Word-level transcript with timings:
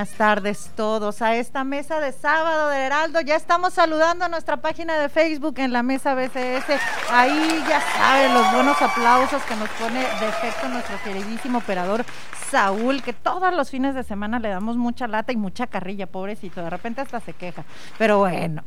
Buenas 0.00 0.16
tardes 0.16 0.70
todos 0.76 1.20
a 1.20 1.36
esta 1.36 1.62
mesa 1.62 2.00
de 2.00 2.12
sábado 2.12 2.70
de 2.70 2.78
Heraldo. 2.78 3.20
Ya 3.20 3.36
estamos 3.36 3.74
saludando 3.74 4.24
a 4.24 4.30
nuestra 4.30 4.56
página 4.56 4.98
de 4.98 5.10
Facebook 5.10 5.56
en 5.58 5.74
la 5.74 5.82
mesa 5.82 6.14
BCS. 6.14 6.80
Ahí 7.10 7.62
ya 7.68 7.82
saben 7.82 8.32
los 8.32 8.50
buenos 8.50 8.80
aplausos 8.80 9.42
que 9.42 9.54
nos 9.56 9.68
pone 9.68 9.98
de 10.00 10.26
efecto 10.26 10.70
nuestro 10.70 10.96
queridísimo 11.04 11.58
operador 11.58 12.06
Saúl, 12.50 13.02
que 13.02 13.12
todos 13.12 13.54
los 13.54 13.68
fines 13.68 13.94
de 13.94 14.02
semana 14.02 14.38
le 14.38 14.48
damos 14.48 14.78
mucha 14.78 15.06
lata 15.06 15.32
y 15.32 15.36
mucha 15.36 15.66
carrilla, 15.66 16.06
pobrecito. 16.06 16.62
De 16.62 16.70
repente 16.70 17.02
hasta 17.02 17.20
se 17.20 17.34
queja. 17.34 17.66
Pero 17.98 18.20
bueno. 18.20 18.64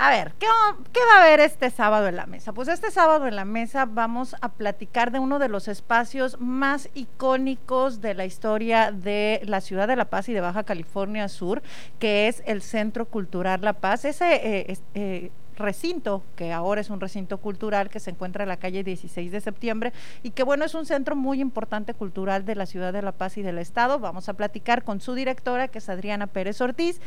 A 0.00 0.10
ver, 0.10 0.32
¿qué, 0.38 0.46
va 0.46 1.18
a 1.18 1.24
haber 1.24 1.40
este 1.40 1.70
sábado 1.70 2.06
en 2.06 2.14
la 2.14 2.26
mesa? 2.26 2.52
Pues 2.52 2.68
este 2.68 2.92
sábado 2.92 3.26
en 3.26 3.34
la 3.34 3.44
mesa 3.44 3.84
vamos 3.84 4.36
a 4.40 4.50
platicar 4.50 5.10
de 5.10 5.18
uno 5.18 5.40
de 5.40 5.48
los 5.48 5.66
espacios 5.66 6.40
más 6.40 6.88
icónicos 6.94 8.00
de 8.00 8.14
la 8.14 8.24
historia 8.24 8.92
de 8.92 9.40
la 9.44 9.60
ciudad 9.60 9.88
de 9.88 9.96
La 9.96 10.04
Paz 10.04 10.28
y 10.28 10.34
de 10.34 10.40
Baja 10.40 10.62
California 10.62 11.28
Sur, 11.28 11.62
que 11.98 12.28
es 12.28 12.44
el 12.46 12.62
Centro 12.62 13.06
Cultural 13.06 13.60
La 13.60 13.72
Paz. 13.72 14.04
Ese 14.04 14.34
eh, 14.34 14.78
eh, 14.94 15.32
recinto, 15.58 16.22
que 16.36 16.52
ahora 16.52 16.80
es 16.80 16.90
un 16.90 17.00
recinto 17.00 17.38
cultural 17.38 17.90
que 17.90 18.00
se 18.00 18.10
encuentra 18.10 18.44
en 18.44 18.48
la 18.48 18.56
calle 18.56 18.84
16 18.84 19.30
de 19.30 19.40
septiembre 19.40 19.92
y 20.22 20.30
que 20.30 20.42
bueno, 20.42 20.64
es 20.64 20.74
un 20.74 20.86
centro 20.86 21.16
muy 21.16 21.40
importante 21.40 21.94
cultural 21.94 22.44
de 22.44 22.54
la 22.54 22.66
ciudad 22.66 22.92
de 22.92 23.02
La 23.02 23.12
Paz 23.12 23.36
y 23.36 23.42
del 23.42 23.58
estado. 23.58 23.98
Vamos 23.98 24.28
a 24.28 24.34
platicar 24.34 24.84
con 24.84 25.00
su 25.00 25.14
directora, 25.14 25.68
que 25.68 25.78
es 25.78 25.88
Adriana 25.88 26.26
Pérez 26.26 26.60
Ortiz, 26.60 27.00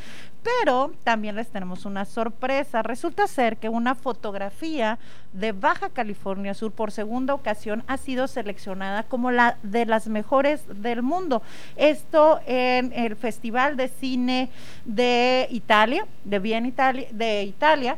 pero 0.44 0.92
también 1.04 1.36
les 1.36 1.50
tenemos 1.50 1.86
una 1.86 2.06
sorpresa. 2.06 2.84
Resulta 2.84 3.28
ser 3.28 3.58
que 3.58 3.70
una 3.70 3.96
fotografía 3.96 5.00
de 5.34 5.52
Baja 5.54 5.90
California 5.90 6.54
Sur 6.54 6.72
por 6.72 6.92
segunda 6.92 7.34
ocasión 7.34 7.84
ha 7.88 7.98
sido 7.98 8.28
seleccionada 8.28 9.04
como 9.04 9.32
la 9.32 9.58
de 9.64 9.86
las 9.86 10.08
mejores 10.08 10.64
del 10.82 11.02
mundo. 11.02 11.42
Esto 11.76 12.40
en 12.46 12.94
el 12.94 13.16
Festival 13.16 13.78
de 13.78 13.88
Cine 13.88 14.50
de 14.86 15.48
Italia, 15.52 16.06
de 16.24 16.40
Bien 16.40 16.66
Italia, 16.66 17.08
de 17.12 17.44
Italia, 17.44 17.98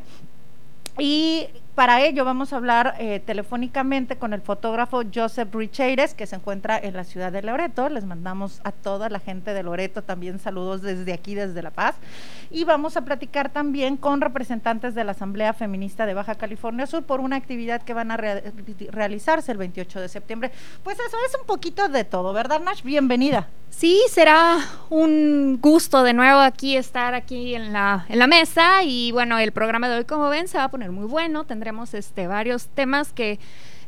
y 0.99 1.47
para 1.75 2.05
ello 2.05 2.23
vamos 2.23 2.53
a 2.53 2.57
hablar 2.57 2.95
eh, 2.99 3.19
telefónicamente 3.19 4.17
con 4.17 4.33
el 4.33 4.41
fotógrafo 4.41 5.01
Joseph 5.13 5.53
Richeires, 5.53 6.13
que 6.13 6.27
se 6.27 6.35
encuentra 6.35 6.77
en 6.77 6.93
la 6.93 7.03
ciudad 7.03 7.31
de 7.31 7.41
Loreto. 7.41 7.89
Les 7.89 8.05
mandamos 8.05 8.61
a 8.63 8.71
toda 8.71 9.09
la 9.09 9.19
gente 9.19 9.55
de 9.55 9.63
Loreto 9.63 10.03
también 10.03 10.37
saludos 10.37 10.83
desde 10.83 11.13
aquí, 11.13 11.33
desde 11.33 11.63
La 11.63 11.71
Paz. 11.71 11.95
Y 12.55 12.65
vamos 12.65 12.97
a 12.97 13.01
platicar 13.03 13.49
también 13.49 13.97
con 13.97 14.21
representantes 14.21 14.93
de 14.93 15.03
la 15.03 15.13
Asamblea 15.13 15.53
Feminista 15.53 16.05
de 16.05 16.13
Baja 16.13 16.35
California 16.35 16.85
Sur 16.85 17.01
por 17.01 17.19
una 17.19 17.35
actividad 17.35 17.81
que 17.81 17.95
van 17.95 18.11
a 18.11 18.17
realizarse 18.17 19.51
el 19.51 19.57
28 19.57 19.99
de 19.99 20.07
septiembre. 20.07 20.51
Pues 20.83 20.99
eso 20.99 21.17
es 21.27 21.35
un 21.39 21.47
poquito 21.47 21.89
de 21.89 22.03
todo, 22.03 22.31
¿verdad, 22.31 22.61
Nash? 22.61 22.83
Bienvenida. 22.83 23.47
Sí, 23.71 23.99
será 24.07 24.59
un 24.91 25.57
gusto 25.59 26.03
de 26.03 26.13
nuevo 26.13 26.41
aquí 26.41 26.77
estar 26.77 27.15
aquí 27.15 27.55
en 27.55 27.73
la, 27.73 28.05
mesa 28.29 28.83
y 28.83 29.11
bueno, 29.11 29.39
el 29.39 29.51
programa 29.51 29.89
de 29.89 29.97
hoy, 29.97 30.05
como 30.05 30.29
ven, 30.29 30.47
se 30.47 30.59
va 30.59 30.65
a 30.65 30.69
poner 30.69 30.91
muy 30.91 31.07
bueno. 31.07 31.45
Tendremos 31.45 31.95
este, 31.95 32.27
varios 32.27 32.67
temas 32.67 33.13
que 33.13 33.39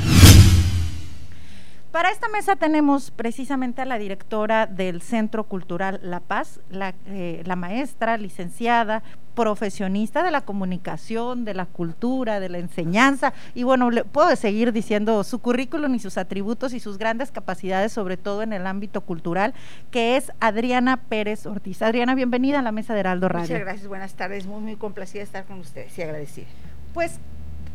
Para 1.93 2.11
esta 2.11 2.29
mesa 2.29 2.55
tenemos 2.57 3.11
precisamente 3.11 3.81
a 3.81 3.87
la 3.87 3.97
directora 3.97 4.67
del 4.67 5.01
Centro 5.01 5.45
Cultural 5.45 5.99
La 6.03 6.21
Paz, 6.21 6.61
la, 6.71 6.95
eh, 7.07 7.43
la, 7.47 7.57
maestra, 7.57 8.19
licenciada, 8.19 9.03
profesionista 9.35 10.23
de 10.23 10.31
la 10.31 10.43
comunicación, 10.43 11.47
de 11.47 11.55
la 11.55 11.65
cultura, 11.65 12.41
de 12.41 12.51
la 12.51 12.59
enseñanza. 12.59 13.33
Y 13.55 13.63
bueno, 13.63 13.91
le 13.91 14.05
puedo 14.05 14.37
seguir 14.37 14.73
diciendo 14.73 15.25
su 15.25 15.39
currículum 15.39 15.95
y 15.95 15.99
sus 15.99 16.19
atributos 16.19 16.75
y 16.75 16.81
sus 16.81 16.99
grandes 16.99 17.31
capacidades, 17.31 17.91
sobre 17.91 18.19
todo 18.19 18.43
en 18.43 18.53
el 18.53 18.67
ámbito 18.67 19.01
cultural, 19.01 19.55
que 19.91 20.19
es 20.19 20.31
Adriana 20.41 20.99
Pérez 20.99 21.47
Ortiz. 21.47 21.81
Adriana, 21.81 22.15
bienvenida 22.15 22.59
a 22.59 22.63
la 22.63 22.73
mesa 22.73 22.93
de 22.93 23.01
Heraldo 23.01 23.31
Radio. 23.31 23.49
Muchas 23.49 23.61
gracias, 23.61 23.89
buenas 23.89 24.13
tardes, 24.13 24.47
muy, 24.47 24.61
muy 24.61 24.77
complacida 24.77 25.21
de 25.21 25.25
estar 25.25 25.45
con 25.47 25.61
ustedes 25.61 25.97
y 25.97 26.03
agradecida. 26.03 26.49
Pues 26.93 27.19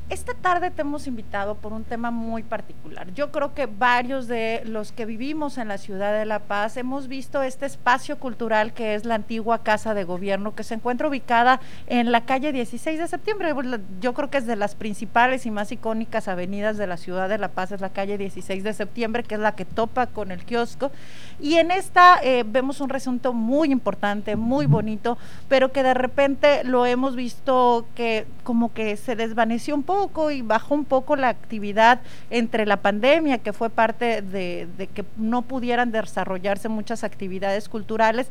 esta 0.09 0.33
tarde 0.33 0.69
te 0.69 0.81
hemos 0.81 1.07
invitado 1.07 1.55
por 1.55 1.73
un 1.73 1.83
tema 1.83 2.11
muy 2.11 2.43
particular. 2.43 3.13
Yo 3.13 3.31
creo 3.31 3.53
que 3.53 3.65
varios 3.65 4.27
de 4.27 4.61
los 4.65 4.91
que 4.91 5.05
vivimos 5.05 5.57
en 5.57 5.69
la 5.69 5.77
ciudad 5.77 6.17
de 6.17 6.25
La 6.25 6.39
Paz 6.39 6.77
hemos 6.77 7.07
visto 7.07 7.41
este 7.41 7.65
espacio 7.65 8.19
cultural 8.19 8.73
que 8.73 8.95
es 8.95 9.05
la 9.05 9.15
antigua 9.15 9.63
Casa 9.63 9.93
de 9.93 10.03
Gobierno 10.03 10.55
que 10.55 10.63
se 10.63 10.75
encuentra 10.75 11.07
ubicada 11.07 11.61
en 11.87 12.11
la 12.11 12.25
calle 12.25 12.51
16 12.51 12.99
de 12.99 13.07
septiembre. 13.07 13.53
Yo 14.01 14.13
creo 14.13 14.29
que 14.29 14.37
es 14.37 14.45
de 14.45 14.55
las 14.55 14.75
principales 14.75 15.45
y 15.45 15.51
más 15.51 15.71
icónicas 15.71 16.27
avenidas 16.27 16.77
de 16.77 16.87
la 16.87 16.97
ciudad 16.97 17.29
de 17.29 17.37
La 17.37 17.49
Paz, 17.49 17.71
es 17.71 17.81
la 17.81 17.89
calle 17.89 18.17
16 18.17 18.63
de 18.63 18.73
septiembre, 18.73 19.23
que 19.23 19.35
es 19.35 19.41
la 19.41 19.55
que 19.55 19.65
topa 19.65 20.07
con 20.07 20.31
el 20.31 20.43
kiosco. 20.45 20.91
Y 21.39 21.55
en 21.55 21.71
esta 21.71 22.19
eh, 22.23 22.43
vemos 22.45 22.81
un 22.81 22.89
resunto 22.89 23.33
muy 23.33 23.71
importante, 23.71 24.35
muy 24.35 24.65
bonito, 24.65 25.17
pero 25.49 25.71
que 25.71 25.83
de 25.83 25.93
repente 25.93 26.63
lo 26.63 26.85
hemos 26.85 27.15
visto 27.15 27.85
que 27.95 28.25
como 28.43 28.73
que 28.73 28.97
se 28.97 29.15
desvaneció 29.15 29.75
un 29.75 29.83
poco 29.83 30.31
y 30.31 30.41
bajó 30.41 30.75
un 30.75 30.85
poco 30.85 31.15
la 31.15 31.29
actividad 31.29 32.01
entre 32.29 32.65
la 32.65 32.77
pandemia, 32.77 33.39
que 33.39 33.53
fue 33.53 33.69
parte 33.69 34.21
de, 34.21 34.67
que 34.93 35.05
no 35.17 35.41
pudieran 35.41 35.91
desarrollarse 35.91 36.69
muchas 36.69 37.03
actividades 37.03 37.69
culturales, 37.69 38.27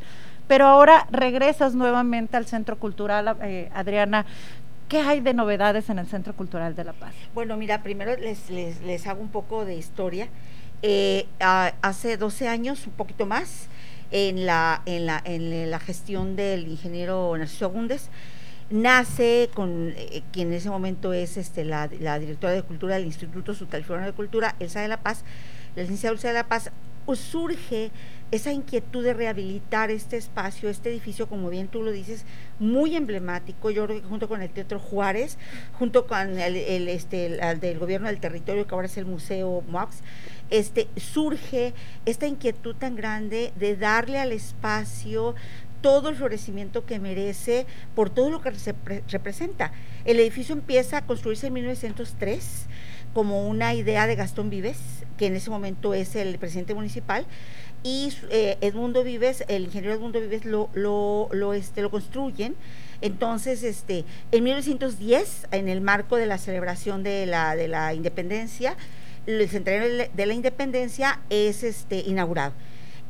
pero 0.49 0.67
ahora 0.67 1.07
regresas 1.11 1.75
nuevamente 1.75 2.37
al 2.37 2.47
Centro 2.47 2.79
Cultural, 2.79 3.37
eh, 3.43 3.71
Adriana. 3.75 4.27
¿Qué 4.89 5.01
hay 5.01 5.21
de 5.21 5.33
novedades 5.33 5.89
en 5.89 5.99
el 5.99 6.07
Centro 6.07 6.35
Cultural 6.35 6.75
de 6.77 6.85
La 6.85 6.93
Paz? 6.93 7.15
Bueno, 7.35 7.57
mira, 7.57 7.83
primero 7.83 8.15
les, 8.17 8.51
les, 8.51 9.07
hago 9.07 9.23
un 9.23 9.31
poco 9.31 9.65
de 9.65 9.75
historia. 9.75 10.29
Eh, 10.83 11.27
hace 11.39 12.17
12 12.17 12.49
años, 12.49 12.87
un 12.87 12.93
poquito 12.95 13.25
más, 13.25 13.69
en 14.11 14.47
la, 14.47 14.83
en 14.85 15.07
la, 15.07 15.23
en 15.25 15.71
la 15.71 15.79
gestión 15.79 16.37
del 16.37 16.69
ingeniero 16.69 17.37
Narciso 17.39 17.67
Agúndez, 17.67 18.11
nace 18.73 19.51
con 19.55 19.93
eh, 19.97 20.23
quien 20.33 20.49
en 20.49 20.55
ese 20.55 20.71
momento 20.71 21.13
es 21.13 21.37
este, 21.37 21.65
la, 21.65 21.89
directora 21.89 22.53
de 22.53 22.63
cultura 22.63 22.97
del 22.97 23.05
Instituto 23.05 23.55
Subcaliforniano 23.55 24.11
de 24.11 24.17
Cultura, 24.17 24.57
Elsa 24.59 24.81
de 24.81 24.89
la 24.89 25.01
Paz, 25.03 25.25
la 25.77 25.83
licenciada 25.83 26.15
Elsa 26.15 26.29
de 26.29 26.35
la 26.35 26.49
Paz 26.49 26.71
surge 27.15 27.91
esa 28.33 28.51
inquietud 28.51 29.05
de 29.05 29.13
rehabilitar 29.13 29.91
este 29.91 30.17
espacio, 30.17 30.71
este 30.71 30.91
edificio, 30.91 31.29
como 31.29 31.51
bien 31.51 31.69
tú 31.69 31.83
lo 31.83 31.93
dices, 31.93 32.25
muy 32.59 32.97
emblemático, 32.97 33.71
yo 33.71 33.85
creo 33.85 34.01
que 34.01 34.09
junto 34.09 34.27
con 34.27 34.41
el 34.41 34.49
Teatro 34.49 34.81
Juárez, 34.81 35.37
junto 35.79 36.07
con 36.07 36.39
el, 36.39 36.89
este, 36.89 37.29
del 37.61 37.79
gobierno 37.79 38.09
del 38.09 38.21
territorio, 38.21 38.67
que 38.67 38.75
ahora 38.75 38.87
es 38.87 38.97
el 38.97 39.05
Museo 39.05 39.63
MOX, 39.69 39.99
este, 40.49 40.89
surge 40.97 41.75
esta 42.07 42.27
inquietud 42.27 42.75
tan 42.75 42.97
grande 42.97 43.53
de 43.57 43.77
darle 43.77 44.19
al 44.19 44.33
espacio 44.33 45.35
todo 45.83 46.09
el 46.09 46.17
florecimiento 46.17 46.87
que 46.87 46.99
merece 46.99 47.67
por 47.95 48.09
todo 48.09 48.31
lo 48.31 48.41
que 48.41 48.55
se 48.55 48.75
representa. 49.09 49.73
El 50.07 50.19
edificio 50.21 50.55
empieza 50.55 50.99
a 50.99 51.07
construirse 51.07 51.49
en 51.49 51.53
1903 51.53 52.67
como 53.13 53.47
una 53.47 53.75
idea 53.75 54.07
de 54.07 54.15
Gastón 54.15 54.49
Vives, 54.49 54.79
que 55.19 55.27
en 55.27 55.37
ese 55.37 55.51
momento 55.51 55.93
es 55.93 56.17
el 56.17 56.39
presidente 56.39 56.75
municipal, 56.75 57.27
y 57.83 58.13
eh, 58.31 58.59
Edmundo 58.61 59.03
Vives, 59.05 59.45
el 59.49 59.65
ingeniero 59.65 59.95
Edmundo 59.95 60.21
Vives 60.21 60.45
lo, 60.45 60.71
lo, 60.75 61.29
lo, 61.33 61.55
este, 61.55 61.83
lo 61.83 61.91
construyen. 61.91 62.55
Entonces, 63.01 63.63
este, 63.65 64.05
en 64.31 64.45
1910, 64.45 65.49
en 65.51 65.69
el 65.69 65.81
marco 65.81 66.17
de 66.17 66.27
la 66.27 66.39
celebración 66.39 67.03
de 67.03 67.27
la, 67.27 67.57
de 67.57 67.69
la 67.69 67.95
independencia, 67.95 68.77
el 69.27 69.49
centenario 69.49 70.09
de 70.13 70.27
la 70.27 70.35
independencia 70.35 71.21
es 71.31 71.63
este, 71.63 72.01
inaugurado 72.01 72.53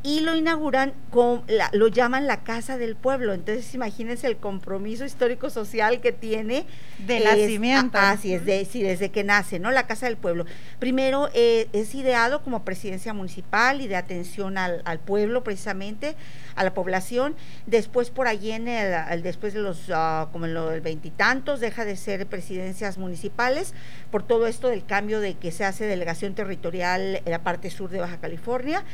y 0.05 0.21
lo 0.21 0.35
inauguran, 0.35 0.95
con 1.11 1.45
lo 1.73 1.89
llaman 1.89 2.27
la 2.27 2.43
Casa 2.43 2.77
del 2.77 2.97
Pueblo. 2.97 3.35
Entonces, 3.35 3.73
imagínense 3.75 4.27
el 4.27 4.37
compromiso 4.37 5.05
histórico-social 5.05 6.01
que 6.01 6.13
tiene. 6.13 6.67
De 7.07 7.21
nacimiento. 7.21 7.99
Así 7.99 8.35
es, 8.35 8.45
de, 8.45 8.65
sí, 8.65 8.83
desde 8.83 9.11
que 9.11 9.23
nace, 9.23 9.61
¿no? 9.61 9.71
La 9.71 9.87
Casa 9.87 10.07
del 10.07 10.17
Pueblo. 10.17 10.45
Primero 10.81 11.29
eh, 11.35 11.69
es 11.73 11.95
ideado 11.95 12.43
como 12.43 12.65
presidencia 12.65 13.15
municipal 13.15 13.81
y 13.81 13.87
de 13.87 13.97
atención 13.97 14.59
al, 14.59 14.99
pueblo, 14.99 15.45
precisamente, 15.45 16.17
a 16.57 16.65
la 16.65 16.75
población. 16.75 17.37
Después, 17.67 18.11
por 18.11 18.27
allí, 18.27 18.51
en 18.51 18.67
el, 18.67 19.23
después 19.23 19.55
de 19.55 19.61
los, 19.61 19.89
uh, 19.89 20.31
como 20.33 20.47
en 20.47 20.55
los 20.55 20.83
veintitantos, 20.83 21.61
deja 21.61 21.85
de 21.85 21.97
ser 21.97 22.27
presidencias 22.27 22.99
municipales 22.99 23.73
por 24.11 24.25
todo 24.25 24.49
esto 24.49 24.69
del 24.69 24.85
cambio 24.85 25.21
de 25.21 25.35
que 25.35 25.53
se 25.53 25.65
hace 25.65 25.87
delegación 25.87 26.35
territorial 26.35 27.23
en 27.25 27.31
la 27.31 27.43
parte 27.45 27.71
sur 27.71 27.89
de 27.91 28.01
Baja 28.01 28.19
California 28.19 28.85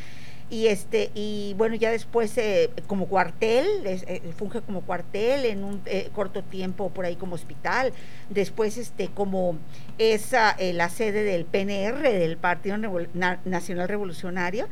y 0.51 0.69
este 0.69 1.11
y 1.15 1.55
bueno 1.59 1.75
ya 1.75 1.91
después 1.91 2.37
eh, 2.39 2.71
como 2.87 3.07
cuartel 3.07 3.67
eh, 3.85 4.23
funge 4.37 4.63
como 4.63 4.81
cuartel 4.81 5.45
en 5.45 5.63
un 5.63 5.83
eh, 5.85 6.09
corto 6.15 6.43
tiempo 6.43 6.91
por 6.91 7.05
ahí 7.05 7.17
como 7.17 7.35
hospital. 7.35 7.93
Después 8.31 8.79
este 8.79 9.09
como 9.09 9.57
es 9.99 10.33
la 10.33 10.89
sede 10.89 11.23
del 11.23 11.45
PNR 11.45 12.01
del 12.03 12.37
Partido 12.37 12.79
Nacional 13.45 13.89
Revolucionario 13.89 14.69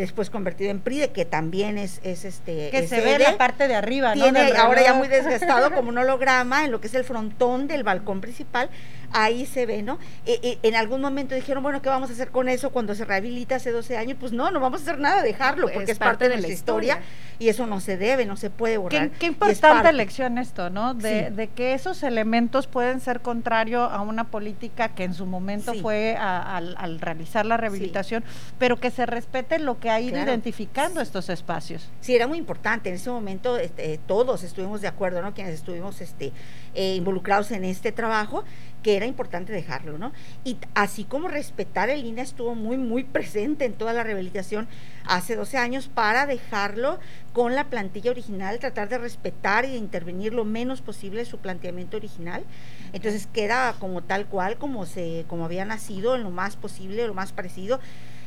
después 0.00 0.30
convertido 0.30 0.70
en 0.70 0.80
PRIDE 0.80 1.10
que 1.10 1.24
también 1.24 1.78
es, 1.78 2.00
es 2.02 2.24
este 2.24 2.70
que 2.70 2.86
se 2.86 3.00
ve 3.00 3.18
la 3.18 3.36
parte 3.36 3.68
de 3.68 3.74
arriba 3.74 4.12
tiene 4.12 4.52
ahora 4.56 4.82
ya 4.82 4.94
muy 4.94 5.08
desgastado 5.08 5.72
como 5.72 5.90
un 5.90 5.98
holograma 6.10 6.64
en 6.64 6.70
lo 6.70 6.80
que 6.80 6.86
es 6.86 6.94
el 6.94 7.04
frontón 7.04 7.66
del 7.66 7.84
balcón 7.84 8.20
principal. 8.20 8.70
Ahí 9.12 9.44
se 9.44 9.66
ve, 9.66 9.82
¿no? 9.82 9.98
Eh, 10.24 10.38
eh, 10.42 10.58
en 10.62 10.76
algún 10.76 11.00
momento 11.00 11.34
dijeron, 11.34 11.64
bueno, 11.64 11.82
¿qué 11.82 11.88
vamos 11.88 12.10
a 12.10 12.12
hacer 12.12 12.30
con 12.30 12.48
eso 12.48 12.70
cuando 12.70 12.94
se 12.94 13.04
rehabilita 13.04 13.56
hace 13.56 13.72
12 13.72 13.96
años? 13.96 14.16
Pues 14.20 14.30
no, 14.32 14.52
no 14.52 14.60
vamos 14.60 14.80
a 14.80 14.82
hacer 14.84 15.00
nada, 15.00 15.22
dejarlo, 15.22 15.68
porque 15.72 15.90
es, 15.90 15.98
parte, 15.98 16.28
de, 16.28 16.38
la 16.38 16.46
historia, 16.46 17.00
y 17.40 17.48
eso 17.48 17.66
no 17.66 17.80
se 17.80 17.96
debe, 17.96 18.24
no 18.24 18.36
se 18.36 18.50
puede 18.50 18.78
borrar. 18.78 19.10
Qué, 19.10 19.26
importante 19.26 19.92
lección 19.92 20.38
esto, 20.38 20.70
¿no? 20.70 20.94
De, 20.94 21.50
que 21.56 21.74
esos 21.74 22.04
elementos 22.04 22.68
pueden 22.68 23.00
ser 23.00 23.20
contrario 23.20 23.82
a 23.82 24.00
una 24.00 24.24
política 24.24 24.90
que 24.90 25.02
en 25.02 25.14
su 25.14 25.26
momento 25.26 25.74
fue 25.74 26.16
al, 26.16 27.00
realizar 27.00 27.46
la 27.46 27.56
rehabilitación, 27.56 28.22
pero 28.60 28.78
que 28.78 28.92
se 28.92 29.06
respete 29.06 29.58
lo 29.58 29.80
que 29.80 29.89
ha 29.90 30.00
ido 30.00 30.18
identificando 30.18 31.00
estos 31.00 31.28
espacios. 31.28 31.88
Sí, 32.00 32.14
era 32.14 32.26
muy 32.26 32.38
importante. 32.38 32.88
En 32.88 32.94
ese 32.94 33.10
momento 33.10 33.56
este, 33.58 33.98
todos 34.06 34.42
estuvimos 34.42 34.80
de 34.80 34.88
acuerdo, 34.88 35.22
¿no? 35.22 35.34
Quienes 35.34 35.54
estuvimos 35.54 36.00
este, 36.00 36.32
eh, 36.74 36.94
involucrados 36.94 37.50
en 37.50 37.64
este 37.64 37.92
trabajo, 37.92 38.44
que 38.82 38.96
era 38.96 39.06
importante 39.06 39.52
dejarlo, 39.52 39.98
¿no? 39.98 40.12
Y 40.44 40.56
así 40.74 41.04
como 41.04 41.28
respetar 41.28 41.90
el 41.90 42.04
INE 42.04 42.22
estuvo 42.22 42.54
muy, 42.54 42.76
muy 42.78 43.04
presente 43.04 43.64
en 43.64 43.74
toda 43.74 43.92
la 43.92 44.02
rehabilitación 44.02 44.68
hace 45.06 45.36
12 45.36 45.58
años 45.58 45.88
para 45.88 46.26
dejarlo 46.26 46.98
con 47.32 47.54
la 47.54 47.64
plantilla 47.64 48.10
original, 48.10 48.58
tratar 48.58 48.88
de 48.88 48.98
respetar 48.98 49.64
y 49.64 49.72
de 49.72 49.76
intervenir 49.76 50.32
lo 50.32 50.44
menos 50.44 50.80
posible 50.80 51.24
su 51.24 51.38
planteamiento 51.38 51.96
original. 51.96 52.44
Entonces 52.92 53.28
queda 53.32 53.74
como 53.78 54.02
tal 54.02 54.26
cual, 54.26 54.56
como 54.56 54.86
se, 54.86 55.24
como 55.28 55.44
había 55.44 55.64
nacido, 55.64 56.16
en 56.16 56.22
lo 56.22 56.30
más 56.30 56.56
posible, 56.56 57.06
lo 57.06 57.14
más 57.14 57.32
parecido 57.32 57.80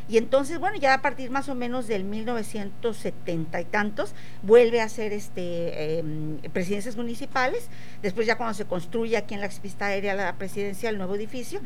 y 0.09 0.17
entonces, 0.17 0.59
bueno, 0.59 0.77
ya 0.77 0.93
a 0.93 1.01
partir 1.01 1.29
más 1.31 1.47
o 1.49 1.55
menos 1.55 1.87
del 1.87 2.03
1970 2.03 3.61
y 3.61 3.65
tantos, 3.65 4.13
vuelve 4.41 4.81
a 4.81 4.89
ser 4.89 5.13
este, 5.13 5.99
em, 5.99 6.37
presidencias 6.51 6.97
municipales. 6.97 7.69
Después 8.01 8.27
ya 8.27 8.37
cuando 8.37 8.53
se 8.53 8.65
construye 8.65 9.15
aquí 9.15 9.33
en 9.33 9.41
la 9.41 9.49
pista 9.49 9.85
aérea 9.85 10.13
la 10.13 10.35
presidencia, 10.35 10.89
el 10.89 10.97
nuevo 10.97 11.15
edificio, 11.15 11.61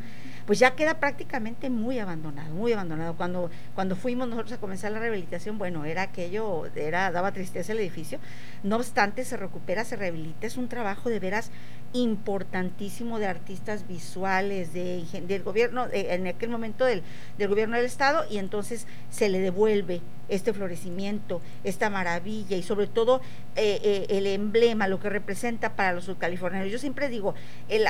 pues 0.46 0.58
ya 0.60 0.74
queda 0.74 0.98
prácticamente 0.98 1.68
muy 1.68 1.98
abandonado, 1.98 2.54
muy 2.54 2.72
abandonado. 2.72 3.16
Cuando, 3.16 3.50
cuando 3.74 3.96
fuimos 3.96 4.28
nosotros 4.28 4.52
a 4.52 4.58
comenzar 4.58 4.92
la 4.92 5.00
rehabilitación, 5.00 5.58
bueno, 5.58 5.84
era 5.84 6.02
aquello, 6.02 6.66
era, 6.74 7.10
daba 7.10 7.32
tristeza 7.32 7.72
el 7.72 7.80
edificio. 7.80 8.18
No 8.62 8.76
obstante, 8.76 9.24
se 9.24 9.36
recupera, 9.36 9.84
se 9.84 9.96
rehabilita. 9.96 10.46
Es 10.46 10.56
un 10.56 10.68
trabajo 10.68 11.10
de 11.10 11.18
veras 11.18 11.50
importantísimo 11.92 13.18
de 13.18 13.26
artistas 13.26 13.86
visuales, 13.88 14.72
de, 14.72 15.04
del 15.26 15.42
gobierno, 15.42 15.86
en 15.92 16.26
aquel 16.26 16.50
momento 16.50 16.84
del, 16.84 17.02
del 17.38 17.48
gobierno 17.48 17.76
del 17.76 17.86
Estado 17.86 18.24
y 18.30 18.38
entonces 18.38 18.86
se 19.10 19.28
le 19.28 19.40
devuelve 19.40 20.00
este 20.28 20.52
florecimiento, 20.52 21.40
esta 21.64 21.90
maravilla 21.90 22.56
y 22.56 22.62
sobre 22.62 22.86
todo 22.86 23.20
eh, 23.56 23.80
eh, 23.82 24.06
el 24.10 24.26
emblema, 24.26 24.88
lo 24.88 25.00
que 25.00 25.08
representa 25.08 25.74
para 25.74 25.92
los 25.92 26.04
subcalifornianos. 26.04 26.70
Yo 26.70 26.78
siempre 26.78 27.08
digo, 27.08 27.34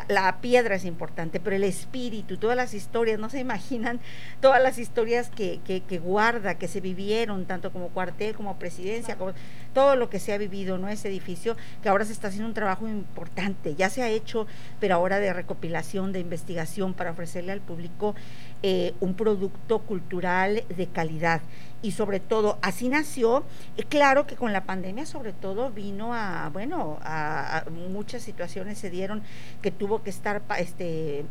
la 0.08 0.40
piedra 0.40 0.76
es 0.76 0.84
importante, 0.84 1.40
pero 1.40 1.56
el 1.56 1.64
espíritu, 1.64 2.36
todas 2.36 2.56
las 2.56 2.74
historias, 2.74 3.18
no 3.18 3.30
se 3.30 3.40
imaginan 3.40 4.00
todas 4.40 4.62
las 4.62 4.78
historias 4.78 5.30
que, 5.30 5.60
que, 5.64 5.98
guarda, 5.98 6.56
que 6.56 6.68
se 6.68 6.80
vivieron, 6.80 7.44
tanto 7.44 7.72
como 7.72 7.88
cuartel, 7.88 8.34
como 8.34 8.58
presidencia, 8.58 9.16
como 9.16 9.32
todo 9.74 9.96
lo 9.96 10.10
que 10.10 10.18
se 10.18 10.32
ha 10.32 10.38
vivido, 10.38 10.78
¿no? 10.78 10.88
Ese 10.88 11.08
edificio, 11.08 11.56
que 11.82 11.88
ahora 11.88 12.04
se 12.04 12.12
está 12.12 12.28
haciendo 12.28 12.48
un 12.48 12.54
trabajo 12.54 12.88
importante, 12.88 13.74
ya 13.74 13.90
se 13.90 14.02
ha 14.02 14.08
hecho, 14.08 14.46
pero 14.80 14.94
ahora 14.94 15.18
de 15.18 15.32
recopilación, 15.32 16.12
de 16.12 16.20
investigación 16.20 16.94
para 16.94 17.10
ofrecerle 17.10 17.52
al 17.52 17.60
público 17.60 18.14
eh, 18.62 18.94
un 19.00 19.14
producto 19.14 19.78
cultural 19.80 20.64
de 20.68 20.86
calidad 20.88 21.40
y 21.80 21.92
sobre 21.92 22.20
todo 22.20 22.58
así 22.60 22.88
nació. 22.88 23.44
Claro 23.88 24.26
que 24.26 24.34
con 24.34 24.52
la 24.52 24.64
pandemia 24.64 25.06
sobre 25.06 25.32
todo 25.32 25.70
vino 25.70 26.12
a, 26.12 26.50
bueno, 26.52 26.98
a, 27.02 27.64
muchas 27.90 28.22
situaciones 28.22 28.78
se 28.78 28.90
dieron 28.90 29.22
que 29.62 29.70
tuvo 29.70 30.02
que 30.02 30.10
estar, 30.10 30.42
este, 30.58 31.24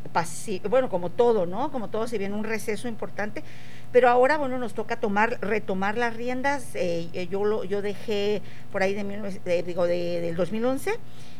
bueno, 0.70 0.90
como 0.90 1.10
todo, 1.10 1.46
¿no? 1.46 1.72
Como 1.72 1.90
todo 1.90 2.08
se 2.08 2.18
viene 2.18 2.36
un 2.36 2.44
receso 2.44 2.88
importante, 2.88 3.44
pero 3.92 4.10
ahora, 4.10 4.38
bueno, 4.38 4.58
nos 4.58 4.74
toca 4.74 5.00
tomar, 5.00 5.38
retomar 5.42 5.98
las 5.98 6.16
riendas. 6.16 6.70
Eh, 6.76 7.28
yo 7.30 7.44
lo, 7.44 7.64
yo 7.64 7.82
dejé 7.82 8.42
por 8.72 8.84
ahí 8.84 8.94
de, 8.94 9.64
digo, 9.64 9.86
de, 9.86 10.22
del 10.22 10.36
2011 10.36 10.98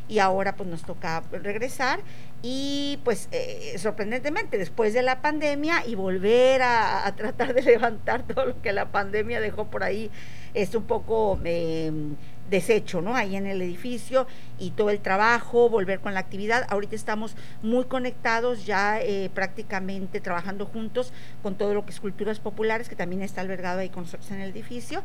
y 0.08 0.20
ahora 0.20 0.56
pues 0.56 0.70
nos 0.70 0.84
toca 0.84 1.24
regresar 1.32 2.00
y 2.42 3.00
pues 3.04 3.28
eh, 3.32 3.76
sorprendentemente 3.78 4.58
después 4.58 4.94
de 4.94 5.02
la 5.02 5.22
pandemia 5.22 5.86
y 5.86 5.96
volver 5.96 6.62
a, 6.62 7.12
tratar 7.18 7.54
de 7.54 7.62
levantar 7.64 8.24
todo 8.24 8.46
lo 8.46 8.62
que 8.62 8.74
la 8.74 8.92
pandemia 8.92 9.42
dejó 9.42 9.66
por 9.66 9.84
ahí 9.84 10.12
es 10.54 10.74
un 10.76 10.84
poco 10.84 11.40
eh, 11.44 11.92
deshecho, 12.50 13.02
¿no? 13.02 13.16
Ahí 13.16 13.36
en 13.36 13.46
el 13.46 13.62
edificio 13.62 14.28
y 14.58 14.72
todo 14.72 14.90
el 14.90 15.00
trabajo, 15.00 15.70
volver 15.70 16.00
con 16.00 16.14
la 16.14 16.20
actividad. 16.20 16.66
Ahorita 16.70 16.96
estamos 16.96 17.36
muy 17.62 17.86
conectados 17.86 18.66
ya 18.66 19.00
eh, 19.02 19.30
prácticamente 19.34 20.22
trabajando 20.22 20.66
juntos 20.66 21.14
con 21.44 21.56
todo 21.56 21.74
lo 21.74 21.86
que 21.86 21.92
es 21.92 22.00
culturas 22.00 22.40
populares 22.40 22.90
que 22.90 22.96
también 22.96 23.22
está 23.22 23.42
albergado 23.42 23.80
ahí 23.80 23.90
con 23.90 24.04
nosotros 24.04 24.32
en 24.32 24.42
el 24.42 24.52
edificio. 24.52 25.04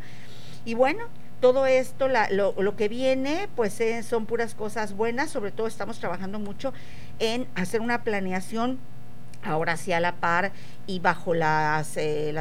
Y 0.64 0.74
bueno, 0.74 1.08
todo 1.42 1.66
esto, 1.66 2.06
lo, 2.08 2.54
lo, 2.56 2.76
que 2.76 2.88
viene, 2.88 3.48
pues 3.56 3.80
eh, 3.80 4.04
son 4.04 4.26
puras 4.26 4.54
cosas 4.54 4.94
buenas, 4.94 5.28
sobre 5.28 5.50
todo 5.50 5.66
estamos 5.66 5.98
trabajando 5.98 6.38
mucho 6.38 6.72
en 7.18 7.48
hacer 7.56 7.80
una 7.80 8.04
planeación 8.04 8.78
ahora 9.42 9.76
sí 9.76 9.92
a 9.92 9.98
la 9.98 10.12
par 10.12 10.52
y 10.86 10.98
bajo 10.98 11.34
las 11.34 11.96
eh, 11.96 12.34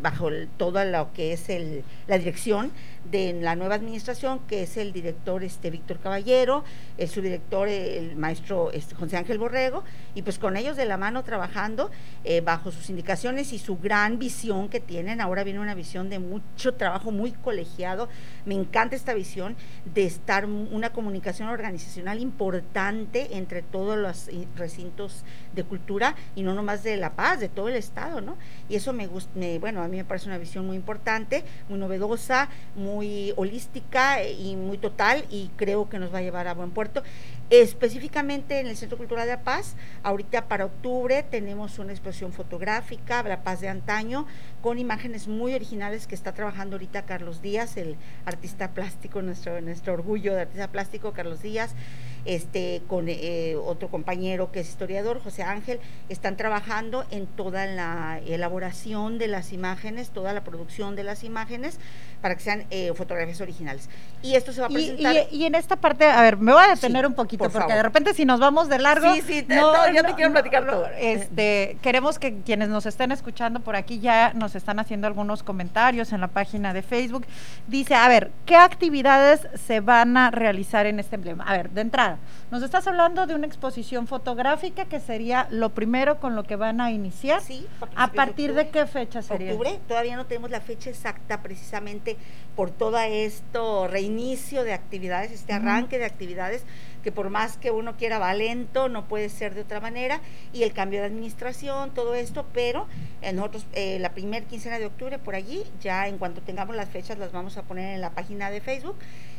bajo 0.00 0.28
todo 0.56 0.84
lo 0.84 1.12
que 1.12 1.32
es 1.32 1.48
el, 1.48 1.84
la 2.06 2.18
dirección 2.18 2.70
de 3.10 3.34
la 3.34 3.54
nueva 3.54 3.74
administración, 3.74 4.40
que 4.48 4.62
es 4.62 4.76
el 4.76 4.92
director 4.92 5.44
este 5.44 5.70
Víctor 5.70 5.98
Caballero, 5.98 6.64
el 6.96 7.08
subdirector 7.08 7.68
el 7.68 8.16
maestro 8.16 8.72
este, 8.72 8.94
José 8.94 9.16
Ángel 9.16 9.38
Borrego, 9.38 9.84
y 10.14 10.22
pues 10.22 10.38
con 10.38 10.56
ellos 10.56 10.76
de 10.76 10.86
la 10.86 10.96
mano 10.96 11.22
trabajando 11.22 11.90
eh, 12.24 12.40
bajo 12.40 12.70
sus 12.70 12.88
indicaciones 12.90 13.52
y 13.52 13.58
su 13.58 13.78
gran 13.78 14.18
visión 14.18 14.68
que 14.68 14.80
tienen. 14.80 15.20
Ahora 15.20 15.44
viene 15.44 15.60
una 15.60 15.74
visión 15.74 16.08
de 16.08 16.18
mucho 16.18 16.74
trabajo 16.74 17.10
muy 17.10 17.32
colegiado. 17.32 18.08
Me 18.46 18.54
encanta 18.54 18.96
esta 18.96 19.14
visión 19.14 19.56
de 19.94 20.04
estar 20.04 20.46
una 20.46 20.90
comunicación 20.90 21.48
organizacional 21.48 22.20
importante 22.20 23.36
entre 23.36 23.62
todos 23.62 23.98
los 23.98 24.30
recintos 24.56 25.24
de 25.54 25.64
cultura 25.64 26.14
y 26.34 26.42
no 26.42 26.54
nomás 26.54 26.82
de 26.82 26.96
La 26.96 27.13
Paz, 27.14 27.40
de 27.40 27.48
todo 27.48 27.68
el 27.68 27.76
estado, 27.76 28.20
¿no? 28.20 28.36
Y 28.68 28.76
eso 28.76 28.92
me 28.92 29.06
gusta, 29.06 29.30
bueno, 29.60 29.82
a 29.82 29.88
mí 29.88 29.96
me 29.96 30.04
parece 30.04 30.26
una 30.26 30.38
visión 30.38 30.66
muy 30.66 30.76
importante, 30.76 31.44
muy 31.68 31.78
novedosa, 31.78 32.48
muy 32.74 33.32
holística 33.36 34.22
y 34.24 34.56
muy 34.56 34.78
total 34.78 35.24
y 35.30 35.50
creo 35.56 35.88
que 35.88 35.98
nos 35.98 36.12
va 36.12 36.18
a 36.18 36.22
llevar 36.22 36.48
a 36.48 36.54
buen 36.54 36.70
puerto. 36.70 37.02
Específicamente 37.50 38.58
en 38.60 38.66
el 38.66 38.76
Centro 38.76 38.96
Cultural 38.96 39.26
de 39.26 39.32
La 39.32 39.42
Paz, 39.42 39.76
ahorita 40.02 40.48
para 40.48 40.64
octubre 40.64 41.22
tenemos 41.22 41.78
una 41.78 41.92
exposición 41.92 42.32
fotográfica, 42.32 43.22
La 43.22 43.42
Paz 43.42 43.60
de 43.60 43.68
antaño, 43.68 44.26
con 44.62 44.78
imágenes 44.78 45.28
muy 45.28 45.54
originales 45.54 46.06
que 46.06 46.14
está 46.14 46.32
trabajando 46.32 46.76
ahorita 46.76 47.02
Carlos 47.02 47.42
Díaz, 47.42 47.76
el 47.76 47.96
artista 48.24 48.70
plástico, 48.70 49.20
nuestro, 49.20 49.60
nuestro 49.60 49.92
orgullo 49.92 50.34
de 50.34 50.42
artista 50.42 50.68
plástico, 50.68 51.12
Carlos 51.12 51.42
Díaz 51.42 51.74
este, 52.24 52.82
con 52.88 53.06
eh, 53.08 53.56
otro 53.56 53.88
compañero 53.88 54.50
que 54.50 54.60
es 54.60 54.68
historiador, 54.68 55.22
José 55.22 55.42
Ángel, 55.42 55.80
están 56.08 56.36
trabajando 56.36 57.03
en 57.10 57.26
toda 57.26 57.66
la 57.66 58.20
elaboración 58.26 59.18
de 59.18 59.28
las 59.28 59.52
imágenes, 59.52 60.10
toda 60.10 60.32
la 60.32 60.44
producción 60.44 60.96
de 60.96 61.04
las 61.04 61.24
imágenes 61.24 61.78
para 62.24 62.36
que 62.36 62.42
sean 62.42 62.64
eh, 62.70 62.90
fotografías 62.94 63.38
originales. 63.42 63.90
Y 64.22 64.34
esto 64.34 64.50
se 64.50 64.62
va 64.62 64.68
a 64.68 64.70
presentar. 64.70 65.14
Y, 65.30 65.44
en 65.44 65.54
esta 65.54 65.76
parte, 65.76 66.06
a 66.06 66.22
ver, 66.22 66.38
me 66.38 66.54
voy 66.54 66.64
a 66.64 66.68
detener 66.68 67.06
un 67.06 67.12
poquito, 67.12 67.50
porque 67.50 67.74
de 67.74 67.82
repente 67.82 68.14
si 68.14 68.24
nos 68.24 68.40
vamos 68.40 68.70
de 68.70 68.78
largo. 68.78 69.12
Sí, 69.12 69.20
sí, 69.20 69.44
no, 69.46 69.92
yo 69.92 70.02
te 70.02 70.14
quiero 70.14 70.32
platicar 70.32 70.64
todo. 70.66 70.86
Este, 70.98 71.76
queremos 71.82 72.18
que 72.18 72.38
quienes 72.38 72.70
nos 72.70 72.86
estén 72.86 73.12
escuchando 73.12 73.60
por 73.60 73.76
aquí 73.76 74.00
ya 74.00 74.32
nos 74.32 74.54
están 74.54 74.78
haciendo 74.78 75.06
algunos 75.06 75.42
comentarios 75.42 76.14
en 76.14 76.22
la 76.22 76.28
página 76.28 76.72
de 76.72 76.80
Facebook. 76.80 77.26
Dice, 77.66 77.94
a 77.94 78.08
ver, 78.08 78.30
¿qué 78.46 78.56
actividades 78.56 79.46
se 79.66 79.80
van 79.80 80.16
a 80.16 80.30
realizar 80.30 80.86
en 80.86 81.00
este 81.00 81.16
emblema? 81.16 81.44
A 81.44 81.58
ver, 81.58 81.68
de 81.68 81.82
entrada 81.82 82.16
nos 82.54 82.62
estás 82.62 82.86
hablando 82.86 83.26
de 83.26 83.34
una 83.34 83.48
exposición 83.48 84.06
fotográfica 84.06 84.84
que 84.84 85.00
sería 85.00 85.48
lo 85.50 85.70
primero 85.70 86.20
con 86.20 86.36
lo 86.36 86.44
que 86.44 86.54
van 86.54 86.80
a 86.80 86.92
iniciar. 86.92 87.40
Sí. 87.40 87.66
¿A 87.96 88.12
partir 88.12 88.54
de, 88.54 88.68
qué 88.68 88.86
fecha 88.86 89.22
sería? 89.22 89.50
Octubre. 89.50 89.80
Todavía 89.88 90.14
no 90.14 90.26
tenemos 90.26 90.52
la 90.52 90.60
fecha 90.60 90.88
exacta 90.88 91.42
precisamente 91.42 92.13
por 92.56 92.70
todo 92.70 92.98
esto 92.98 93.88
reinicio 93.88 94.64
de 94.64 94.72
actividades, 94.72 95.32
este 95.32 95.52
arranque 95.52 95.98
de 95.98 96.04
actividades 96.04 96.64
que 97.02 97.12
por 97.12 97.28
más 97.28 97.58
que 97.58 97.70
uno 97.70 97.96
quiera 97.96 98.18
va 98.18 98.32
lento, 98.32 98.88
no 98.88 99.06
puede 99.06 99.28
ser 99.28 99.54
de 99.54 99.60
otra 99.60 99.78
manera, 99.80 100.20
y 100.54 100.62
el 100.62 100.72
cambio 100.72 101.00
de 101.00 101.06
administración, 101.06 101.92
todo 101.92 102.14
esto, 102.14 102.46
pero 102.54 102.86
nosotros 103.34 103.66
eh, 103.74 103.98
la 103.98 104.14
primera 104.14 104.46
quincena 104.46 104.78
de 104.78 104.86
octubre 104.86 105.18
por 105.18 105.34
allí, 105.34 105.64
ya 105.82 106.08
en 106.08 106.16
cuanto 106.16 106.40
tengamos 106.40 106.74
las 106.74 106.88
fechas 106.88 107.18
las 107.18 107.30
vamos 107.30 107.58
a 107.58 107.62
poner 107.62 107.94
en 107.94 108.00
la 108.00 108.10
página 108.10 108.50
de 108.50 108.62
Facebook 108.62 108.96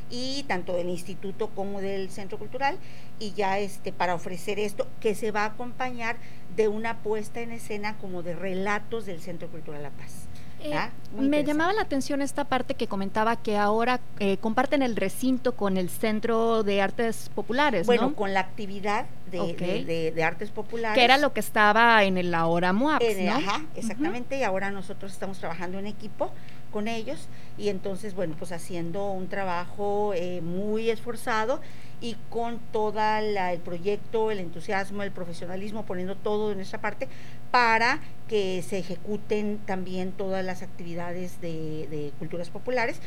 y 0.09 0.43
tanto 0.43 0.73
del 0.73 0.89
instituto 0.89 1.49
como 1.49 1.81
del 1.81 2.11
centro 2.11 2.37
cultural 2.37 2.77
y 3.19 3.31
ya 3.31 3.57
este 3.57 3.91
para 3.91 4.13
ofrecer 4.13 4.59
esto 4.59 4.87
que 4.99 5.15
se 5.15 5.31
va 5.31 5.41
a 5.41 5.45
acompañar 5.45 6.17
de 6.55 6.67
una 6.67 6.99
puesta 6.99 7.41
en 7.41 7.51
escena 7.51 7.97
como 7.97 8.21
de 8.21 8.35
relatos 8.35 9.05
del 9.05 9.21
centro 9.21 9.47
cultural 9.49 9.81
La 9.81 9.89
Paz. 9.89 10.27
Eh, 10.73 10.89
me 11.19 11.43
llamaba 11.43 11.73
la 11.73 11.81
atención 11.81 12.21
esta 12.21 12.43
parte 12.45 12.73
que 12.73 12.87
comentaba 12.87 13.35
que 13.37 13.57
ahora 13.57 13.99
eh, 14.19 14.37
comparten 14.37 14.81
el 14.81 14.95
recinto 14.95 15.55
con 15.55 15.77
el 15.77 15.89
Centro 15.89 16.63
de 16.63 16.81
Artes 16.81 17.29
Populares. 17.33 17.85
Bueno, 17.85 18.15
con 18.15 18.33
la 18.33 18.41
actividad 18.41 19.05
de, 19.31 20.23
artes 20.23 20.51
populares. 20.51 20.97
Que 20.97 21.03
era 21.03 21.17
lo 21.17 21.33
que 21.33 21.39
estaba 21.39 22.03
en 22.03 22.17
el 22.17 22.33
ahora 22.33 22.73
MOAPS, 22.73 23.17
¿no? 23.19 23.31
Ajá, 23.31 23.65
exactamente, 23.75 24.39
y 24.39 24.43
ahora 24.43 24.71
nosotros 24.71 25.11
estamos 25.11 25.39
trabajando 25.39 25.79
en 25.79 25.87
equipo 25.87 26.31
con 26.75 26.89
ellos 26.89 27.29
y 27.57 27.69
entonces, 27.69 28.15
bueno, 28.15 28.35
pues 28.37 28.51
haciendo 28.51 29.09
un 29.09 29.29
trabajo 29.29 30.11
eh, 30.13 30.41
muy 30.41 30.89
esforzado 30.89 31.61
y 32.01 32.17
con 32.29 32.59
todo 32.73 32.99
el 32.99 33.59
proyecto, 33.61 34.29
el 34.29 34.39
entusiasmo, 34.39 35.01
el 35.01 35.11
profesionalismo, 35.11 35.85
poniendo 35.85 36.17
todo 36.17 36.51
en 36.51 36.59
esa 36.59 36.81
parte 36.81 37.07
para 37.49 38.01
que 38.27 38.61
se 38.61 38.77
ejecuten 38.77 39.59
también 39.65 40.11
todas 40.11 40.43
las 40.43 40.63
actividades 40.63 41.39
de, 41.39 41.87
de 41.89 42.11
culturas 42.19 42.49
populares 42.49 42.99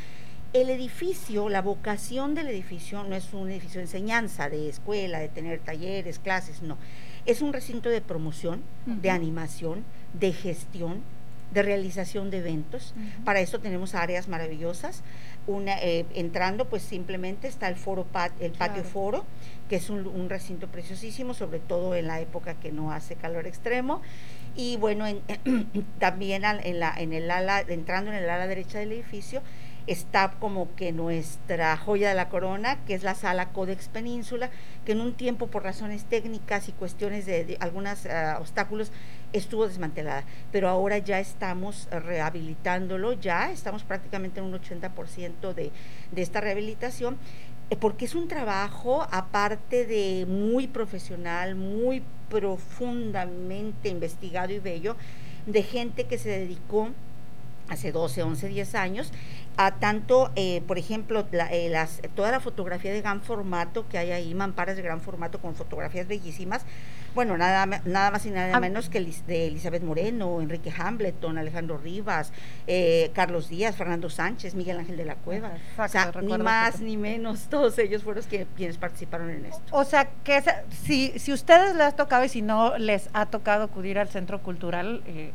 el 0.54 0.70
edificio, 0.70 1.50
la 1.50 1.60
vocación 1.60 2.34
del 2.34 2.48
edificio 2.48 3.04
no 3.04 3.14
es 3.14 3.34
un 3.34 3.50
edificio 3.50 3.80
de 3.80 3.84
enseñanza, 3.84 4.48
de 4.48 4.70
escuela, 4.70 5.18
de 5.18 5.28
tener 5.28 5.58
talleres, 5.58 6.18
clases, 6.18 6.62
no. 6.62 6.78
Es 7.26 7.42
un 7.42 7.52
recinto 7.52 7.90
de 7.90 8.00
promoción, 8.00 8.62
de 8.86 9.10
animación, 9.10 9.84
de 10.14 10.32
gestión, 10.32 11.02
de 11.52 11.62
realización 11.62 12.30
de 12.30 12.38
eventos. 12.38 12.94
Para 13.24 13.40
eso 13.40 13.58
tenemos 13.58 13.94
áreas 13.94 14.28
maravillosas. 14.28 15.02
Una, 15.46 15.80
eh, 15.80 16.04
entrando, 16.14 16.66
pues 16.68 16.82
simplemente 16.82 17.48
está 17.48 17.68
el 17.68 17.76
foro 17.76 18.06
el 18.40 18.52
patio 18.52 18.84
foro, 18.84 19.24
que 19.68 19.76
es 19.76 19.88
un, 19.88 20.28
recinto 20.28 20.68
preciosísimo, 20.68 21.32
sobre 21.34 21.58
todo 21.58 21.94
en 21.94 22.06
la 22.06 22.20
época 22.20 22.54
que 22.54 22.70
no 22.70 22.92
hace 22.92 23.16
calor 23.16 23.46
extremo. 23.46 24.02
Y 24.56 24.76
bueno, 24.76 25.06
también 25.98 26.44
en, 26.44 26.80
la, 26.80 26.94
en 26.96 27.12
el 27.12 27.30
ala, 27.30 27.60
entrando 27.60 28.10
en 28.10 28.18
el 28.18 28.28
ala 28.28 28.46
derecha 28.46 28.78
del 28.78 28.92
edificio, 28.92 29.42
está 29.88 30.32
como 30.38 30.74
que 30.76 30.92
nuestra 30.92 31.76
joya 31.78 32.10
de 32.10 32.14
la 32.14 32.28
corona, 32.28 32.78
que 32.86 32.94
es 32.94 33.02
la 33.02 33.14
sala 33.14 33.48
Codex 33.48 33.88
Península, 33.88 34.50
que 34.84 34.92
en 34.92 35.00
un 35.00 35.14
tiempo 35.14 35.46
por 35.46 35.64
razones 35.64 36.04
técnicas 36.04 36.68
y 36.68 36.72
cuestiones 36.72 37.24
de, 37.24 37.56
algunos 37.60 38.04
ah, 38.06 38.36
obstáculos 38.38 38.92
estuvo 39.32 39.66
desmantelada, 39.66 40.24
pero 40.52 40.68
ahora 40.68 40.98
ya 40.98 41.20
estamos 41.20 41.88
rehabilitándolo, 41.90 43.12
ya 43.12 43.50
estamos 43.50 43.82
prácticamente 43.82 44.40
en 44.40 44.46
un 44.46 44.54
80% 44.54 45.54
de, 45.54 45.70
de 46.12 46.22
esta 46.22 46.40
rehabilitación, 46.40 47.18
eh, 47.70 47.76
porque 47.76 48.06
es 48.06 48.14
un 48.14 48.28
trabajo 48.28 49.06
aparte 49.10 49.84
de 49.86 50.26
muy 50.26 50.66
profesional, 50.66 51.54
muy 51.54 52.02
profundamente 52.30 53.88
investigado 53.88 54.52
y 54.52 54.58
bello, 54.58 54.96
de 55.46 55.62
gente 55.62 56.04
que 56.04 56.18
se 56.18 56.30
dedicó 56.30 56.88
hace 57.68 57.92
12, 57.92 58.22
11, 58.22 58.48
10 58.48 58.74
años 58.74 59.12
a 59.58 59.72
tanto, 59.72 60.30
eh, 60.36 60.62
por 60.68 60.78
ejemplo, 60.78 61.26
eh, 61.32 61.68
las, 61.68 62.00
toda 62.14 62.30
la 62.30 62.38
fotografía 62.38 62.92
de 62.92 63.00
gran 63.00 63.20
formato 63.20 63.88
que 63.88 63.98
hay 63.98 64.12
ahí, 64.12 64.32
mamparas 64.32 64.76
de 64.76 64.82
gran 64.82 65.00
formato 65.00 65.40
con 65.40 65.56
fotografías 65.56 66.06
bellísimas, 66.06 66.64
bueno, 67.12 67.36
nada, 67.36 67.66
nada 67.84 68.12
más 68.12 68.24
y 68.24 68.30
nada 68.30 68.56
ah. 68.56 68.60
menos 68.60 68.88
que 68.88 69.00
de 69.00 69.48
Elizabeth 69.48 69.82
Moreno, 69.82 70.40
Enrique 70.40 70.70
Hambleton, 70.70 71.38
Alejandro 71.38 71.76
Rivas, 71.76 72.32
eh, 72.68 73.10
Carlos 73.14 73.48
Díaz, 73.48 73.74
Fernando 73.74 74.08
Sánchez, 74.08 74.54
Miguel 74.54 74.78
Ángel 74.78 74.96
de 74.96 75.04
la 75.04 75.16
Cueva. 75.16 75.50
o 75.76 75.88
sea, 75.88 76.12
ni 76.22 76.38
más 76.38 76.80
ni 76.80 76.96
menos, 76.96 77.46
todos 77.50 77.76
ellos 77.80 78.04
fueron 78.04 78.22
quienes 78.54 78.78
participaron 78.78 79.30
en 79.30 79.46
esto. 79.46 79.60
O 79.72 79.82
sea, 79.82 80.08
que 80.22 80.40
si, 80.84 81.18
si 81.18 81.32
ustedes 81.32 81.74
les 81.74 81.86
ha 81.86 81.92
tocado 81.96 82.24
y 82.24 82.28
si 82.28 82.42
no 82.42 82.78
les 82.78 83.10
ha 83.12 83.26
tocado 83.26 83.64
acudir 83.64 83.98
al 83.98 84.08
Centro 84.08 84.40
Cultural, 84.40 85.02
eh, 85.06 85.32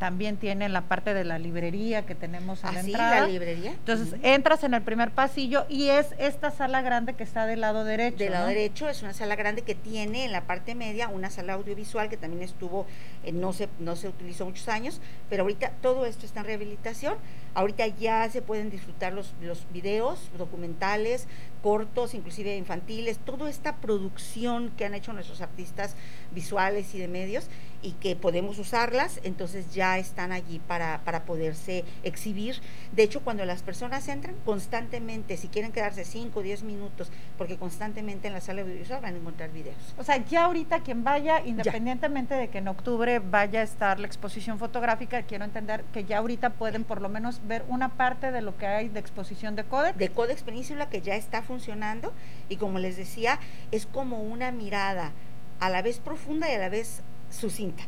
también 0.00 0.38
tienen 0.38 0.72
la 0.72 0.80
parte 0.80 1.12
de 1.12 1.24
la 1.24 1.38
librería 1.38 2.06
que 2.06 2.14
tenemos 2.14 2.64
a 2.64 2.72
la 2.72 2.80
entrada. 2.80 3.20
la 3.20 3.26
librería. 3.26 3.72
Entonces, 3.72 4.18
entras 4.22 4.64
en 4.64 4.72
el 4.72 4.80
primer 4.80 5.10
pasillo 5.10 5.66
y 5.68 5.88
es 5.88 6.14
esta 6.18 6.50
sala 6.50 6.80
grande 6.80 7.12
que 7.12 7.22
está 7.22 7.44
del 7.44 7.60
lado 7.60 7.84
derecho. 7.84 8.16
Del 8.16 8.32
lado 8.32 8.48
derecho 8.48 8.88
es 8.88 9.02
una 9.02 9.12
sala 9.12 9.36
grande 9.36 9.60
que 9.60 9.74
tiene 9.74 10.24
en 10.24 10.32
la 10.32 10.46
parte 10.46 10.74
media 10.74 11.08
una 11.08 11.28
sala 11.28 11.52
audiovisual 11.52 12.08
que 12.08 12.16
también 12.16 12.42
estuvo, 12.42 12.86
eh, 13.24 13.32
no, 13.32 13.52
se, 13.52 13.68
no 13.78 13.94
se 13.94 14.08
utilizó 14.08 14.46
muchos 14.46 14.68
años, 14.68 15.02
pero 15.28 15.42
ahorita 15.42 15.72
todo 15.82 16.06
esto 16.06 16.24
está 16.24 16.40
en 16.40 16.46
rehabilitación. 16.46 17.16
Ahorita 17.52 17.86
ya 17.86 18.26
se 18.30 18.40
pueden 18.40 18.70
disfrutar 18.70 19.12
los, 19.12 19.34
los 19.42 19.66
videos, 19.70 20.30
documentales, 20.38 21.28
cortos, 21.62 22.14
inclusive 22.14 22.56
infantiles, 22.56 23.18
toda 23.18 23.48
esta 23.50 23.76
producción 23.76 24.70
que 24.76 24.84
han 24.84 24.94
hecho 24.94 25.12
nuestros 25.12 25.40
artistas 25.40 25.96
visuales 26.32 26.94
y 26.94 26.98
de 26.98 27.08
medios 27.08 27.48
y 27.82 27.92
que 27.92 28.16
podemos 28.16 28.58
usarlas, 28.58 29.20
entonces 29.22 29.72
ya 29.72 29.98
están 29.98 30.32
allí 30.32 30.58
para, 30.58 31.00
para 31.04 31.24
poderse 31.24 31.84
exhibir. 32.02 32.56
De 32.92 33.02
hecho, 33.02 33.20
cuando 33.20 33.44
las 33.44 33.62
personas 33.62 34.06
entran 34.08 34.34
constantemente, 34.44 35.36
si 35.36 35.48
quieren 35.48 35.72
quedarse 35.72 36.04
5 36.04 36.38
o 36.38 36.42
10 36.42 36.62
minutos, 36.64 37.10
porque 37.38 37.56
constantemente 37.56 38.28
en 38.28 38.34
la 38.34 38.40
sala 38.40 38.62
audiovisual 38.62 39.00
van 39.00 39.14
a 39.14 39.18
encontrar 39.18 39.50
videos. 39.50 39.76
O 39.96 40.04
sea, 40.04 40.18
ya 40.24 40.44
ahorita 40.44 40.80
quien 40.80 41.04
vaya, 41.04 41.42
independientemente 41.44 42.34
de 42.34 42.48
que 42.48 42.58
en 42.58 42.68
octubre 42.68 43.18
vaya 43.18 43.60
a 43.60 43.62
estar 43.62 43.98
la 43.98 44.06
exposición 44.06 44.58
fotográfica, 44.58 45.22
quiero 45.22 45.44
entender 45.44 45.84
que 45.92 46.04
ya 46.04 46.18
ahorita 46.18 46.50
pueden 46.50 46.84
por 46.84 47.00
lo 47.00 47.08
menos 47.08 47.40
ver 47.46 47.64
una 47.68 47.90
parte 47.96 48.30
de 48.30 48.42
lo 48.42 48.56
que 48.56 48.66
hay 48.66 48.88
de 48.88 49.00
exposición 49.00 49.56
de 49.56 49.64
Codex. 49.64 49.96
De 49.96 50.10
Codex 50.10 50.42
Península 50.42 50.88
que 50.90 51.00
ya 51.00 51.16
está 51.16 51.42
funcionando 51.50 52.12
y 52.48 52.58
como 52.58 52.78
les 52.78 52.96
decía, 52.96 53.40
es 53.72 53.84
como 53.86 54.22
una 54.22 54.52
mirada 54.52 55.10
a 55.58 55.68
la 55.68 55.82
vez 55.82 55.98
profunda 55.98 56.48
y 56.48 56.54
a 56.54 56.60
la 56.60 56.68
vez 56.68 57.02
sucinta 57.28 57.82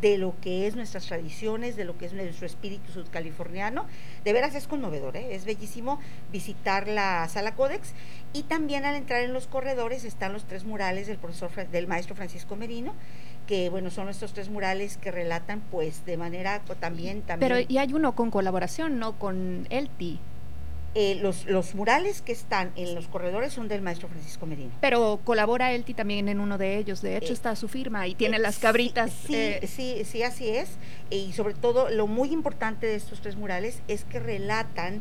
de 0.00 0.18
lo 0.18 0.34
que 0.40 0.68
es 0.68 0.76
nuestras 0.76 1.06
tradiciones, 1.06 1.74
de 1.74 1.84
lo 1.84 1.98
que 1.98 2.06
es 2.06 2.12
nuestro 2.12 2.46
espíritu 2.46 2.92
sudcaliforniano. 2.92 3.86
De 4.24 4.32
veras 4.32 4.54
es 4.54 4.68
conmovedor, 4.68 5.16
¿eh? 5.16 5.34
es 5.34 5.46
bellísimo 5.46 5.98
visitar 6.30 6.86
la 6.86 7.28
sala 7.28 7.56
Codex 7.56 7.92
y 8.32 8.44
también 8.44 8.84
al 8.84 8.94
entrar 8.94 9.24
en 9.24 9.32
los 9.32 9.48
corredores 9.48 10.04
están 10.04 10.32
los 10.32 10.44
tres 10.44 10.64
murales 10.64 11.08
del 11.08 11.18
profesor 11.18 11.50
del 11.72 11.88
maestro 11.88 12.14
Francisco 12.14 12.54
Merino, 12.54 12.94
que 13.48 13.68
bueno, 13.68 13.90
son 13.90 14.08
estos 14.08 14.32
tres 14.32 14.48
murales 14.48 14.96
que 14.96 15.10
relatan 15.10 15.60
pues 15.72 16.04
de 16.04 16.16
manera 16.16 16.60
también 16.78 17.22
también 17.22 17.50
Pero 17.50 17.66
y 17.68 17.78
hay 17.78 17.92
uno 17.94 18.14
con 18.14 18.30
colaboración, 18.30 19.00
no 19.00 19.18
con 19.18 19.66
Elti. 19.70 20.20
Eh, 21.00 21.14
los, 21.22 21.46
los 21.46 21.74
murales 21.74 22.22
que 22.22 22.32
están 22.32 22.72
en 22.74 22.94
los 22.96 23.06
corredores 23.06 23.52
son 23.52 23.68
del 23.68 23.82
maestro 23.82 24.08
Francisco 24.08 24.46
Medina. 24.46 24.72
Pero 24.80 25.20
colabora 25.22 25.72
Elti 25.72 25.94
también 25.94 26.28
en 26.28 26.40
uno 26.40 26.58
de 26.58 26.76
ellos, 26.78 27.02
de 27.02 27.16
hecho 27.16 27.32
Eh, 27.32 27.38
está 27.38 27.54
su 27.54 27.68
firma 27.68 28.06
y 28.08 28.14
tiene 28.14 28.36
Eh, 28.38 28.40
las 28.40 28.58
cabritas. 28.58 29.10
Sí, 29.26 29.34
eh, 29.34 29.68
sí, 29.76 30.02
sí, 30.04 30.22
así 30.22 30.48
es. 30.48 30.70
Y 31.10 31.32
sobre 31.32 31.54
todo, 31.54 31.88
lo 31.90 32.06
muy 32.06 32.32
importante 32.32 32.86
de 32.86 32.96
estos 32.96 33.20
tres 33.20 33.36
murales 33.36 33.80
es 33.86 34.04
que 34.04 34.18
relatan 34.18 35.00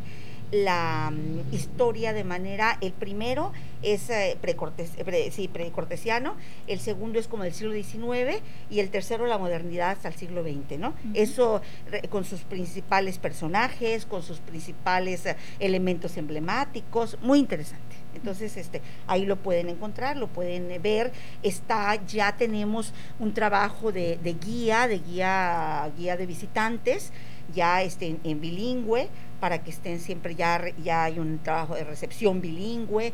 la 0.51 1.11
mm, 1.11 1.53
historia 1.53 2.13
de 2.13 2.23
manera, 2.23 2.77
el 2.81 2.93
primero 2.93 3.51
es 3.81 4.09
eh, 4.09 4.37
precortes- 4.41 4.91
eh, 4.97 5.03
pre- 5.03 5.29
sí, 5.31 5.47
precortesiano, 5.47 6.35
el 6.67 6.79
segundo 6.79 7.19
es 7.19 7.27
como 7.27 7.43
del 7.43 7.53
siglo 7.53 7.73
XIX 7.73 8.41
y 8.69 8.79
el 8.79 8.89
tercero 8.89 9.25
la 9.27 9.37
modernidad 9.37 9.91
hasta 9.91 10.07
el 10.07 10.15
siglo 10.15 10.43
XX, 10.43 10.79
¿no? 10.79 10.93
Eso 11.13 11.61
re- 11.91 12.01
con 12.09 12.23
sus 12.23 12.41
principales 12.41 13.17
personajes, 13.19 14.05
con 14.05 14.23
sus 14.23 14.39
principales 14.39 15.25
eh, 15.25 15.35
elementos 15.59 16.17
emblemáticos, 16.17 17.17
muy 17.21 17.39
interesante. 17.39 17.83
Entonces, 18.15 18.57
este, 18.57 18.81
ahí 19.05 19.25
lo 19.27 19.35
pueden 19.35 19.69
encontrar, 19.69 20.17
lo 20.17 20.27
pueden 20.27 20.81
ver. 20.81 21.11
Está, 21.43 22.03
ya 22.07 22.35
tenemos 22.35 22.91
un 23.19 23.31
trabajo 23.33 23.91
de, 23.91 24.17
de 24.23 24.33
guía, 24.33 24.87
de 24.87 24.97
guía, 24.97 25.91
guía 25.95 26.17
de 26.17 26.25
visitantes, 26.25 27.11
ya 27.53 27.83
este, 27.83 28.07
en, 28.07 28.19
en 28.23 28.41
bilingüe, 28.41 29.07
para 29.39 29.63
que 29.63 29.69
estén 29.71 29.99
siempre 29.99 30.35
ya, 30.35 30.59
ya 30.83 31.03
hay 31.03 31.19
un 31.19 31.39
trabajo 31.39 31.75
de 31.75 31.83
recepción 31.83 32.41
bilingüe, 32.41 33.13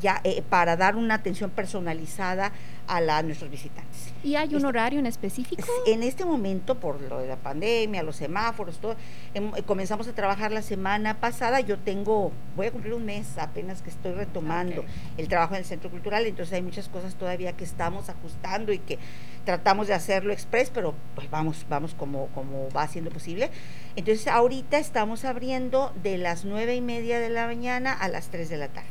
ya 0.00 0.20
eh, 0.24 0.42
para 0.48 0.76
dar 0.76 0.96
una 0.96 1.14
atención 1.14 1.50
personalizada 1.50 2.52
a, 2.88 3.00
la, 3.00 3.18
a 3.18 3.22
nuestros 3.22 3.50
visitantes. 3.50 4.12
¿Y 4.24 4.34
hay 4.36 4.48
un 4.50 4.56
este- 4.56 4.66
horario 4.66 4.98
en 4.98 5.06
específico? 5.06 5.62
En 5.86 6.02
este 6.02 6.24
momento, 6.24 6.76
por 6.80 7.00
lo 7.02 7.18
de 7.18 7.28
la 7.28 7.36
pandemia, 7.36 8.02
los 8.02 8.16
semáforos, 8.16 8.78
todo, 8.78 8.96
em- 9.34 9.52
eh, 9.56 9.62
comenzamos 9.62 10.08
a 10.08 10.12
trabajar 10.14 10.52
la 10.52 10.62
semana 10.62 11.18
pasada. 11.20 11.60
Yo 11.60 11.78
tengo, 11.78 12.32
voy 12.56 12.66
a 12.68 12.70
cumplir 12.70 12.94
un 12.94 13.04
mes 13.04 13.36
apenas 13.38 13.82
que 13.82 13.90
estoy 13.90 14.12
retomando 14.12 14.80
Ok. 14.82 14.86
el 15.18 15.28
trabajo 15.28 15.54
en 15.54 15.58
el 15.60 15.64
centro 15.66 15.90
cultural, 15.90 16.24
entonces 16.26 16.54
hay 16.54 16.62
muchas 16.62 16.88
cosas 16.88 17.14
todavía 17.14 17.52
que 17.52 17.64
estamos 17.64 18.08
ajustando 18.08 18.72
y 18.72 18.78
que 18.78 18.98
tratamos 19.44 19.88
de 19.88 19.94
hacerlo 19.94 20.32
express, 20.32 20.70
pero 20.70 20.94
pues 21.14 21.28
vamos, 21.30 21.66
vamos 21.68 21.94
como, 21.94 22.28
como 22.28 22.68
va 22.70 22.86
siendo 22.86 23.10
posible. 23.10 23.50
Entonces 23.96 24.28
ahorita 24.28 24.78
estamos 24.78 25.24
abriendo 25.24 25.41
de 25.42 26.18
las 26.18 26.44
nueve 26.44 26.76
y 26.76 26.80
media 26.80 27.18
de 27.18 27.28
la 27.28 27.48
mañana 27.48 27.92
a 27.92 28.06
las 28.06 28.28
3 28.28 28.48
de 28.48 28.56
la 28.58 28.68
tarde. 28.68 28.86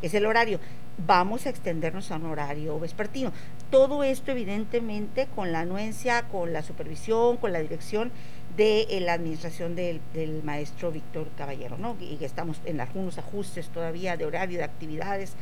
Es 0.00 0.14
el 0.14 0.26
horario. 0.26 0.60
Vamos 1.08 1.44
a 1.44 1.50
extendernos 1.50 2.12
a 2.12 2.16
un 2.16 2.26
horario 2.26 2.78
vespertino. 2.78 3.32
Todo 3.70 4.04
esto 4.04 4.30
evidentemente 4.30 5.26
con 5.34 5.50
la 5.50 5.60
anuencia, 5.60 6.28
con 6.28 6.52
la 6.52 6.62
supervisión, 6.62 7.36
con 7.36 7.52
la 7.52 7.58
dirección 7.58 8.12
de 8.56 8.82
eh, 8.82 9.00
la 9.00 9.14
administración 9.14 9.74
del, 9.74 10.00
maestro 10.44 10.92
Víctor 10.92 11.26
Caballero, 11.36 11.76
¿no? 11.78 11.96
Y 11.98 12.24
estamos 12.24 12.60
en 12.64 12.80
algunos 12.80 13.18
ajustes 13.18 13.68
todavía 13.70 14.16
de 14.16 14.24
horario, 14.24 14.58
de 14.58 14.64
actividades, 14.64 15.32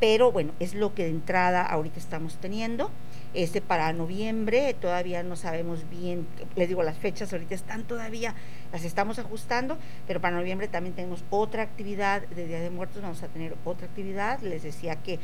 pero 0.00 0.32
bueno, 0.32 0.52
es 0.60 0.74
lo 0.74 0.94
que 0.94 1.04
de 1.04 1.10
entrada 1.10 1.60
ahorita 1.60 1.98
estamos 1.98 2.38
teniendo. 2.38 2.90
Este 3.32 3.60
para 3.60 3.92
noviembre 3.92 4.74
todavía 4.74 5.22
no 5.22 5.36
sabemos 5.36 5.88
bien, 5.88 6.26
les 6.56 6.66
digo, 6.68 6.82
las 6.82 6.98
fechas 6.98 7.32
ahorita 7.32 7.54
están 7.54 7.84
todavía, 7.84 8.34
las 8.72 8.84
estamos 8.84 9.20
ajustando, 9.20 9.78
pero 10.08 10.20
para 10.20 10.36
noviembre 10.36 10.66
también 10.66 10.96
tenemos 10.96 11.22
otra 11.30 11.62
actividad 11.62 12.22
de 12.26 12.48
Día 12.48 12.58
de 12.60 12.70
Muertos, 12.70 13.02
vamos 13.02 13.22
a 13.22 13.28
tener 13.28 13.54
otra 13.64 13.86
actividad, 13.86 14.40
les 14.40 14.64
decía 14.64 14.96
que 14.96 15.20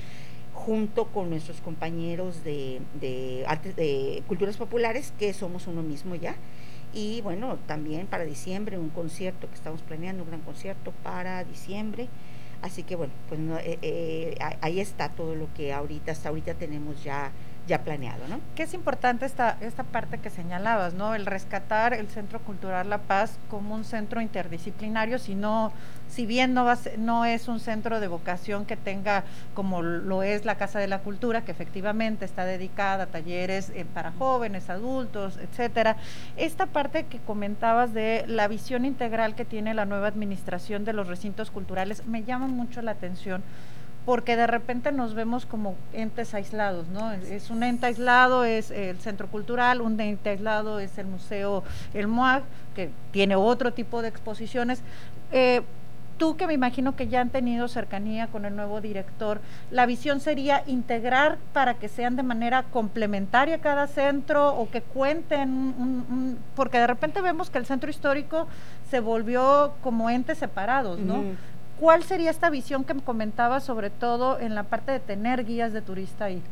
junto 0.54 1.06
con 1.06 1.30
nuestros 1.30 1.60
compañeros 1.60 2.44
de, 2.44 2.80
de, 3.00 3.44
artes- 3.48 3.74
de 3.74 4.22
culturas 4.28 4.56
populares, 4.56 5.12
que 5.18 5.34
somos 5.34 5.66
uno 5.66 5.82
mismo 5.82 6.14
ya, 6.14 6.36
y 6.94 7.20
bueno, 7.22 7.58
también 7.66 8.06
para 8.06 8.24
diciembre 8.24 8.78
un 8.78 8.90
concierto 8.90 9.48
que 9.48 9.54
estamos 9.56 9.82
planeando, 9.82 10.22
un 10.22 10.28
gran 10.28 10.42
concierto 10.42 10.92
para 11.02 11.42
diciembre. 11.42 12.08
Así 12.62 12.84
que 12.84 12.96
bueno, 12.96 13.12
pues 13.28 13.38
no, 13.38 13.58
eh, 13.58 13.78
eh, 13.82 14.38
ahí 14.62 14.80
está 14.80 15.10
todo 15.10 15.34
lo 15.34 15.52
que 15.52 15.74
ahorita, 15.74 16.10
hasta 16.12 16.30
ahorita 16.30 16.54
tenemos 16.54 17.04
ya, 17.04 17.32
ya 17.66 17.82
planeado, 17.82 18.26
¿no? 18.28 18.40
que 18.54 18.62
es 18.62 18.74
importante 18.74 19.26
esta, 19.26 19.56
esta 19.60 19.82
parte 19.82 20.18
que 20.18 20.30
señalabas, 20.30 20.94
¿no? 20.94 21.14
El 21.14 21.26
rescatar 21.26 21.94
el 21.94 22.08
Centro 22.08 22.38
Cultural 22.40 22.88
La 22.88 22.98
Paz 22.98 23.38
como 23.50 23.74
un 23.74 23.84
centro 23.84 24.20
interdisciplinario, 24.20 25.18
si 25.18 25.34
no, 25.34 25.72
si 26.08 26.26
bien 26.26 26.54
no 26.54 26.64
va 26.64 26.78
no 26.98 27.24
es 27.24 27.48
un 27.48 27.58
centro 27.58 28.00
de 28.00 28.08
vocación 28.08 28.66
que 28.66 28.76
tenga 28.76 29.24
como 29.54 29.82
lo 29.82 30.22
es 30.22 30.44
la 30.44 30.56
Casa 30.56 30.78
de 30.78 30.86
la 30.86 31.00
Cultura, 31.00 31.44
que 31.44 31.52
efectivamente 31.52 32.24
está 32.24 32.44
dedicada 32.44 33.04
a 33.04 33.06
talleres 33.06 33.70
eh, 33.74 33.84
para 33.92 34.12
jóvenes, 34.12 34.70
adultos, 34.70 35.38
etcétera. 35.38 35.96
Esta 36.36 36.66
parte 36.66 37.06
que 37.06 37.18
comentabas 37.18 37.92
de 37.92 38.24
la 38.28 38.48
visión 38.48 38.84
integral 38.84 39.34
que 39.34 39.44
tiene 39.44 39.74
la 39.74 39.86
nueva 39.86 40.08
administración 40.08 40.84
de 40.84 40.92
los 40.92 41.08
recintos 41.08 41.50
culturales 41.50 42.06
me 42.06 42.22
llama 42.22 42.46
mucho 42.46 42.82
la 42.82 42.92
atención 42.92 43.42
porque 44.06 44.36
de 44.36 44.46
repente 44.46 44.92
nos 44.92 45.12
vemos 45.14 45.44
como 45.44 45.74
entes 45.92 46.32
aislados, 46.32 46.86
¿no? 46.88 47.12
Es- 47.12 47.50
un 47.50 47.62
ente 47.64 47.86
aislado, 47.86 48.44
es 48.44 48.70
el 48.70 48.98
centro 49.00 49.26
cultural, 49.26 49.80
un 49.82 50.00
ente 50.00 50.30
aislado 50.30 50.78
es 50.80 50.96
el 50.96 51.06
museo, 51.06 51.64
el 51.92 52.06
MOAG, 52.06 52.42
que 52.74 52.90
tiene 53.10 53.34
otro 53.36 53.72
tipo 53.74 54.00
de 54.02 54.08
exposiciones. 54.08 54.80
Eh, 55.32 55.60
tú 56.18 56.36
que 56.36 56.46
me 56.46 56.54
imagino 56.54 56.94
que 56.96 57.08
ya 57.08 57.20
han 57.20 57.28
tenido 57.30 57.66
cercanía 57.68 58.28
con 58.28 58.44
el 58.46 58.54
nuevo 58.56 58.80
director, 58.80 59.40
la 59.70 59.84
visión 59.86 60.20
sería 60.20 60.62
integrar 60.66 61.36
para 61.52 61.74
que 61.74 61.88
sean 61.88 62.14
de 62.16 62.22
manera 62.22 62.62
complementaria 62.62 63.58
cada 63.58 63.86
centro 63.88 64.54
o 64.56 64.70
que 64.70 64.80
cuenten, 64.82 65.50
un- 65.50 66.38
porque 66.54 66.78
de 66.78 66.86
repente 66.86 67.20
vemos 67.20 67.50
que 67.50 67.58
el 67.58 67.66
centro 67.66 67.90
histórico 67.90 68.46
se 68.88 69.00
volvió 69.00 69.72
como 69.82 70.08
entes 70.08 70.38
separados, 70.38 71.00
¿no? 71.00 71.24
¿Cuál 71.78 72.02
sería 72.04 72.30
esta 72.30 72.50
visión 72.50 72.84
que 72.84 72.94
me 72.94 73.02
comentabas, 73.02 73.64
sobre 73.64 73.90
todo 73.90 74.38
en 74.40 74.54
la 74.54 74.64
parte 74.64 74.92
de 74.92 75.00
tener 75.00 75.44
guías 75.44 75.72
de 75.72 75.82
turista 75.82 76.26
ahí? 76.26 76.42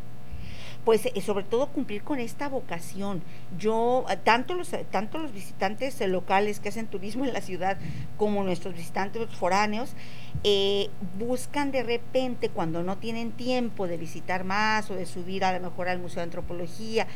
pues 0.84 1.06
eh, 1.06 1.20
sobre 1.20 1.44
todo 1.44 1.68
cumplir 1.68 2.02
con 2.02 2.20
esta 2.20 2.48
vocación. 2.48 3.22
Yo, 3.58 4.04
eh, 4.10 4.16
tanto 4.22 4.54
los, 4.54 4.72
eh, 4.72 4.86
tanto 4.90 5.18
los 5.18 5.32
visitantes 5.32 6.00
locales 6.06 6.60
que 6.60 6.68
hacen 6.68 6.86
turismo 6.86 7.24
en 7.24 7.32
la 7.32 7.40
ciudad 7.40 7.78
como 8.16 8.44
nuestros 8.44 8.74
visitantes 8.74 9.26
foráneos, 9.34 9.94
buscan 11.18 11.72
de 11.72 11.82
repente 11.82 12.50
cuando 12.50 12.82
no 12.82 12.98
tienen 12.98 13.32
tiempo 13.32 13.86
de 13.86 13.96
visitar 13.96 14.44
más 14.44 14.90
o 14.90 14.94
de 14.94 15.06
subir 15.06 15.42
a 15.44 15.58
lo 15.58 15.70
mejor 15.70 15.88
al 15.88 15.98
Museo 15.98 16.16
de 16.16 16.24
Antropología, 16.24 17.06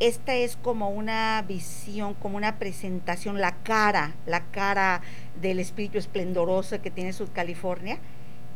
esta 0.00 0.34
es 0.34 0.56
como 0.56 0.90
una 0.90 1.42
visión, 1.46 2.14
como 2.14 2.36
una 2.36 2.58
presentación, 2.58 3.40
la 3.40 3.56
cara, 3.62 4.14
la 4.26 4.44
cara 4.46 5.02
del 5.40 5.58
espíritu 5.58 5.98
esplendoroso 5.98 6.80
que 6.82 6.90
tiene 6.90 7.12
Sud 7.12 7.28
California. 7.32 7.98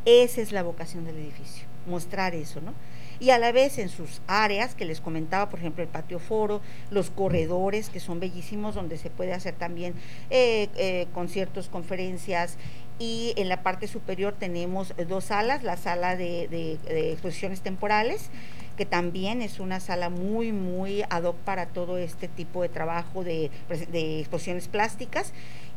Esa 0.05 0.41
es 0.41 0.53
la 0.53 0.63
vocación 0.63 1.05
del 1.05 1.17
edificio, 1.17 1.67
mostrar 1.87 2.35
eso, 2.35 2.61
¿no? 2.61 2.73
y 3.19 3.31
a 3.31 3.39
la 3.39 3.53
vez 3.53 3.79
en 3.79 3.89
sus 3.89 4.21
áreas 4.27 4.75
que 4.75 4.85
les 4.85 5.01
comentaba, 5.01 5.49
por 5.49 5.59
ejemplo, 5.59 5.83
el 5.83 5.89
patio 5.89 6.19
foro, 6.19 6.61
los 6.91 7.11
corredores 7.11 7.89
que 7.89 8.01
son 8.01 8.21
bellísimos, 8.21 8.75
donde 8.75 8.99
se 8.99 9.11
puede 9.11 9.33
hacer 9.33 9.55
también 9.55 9.95
eh, 10.31 10.69
eh, 10.77 11.07
conciertos, 11.13 11.69
conferencias. 11.69 12.57
Y 12.99 13.35
en 13.37 13.49
la 13.49 13.63
parte 13.63 13.89
superior 13.89 14.35
tenemos 14.39 14.95
dos 15.09 15.25
salas, 15.25 15.63
la 15.63 15.77
sala 15.77 16.17
de, 16.17 16.79
exposiciones 17.13 17.61
temporales, 17.61 18.31
que 18.77 18.87
también 18.87 19.43
es 19.43 19.61
una 19.61 19.81
sala 19.81 20.11
muy, 20.11 20.53
muy 20.53 21.03
ad 21.09 21.25
hoc 21.25 21.37
para 21.37 21.67
todo 21.67 21.99
este 21.99 22.29
tipo 22.29 22.63
de 22.63 22.69
trabajo 22.69 23.25
de, 23.25 23.51
de 23.91 24.21
exposiciones 24.21 24.69
plásticas, 24.69 25.33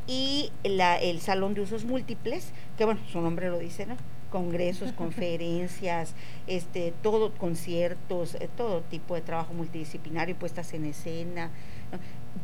y 0.08 0.52
la, 0.64 0.98
el 0.98 1.22
salón 1.22 1.54
de 1.54 1.62
usos 1.62 1.86
múltiples, 1.86 2.52
que 2.78 2.86
bueno, 2.86 3.00
su 3.12 3.22
nombre 3.22 3.50
lo 3.50 3.60
dice, 3.60 3.86
¿no? 3.86 3.96
congresos, 4.30 4.92
conferencias, 4.98 6.14
este, 6.48 6.94
todo, 7.02 7.34
conciertos, 7.34 8.36
eh, 8.36 8.50
todo 8.56 8.82
tipo 8.82 9.16
de 9.16 9.22
trabajo 9.22 9.54
multidisciplinario, 9.54 10.36
puestas 10.36 10.74
en 10.74 10.86
escena. 10.86 11.52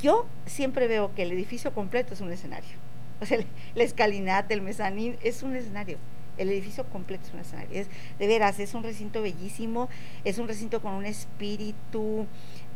Yo 0.02 0.26
siempre 0.46 0.88
veo 0.88 1.14
que 1.16 1.24
el 1.24 1.32
edificio 1.32 1.74
completo 1.74 2.14
es 2.14 2.22
un 2.22 2.32
escenario. 2.32 2.76
O 3.22 3.26
sea, 3.26 3.40
la 3.76 3.84
escalinata, 3.84 4.54
el 4.54 4.62
mezanín, 4.62 5.16
es 5.24 5.42
un 5.44 5.56
escenario. 5.56 5.98
El 6.38 6.50
edificio 6.50 6.86
completo 6.86 7.26
es 7.28 7.34
un 7.34 7.40
escenario. 7.40 7.82
Es, 7.82 7.88
de 8.20 8.28
veras, 8.28 8.60
es 8.60 8.74
un 8.74 8.84
recinto 8.84 9.22
bellísimo, 9.22 9.90
es 10.24 10.38
un 10.38 10.48
recinto 10.48 10.82
con 10.82 10.94
un 10.94 11.06
espíritu 11.06 12.28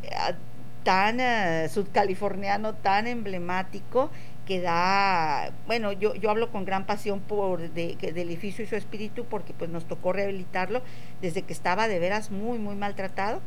eh, 0.03 0.09
tan 0.83 1.19
uh, 1.19 1.69
sudcaliforniano, 1.69 2.73
tan 2.75 3.07
emblemático, 3.07 4.09
que 4.45 4.61
da, 4.61 5.51
bueno, 5.67 5.91
yo, 5.91 6.15
yo 6.15 6.31
hablo 6.31 6.51
con 6.51 6.65
gran 6.65 6.87
pasión 6.87 7.19
por 7.19 7.69
de, 7.69 7.95
del 7.95 8.29
edificio 8.29 8.63
y 8.63 8.67
su 8.67 8.75
espíritu 8.75 9.25
porque 9.25 9.53
pues 9.53 9.69
nos 9.69 9.85
tocó 9.85 10.11
rehabilitarlo 10.11 10.81
desde 11.21 11.43
que 11.43 11.53
estaba 11.53 11.87
de 11.87 11.99
veras 11.99 12.31
muy, 12.31 12.57
muy 12.57 12.75
maltratado. 12.75 13.41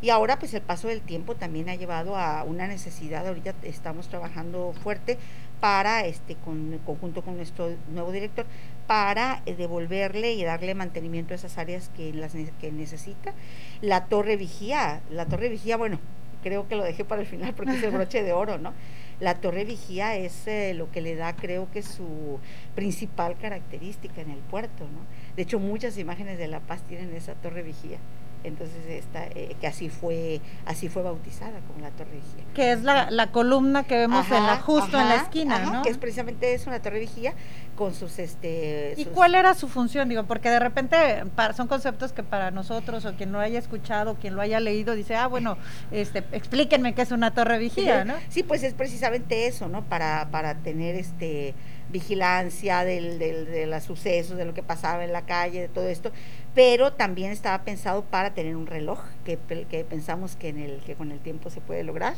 Y 0.00 0.10
ahora 0.10 0.38
pues 0.38 0.54
el 0.54 0.62
paso 0.62 0.88
del 0.88 1.00
tiempo 1.02 1.34
también 1.34 1.68
ha 1.68 1.74
llevado 1.74 2.16
a 2.16 2.42
una 2.44 2.66
necesidad, 2.68 3.26
ahorita 3.26 3.54
estamos 3.62 4.08
trabajando 4.08 4.72
fuerte 4.82 5.18
para, 5.60 6.06
este, 6.06 6.36
con, 6.36 6.78
conjunto 6.84 7.22
con 7.22 7.36
nuestro 7.36 7.70
nuevo 7.90 8.12
director, 8.12 8.46
para 8.86 9.42
eh, 9.46 9.54
devolverle 9.54 10.32
y 10.32 10.44
darle 10.44 10.74
mantenimiento 10.74 11.34
a 11.34 11.36
esas 11.36 11.58
áreas 11.58 11.90
que, 11.96 12.12
las, 12.12 12.32
que 12.60 12.72
necesita. 12.72 13.32
La 13.80 14.06
torre 14.06 14.36
vigía, 14.36 15.00
la 15.10 15.26
torre 15.26 15.48
vigía, 15.48 15.76
bueno, 15.76 15.98
creo 16.42 16.68
que 16.68 16.76
lo 16.76 16.84
dejé 16.84 17.04
para 17.04 17.22
el 17.22 17.26
final 17.26 17.54
porque 17.54 17.72
es 17.72 17.82
el 17.82 17.90
broche 17.90 18.22
de 18.22 18.32
oro, 18.32 18.58
¿no? 18.58 18.72
La 19.18 19.34
torre 19.36 19.64
vigía 19.64 20.16
es 20.16 20.46
eh, 20.46 20.74
lo 20.74 20.90
que 20.90 21.00
le 21.00 21.16
da, 21.16 21.34
creo 21.34 21.70
que 21.70 21.82
su 21.82 22.38
principal 22.74 23.36
característica 23.38 24.20
en 24.20 24.30
el 24.30 24.38
puerto, 24.38 24.84
¿no? 24.84 25.00
De 25.36 25.42
hecho, 25.42 25.58
muchas 25.58 25.96
imágenes 25.98 26.38
de 26.38 26.48
La 26.48 26.60
Paz 26.60 26.82
tienen 26.82 27.14
esa 27.14 27.34
torre 27.34 27.62
vigía 27.62 27.98
entonces 28.46 28.86
esta, 28.88 29.26
eh, 29.26 29.56
que 29.60 29.66
así 29.66 29.88
fue 29.88 30.40
así 30.64 30.88
fue 30.88 31.02
bautizada 31.02 31.60
como 31.66 31.80
la 31.80 31.90
torre 31.90 32.12
vigía. 32.12 32.44
Que 32.54 32.72
es 32.72 32.82
la, 32.82 33.10
la 33.10 33.30
columna 33.32 33.84
que 33.84 33.96
vemos 33.96 34.26
en 34.30 34.46
la, 34.46 34.58
justo 34.58 34.98
en 35.00 35.08
la 35.08 35.16
esquina 35.16 35.58
¿no? 35.58 35.82
que 35.82 35.90
es 35.90 35.98
precisamente 35.98 36.54
es 36.54 36.66
una 36.66 36.80
torre 36.80 37.00
vigía 37.00 37.34
con 37.76 37.94
sus 37.94 38.18
este 38.18 38.94
y 38.96 39.04
cuál 39.06 39.34
era 39.34 39.54
su 39.54 39.68
función 39.68 40.08
digo 40.08 40.24
porque 40.24 40.48
de 40.48 40.58
repente 40.58 40.96
son 41.56 41.68
conceptos 41.68 42.12
que 42.12 42.22
para 42.22 42.50
nosotros 42.50 43.04
o 43.04 43.14
quien 43.14 43.32
lo 43.32 43.40
haya 43.40 43.58
escuchado 43.58 44.14
quien 44.14 44.34
lo 44.34 44.42
haya 44.42 44.60
leído 44.60 44.94
dice 44.94 45.14
ah 45.14 45.26
bueno 45.26 45.58
este 45.90 46.24
explíquenme 46.32 46.94
qué 46.94 47.02
es 47.02 47.10
una 47.10 47.32
torre 47.32 47.58
vigía 47.58 48.04
no 48.04 48.14
sí 48.28 48.42
pues 48.42 48.62
es 48.62 48.74
precisamente 48.74 49.46
eso 49.46 49.68
no 49.68 49.82
para 49.84 50.28
para 50.30 50.54
tener 50.54 50.94
este 50.94 51.54
vigilancia 51.96 52.84
del, 52.84 53.18
del, 53.18 53.46
de 53.46 53.66
los 53.66 53.82
sucesos, 53.84 54.36
de 54.36 54.44
lo 54.44 54.52
que 54.52 54.62
pasaba 54.62 55.02
en 55.02 55.12
la 55.12 55.24
calle, 55.24 55.62
de 55.62 55.68
todo 55.68 55.88
esto, 55.88 56.12
pero 56.54 56.92
también 56.92 57.32
estaba 57.32 57.64
pensado 57.64 58.04
para 58.04 58.34
tener 58.34 58.54
un 58.54 58.66
reloj, 58.66 59.00
que, 59.24 59.38
que 59.70 59.84
pensamos 59.84 60.36
que, 60.36 60.48
en 60.48 60.58
el, 60.58 60.80
que 60.80 60.94
con 60.94 61.10
el 61.10 61.20
tiempo 61.20 61.48
se 61.48 61.60
puede 61.60 61.84
lograr 61.84 62.14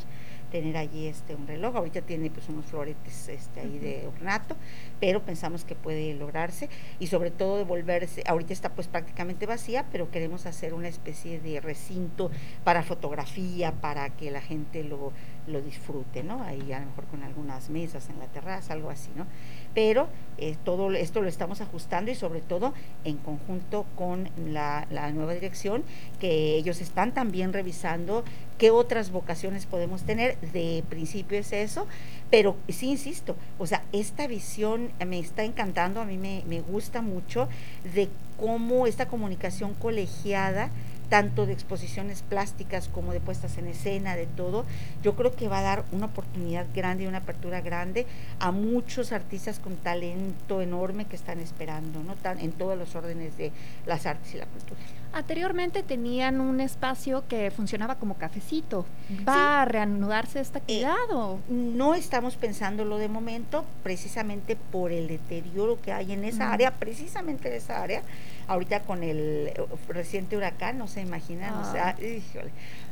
tener 0.51 0.77
allí 0.77 1.07
este 1.07 1.35
un 1.35 1.47
reloj. 1.47 1.77
Ahorita 1.77 2.01
tiene 2.01 2.31
pues 2.31 2.49
unos 2.49 2.67
floretes 2.67 3.29
este 3.29 3.61
ahí 3.61 3.79
de 3.79 4.07
ornato, 4.09 4.57
pero 5.01 5.23
pensamos 5.23 5.65
que 5.65 5.75
puede 5.75 6.15
lograrse 6.15 6.69
y 6.99 7.07
sobre 7.09 7.31
todo 7.31 7.57
devolverse, 7.57 8.23
ahorita 8.27 8.53
está 8.53 8.71
pues 8.71 8.89
prácticamente 8.89 9.47
vacía, 9.47 9.87
pero 9.91 10.11
queremos 10.11 10.47
hacer 10.47 10.75
una 10.75 10.89
especie 10.89 11.41
de 11.41 11.61
recinto 11.61 12.31
para 12.65 12.83
fotografía, 12.83 13.73
para 13.73 14.11
que 14.11 14.31
la 14.31 14.41
gente 14.41 14.85
lo, 14.85 15.13
lo 15.47 15.63
disfrute, 15.63 16.23
¿no? 16.23 16.43
Ahí 16.43 16.73
a 16.73 16.81
lo 16.81 16.87
mejor 16.87 17.05
con 17.07 17.23
algunas 17.23 17.71
mesas 17.71 18.09
en 18.09 18.19
la 18.19 18.27
terraza, 18.27 18.73
algo 18.73 18.91
así, 18.91 19.11
¿no? 19.17 19.27
Pero 19.75 20.09
eh, 20.39 20.57
todo 20.65 20.91
esto 20.93 21.21
lo 21.23 21.29
estamos 21.29 21.61
ajustando 21.61 22.11
y 22.11 22.15
sobre 22.15 22.41
todo 22.41 22.75
en 23.05 23.17
conjunto 23.17 23.87
con 23.97 24.29
la, 24.47 24.87
la 24.91 25.11
nueva 25.13 25.35
dirección, 25.35 25.85
que 26.21 26.57
ellos 26.57 26.81
están 26.81 27.13
también 27.13 27.53
revisando 27.53 28.25
qué 28.59 28.71
otras 28.71 29.11
vocaciones 29.11 29.67
podemos 29.67 30.03
tener. 30.03 30.39
De 30.39 30.85
principio 30.89 31.39
es 31.39 31.53
eso, 31.53 31.87
pero 32.31 32.57
sí 32.69 32.89
insisto, 32.91 33.37
o 33.59 33.67
sea, 33.67 33.83
esta 33.93 34.27
visión 34.27 34.91
me 35.07 35.19
está 35.19 35.45
encantando, 35.45 36.01
a 36.01 36.05
mí 36.05 36.19
me, 36.19 36.43
me 36.47 36.61
gusta 36.61 37.01
mucho 37.03 37.49
de 37.95 38.09
cómo 38.39 38.87
esta 38.87 39.09
comunicación 39.09 39.75
colegiada 39.75 40.71
tanto 41.09 41.47
de 41.47 41.53
exposiciones 41.53 42.23
plásticas 42.23 42.89
como 42.89 43.13
de 43.13 43.21
puestas 43.21 43.59
en 43.59 43.67
escena, 43.67 44.17
de 44.17 44.27
todo, 44.27 44.65
yo 45.03 45.17
creo 45.17 45.35
que 45.35 45.49
va 45.49 45.61
a 45.61 45.63
dar 45.63 45.85
una 45.93 46.07
oportunidad 46.07 46.67
grande 46.75 47.05
y 47.05 47.07
una 47.07 47.19
apertura 47.19 47.61
grande 47.61 48.07
a 48.39 48.53
muchos 48.53 49.13
artistas 49.13 49.59
con 49.59 49.77
talento 49.77 50.61
enorme 50.61 51.07
que 51.07 51.17
están 51.17 51.41
esperando, 51.41 52.03
¿no? 52.03 52.15
Tan, 52.15 52.39
en 52.39 52.53
todos 52.53 52.79
los 52.79 52.95
órdenes 52.95 53.37
de 53.37 53.53
las 53.87 54.07
artes 54.07 54.35
y 54.35 54.39
la 54.39 54.47
cultura. 54.47 54.81
Anteriormente 55.11 55.83
tenían 55.83 56.39
un 56.41 56.61
espacio 56.61 57.25
que 57.29 57.51
funcionaba 57.51 57.95
como 57.95 58.19
cafecito. 58.19 58.85
¿Va 59.27 59.63
a 59.63 59.65
reanudarse 59.65 60.39
esta 60.39 60.59
eh, 60.59 60.85
actividad 60.85 61.39
No 61.49 61.95
estamos 61.95 62.37
pensándolo 62.37 62.99
de 62.99 63.09
momento, 63.09 63.65
precisamente 63.83 64.57
por 64.57 64.93
el 64.93 65.09
deterioro 65.09 65.81
que 65.81 65.93
hay 65.93 66.13
en 66.13 66.25
esa 66.25 66.53
área, 66.53 66.73
precisamente 66.73 67.49
en 67.49 67.55
esa 67.55 67.83
área 67.83 68.03
ahorita 68.49 68.81
con 68.81 69.05
el 69.05 69.53
eh, 69.55 69.65
reciente 69.89 70.37
huracán, 70.37 70.79
no 70.79 70.89
se 70.89 71.01
imaginan, 71.01 71.55
o 71.55 71.73
sea, 71.73 71.91
ah. 71.91 72.43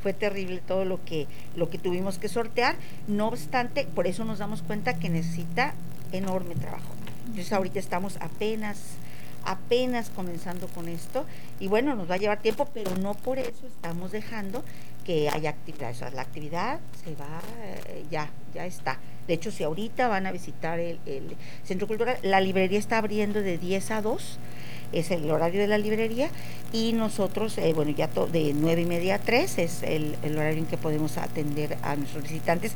fue 0.03 0.13
terrible 0.13 0.61
todo 0.67 0.85
lo 0.85 1.05
que, 1.05 1.27
lo 1.57 1.69
que 1.69 1.79
tuvimos 1.79 2.19
que 2.19 2.29
sortear. 2.29 2.77
No 3.09 3.29
obstante, 3.29 3.85
por 3.85 4.07
eso 4.07 4.25
nos 4.25 4.39
damos 4.39 4.63
cuenta 4.63 4.95
que 4.99 5.09
necesita 5.09 5.75
enorme 6.13 6.55
trabajo. 6.55 6.95
Entonces 7.27 7.53
ahorita 7.53 7.81
estamos 7.81 8.17
apenas 8.21 8.79
apenas 9.47 10.11
comenzando 10.11 10.67
con 10.67 10.89
esto 10.89 11.25
y 11.61 11.69
bueno, 11.69 11.95
nos 11.95 12.11
va 12.11 12.17
a 12.17 12.19
llevar 12.19 12.41
tiempo, 12.41 12.69
pero 12.75 12.97
no 12.97 13.15
por 13.15 13.39
eso 13.39 13.67
estamos 13.67 14.11
dejando 14.11 14.65
que 15.05 15.29
haya 15.29 15.51
actividad. 15.51 15.93
O 15.93 15.95
sea, 15.95 16.11
la 16.11 16.23
actividad 16.23 16.81
se 17.05 17.15
va, 17.15 17.41
eh, 17.63 18.05
ya, 18.11 18.29
ya 18.53 18.67
está. 18.67 18.99
De 19.29 19.35
hecho, 19.35 19.53
si 19.53 19.63
ahorita 19.63 20.09
van 20.09 20.27
a 20.27 20.33
visitar 20.33 20.81
el, 20.81 20.99
el, 21.07 21.37
Centro 21.65 21.87
Cultural, 21.87 22.19
la 22.23 22.41
librería 22.41 22.79
está 22.79 22.99
abriendo 22.99 23.41
de 23.41 23.57
10 23.57 23.91
a 23.93 24.03
2 24.03 24.39
es 24.99 25.11
el 25.11 25.31
horario 25.31 25.61
de 25.61 25.67
la 25.67 25.79
librería 25.79 26.31
y 26.73 26.93
nosotros, 26.93 27.59
eh, 27.59 27.73
bueno, 27.75 27.91
ya 27.93 28.09
de 28.09 28.53
nueve 28.55 28.83
y 28.83 28.87
media 28.87 29.17
a 29.17 29.19
3 29.19 29.59
es 29.59 29.83
el, 29.83 30.17
horario 30.25 30.59
en 30.59 30.67
que 30.67 30.77
podemos 30.77 31.19
atender 31.19 31.77
a 31.83 31.97
nuestros 31.97 32.25
visitantes 32.25 32.73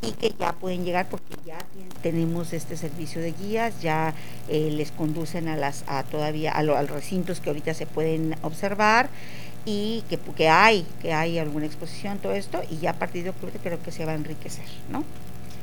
y 0.00 0.12
que 0.12 0.32
ya 0.38 0.52
pueden 0.52 0.84
llegar 0.84 1.08
porque 1.08 1.34
ya 1.44 1.58
tenemos 2.02 2.52
este 2.52 2.76
servicio 2.76 3.20
de 3.20 3.32
guías, 3.32 3.80
ya 3.80 4.14
eh, 4.48 4.70
les 4.70 4.92
conducen 4.92 5.48
a 5.48 5.56
las 5.56 5.84
a 5.88 6.04
todavía 6.04 6.52
a, 6.52 6.62
los 6.62 6.88
recintos 6.88 7.40
que 7.40 7.50
ahorita 7.50 7.74
se 7.74 7.86
pueden 7.86 8.36
observar 8.42 9.08
y 9.64 10.04
que, 10.08 10.18
que 10.18 10.48
hay 10.48 10.86
que 11.02 11.12
hay 11.12 11.38
alguna 11.38 11.66
exposición 11.66 12.18
todo 12.18 12.34
esto 12.34 12.62
y 12.70 12.78
ya 12.78 12.90
a 12.90 12.94
partir 12.94 13.24
de 13.24 13.30
octubre 13.30 13.54
creo 13.60 13.82
que 13.82 13.90
se 13.90 14.04
va 14.04 14.12
a 14.12 14.14
enriquecer, 14.14 14.66
¿no? 14.90 15.04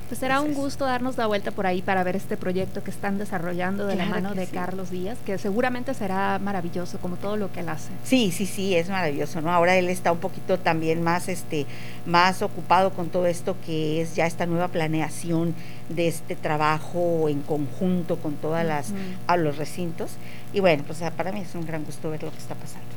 Pues 0.08 0.20
será 0.20 0.40
un 0.40 0.54
gusto 0.54 0.86
darnos 0.86 1.18
la 1.18 1.26
vuelta 1.26 1.50
por 1.50 1.66
ahí 1.66 1.82
para 1.82 2.04
ver 2.04 2.16
este 2.16 2.38
proyecto 2.38 2.84
que 2.84 2.92
están 2.92 3.18
desarrollando 3.18 3.88
de 3.88 3.96
la 3.96 4.06
mano 4.06 4.36
de 4.36 4.46
Carlos 4.46 4.92
Díaz, 4.92 5.18
que 5.26 5.40
seguramente 5.40 5.96
será 5.96 6.38
maravilloso 6.38 7.00
como 7.00 7.16
todo 7.16 7.38
lo 7.38 7.52
que 7.52 7.62
él 7.62 7.70
hace. 7.70 7.90
Sí, 8.04 8.32
sí, 8.32 8.46
sí, 8.46 8.76
es 8.76 8.88
maravilloso, 8.88 9.42
¿no? 9.42 9.52
Ahora 9.52 9.76
él 9.78 9.90
está 9.90 10.12
un 10.12 10.20
poquito 10.20 10.60
también 10.60 11.02
más 11.02 11.28
este 11.28 11.66
más 12.06 12.44
ocupado 12.44 12.92
con 12.92 13.10
todo 13.10 13.26
esto 13.26 13.56
que 13.66 14.00
es 14.00 14.16
ya 14.16 14.28
esta 14.28 14.46
nueva 14.46 14.68
planeación 14.68 15.56
de 15.90 16.08
este 16.08 16.36
trabajo 16.36 17.28
en 17.28 17.42
conjunto 17.42 18.18
con 18.18 18.36
todas 18.36 18.64
las 18.64 18.94
a 19.26 19.38
los 19.38 19.58
recintos 19.58 20.12
y 20.54 20.60
bueno, 20.60 20.84
pues 20.86 21.00
para 21.18 21.32
mí 21.32 21.42
es 21.42 21.56
un 21.56 21.66
gran 21.66 21.84
gusto 21.84 22.12
ver 22.12 22.22
lo 22.22 22.32
que 22.32 22.38
está 22.38 22.54
pasando. 22.54 22.95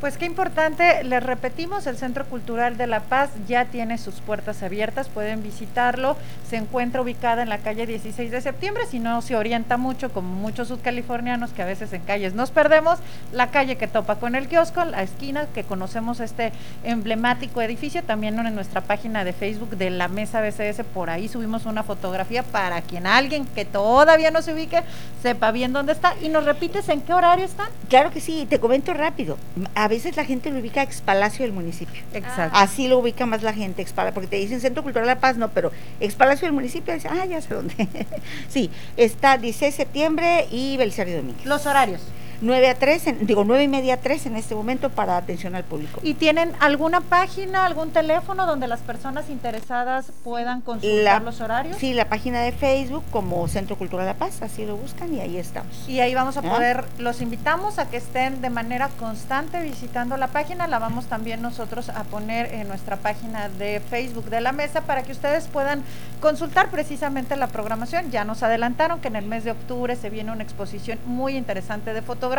Pues 0.00 0.16
qué 0.16 0.26
importante, 0.26 1.02
les 1.04 1.22
repetimos, 1.22 1.86
el 1.86 1.96
Centro 1.96 2.24
Cultural 2.24 2.76
de 2.76 2.86
La 2.86 3.00
Paz 3.00 3.30
ya 3.48 3.64
tiene 3.64 3.98
sus 3.98 4.14
puertas 4.16 4.62
abiertas, 4.62 5.08
pueden 5.08 5.42
visitarlo, 5.42 6.16
se 6.48 6.56
encuentra 6.56 7.00
ubicada 7.02 7.42
en 7.42 7.48
la 7.48 7.58
calle 7.58 7.86
16 7.86 8.30
de 8.30 8.40
septiembre, 8.40 8.84
si 8.88 8.98
no 8.98 9.20
se 9.22 9.36
orienta 9.36 9.76
mucho, 9.76 10.12
como 10.12 10.34
muchos 10.34 10.68
subcalifornianos 10.68 11.52
que 11.52 11.62
a 11.62 11.66
veces 11.66 11.92
en 11.92 12.02
calles 12.02 12.34
nos 12.34 12.50
perdemos, 12.50 12.98
la 13.32 13.50
calle 13.50 13.76
que 13.76 13.88
topa 13.88 14.16
con 14.16 14.34
el 14.34 14.48
kiosco, 14.48 14.84
la 14.84 15.02
esquina 15.02 15.46
que 15.54 15.64
conocemos 15.64 16.20
este 16.20 16.52
emblemático 16.84 17.60
edificio, 17.60 18.02
también 18.02 18.38
en 18.38 18.54
nuestra 18.54 18.82
página 18.82 19.24
de 19.24 19.32
Facebook 19.32 19.76
de 19.76 19.90
la 19.90 20.08
Mesa 20.08 20.40
BCS, 20.40 20.84
por 20.94 21.10
ahí 21.10 21.28
subimos 21.28 21.66
una 21.66 21.82
fotografía 21.82 22.42
para 22.42 22.82
quien 22.82 23.06
alguien 23.06 23.46
que 23.46 23.64
todavía 23.64 24.30
no 24.30 24.42
se 24.42 24.52
ubique 24.52 24.82
sepa 25.22 25.52
bien 25.52 25.72
dónde 25.72 25.92
está 25.92 26.14
y 26.20 26.28
nos 26.28 26.44
repites 26.44 26.88
en 26.88 27.00
qué 27.00 27.14
horario 27.14 27.44
están. 27.44 27.68
Claro 27.88 28.10
que 28.10 28.20
sí, 28.20 28.46
te 28.48 28.58
comento 28.58 28.92
rápido 28.94 29.38
a 29.74 29.88
veces 29.88 30.16
la 30.16 30.24
gente 30.24 30.50
lo 30.50 30.58
ubica 30.58 30.82
ex 30.82 31.00
palacio 31.00 31.44
del 31.44 31.52
municipio. 31.52 32.02
Exacto. 32.12 32.56
Así 32.56 32.88
lo 32.88 32.98
ubica 32.98 33.26
más 33.26 33.42
la 33.42 33.52
gente, 33.52 33.82
ex 33.82 33.92
porque 33.92 34.26
te 34.26 34.36
dicen 34.36 34.60
Centro 34.60 34.82
Cultural 34.82 35.06
La 35.06 35.20
Paz, 35.20 35.36
no, 35.36 35.48
pero 35.50 35.72
ex 36.00 36.14
palacio 36.14 36.46
del 36.46 36.52
municipio, 36.52 36.94
dice, 36.94 37.08
ah, 37.08 37.24
ya 37.24 37.40
sé 37.40 37.54
dónde. 37.54 37.88
sí, 38.48 38.70
está 38.96 39.38
16 39.38 39.72
de 39.72 39.76
septiembre 39.84 40.46
y 40.50 40.76
Belisario 40.76 41.16
Domínguez. 41.16 41.46
Los 41.46 41.66
horarios. 41.66 42.00
9 42.42 42.68
a 42.70 42.74
3, 42.74 43.04
digo 43.20 43.44
9 43.44 43.62
y 43.62 43.68
media 43.68 43.94
a 43.94 43.96
3 43.98 44.26
en 44.26 44.36
este 44.36 44.56
momento 44.56 44.90
para 44.90 45.16
atención 45.16 45.54
al 45.54 45.62
público. 45.62 46.00
¿Y 46.02 46.14
tienen 46.14 46.50
alguna 46.58 47.00
página, 47.00 47.64
algún 47.64 47.92
teléfono 47.92 48.46
donde 48.46 48.66
las 48.66 48.80
personas 48.80 49.30
interesadas 49.30 50.10
puedan 50.24 50.60
consultar 50.60 51.22
los 51.22 51.40
horarios? 51.40 51.76
Sí, 51.76 51.94
la 51.94 52.08
página 52.08 52.40
de 52.40 52.50
Facebook 52.50 53.04
como 53.12 53.46
Centro 53.46 53.76
Cultural 53.76 54.06
La 54.06 54.14
Paz, 54.14 54.42
así 54.42 54.66
lo 54.66 54.76
buscan 54.76 55.14
y 55.14 55.20
ahí 55.20 55.36
estamos. 55.36 55.88
Y 55.88 56.00
ahí 56.00 56.14
vamos 56.14 56.36
a 56.36 56.42
poder, 56.42 56.84
los 56.98 57.20
invitamos 57.20 57.78
a 57.78 57.88
que 57.88 57.98
estén 57.98 58.40
de 58.40 58.50
manera 58.50 58.88
constante 58.98 59.62
visitando 59.62 60.16
la 60.16 60.26
página, 60.26 60.66
la 60.66 60.80
vamos 60.80 61.06
también 61.06 61.42
nosotros 61.42 61.90
a 61.90 62.02
poner 62.02 62.52
en 62.54 62.66
nuestra 62.66 62.96
página 62.96 63.50
de 63.50 63.78
Facebook 63.88 64.24
de 64.30 64.40
la 64.40 64.50
mesa 64.50 64.80
para 64.80 65.04
que 65.04 65.12
ustedes 65.12 65.46
puedan 65.46 65.84
consultar 66.20 66.70
precisamente 66.70 67.36
la 67.36 67.46
programación. 67.46 68.10
Ya 68.10 68.24
nos 68.24 68.42
adelantaron 68.42 69.00
que 69.00 69.06
en 69.06 69.16
el 69.16 69.26
mes 69.26 69.44
de 69.44 69.52
octubre 69.52 69.94
se 69.94 70.10
viene 70.10 70.32
una 70.32 70.42
exposición 70.42 70.98
muy 71.06 71.36
interesante 71.36 71.94
de 71.94 72.02
fotografía 72.02 72.31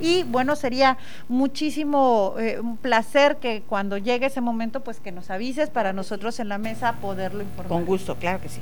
y 0.00 0.22
bueno, 0.24 0.56
sería 0.56 0.98
muchísimo 1.28 2.30
un 2.30 2.42
eh, 2.42 2.58
placer 2.80 3.36
que 3.36 3.62
cuando 3.62 3.98
llegue 3.98 4.26
ese 4.26 4.40
momento, 4.40 4.80
pues 4.80 5.00
que 5.00 5.12
nos 5.12 5.30
avises 5.30 5.70
para 5.70 5.92
nosotros 5.92 6.40
en 6.40 6.48
la 6.48 6.58
mesa 6.58 6.94
poderlo 7.00 7.42
informar. 7.42 7.68
Con 7.68 7.84
gusto, 7.84 8.16
claro 8.16 8.40
que 8.40 8.48
sí. 8.48 8.60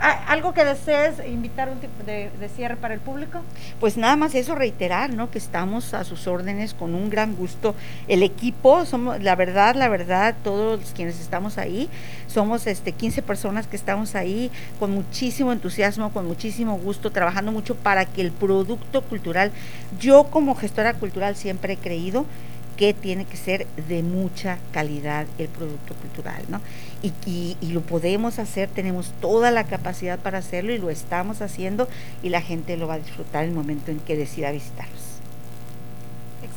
¿Algo 0.00 0.54
que 0.54 0.64
desees 0.64 1.14
invitar 1.26 1.68
un 1.68 1.80
tipo 1.80 2.04
de, 2.04 2.30
cierre 2.54 2.76
para 2.76 2.94
el 2.94 3.00
público? 3.00 3.40
Pues 3.80 3.96
nada 3.96 4.14
más 4.16 4.34
eso, 4.34 4.54
reiterar, 4.54 5.12
¿no? 5.12 5.30
Que 5.30 5.38
estamos 5.38 5.92
a 5.92 6.04
sus 6.04 6.26
órdenes 6.26 6.72
con 6.74 6.94
un 6.94 7.10
gran 7.10 7.34
gusto. 7.34 7.74
El 8.06 8.22
equipo, 8.22 8.84
somos, 8.84 9.20
la 9.22 9.34
verdad, 9.34 9.74
la 9.74 9.88
verdad, 9.88 10.36
todos 10.44 10.92
quienes 10.94 11.20
estamos 11.20 11.58
ahí, 11.58 11.88
somos 12.28 12.66
este 12.66 12.92
15 12.92 13.22
personas 13.22 13.66
que 13.66 13.76
estamos 13.76 14.14
ahí 14.14 14.50
con 14.78 14.92
muchísimo 14.92 15.52
entusiasmo, 15.52 16.12
con 16.12 16.26
muchísimo 16.26 16.78
gusto, 16.78 17.10
trabajando 17.10 17.50
mucho 17.50 17.74
para 17.74 18.04
que 18.04 18.20
el 18.20 18.30
producto 18.30 19.02
cultural, 19.02 19.50
yo 19.98 20.24
como 20.24 20.54
gestora 20.54 20.94
cultural 20.94 21.34
siempre 21.34 21.72
he 21.72 21.76
creído 21.76 22.24
que 22.78 22.94
tiene 22.94 23.24
que 23.24 23.36
ser 23.36 23.66
de 23.88 24.02
mucha 24.04 24.58
calidad 24.72 25.26
el 25.36 25.48
producto 25.48 25.94
cultural, 25.94 26.42
¿no? 26.48 26.60
Y, 27.02 27.56
lo 27.60 27.80
podemos 27.82 28.38
hacer, 28.38 28.68
tenemos 28.68 29.12
toda 29.20 29.50
la 29.50 29.64
capacidad 29.64 30.18
para 30.18 30.38
hacerlo 30.38 30.72
y 30.72 30.78
lo 30.78 30.88
estamos 30.88 31.42
haciendo 31.42 31.88
y 32.22 32.28
la 32.28 32.40
gente 32.40 32.76
lo 32.76 32.86
va 32.86 32.94
a 32.94 32.98
disfrutar 32.98 33.44
en 33.44 33.50
el 33.50 33.56
momento 33.56 33.90
en 33.90 33.98
que 33.98 34.16
decida 34.16 34.52
visitarlos. 34.52 35.07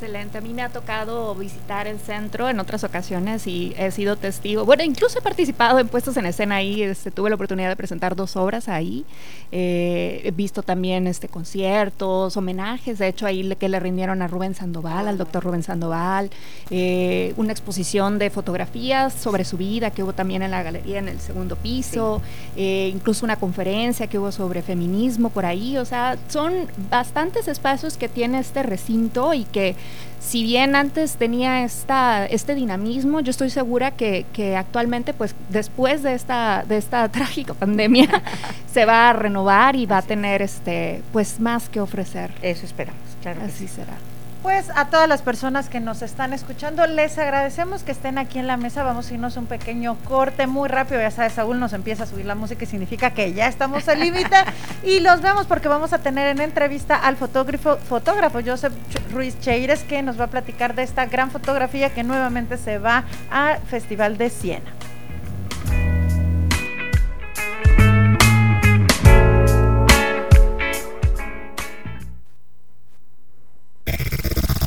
Excelente, 0.01 0.39
a 0.39 0.41
mí 0.41 0.51
me 0.51 0.63
ha 0.63 0.69
tocado 0.69 1.35
visitar 1.35 1.85
el 1.85 1.99
centro 1.99 2.49
en 2.49 2.59
otras 2.59 2.83
ocasiones 2.83 3.45
y 3.45 3.75
he 3.77 3.91
sido 3.91 4.15
testigo, 4.15 4.65
bueno, 4.65 4.83
incluso 4.83 5.19
he 5.19 5.21
participado 5.21 5.77
en 5.77 5.87
puestos 5.87 6.17
en 6.17 6.25
escena 6.25 6.55
ahí, 6.55 6.81
este, 6.81 7.11
tuve 7.11 7.29
la 7.29 7.35
oportunidad 7.35 7.69
de 7.69 7.75
presentar 7.75 8.15
dos 8.15 8.35
obras 8.35 8.67
ahí, 8.67 9.05
eh, 9.51 10.21
he 10.23 10.31
visto 10.31 10.63
también 10.63 11.05
este, 11.05 11.27
conciertos, 11.27 12.35
homenajes, 12.35 12.97
de 12.97 13.09
hecho 13.09 13.27
ahí 13.27 13.47
que 13.59 13.69
le 13.69 13.79
rindieron 13.79 14.23
a 14.23 14.27
Rubén 14.27 14.55
Sandoval, 14.55 15.07
al 15.07 15.19
doctor 15.19 15.43
Rubén 15.43 15.61
Sandoval, 15.61 16.31
eh, 16.71 17.35
una 17.37 17.51
exposición 17.51 18.17
de 18.17 18.31
fotografías 18.31 19.13
sobre 19.13 19.45
su 19.45 19.55
vida 19.55 19.91
que 19.91 20.01
hubo 20.01 20.13
también 20.13 20.41
en 20.41 20.49
la 20.49 20.63
galería 20.63 20.97
en 20.97 21.09
el 21.09 21.19
segundo 21.19 21.57
piso, 21.57 22.23
eh, 22.55 22.89
incluso 22.91 23.23
una 23.23 23.35
conferencia 23.35 24.07
que 24.07 24.17
hubo 24.17 24.31
sobre 24.31 24.63
feminismo 24.63 25.29
por 25.29 25.45
ahí, 25.45 25.77
o 25.77 25.85
sea, 25.85 26.17
son 26.27 26.53
bastantes 26.89 27.47
espacios 27.47 27.97
que 27.97 28.09
tiene 28.09 28.39
este 28.39 28.63
recinto 28.63 29.35
y 29.35 29.43
que 29.43 29.75
si 30.21 30.43
bien 30.43 30.75
antes 30.75 31.15
tenía 31.15 31.63
esta, 31.63 32.25
este 32.25 32.55
dinamismo, 32.55 33.19
yo 33.21 33.31
estoy 33.31 33.49
segura 33.49 33.91
que, 33.91 34.25
que, 34.33 34.55
actualmente, 34.55 35.13
pues 35.13 35.35
después 35.49 36.03
de 36.03 36.13
esta, 36.13 36.63
de 36.67 36.77
esta 36.77 37.09
trágica 37.11 37.53
pandemia, 37.53 38.07
se 38.71 38.85
va 38.85 39.09
a 39.09 39.13
renovar 39.13 39.75
y 39.75 39.85
va 39.85 39.97
a 39.97 40.01
tener 40.01 40.41
este, 40.41 41.01
pues 41.11 41.39
más 41.39 41.69
que 41.69 41.81
ofrecer. 41.81 42.31
Eso 42.41 42.65
esperamos, 42.65 43.01
claro. 43.21 43.41
Así 43.43 43.67
será. 43.67 43.93
Pues 44.41 44.71
a 44.75 44.85
todas 44.85 45.07
las 45.07 45.21
personas 45.21 45.69
que 45.69 45.79
nos 45.79 46.01
están 46.01 46.33
escuchando, 46.33 46.87
les 46.87 47.15
agradecemos 47.19 47.83
que 47.83 47.91
estén 47.91 48.17
aquí 48.17 48.39
en 48.39 48.47
la 48.47 48.57
mesa. 48.57 48.81
Vamos 48.81 49.11
a 49.11 49.13
irnos 49.13 49.37
un 49.37 49.45
pequeño 49.45 49.95
corte 50.05 50.47
muy 50.47 50.67
rápido. 50.67 50.99
Ya 50.99 51.11
sabes, 51.11 51.33
Saúl 51.33 51.59
nos 51.59 51.73
empieza 51.73 52.03
a 52.03 52.07
subir 52.07 52.25
la 52.25 52.33
música 52.33 52.63
y 52.63 52.67
significa 52.67 53.11
que 53.11 53.33
ya 53.33 53.47
estamos 53.47 53.87
al 53.87 53.99
límite. 53.99 54.35
y 54.83 54.99
los 55.01 55.21
vemos 55.21 55.45
porque 55.45 55.67
vamos 55.67 55.93
a 55.93 55.99
tener 55.99 56.27
en 56.27 56.41
entrevista 56.41 56.95
al 56.95 57.17
fotógrafo, 57.17 57.77
fotógrafo 57.77 58.39
Joseph 58.43 58.73
Ruiz 59.13 59.39
Cheires, 59.41 59.83
que 59.83 60.01
nos 60.01 60.19
va 60.19 60.25
a 60.25 60.29
platicar 60.29 60.73
de 60.73 60.83
esta 60.83 61.05
gran 61.05 61.29
fotografía 61.29 61.91
que 61.91 62.03
nuevamente 62.03 62.57
se 62.57 62.79
va 62.79 63.03
al 63.29 63.59
Festival 63.59 64.17
de 64.17 64.31
Siena. 64.31 64.80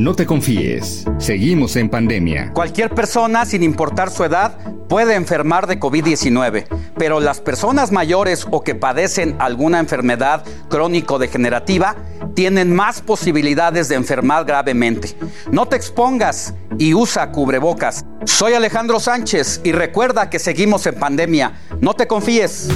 No 0.00 0.14
te 0.14 0.24
confíes, 0.24 1.04
seguimos 1.18 1.76
en 1.76 1.90
pandemia. 1.90 2.54
Cualquier 2.54 2.88
persona, 2.88 3.44
sin 3.44 3.62
importar 3.62 4.10
su 4.10 4.24
edad, 4.24 4.56
puede 4.88 5.14
enfermar 5.14 5.66
de 5.66 5.78
COVID-19, 5.78 6.64
pero 6.96 7.20
las 7.20 7.42
personas 7.42 7.92
mayores 7.92 8.46
o 8.50 8.62
que 8.62 8.74
padecen 8.74 9.36
alguna 9.38 9.78
enfermedad 9.78 10.42
crónico-degenerativa 10.70 11.96
tienen 12.34 12.74
más 12.74 13.02
posibilidades 13.02 13.90
de 13.90 13.96
enfermar 13.96 14.46
gravemente. 14.46 15.14
No 15.52 15.66
te 15.66 15.76
expongas 15.76 16.54
y 16.78 16.94
usa 16.94 17.30
cubrebocas. 17.30 18.06
Soy 18.24 18.54
Alejandro 18.54 19.00
Sánchez 19.00 19.60
y 19.64 19.72
recuerda 19.72 20.30
que 20.30 20.38
seguimos 20.38 20.86
en 20.86 20.94
pandemia. 20.94 21.60
No 21.78 21.92
te 21.92 22.06
confíes. 22.06 22.70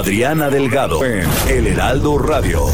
Adriana 0.00 0.48
Delgado 0.48 1.04
en 1.04 1.28
El 1.46 1.66
Heraldo 1.66 2.16
Radio. 2.16 2.64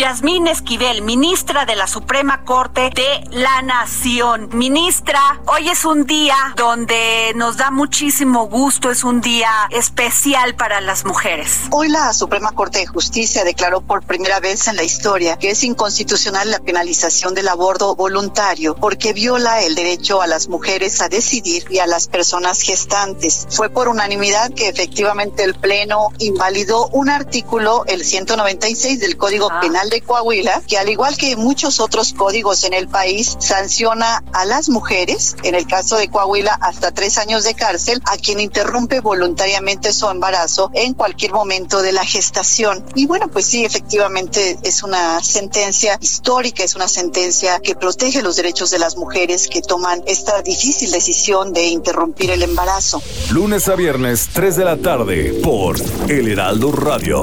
Yasmín 0.00 0.46
Esquivel, 0.46 1.02
ministra 1.02 1.66
de 1.66 1.76
la 1.76 1.86
Suprema 1.86 2.42
Corte 2.46 2.88
de 2.88 3.22
la 3.32 3.60
Nación. 3.60 4.48
Ministra, 4.54 5.20
hoy 5.46 5.68
es 5.68 5.84
un 5.84 6.06
día 6.06 6.34
donde 6.56 7.32
nos 7.34 7.58
da 7.58 7.70
muchísimo 7.70 8.46
gusto, 8.46 8.90
es 8.90 9.04
un 9.04 9.20
día 9.20 9.50
especial 9.68 10.54
para 10.54 10.80
las 10.80 11.04
mujeres. 11.04 11.64
Hoy 11.70 11.90
la 11.90 12.14
Suprema 12.14 12.52
Corte 12.52 12.78
de 12.78 12.86
Justicia 12.86 13.44
declaró 13.44 13.82
por 13.82 14.02
primera 14.02 14.40
vez 14.40 14.68
en 14.68 14.76
la 14.76 14.84
historia 14.84 15.38
que 15.38 15.50
es 15.50 15.62
inconstitucional 15.64 16.50
la 16.50 16.60
penalización 16.60 17.34
del 17.34 17.48
aborto 17.48 17.94
voluntario 17.94 18.76
porque 18.76 19.12
viola 19.12 19.60
el 19.60 19.74
derecho 19.74 20.22
a 20.22 20.26
las 20.26 20.48
mujeres 20.48 21.02
a 21.02 21.10
decidir 21.10 21.66
y 21.68 21.78
a 21.78 21.86
las 21.86 22.08
personas 22.08 22.62
gestantes. 22.62 23.46
Fue 23.50 23.68
por 23.68 23.86
unanimidad 23.86 24.50
que 24.54 24.70
efectivamente 24.70 25.44
el 25.44 25.54
Pleno 25.56 26.08
invalidó 26.20 26.88
un 26.88 27.10
artículo, 27.10 27.84
el 27.86 28.02
196 28.02 28.98
del 28.98 29.18
Código 29.18 29.50
ah. 29.52 29.60
Penal 29.60 29.89
de 29.90 30.00
Coahuila, 30.00 30.62
que 30.66 30.78
al 30.78 30.88
igual 30.88 31.16
que 31.16 31.36
muchos 31.36 31.80
otros 31.80 32.14
códigos 32.14 32.64
en 32.64 32.72
el 32.72 32.88
país, 32.88 33.36
sanciona 33.40 34.22
a 34.32 34.44
las 34.44 34.68
mujeres, 34.68 35.36
en 35.42 35.54
el 35.54 35.66
caso 35.66 35.96
de 35.96 36.08
Coahuila, 36.08 36.56
hasta 36.60 36.92
tres 36.92 37.18
años 37.18 37.44
de 37.44 37.54
cárcel, 37.54 38.00
a 38.06 38.16
quien 38.16 38.40
interrumpe 38.40 39.00
voluntariamente 39.00 39.92
su 39.92 40.08
embarazo 40.08 40.70
en 40.74 40.94
cualquier 40.94 41.32
momento 41.32 41.82
de 41.82 41.92
la 41.92 42.04
gestación. 42.04 42.84
Y 42.94 43.06
bueno, 43.06 43.28
pues 43.28 43.46
sí, 43.46 43.64
efectivamente 43.64 44.58
es 44.62 44.82
una 44.82 45.22
sentencia 45.22 45.98
histórica, 46.00 46.64
es 46.64 46.74
una 46.74 46.88
sentencia 46.88 47.60
que 47.60 47.74
protege 47.74 48.22
los 48.22 48.36
derechos 48.36 48.70
de 48.70 48.78
las 48.78 48.96
mujeres 48.96 49.48
que 49.48 49.62
toman 49.62 50.02
esta 50.06 50.42
difícil 50.42 50.90
decisión 50.90 51.52
de 51.52 51.66
interrumpir 51.66 52.30
el 52.30 52.42
embarazo. 52.42 53.02
Lunes 53.30 53.68
a 53.68 53.74
viernes, 53.74 54.28
3 54.32 54.56
de 54.56 54.64
la 54.64 54.76
tarde, 54.76 55.40
por 55.42 55.76
El 56.08 56.28
Heraldo 56.28 56.72
Radio. 56.72 57.22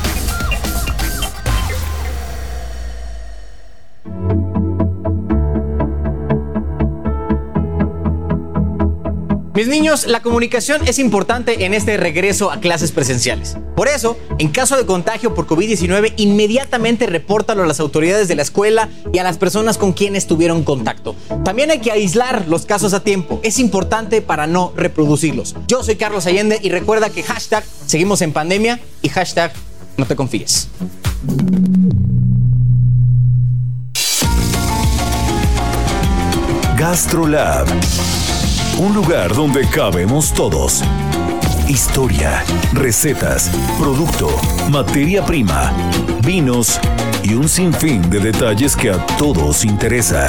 Mis 9.53 9.67
niños, 9.67 10.07
la 10.07 10.21
comunicación 10.21 10.87
es 10.87 10.97
importante 10.97 11.65
en 11.65 11.73
este 11.73 11.97
regreso 11.97 12.51
a 12.51 12.61
clases 12.61 12.93
presenciales. 12.93 13.57
Por 13.75 13.89
eso, 13.89 14.17
en 14.39 14.47
caso 14.47 14.77
de 14.77 14.85
contagio 14.85 15.35
por 15.35 15.45
COVID-19, 15.45 16.13
inmediatamente 16.15 17.05
repórtalo 17.05 17.63
a 17.63 17.65
las 17.65 17.81
autoridades 17.81 18.29
de 18.29 18.35
la 18.35 18.43
escuela 18.43 18.87
y 19.11 19.17
a 19.17 19.23
las 19.23 19.37
personas 19.37 19.77
con 19.77 19.91
quienes 19.91 20.25
tuvieron 20.25 20.63
contacto. 20.63 21.17
También 21.43 21.69
hay 21.69 21.79
que 21.79 21.91
aislar 21.91 22.47
los 22.47 22.65
casos 22.65 22.93
a 22.93 23.03
tiempo. 23.03 23.41
Es 23.43 23.59
importante 23.59 24.21
para 24.21 24.47
no 24.47 24.71
reproducirlos. 24.77 25.55
Yo 25.67 25.83
soy 25.83 25.97
Carlos 25.97 26.27
Allende 26.27 26.57
y 26.61 26.69
recuerda 26.69 27.09
que 27.09 27.21
hashtag 27.21 27.65
seguimos 27.85 28.21
en 28.21 28.31
pandemia 28.31 28.79
y 29.01 29.09
hashtag 29.09 29.51
no 29.97 30.05
te 30.05 30.15
confíes. 30.15 30.69
GastroLab, 36.77 37.67
un 38.77 38.93
lugar 38.93 39.33
donde 39.33 39.67
cabemos 39.67 40.33
todos. 40.33 40.83
Historia, 41.67 42.43
recetas, 42.73 43.49
producto, 43.79 44.29
materia 44.69 45.25
prima, 45.25 45.71
vinos 46.23 46.79
y 47.23 47.33
un 47.33 47.47
sinfín 47.47 48.09
de 48.09 48.19
detalles 48.19 48.75
que 48.75 48.91
a 48.91 49.05
todos 49.17 49.63
interesa. 49.63 50.27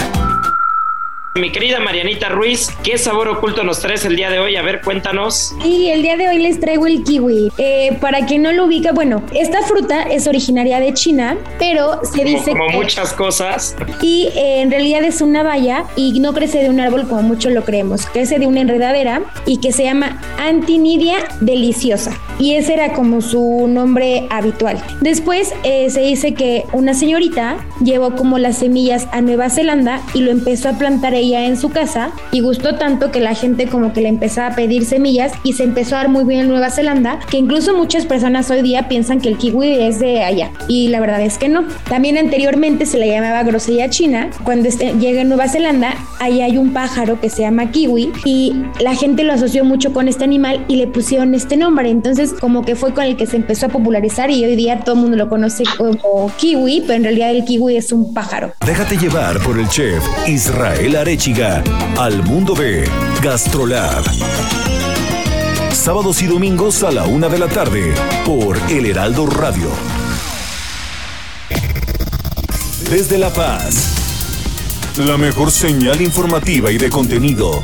Mi 1.35 1.51
querida 1.51 1.81
Marianita 1.81 2.29
Ruiz, 2.29 2.69
¿qué 2.85 2.99
sabor 2.99 3.27
oculto 3.27 3.65
nos 3.65 3.81
traes 3.81 4.05
el 4.05 4.17
día 4.17 4.29
de 4.29 4.39
hoy? 4.39 4.57
A 4.57 4.63
ver, 4.63 4.83
cuéntanos. 4.83 5.55
Y 5.65 5.87
el 5.87 6.03
día 6.03 6.19
de 6.19 6.29
hoy 6.29 6.37
les 6.37 6.61
traigo 6.61 6.87
el 6.87 7.05
kiwi. 7.05 7.51
Eh, 7.57 7.97
para 8.03 8.27
quien 8.27 8.43
no 8.43 8.53
lo 8.53 8.67
ubica, 8.67 8.93
bueno, 8.93 9.23
esta 9.33 9.63
fruta 9.63 10.03
es 10.03 10.27
originaria 10.27 10.79
de 10.79 10.93
China, 10.93 11.39
pero 11.59 12.01
se 12.05 12.23
dice 12.25 12.51
como, 12.51 12.69
muchas 12.69 13.15
cosas. 13.15 13.75
Y 14.03 14.29
eh, 14.37 14.61
en 14.61 14.71
realidad 14.71 15.05
es 15.05 15.23
una 15.23 15.43
valla 15.43 15.87
y 15.97 16.21
no 16.21 16.35
crece 16.35 16.59
de 16.63 16.69
un 16.69 16.81
árbol 16.81 17.09
como 17.09 17.23
muchos 17.23 17.51
lo 17.53 17.65
creemos. 17.65 18.05
Crece 18.05 18.39
de 18.39 18.47
una 18.47 18.61
enredadera 18.61 19.23
y 19.47 19.59
que 19.59 19.73
se 19.73 19.85
llama 19.85 20.21
Antinidia 20.39 21.17
deliciosa. 21.41 22.15
Y 22.39 22.57
ese 22.57 22.75
era 22.75 22.93
como 22.93 23.23
su 23.23 23.69
nombre 23.69 24.27
habitual. 24.29 24.83
Después 25.01 25.55
eh, 25.65 25.89
se 25.89 26.03
dice 26.03 26.35
que 26.35 26.65
una 26.73 26.93
señorita 26.93 27.57
llevó 27.83 28.17
como 28.17 28.39
las 28.39 28.59
semillas 28.59 29.09
a 29.13 29.23
Nueva 29.23 29.49
Zelanda 29.49 30.03
y 30.13 30.21
lo 30.21 30.31
empezó 30.31 30.69
a 30.69 30.73
plantar 30.73 31.15
ella 31.23 31.47
en 31.47 31.57
su 31.57 31.71
casa 31.71 32.11
y 32.31 32.41
gustó 32.41 32.75
tanto 32.75 33.11
que 33.11 33.21
la 33.21 33.35
gente 33.35 33.67
como 33.67 33.93
que 33.93 34.01
le 34.01 34.09
empezaba 34.09 34.49
a 34.49 34.57
pedir 34.57 34.85
semillas 34.85 35.33
y 35.45 35.55
se 35.55 35.65
empezó 35.65 35.95
a 35.95 35.99
dar 35.99 36.09
muy 36.09 36.25
bien 36.25 36.41
en 36.41 36.49
Nueva 36.49 36.71
Zelanda, 36.71 37.19
que 37.31 37.39
incluso 37.39 37.77
muchas 37.77 38.07
personas 38.07 38.51
hoy 38.51 38.63
día 38.63 38.89
piensan 38.89 39.21
que 39.21 39.29
el 39.29 39.39
kiwi 39.39 39.75
es 39.81 39.99
de 39.99 40.23
allá 40.23 40.51
y 40.69 40.89
la 40.89 41.01
verdad 41.01 41.21
es 41.21 41.39
que 41.39 41.49
no. 41.49 41.65
También 41.89 42.19
anteriormente 42.19 42.87
se 42.87 42.99
le 42.99 43.09
llamaba 43.09 43.43
grosella 43.43 43.89
china. 43.91 44.31
Cuando 44.45 44.69
este, 44.69 44.95
llega 44.99 45.23
a 45.23 45.25
Nueva 45.25 45.49
Zelanda, 45.49 45.95
ahí 46.19 46.41
hay 46.41 46.59
un 46.59 46.73
pájaro 46.73 47.21
que 47.21 47.31
se 47.31 47.43
llama 47.43 47.71
kiwi 47.71 48.13
y 48.25 48.55
la 48.81 48.95
gente 48.95 49.25
lo 49.25 49.33
asoció 49.33 49.65
mucho 49.65 49.93
con 49.93 50.09
este 50.09 50.25
animal 50.25 50.65
y 50.69 50.77
le 50.77 50.87
pusieron 50.87 51.35
este 51.35 51.57
nombre. 51.57 51.91
Entonces 51.91 52.33
como 52.33 52.65
que 52.65 52.75
fue 52.75 52.93
con 52.93 53.05
el 53.05 53.17
que 53.17 53.27
se 53.27 53.37
empezó 53.37 53.67
a 53.67 53.69
popularizar 53.69 54.31
y 54.31 54.45
hoy 54.45 54.57
día 54.57 54.81
todo 54.81 54.95
el 54.97 55.03
mundo 55.03 55.17
lo 55.17 55.29
conoce 55.29 55.65
como 55.77 56.33
kiwi, 56.37 56.83
pero 56.83 56.95
en 56.95 57.05
realidad 57.05 57.31
el 57.31 57.45
kiwi 57.45 57.77
es 57.77 57.93
un 57.93 58.13
pájaro. 58.13 58.53
Déjate 58.67 58.97
llevar 58.97 59.39
por 59.41 59.59
el 59.59 59.69
chef 59.69 60.03
Israel 60.27 60.97
Are 60.97 61.12
Arechiga 61.13 61.63
al 61.99 62.23
mundo 62.23 62.55
de 62.55 62.91
GastroLab. 63.21 64.03
Sábados 65.75 66.23
y 66.23 66.27
domingos 66.27 66.83
a 66.85 66.91
la 66.91 67.05
una 67.05 67.29
de 67.29 67.39
la 67.39 67.49
tarde 67.49 67.93
por 68.25 68.57
El 68.71 68.87
Heraldo 68.87 69.27
Radio. 69.27 69.69
Desde 72.89 73.19
La 73.19 73.31
Paz, 73.31 73.89
la 75.05 75.19
mejor 75.19 75.51
señal 75.51 76.01
informativa 76.01 76.73
y 76.73 76.79
de 76.79 76.89
contenido. 76.89 77.63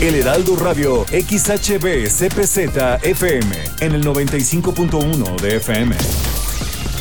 El 0.00 0.14
Heraldo 0.14 0.54
Radio 0.54 1.04
XHB 1.06 2.06
CPZ 2.06 3.02
FM 3.02 3.64
en 3.80 3.94
el 3.96 4.04
95.1 4.04 5.40
de 5.40 5.56
FM. 5.56 5.96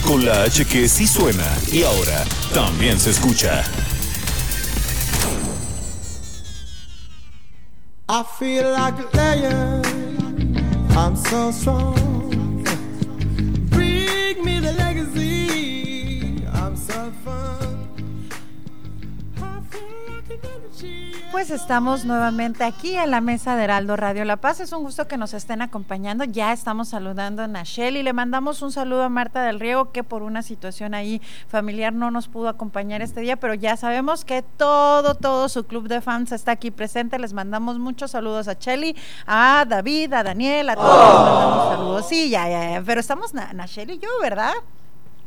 Con 0.04 0.26
la 0.26 0.42
H 0.46 0.66
que 0.66 0.90
sí 0.90 1.06
suena 1.06 1.46
y 1.72 1.84
ahora 1.84 2.26
también 2.56 3.00
se 3.00 3.12
escucha. 3.12 3.64
I 8.12 8.24
feel 8.24 8.72
like 8.72 8.96
a 8.98 9.16
lion. 9.16 10.58
I'm 10.98 11.16
so 11.16 11.52
strong. 11.52 12.19
Pues 21.32 21.52
estamos 21.52 22.06
nuevamente 22.06 22.64
aquí 22.64 22.96
en 22.96 23.12
la 23.12 23.22
mesa 23.22 23.56
de 23.56 23.64
Heraldo 23.66 23.96
Radio 23.96 24.26
La 24.26 24.38
Paz. 24.38 24.60
Es 24.62 24.72
un 24.74 24.82
gusto 24.84 25.08
que 25.08 25.16
nos 25.16 25.36
estén 25.36 25.62
acompañando. 25.62 26.24
Ya 26.24 26.52
estamos 26.52 26.90
saludando 26.90 27.44
a 27.44 27.48
Nachelle 27.48 28.00
y 28.00 28.04
le 28.04 28.14
mandamos 28.14 28.64
un 28.64 28.72
saludo 28.72 29.04
a 29.04 29.10
Marta 29.10 29.44
del 29.44 29.60
Riego 29.60 29.92
que 29.92 30.04
por 30.04 30.24
una 30.24 30.42
situación 30.42 30.96
ahí 30.96 31.22
familiar 31.48 31.94
no 31.94 32.10
nos 32.10 32.28
pudo 32.28 32.50
acompañar 32.50 33.04
este 33.04 33.22
día, 33.22 33.36
pero 33.38 33.54
ya 33.54 33.78
sabemos 33.78 34.26
que 34.26 34.42
todo, 34.42 35.14
todo 35.14 35.50
su 35.50 35.66
club 35.68 35.88
de 35.88 36.02
fans 36.02 36.32
está 36.32 36.54
aquí 36.54 36.72
presente. 36.72 37.20
Les 37.20 37.34
mandamos 37.34 37.78
muchos 37.78 38.12
saludos 38.12 38.48
a 38.48 38.54
Shelly, 38.54 38.96
a 39.28 39.66
David, 39.68 40.12
a 40.14 40.24
Daniel, 40.24 40.70
a 40.70 40.76
todos. 40.76 40.90
Les 40.98 41.14
mandamos 41.14 41.68
saludos. 41.70 42.08
Sí, 42.10 42.30
ya, 42.32 42.50
ya, 42.50 42.72
ya. 42.72 42.82
Pero 42.84 43.00
estamos 43.00 43.36
Na- 43.36 43.54
Nachelle 43.54 43.94
y 43.94 44.00
yo, 44.00 44.10
¿verdad? 44.22 44.54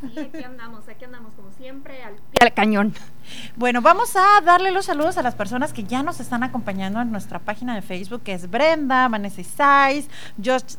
Sí, 0.00 0.18
aquí 0.18 0.42
andamos, 0.42 0.88
aquí 0.88 1.04
andamos 1.04 1.32
como 1.36 1.52
siempre 1.52 2.02
al 2.02 2.14
pie 2.14 2.38
del 2.40 2.52
cañón. 2.52 2.92
Bueno, 3.56 3.82
vamos 3.82 4.14
a 4.16 4.40
darle 4.40 4.70
los 4.70 4.86
saludos 4.86 5.18
a 5.18 5.22
las 5.22 5.34
personas 5.34 5.72
que 5.72 5.84
ya 5.84 6.02
nos 6.02 6.20
están 6.20 6.42
acompañando 6.42 7.00
en 7.00 7.12
nuestra 7.12 7.38
página 7.38 7.74
de 7.74 7.82
Facebook, 7.82 8.22
que 8.22 8.32
es 8.34 8.50
Brenda, 8.50 9.08
Vanessa 9.08 9.40
Isais, 9.40 10.08
Jos- 10.42 10.78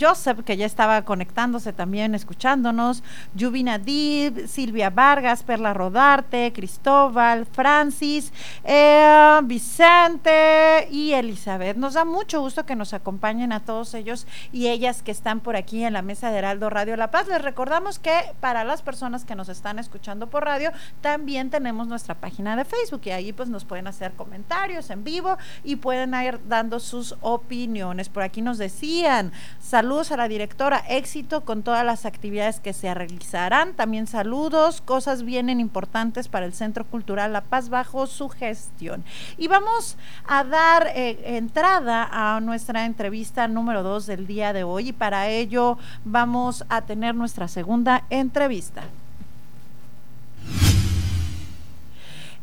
Joseph, 0.00 0.40
que 0.44 0.56
ya 0.56 0.66
estaba 0.66 1.02
conectándose 1.02 1.72
también, 1.72 2.14
escuchándonos, 2.14 3.02
Yubina 3.34 3.78
Dib, 3.78 4.46
Silvia 4.48 4.90
Vargas, 4.90 5.42
Perla 5.42 5.74
Rodarte, 5.74 6.52
Cristóbal, 6.52 7.46
Francis, 7.46 8.32
eh, 8.64 9.40
Vicente 9.44 10.88
y 10.90 11.12
Elizabeth. 11.12 11.76
Nos 11.76 11.94
da 11.94 12.04
mucho 12.04 12.40
gusto 12.40 12.66
que 12.66 12.76
nos 12.76 12.92
acompañen 12.94 13.52
a 13.52 13.60
todos 13.60 13.94
ellos 13.94 14.26
y 14.52 14.68
ellas 14.68 15.02
que 15.02 15.10
están 15.10 15.40
por 15.40 15.56
aquí 15.56 15.84
en 15.84 15.92
la 15.92 16.02
mesa 16.02 16.30
de 16.30 16.38
Heraldo 16.38 16.70
Radio 16.70 16.96
La 16.96 17.10
Paz. 17.10 17.28
Les 17.28 17.40
recordamos 17.42 17.98
que 17.98 18.12
para 18.40 18.64
las 18.64 18.82
personas 18.82 19.24
que 19.24 19.34
nos 19.34 19.48
están 19.48 19.78
escuchando 19.78 20.28
por 20.28 20.44
radio, 20.44 20.72
también 21.00 21.50
tenemos 21.50 21.81
nuestra 21.88 22.14
página 22.14 22.56
de 22.56 22.64
Facebook 22.64 23.02
y 23.04 23.10
ahí 23.10 23.32
pues 23.32 23.48
nos 23.48 23.64
pueden 23.64 23.86
hacer 23.86 24.12
comentarios 24.12 24.90
en 24.90 25.04
vivo 25.04 25.36
y 25.64 25.76
pueden 25.76 26.14
ir 26.14 26.40
dando 26.48 26.80
sus 26.80 27.16
opiniones. 27.20 28.08
Por 28.08 28.22
aquí 28.22 28.42
nos 28.42 28.58
decían, 28.58 29.32
saludos 29.60 30.12
a 30.12 30.16
la 30.16 30.28
directora, 30.28 30.84
éxito 30.88 31.44
con 31.44 31.62
todas 31.62 31.84
las 31.84 32.06
actividades 32.06 32.60
que 32.60 32.72
se 32.72 32.92
realizarán. 32.92 33.74
También 33.74 34.06
saludos, 34.06 34.80
cosas 34.80 35.22
vienen 35.22 35.60
importantes 35.60 36.28
para 36.28 36.46
el 36.46 36.54
Centro 36.54 36.84
Cultural 36.84 37.32
La 37.32 37.42
Paz 37.42 37.68
bajo 37.68 38.06
su 38.06 38.28
gestión. 38.28 39.04
Y 39.38 39.48
vamos 39.48 39.96
a 40.26 40.44
dar 40.44 40.88
eh, 40.94 41.36
entrada 41.36 42.08
a 42.10 42.40
nuestra 42.40 42.84
entrevista 42.84 43.48
número 43.48 43.82
dos 43.82 44.06
del 44.06 44.26
día 44.26 44.52
de 44.52 44.64
hoy 44.64 44.88
y 44.88 44.92
para 44.92 45.28
ello 45.28 45.78
vamos 46.04 46.64
a 46.68 46.82
tener 46.82 47.14
nuestra 47.14 47.48
segunda 47.48 48.04
entrevista. 48.10 48.82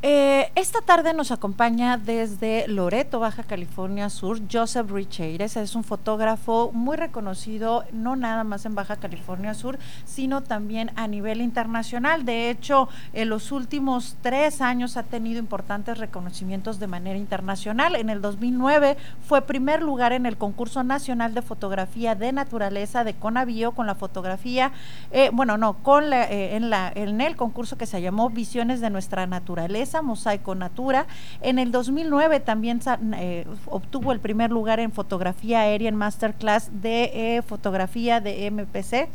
Eh, 0.01 0.49
esta 0.55 0.79
tarde 0.79 1.13
nos 1.13 1.29
acompaña 1.29 1.97
desde 1.97 2.65
Loreto, 2.69 3.19
Baja 3.19 3.43
California 3.43 4.09
Sur, 4.09 4.39
Joseph 4.49 4.89
Richeires. 4.89 5.57
Es 5.57 5.75
un 5.75 5.83
fotógrafo 5.83 6.71
muy 6.73 6.95
reconocido, 6.95 7.83
no 7.91 8.15
nada 8.15 8.45
más 8.45 8.65
en 8.65 8.75
Baja 8.75 8.95
California 8.95 9.53
Sur, 9.53 9.77
sino 10.05 10.41
también 10.41 10.91
a 10.95 11.05
nivel 11.07 11.41
internacional. 11.41 12.23
De 12.23 12.49
hecho, 12.49 12.87
en 13.11 13.27
los 13.27 13.51
últimos 13.51 14.15
tres 14.21 14.61
años 14.61 14.95
ha 14.95 15.03
tenido 15.03 15.37
importantes 15.37 15.97
reconocimientos 15.97 16.79
de 16.79 16.87
manera 16.87 17.17
internacional. 17.17 17.97
En 17.97 18.09
el 18.09 18.21
2009 18.21 18.95
fue 19.27 19.41
primer 19.41 19.81
lugar 19.81 20.13
en 20.13 20.25
el 20.25 20.37
concurso 20.37 20.81
nacional 20.81 21.33
de 21.33 21.41
fotografía 21.41 22.15
de 22.15 22.31
naturaleza 22.31 23.03
de 23.03 23.15
Conavío 23.15 23.73
con 23.73 23.85
la 23.85 23.95
fotografía, 23.95 24.71
eh, 25.11 25.29
bueno, 25.33 25.57
no, 25.57 25.73
con 25.83 26.13
eh, 26.13 26.55
en, 26.55 26.69
la, 26.69 26.89
en 26.95 27.19
el 27.19 27.35
concurso 27.35 27.77
que 27.77 27.85
se 27.85 28.01
llamó 28.01 28.29
Visiones 28.29 28.79
de 28.79 28.89
nuestra 28.89 29.27
naturaleza 29.27 29.88
Mosaico 30.01 30.55
Natura. 30.55 31.07
En 31.41 31.59
el 31.59 31.71
2009 31.71 32.39
también 32.39 32.79
eh, 33.15 33.45
obtuvo 33.65 34.11
el 34.11 34.19
primer 34.19 34.51
lugar 34.51 34.79
en 34.79 34.91
fotografía 34.91 35.61
aérea 35.61 35.89
en 35.89 35.95
Masterclass 35.95 36.69
de 36.81 37.37
eh, 37.37 37.41
fotografía 37.41 38.19
de 38.21 38.49
MPC. 38.51 39.09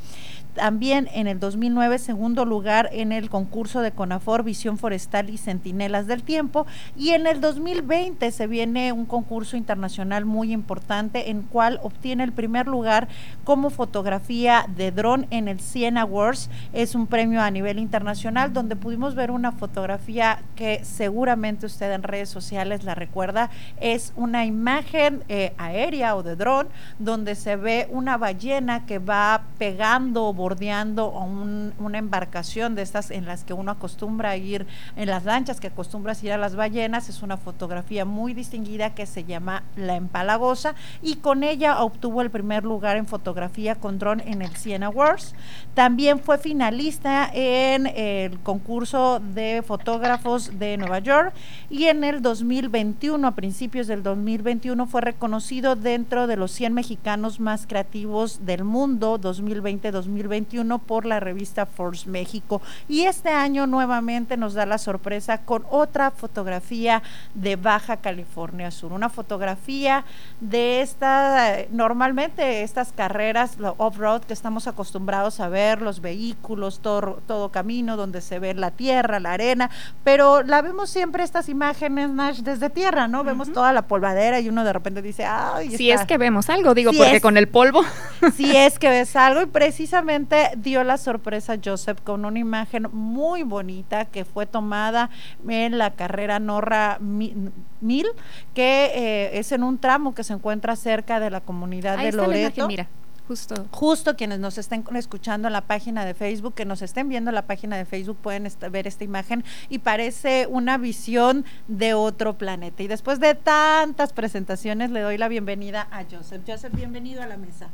También 0.54 1.08
en 1.12 1.26
el 1.26 1.40
2009, 1.40 1.98
segundo 1.98 2.44
lugar 2.44 2.88
en 2.92 3.10
el 3.10 3.28
concurso 3.28 3.80
de 3.80 3.90
CONAFOR, 3.90 4.44
Visión 4.44 4.78
Forestal 4.78 5.28
y 5.28 5.36
Centinelas 5.36 6.06
del 6.06 6.22
Tiempo. 6.22 6.66
Y 6.96 7.10
en 7.10 7.26
el 7.26 7.40
2020 7.40 8.30
se 8.30 8.46
viene 8.46 8.92
un 8.92 9.04
concurso 9.04 9.56
internacional 9.56 10.24
muy 10.24 10.52
importante 10.52 11.30
en 11.30 11.42
cual 11.42 11.80
obtiene 11.82 12.22
el 12.22 12.32
primer 12.32 12.68
lugar 12.68 13.08
como 13.42 13.70
fotografía 13.70 14.66
de 14.76 14.92
dron 14.92 15.26
en 15.30 15.48
el 15.48 15.58
100 15.58 15.98
Awards. 15.98 16.50
Es 16.72 16.94
un 16.94 17.08
premio 17.08 17.42
a 17.42 17.50
nivel 17.50 17.80
internacional 17.80 18.52
donde 18.52 18.76
pudimos 18.76 19.16
ver 19.16 19.32
una 19.32 19.50
fotografía 19.50 20.40
que 20.54 20.84
seguramente 20.84 21.66
usted 21.66 21.92
en 21.92 22.04
redes 22.04 22.28
sociales 22.28 22.84
la 22.84 22.94
recuerda. 22.94 23.50
Es 23.80 24.12
una 24.14 24.44
imagen 24.44 25.24
eh, 25.28 25.52
aérea 25.58 26.14
o 26.14 26.22
de 26.22 26.36
dron 26.36 26.68
donde 26.98 27.34
se 27.34 27.56
ve 27.56 27.88
una 27.90 28.16
ballena 28.16 28.86
que 28.86 28.98
va 28.98 29.42
pegando, 29.58 30.32
bordeando 30.44 31.10
un- 31.10 31.72
una 31.78 31.96
embarcación 31.96 32.74
de 32.74 32.82
estas 32.82 33.10
en 33.10 33.24
las 33.24 33.44
que 33.44 33.54
uno 33.54 33.70
acostumbra 33.70 34.36
ir, 34.36 34.66
en 34.94 35.08
las 35.08 35.24
lanchas 35.24 35.58
que 35.58 35.68
acostumbras 35.68 36.22
ir 36.22 36.32
a 36.32 36.36
las 36.36 36.54
ballenas. 36.54 37.08
Es 37.08 37.22
una 37.22 37.38
fotografía 37.38 38.04
muy 38.04 38.34
distinguida 38.34 38.94
que 38.94 39.06
se 39.06 39.24
llama 39.24 39.62
La 39.74 39.96
Empalagosa 39.96 40.74
y 41.00 41.14
con 41.16 41.44
ella 41.44 41.82
obtuvo 41.82 42.20
el 42.20 42.28
primer 42.28 42.62
lugar 42.62 42.98
en 42.98 43.06
fotografía 43.06 43.76
con 43.76 43.98
dron 43.98 44.20
en 44.20 44.42
el 44.42 44.54
Siena 44.54 44.88
Awards. 44.88 45.34
También 45.72 46.20
fue 46.20 46.36
finalista 46.36 47.30
en 47.32 47.86
el 47.86 48.38
concurso 48.40 49.22
de 49.32 49.62
fotógrafos 49.66 50.58
de 50.58 50.76
Nueva 50.76 50.98
York 50.98 51.32
y 51.70 51.84
en 51.84 52.04
el 52.04 52.20
2021, 52.20 53.26
a 53.28 53.34
principios 53.34 53.86
del 53.86 54.02
2021, 54.02 54.86
fue 54.86 55.00
reconocido 55.00 55.74
dentro 55.74 56.26
de 56.26 56.36
los 56.36 56.50
100 56.52 56.74
mexicanos 56.74 57.40
más 57.40 57.66
creativos 57.66 58.44
del 58.44 58.64
mundo 58.64 59.18
2020-2021 59.18 60.33
por 60.78 61.06
la 61.06 61.20
revista 61.20 61.66
Force 61.66 62.08
México. 62.08 62.60
Y 62.88 63.02
este 63.04 63.28
año 63.30 63.66
nuevamente 63.66 64.36
nos 64.36 64.54
da 64.54 64.66
la 64.66 64.78
sorpresa 64.78 65.38
con 65.38 65.64
otra 65.70 66.10
fotografía 66.10 67.02
de 67.34 67.56
Baja 67.56 67.98
California 67.98 68.70
Sur, 68.70 68.92
una 68.92 69.08
fotografía 69.08 70.04
de 70.40 70.80
esta, 70.80 71.56
normalmente 71.70 72.62
estas 72.62 72.92
carreras 72.92 73.56
off-road 73.78 74.22
que 74.22 74.32
estamos 74.32 74.66
acostumbrados 74.66 75.40
a 75.40 75.48
ver, 75.48 75.80
los 75.82 76.00
vehículos, 76.00 76.80
todo, 76.80 77.20
todo 77.26 77.50
camino 77.50 77.96
donde 77.96 78.20
se 78.20 78.38
ve 78.38 78.54
la 78.54 78.70
tierra, 78.70 79.20
la 79.20 79.32
arena, 79.32 79.70
pero 80.02 80.42
la 80.42 80.62
vemos 80.62 80.90
siempre 80.90 81.22
estas 81.24 81.48
imágenes, 81.48 82.10
Nash, 82.10 82.40
desde 82.40 82.70
tierra, 82.70 83.08
¿no? 83.08 83.24
Vemos 83.24 83.52
toda 83.52 83.72
la 83.72 83.82
polvadera 83.82 84.40
y 84.40 84.48
uno 84.48 84.64
de 84.64 84.72
repente 84.72 85.02
dice, 85.02 85.24
ay, 85.24 85.70
Si 85.70 85.90
está- 85.90 86.02
es 86.02 86.08
que 86.08 86.18
vemos 86.18 86.50
algo, 86.50 86.74
digo, 86.74 86.90
Si 86.92 86.98
porque 86.98 87.16
es- 87.16 87.22
con 87.22 87.36
el 87.36 87.48
polvo. 87.48 87.82
si 88.36 88.56
es 88.56 88.78
que 88.78 88.88
ves 88.88 89.14
algo 89.16 89.42
y 89.42 89.46
precisamente 89.46 90.23
dio 90.56 90.84
la 90.84 90.96
sorpresa 90.98 91.56
Joseph 91.62 92.00
con 92.02 92.24
una 92.24 92.38
imagen 92.38 92.88
muy 92.92 93.42
bonita 93.42 94.04
que 94.04 94.24
fue 94.24 94.46
tomada 94.46 95.10
en 95.48 95.78
la 95.78 95.90
carrera 95.92 96.38
Norra 96.38 96.98
Mi- 97.00 97.34
Mil, 97.80 98.06
que 98.54 98.90
eh, 98.94 99.38
es 99.38 99.52
en 99.52 99.62
un 99.62 99.78
tramo 99.78 100.14
que 100.14 100.24
se 100.24 100.32
encuentra 100.32 100.76
cerca 100.76 101.20
de 101.20 101.30
la 101.30 101.40
comunidad 101.40 101.96
Ahí 101.98 102.04
de 102.04 102.08
está 102.10 102.22
la 102.22 102.26
Loreto. 102.28 102.46
imagen, 102.60 102.66
mira, 102.66 102.88
justo. 103.28 103.66
Justo 103.70 104.16
quienes 104.16 104.38
nos 104.38 104.58
estén 104.58 104.84
escuchando 104.94 105.48
en 105.48 105.52
la 105.52 105.62
página 105.62 106.04
de 106.04 106.12
Facebook, 106.14 106.54
que 106.54 106.64
nos 106.64 106.82
estén 106.82 107.08
viendo 107.08 107.30
en 107.30 107.34
la 107.34 107.42
página 107.46 107.76
de 107.76 107.84
Facebook, 107.84 108.16
pueden 108.22 108.46
ver 108.70 108.86
esta 108.86 109.04
imagen 109.04 109.44
y 109.70 109.78
parece 109.78 110.46
una 110.48 110.76
visión 110.78 111.44
de 111.68 111.94
otro 111.94 112.34
planeta. 112.36 112.82
Y 112.82 112.86
después 112.86 113.20
de 113.20 113.34
tantas 113.34 114.12
presentaciones, 114.12 114.90
le 114.90 115.00
doy 115.00 115.16
la 115.18 115.28
bienvenida 115.28 115.88
a 115.90 116.04
Joseph. 116.04 116.42
Joseph, 116.46 116.74
bienvenido 116.74 117.22
a 117.22 117.26
la 117.26 117.36
mesa. 117.38 117.68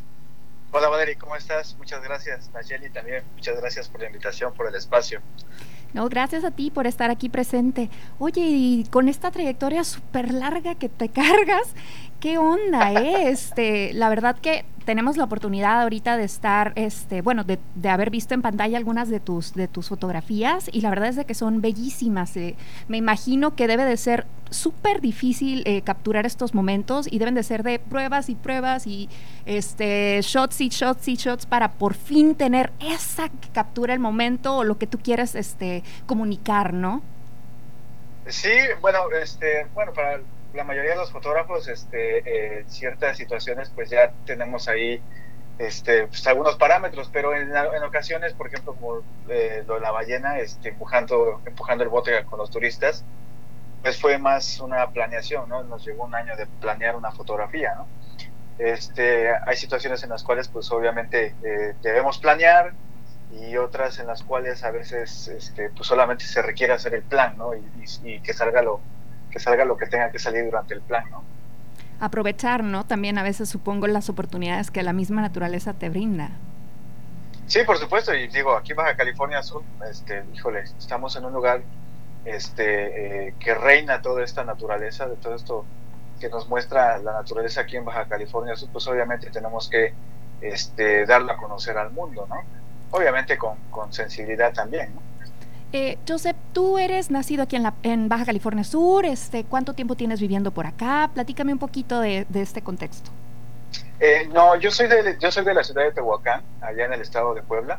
Hola 0.72 0.88
Valerie, 0.88 1.16
¿cómo 1.16 1.34
estás? 1.34 1.76
Muchas 1.78 2.00
gracias. 2.00 2.48
Nayeli 2.54 2.90
también, 2.90 3.24
muchas 3.34 3.56
gracias 3.60 3.88
por 3.88 4.00
la 4.00 4.06
invitación, 4.06 4.54
por 4.54 4.68
el 4.68 4.74
espacio. 4.76 5.20
No, 5.92 6.08
gracias 6.08 6.44
a 6.44 6.52
ti 6.52 6.70
por 6.70 6.86
estar 6.86 7.10
aquí 7.10 7.28
presente. 7.28 7.90
Oye, 8.20 8.42
y 8.42 8.84
con 8.88 9.08
esta 9.08 9.32
trayectoria 9.32 9.82
súper 9.82 10.32
larga 10.32 10.76
que 10.76 10.88
te 10.88 11.08
cargas, 11.12 11.74
¿qué 12.20 12.38
onda, 12.38 12.92
eh? 12.92 13.30
Este, 13.30 13.92
la 13.94 14.08
verdad 14.08 14.36
que 14.38 14.64
tenemos 14.84 15.16
la 15.16 15.24
oportunidad 15.24 15.80
ahorita 15.82 16.16
de 16.16 16.24
estar, 16.24 16.72
este, 16.74 17.22
bueno, 17.22 17.44
de, 17.44 17.58
de 17.74 17.88
haber 17.88 18.10
visto 18.10 18.34
en 18.34 18.42
pantalla 18.42 18.76
algunas 18.76 19.08
de 19.08 19.20
tus, 19.20 19.54
de 19.54 19.68
tus 19.68 19.88
fotografías 19.88 20.68
y 20.72 20.80
la 20.80 20.90
verdad 20.90 21.08
es 21.08 21.16
de 21.16 21.24
que 21.24 21.34
son 21.34 21.60
bellísimas. 21.60 22.36
eh. 22.36 22.56
Me 22.88 22.96
imagino 22.96 23.54
que 23.54 23.66
debe 23.66 23.84
de 23.84 23.96
ser 23.96 24.26
súper 24.50 25.00
difícil 25.00 25.62
eh, 25.64 25.82
capturar 25.82 26.26
estos 26.26 26.54
momentos 26.54 27.06
y 27.10 27.18
deben 27.18 27.34
de 27.34 27.42
ser 27.42 27.62
de 27.62 27.78
pruebas 27.78 28.28
y 28.28 28.34
pruebas 28.34 28.86
y 28.86 29.08
este 29.46 30.20
shots 30.22 30.60
y 30.60 30.68
shots 30.68 31.08
y 31.08 31.14
shots 31.14 31.46
para 31.46 31.72
por 31.72 31.94
fin 31.94 32.34
tener 32.34 32.72
esa 32.80 33.28
que 33.28 33.48
captura 33.52 33.94
el 33.94 34.00
momento 34.00 34.56
o 34.56 34.64
lo 34.64 34.76
que 34.76 34.86
tú 34.86 34.98
quieres 34.98 35.34
este 35.34 35.84
comunicar, 36.06 36.74
¿no? 36.74 37.02
Sí, 38.26 38.50
bueno, 38.80 38.98
este, 39.22 39.66
bueno, 39.74 39.92
para 39.92 40.20
la 40.52 40.64
mayoría 40.64 40.92
de 40.92 40.96
los 40.96 41.12
fotógrafos, 41.12 41.68
este, 41.68 42.60
eh, 42.60 42.64
ciertas 42.66 43.16
situaciones, 43.16 43.70
pues 43.74 43.90
ya 43.90 44.14
tenemos 44.24 44.68
ahí, 44.68 45.04
este, 45.58 46.08
pues, 46.08 46.26
algunos 46.26 46.56
parámetros, 46.56 47.10
pero 47.10 47.34
en, 47.36 47.50
en 47.56 47.82
ocasiones, 47.84 48.34
por 48.34 48.48
ejemplo, 48.48 48.74
como 48.76 49.06
eh, 49.28 49.64
lo 49.66 49.74
de 49.74 49.80
la 49.80 49.90
ballena, 49.92 50.38
este, 50.40 50.70
empujando, 50.70 51.42
empujando 51.46 51.84
el 51.84 51.90
bote 51.90 52.24
con 52.24 52.38
los 52.38 52.50
turistas, 52.50 53.06
pues 53.82 54.00
fue 54.00 54.18
más 54.18 54.60
una 54.60 54.90
planeación, 54.92 55.48
¿no? 55.48 55.64
Nos 55.64 55.84
llevó 55.86 56.04
un 56.04 56.14
año 56.14 56.36
de 56.36 56.46
planear 56.58 56.96
una 56.96 57.12
fotografía, 57.12 57.74
¿no? 57.76 57.90
Este, 58.58 59.30
hay 59.46 59.56
situaciones 59.56 60.02
en 60.04 60.10
las 60.10 60.22
cuales, 60.22 60.48
pues 60.50 60.70
obviamente 60.72 61.38
eh, 61.42 61.76
debemos 61.82 62.18
planear 62.18 62.76
y 63.28 63.56
otras 63.56 63.98
en 64.00 64.06
las 64.08 64.22
cuales 64.24 64.64
a 64.64 64.70
veces, 64.70 65.28
este, 65.28 65.70
pues 65.70 65.86
solamente 65.88 66.24
se 66.26 66.42
requiere 66.42 66.72
hacer 66.74 66.94
el 66.94 67.06
plan, 67.06 67.36
¿no? 67.38 67.54
Y, 67.54 67.70
y- 68.02 68.16
y 68.16 68.22
que 68.22 68.34
salga 68.34 68.62
lo 68.62 68.86
que 69.30 69.38
salga 69.38 69.64
lo 69.64 69.76
que 69.76 69.86
tenga 69.86 70.10
que 70.10 70.18
salir 70.18 70.44
durante 70.44 70.74
el 70.74 70.80
plan, 70.80 71.04
¿no? 71.10 71.22
Aprovechar, 72.00 72.64
¿no? 72.64 72.84
También 72.84 73.18
a 73.18 73.22
veces 73.22 73.48
supongo 73.48 73.86
las 73.86 74.08
oportunidades 74.08 74.70
que 74.70 74.82
la 74.82 74.92
misma 74.92 75.20
naturaleza 75.20 75.74
te 75.74 75.88
brinda. 75.90 76.30
Sí, 77.46 77.60
por 77.66 77.78
supuesto, 77.78 78.14
y 78.14 78.28
digo, 78.28 78.56
aquí 78.56 78.72
en 78.72 78.76
Baja 78.76 78.96
California 78.96 79.42
Sur, 79.42 79.62
este, 79.90 80.24
híjole, 80.34 80.60
estamos 80.60 81.16
en 81.16 81.24
un 81.24 81.32
lugar 81.32 81.62
este, 82.24 83.28
eh, 83.28 83.34
que 83.38 83.54
reina 83.54 84.00
toda 84.02 84.22
esta 84.22 84.44
naturaleza, 84.44 85.06
de 85.06 85.16
todo 85.16 85.34
esto 85.34 85.64
que 86.20 86.28
nos 86.28 86.48
muestra 86.48 86.98
la 86.98 87.12
naturaleza 87.12 87.62
aquí 87.62 87.76
en 87.76 87.84
Baja 87.84 88.04
California 88.04 88.54
Sur, 88.56 88.68
pues 88.72 88.86
obviamente 88.86 89.30
tenemos 89.30 89.68
que 89.68 89.92
este, 90.40 91.06
darla 91.06 91.34
a 91.34 91.36
conocer 91.36 91.76
al 91.76 91.90
mundo, 91.90 92.26
¿no? 92.28 92.42
Obviamente 92.92 93.36
con, 93.36 93.56
con 93.70 93.92
sensibilidad 93.92 94.52
también, 94.52 94.94
¿no? 94.94 95.09
Eh, 95.72 95.98
Joseph, 96.06 96.36
tú 96.52 96.78
eres 96.78 97.10
nacido 97.10 97.44
aquí 97.44 97.56
en, 97.56 97.62
la, 97.62 97.74
Baja 98.08 98.24
California 98.24 98.64
Sur. 98.64 99.06
Este, 99.06 99.44
¿Cuánto 99.44 99.72
tiempo 99.74 99.94
tienes 99.94 100.20
viviendo 100.20 100.50
por 100.50 100.66
acá? 100.66 101.10
Platícame 101.14 101.52
un 101.52 101.58
poquito 101.58 102.00
de, 102.00 102.26
este 102.34 102.62
contexto. 102.62 103.10
Eh, 104.00 104.28
no, 104.32 104.56
yo 104.56 104.70
soy 104.70 104.88
de 104.88 105.16
yo 105.20 105.30
soy 105.30 105.44
de 105.44 105.54
la 105.54 105.62
ciudad 105.62 105.84
de 105.84 105.92
Tehuacán, 105.92 106.42
allá 106.60 106.86
en 106.86 106.92
el 106.94 107.00
estado 107.00 107.34
de 107.34 107.42
Puebla. 107.42 107.78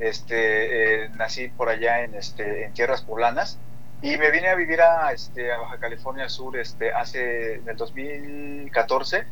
Este, 0.00 1.04
eh, 1.04 1.08
nací 1.16 1.48
por 1.48 1.68
allá 1.68 2.02
en 2.02 2.14
este 2.14 2.64
en 2.64 2.72
tierras 2.72 3.02
poblanas 3.02 3.58
y 4.00 4.16
me 4.16 4.30
vine 4.30 4.48
a 4.48 4.54
vivir 4.54 4.80
a 4.80 5.12
este 5.12 5.48
Baja 5.48 5.78
California 5.78 6.28
Sur 6.28 6.56
este 6.56 6.92
hace 6.92 7.54
el 7.54 7.76
2014, 7.76 9.24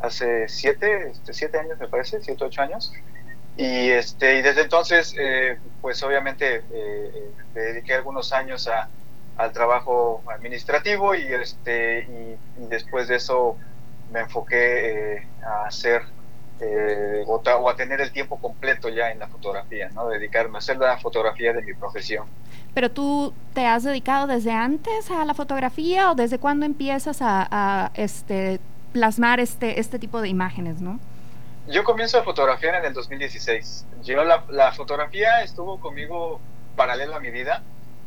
hace 0.00 0.48
siete, 0.48 1.10
este, 1.10 1.32
siete 1.32 1.58
años 1.58 1.78
me 1.78 1.88
parece, 1.88 2.20
siete 2.20 2.44
ocho 2.44 2.60
años. 2.60 2.92
Y 3.56 3.90
este 3.90 4.38
y 4.38 4.42
desde 4.42 4.62
entonces 4.62 5.14
eh, 5.18 5.58
pues 5.80 6.02
obviamente 6.02 6.56
eh, 6.56 6.62
eh, 6.72 7.30
dediqué 7.54 7.94
algunos 7.94 8.32
años 8.32 8.68
a, 8.68 8.88
al 9.36 9.52
trabajo 9.52 10.22
administrativo 10.28 11.14
y 11.14 11.26
este 11.32 12.06
y, 12.58 12.66
después 12.68 13.08
de 13.08 13.16
eso 13.16 13.56
me 14.12 14.20
enfoqué 14.20 15.14
eh, 15.16 15.26
a 15.44 15.66
hacer 15.66 16.02
eh, 16.60 17.24
o 17.26 17.68
a 17.68 17.76
tener 17.76 18.00
el 18.00 18.12
tiempo 18.12 18.38
completo 18.38 18.88
ya 18.88 19.10
en 19.10 19.18
la 19.18 19.28
fotografía, 19.28 19.90
¿no? 19.94 20.08
Dedicarme 20.08 20.56
a 20.56 20.58
hacer 20.58 20.78
la 20.78 20.96
fotografía 20.96 21.52
de 21.52 21.60
mi 21.62 21.74
profesión. 21.74 22.26
¿Pero 22.72 22.90
tú 22.90 23.34
te 23.52 23.66
has 23.66 23.82
dedicado 23.82 24.26
desde 24.26 24.52
antes 24.52 25.10
a 25.10 25.24
la 25.26 25.34
fotografía 25.34 26.10
o 26.10 26.14
desde 26.14 26.38
cuándo 26.38 26.64
empiezas 26.64 27.20
a, 27.20 27.46
a, 27.50 27.90
este, 27.94 28.58
plasmar 28.92 29.38
este, 29.38 29.80
este 29.80 29.98
tipo 29.98 30.22
de 30.22 30.28
imágenes, 30.28 30.80
no? 30.80 30.98
Yo 31.68 31.84
comienzo 31.84 32.18
a 32.18 32.22
fotografiar 32.22 32.76
en 32.76 32.84
el 32.84 32.92
2016. 32.92 33.86
Yo 34.02 34.24
la, 34.24 34.44
la 34.50 34.72
fotografía 34.72 35.42
estuvo 35.42 35.80
conmigo 35.80 36.40
paralela 36.76 37.16
a 37.16 37.20
mi 37.20 37.30
vida, 37.30 37.62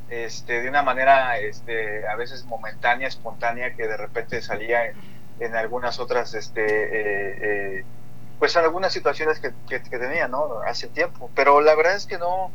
este, 0.10 0.62
de 0.62 0.70
una 0.70 0.82
manera 0.82 1.38
este, 1.38 2.08
a 2.08 2.16
veces 2.16 2.46
momentánea, 2.46 3.08
espontánea, 3.08 3.76
que 3.76 3.88
de 3.88 3.98
repente 3.98 4.42
salía 4.42 4.94
en, 5.40 5.56
algunas 5.56 6.00
otras, 6.00 6.34
este, 6.34 6.64
eh, 6.64 7.38
eh, 7.80 7.86
pues 8.40 8.56
en 8.56 8.64
algunas 8.64 8.94
situaciones 8.94 9.40
que 9.40 9.80
tenía, 9.80 10.28
¿no? 10.28 10.62
Hace 10.66 10.88
tiempo. 10.88 11.30
Pero 11.36 11.62
la 11.62 11.76
verdad 11.76 11.96
es 11.96 12.06
que 12.06 12.18
no, 12.18 12.52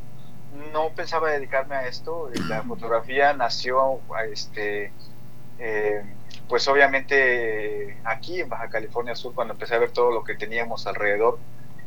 no 0.73 0.91
pensaba 0.91 1.31
dedicarme 1.31 1.77
a 1.77 1.87
esto. 1.87 2.31
La 2.49 2.63
fotografía 2.63 3.33
nació, 3.33 4.01
este, 4.31 4.93
eh, 5.59 6.03
pues 6.49 6.67
obviamente 6.69 7.97
aquí 8.05 8.41
en 8.41 8.49
Baja 8.49 8.69
California 8.69 9.15
Sur, 9.15 9.35
cuando 9.35 9.55
empecé 9.55 9.75
a 9.75 9.79
ver 9.79 9.91
todo 9.91 10.11
lo 10.11 10.25
que 10.25 10.35
teníamos 10.35 10.87
alrededor, 10.87 11.39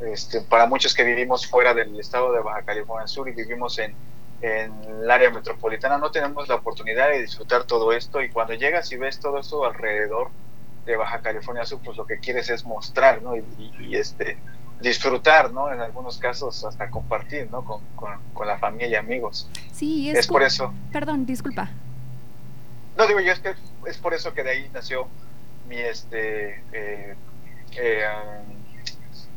este, 0.01 0.41
para 0.41 0.67
muchos 0.67 0.93
que 0.93 1.03
vivimos 1.03 1.47
fuera 1.47 1.73
del 1.73 1.99
estado 1.99 2.31
de 2.31 2.39
Baja 2.41 2.63
California 2.63 3.07
Sur 3.07 3.29
y 3.29 3.33
vivimos 3.33 3.77
en, 3.79 3.93
en 4.41 4.71
el 5.01 5.09
área 5.09 5.29
metropolitana, 5.31 5.97
no 5.97 6.11
tenemos 6.11 6.47
la 6.47 6.55
oportunidad 6.55 7.09
de 7.09 7.21
disfrutar 7.21 7.63
todo 7.63 7.91
esto 7.93 8.21
y 8.21 8.29
cuando 8.29 8.53
llegas 8.53 8.91
y 8.91 8.97
ves 8.97 9.19
todo 9.19 9.39
esto 9.39 9.65
alrededor 9.65 10.29
de 10.85 10.95
Baja 10.95 11.19
California 11.21 11.65
Sur, 11.65 11.79
pues 11.83 11.97
lo 11.97 12.05
que 12.05 12.19
quieres 12.19 12.49
es 12.49 12.63
mostrar, 12.65 13.21
¿no? 13.21 13.35
Y, 13.35 13.39
y- 13.57 13.73
y, 13.89 13.95
este 13.95 14.37
disfrutar, 14.79 15.51
¿no? 15.51 15.73
En 15.73 15.79
algunos 15.81 16.19
casos 16.19 16.63
hasta 16.63 16.89
compartir, 16.91 17.49
¿no? 17.51 17.65
Con, 17.65 17.81
con- 17.95 18.21
con 18.33 18.45
la 18.47 18.59
familia 18.59 18.87
y 18.87 18.95
amigos. 18.95 19.49
Sí, 19.73 20.11
es, 20.11 20.19
Es 20.19 20.27
por 20.27 20.43
eso. 20.43 20.71
Perdón, 20.93 21.25
disculpa. 21.25 21.69
No 22.95 23.07
digo 23.07 23.19
yo, 23.19 23.31
es 23.31 23.39
que 23.39 23.55
es 23.87 23.97
por 23.97 24.13
eso 24.13 24.33
que 24.33 24.43
de 24.43 24.51
ahí 24.51 24.69
nació 24.73 25.07
mi 25.67 25.77
este 25.77 26.61
eh, 26.71 27.15
eh, 27.75 28.03
um, 28.07 28.57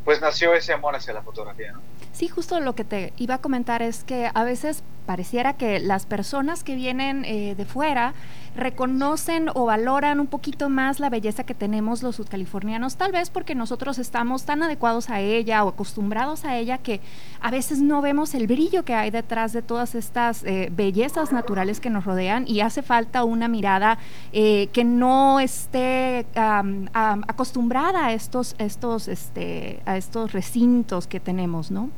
pues 0.05 0.21
nació 0.21 0.55
ese 0.55 0.73
amor 0.73 0.97
hacia 0.97 1.13
la 1.13 1.23
fotografía, 1.23 1.73
¿no? 1.73 1.81
Sí, 2.13 2.29
justo 2.29 2.59
lo 2.61 2.75
que 2.75 2.85
te 2.85 3.13
iba 3.17 3.37
a 3.37 3.39
comentar 3.39 3.83
es 3.83 4.05
que 4.05 4.31
a 4.33 4.45
veces 4.45 4.83
pareciera 5.07 5.55
que 5.55 5.79
las 5.79 6.07
personas 6.07 6.65
que 6.65 6.75
vienen 6.75 7.25
eh, 7.25 7.55
de 7.55 7.65
fuera 7.65 8.15
reconocen 8.61 9.51
o 9.55 9.65
valoran 9.65 10.21
un 10.21 10.27
poquito 10.27 10.69
más 10.69 11.01
la 11.01 11.11
belleza 11.11 11.45
que 11.45 11.55
tenemos 11.55 12.03
los 12.03 12.17
sudcalifornianos, 12.17 12.97
tal 12.97 13.11
vez 13.11 13.31
porque 13.31 13.55
nosotros 13.55 13.99
estamos 13.99 14.45
tan 14.45 14.63
adecuados 14.63 15.11
a 15.11 15.21
ella 15.21 15.65
o 15.65 15.69
acostumbrados 15.69 16.45
a 16.45 16.57
ella 16.57 16.79
que 16.79 17.01
a 17.41 17.51
veces 17.51 17.81
no 17.81 18.03
vemos 18.03 18.35
el 18.35 18.47
brillo 18.47 18.85
que 18.85 18.95
hay 18.95 19.11
detrás 19.11 19.53
de 19.53 19.63
todas 19.63 19.95
estas 19.95 20.45
eh, 20.45 20.69
bellezas 20.71 21.33
naturales 21.33 21.81
que 21.81 21.91
nos 21.91 22.05
rodean 22.05 22.47
y 22.47 22.61
hace 22.61 22.83
falta 22.83 23.25
una 23.25 23.49
mirada 23.49 23.99
eh, 24.33 24.69
que 24.73 24.85
no 24.85 25.41
esté 25.41 26.27
am, 26.35 26.89
acostumbrada 26.95 28.07
a 28.07 28.13
estos, 28.13 28.55
estos, 28.59 29.09
este, 29.09 29.81
a 29.87 29.97
estos 29.97 30.33
recintos 30.33 31.07
que 31.07 31.19
tenemos, 31.19 31.71
¿no? 31.71 31.91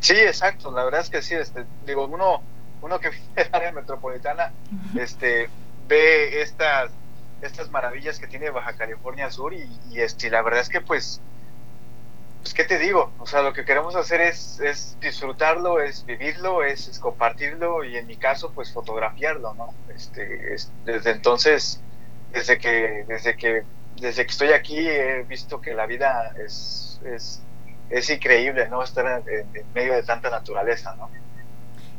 Sí, 0.00 0.14
exacto, 0.14 0.70
la 0.70 0.84
verdad 0.84 1.00
es 1.00 1.08
que 1.08 1.22
sí, 1.22 1.34
este, 1.34 1.64
digo, 1.86 2.04
uno, 2.06 2.42
uno 2.84 3.00
que 3.00 3.10
vive 3.10 3.24
en 3.36 3.46
el 3.46 3.54
área 3.54 3.72
metropolitana, 3.72 4.52
este, 4.98 5.48
ve 5.88 6.42
estas, 6.42 6.90
estas 7.42 7.70
maravillas 7.70 8.18
que 8.18 8.26
tiene 8.26 8.50
Baja 8.50 8.74
California 8.76 9.30
Sur 9.30 9.54
y, 9.54 9.66
este, 9.94 10.30
la 10.30 10.42
verdad 10.42 10.60
es 10.60 10.68
que 10.68 10.80
pues, 10.80 11.20
pues, 12.42 12.52
¿qué 12.52 12.64
te 12.64 12.78
digo? 12.78 13.10
O 13.18 13.26
sea, 13.26 13.40
lo 13.42 13.52
que 13.54 13.64
queremos 13.64 13.96
hacer 13.96 14.20
es, 14.20 14.60
es 14.60 14.98
disfrutarlo, 15.00 15.80
es 15.80 16.04
vivirlo, 16.04 16.62
es, 16.62 16.98
compartirlo 16.98 17.84
y 17.84 17.96
en 17.96 18.06
mi 18.06 18.16
caso, 18.16 18.52
pues 18.52 18.70
fotografiarlo, 18.72 19.54
¿no? 19.54 19.72
Este, 19.94 20.54
es- 20.54 20.70
desde 20.84 21.12
entonces, 21.12 21.80
desde 22.32 22.58
que, 22.58 23.04
desde 23.08 23.36
que, 23.36 23.62
desde 23.96 24.26
que 24.26 24.30
estoy 24.30 24.52
aquí 24.52 24.86
he 24.86 25.22
visto 25.22 25.60
que 25.60 25.72
la 25.72 25.86
vida 25.86 26.34
es, 26.44 27.00
es, 27.06 27.40
es 27.88 28.10
increíble, 28.10 28.68
¿no? 28.68 28.82
Estar 28.82 29.22
en 29.26 29.72
medio 29.72 29.94
de 29.94 30.02
tanta 30.02 30.28
naturaleza, 30.28 30.94
¿no? 30.96 31.08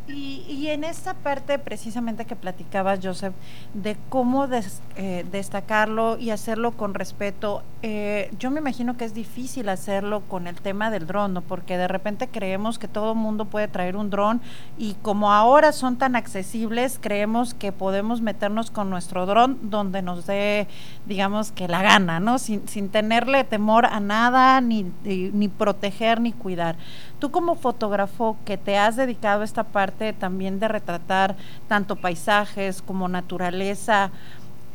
Y, 0.08 0.46
y 0.48 0.68
en 0.68 0.84
esta 0.84 1.16
parte 1.16 1.58
precisamente 1.58 2.26
que 2.26 2.36
platicabas, 2.36 3.00
Joseph, 3.02 3.34
de 3.74 3.98
cómo 4.10 4.46
des- 4.48 4.80
eh, 4.98 5.26
destacarlo 5.32 6.20
y 6.20 6.30
hacerlo 6.30 6.74
con 6.74 6.94
respeto, 6.94 7.64
eh, 7.82 8.32
yo 8.38 8.52
me 8.52 8.60
imagino 8.60 8.98
que 8.98 9.06
es 9.06 9.16
difícil 9.16 9.68
hacerlo 9.68 10.22
con 10.28 10.46
el 10.46 10.58
tema 10.62 10.92
del 10.92 11.08
dron, 11.08 11.34
¿no? 11.34 11.42
Porque 11.42 11.76
de 11.78 11.88
repente 11.88 12.28
creemos 12.28 12.78
que 12.78 12.88
todo 12.88 13.16
mundo 13.16 13.46
puede 13.46 13.68
traer 13.68 13.98
un 13.98 14.12
dron 14.12 14.42
y 14.78 14.94
como 15.02 15.32
ahora 15.34 15.72
son 15.72 15.98
tan 15.98 16.16
accesibles, 16.16 17.00
creemos 17.02 17.56
que 17.56 17.72
podemos 17.72 18.22
meternos 18.22 18.70
con 18.70 18.92
nuestro 18.92 19.26
dron 19.26 19.58
donde 19.64 20.04
nos 20.04 20.28
dé, 20.28 20.68
digamos 21.08 21.52
que 21.52 21.68
la 21.68 21.82
gana, 21.82 22.20
¿no? 22.20 22.38
Sin, 22.38 22.68
sin 22.68 22.90
tenerle 22.90 23.44
temor 23.44 23.88
a 23.88 24.00
nada, 24.00 24.62
ni 24.62 24.86
ni 25.04 25.48
proteger, 25.48 26.22
ni 26.22 26.32
cuidar. 26.32 26.76
Tú 27.18 27.32
como 27.32 27.56
fotógrafo 27.56 28.38
que 28.46 28.58
te 28.58 28.78
has 28.78 28.98
dedicado 28.98 29.42
a 29.42 29.46
esta 29.46 29.64
parte 29.64 29.95
también 30.14 30.60
de 30.60 30.68
retratar 30.68 31.36
tanto 31.68 31.96
paisajes 31.96 32.82
como 32.82 33.08
naturaleza, 33.08 34.12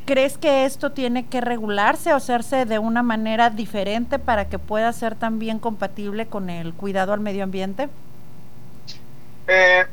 ¿crees 0.06 0.38
que 0.38 0.64
esto 0.64 0.92
tiene 0.92 1.26
que 1.26 1.40
regularse 1.40 2.12
o 2.12 2.16
hacerse 2.16 2.64
de 2.64 2.78
una 2.78 3.02
manera 3.02 3.50
diferente 3.50 4.18
para 4.18 4.48
que 4.48 4.58
pueda 4.58 4.92
ser 4.92 5.14
también 5.14 5.58
compatible 5.58 6.26
con 6.26 6.50
el 6.50 6.74
cuidado 6.74 7.12
al 7.12 7.20
medio 7.20 7.44
ambiente? 7.44 7.88
Eh, 9.46 9.86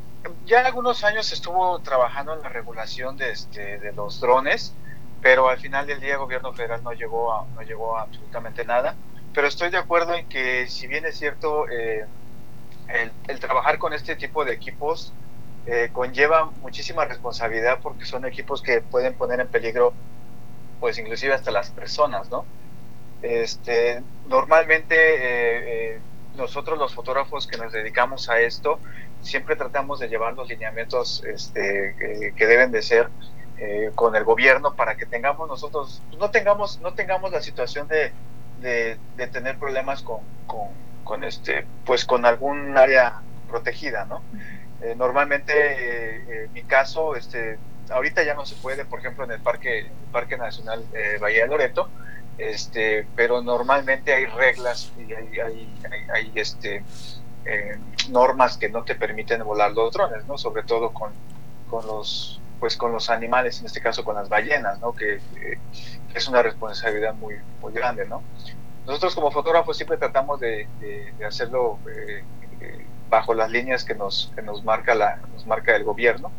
ya 0.45 0.65
algunos 0.65 1.03
años 1.03 1.31
estuvo 1.31 1.79
trabajando 1.79 2.33
en 2.33 2.41
la 2.41 2.49
regulación 2.49 3.17
de, 3.17 3.31
este, 3.31 3.77
de 3.79 3.91
los 3.93 4.19
drones, 4.19 4.73
pero 5.21 5.49
al 5.49 5.59
final 5.59 5.87
del 5.87 5.99
día 5.99 6.13
el 6.13 6.19
gobierno 6.19 6.53
federal 6.53 6.83
no 6.83 6.93
llegó 6.93 7.33
a, 7.33 7.45
no 7.55 7.61
llegó 7.61 7.97
a 7.97 8.03
absolutamente 8.03 8.65
nada. 8.65 8.95
Pero 9.33 9.47
estoy 9.47 9.69
de 9.69 9.77
acuerdo 9.77 10.15
en 10.15 10.27
que 10.27 10.67
si 10.67 10.87
bien 10.87 11.05
es 11.05 11.17
cierto, 11.17 11.69
eh, 11.69 12.05
el, 12.89 13.39
trabajar 13.39 13.77
con 13.77 13.93
este 13.93 14.15
tipo 14.15 14.45
de 14.45 14.53
equipos 14.53 15.13
eh, 15.65 15.89
conlleva 15.91 16.51
muchísima 16.61 17.05
responsabilidad 17.05 17.79
porque 17.81 18.05
son 18.05 18.25
equipos 18.25 18.61
que 18.61 18.81
pueden 18.81 19.13
poner 19.13 19.39
en 19.39 19.47
peligro, 19.47 19.93
pues 20.79 20.97
inclusive 20.97 21.33
hasta 21.33 21.51
las 21.51 21.71
personas, 21.71 22.29
¿no? 22.29 22.45
Este, 23.21 24.01
normalmente 24.27 24.95
eh, 24.95 25.95
eh, 25.95 25.99
nosotros 26.35 26.77
los 26.77 26.93
fotógrafos 26.93 27.47
que 27.47 27.57
nos 27.57 27.73
dedicamos 27.73 28.29
a 28.29 28.39
esto 28.39 28.79
siempre 29.21 29.55
tratamos 29.55 29.99
de 29.99 30.07
llevar 30.07 30.35
los 30.35 30.47
lineamientos 30.47 31.23
este, 31.25 32.33
que, 32.35 32.45
deben 32.45 32.71
de 32.71 32.83
ser 32.83 33.09
con 33.95 34.15
el 34.15 34.23
gobierno 34.23 34.75
para 34.75 34.95
que 34.95 35.07
tengamos 35.07 35.47
nosotros 35.47 36.03
no 36.19 36.29
tengamos 36.29 36.79
no 36.79 36.93
tengamos 36.93 37.31
la 37.31 37.41
situación 37.41 37.87
de, 37.87 38.11
de, 38.61 39.27
tener 39.27 39.57
problemas 39.57 40.01
con, 40.03 40.21
con, 41.07 41.23
este 41.23 41.65
pues 41.85 42.05
con 42.05 42.25
algún 42.25 42.77
área 42.77 43.21
protegida 43.49 44.05
no 44.05 44.21
Eh, 44.79 44.93
normalmente 44.95 45.53
eh, 45.53 46.45
en 46.45 46.53
mi 46.53 46.61
caso 46.61 47.15
este 47.15 47.57
ahorita 47.89 48.21
ya 48.23 48.35
no 48.35 48.45
se 48.45 48.55
puede 48.61 48.85
por 48.85 48.99
ejemplo 48.99 49.23
en 49.25 49.31
el 49.31 49.39
parque 49.39 49.89
parque 50.11 50.37
nacional 50.37 50.85
eh, 50.93 51.17
Bahía 51.19 51.41
de 51.43 51.47
Loreto 51.47 51.89
este 52.37 53.07
pero 53.15 53.41
normalmente 53.41 54.13
hay 54.13 54.25
reglas 54.27 54.91
y 54.99 55.11
hay, 55.13 55.67
hay, 56.13 56.31
este 56.35 56.83
eh, 57.45 57.79
normas 58.09 58.59
que 58.59 58.69
no 58.69 58.83
te 58.83 58.93
permiten 58.93 59.43
volar 59.43 59.71
los 59.71 59.91
drones 59.93 60.25
no 60.27 60.37
sobre 60.37 60.61
todo 60.61 60.91
con, 60.93 61.11
con 61.71 61.87
los 61.87 62.39
pues 62.59 62.77
con 62.77 62.91
los 62.91 63.09
animales 63.09 63.59
en 63.59 63.65
este 63.65 63.81
caso 63.81 64.03
con 64.03 64.13
las 64.13 64.29
ballenas 64.29 64.79
no 64.79 64.93
que, 64.93 65.19
que 65.33 65.57
es 66.13 66.27
una 66.27 66.43
responsabilidad 66.43 67.15
muy 67.15 67.33
muy 67.61 67.73
grande 67.73 68.05
no 68.05 68.21
nosotros 68.87 69.15
como 69.15 69.31
fotógrafos 69.31 69.75
siempre 69.75 69.97
tratamos 69.97 70.39
de, 70.39 70.65
hacerlo 71.27 71.77
eh, 71.93 72.23
eh, 72.61 72.85
bajo 73.09 73.33
las 73.33 73.51
líneas 73.51 73.83
que 73.83 73.93
nos 73.93 74.31
que 74.33 74.41
nos 74.41 74.63
marca 74.63 74.95
la 74.95 75.19
el 75.75 75.83
gobierno. 75.83 76.31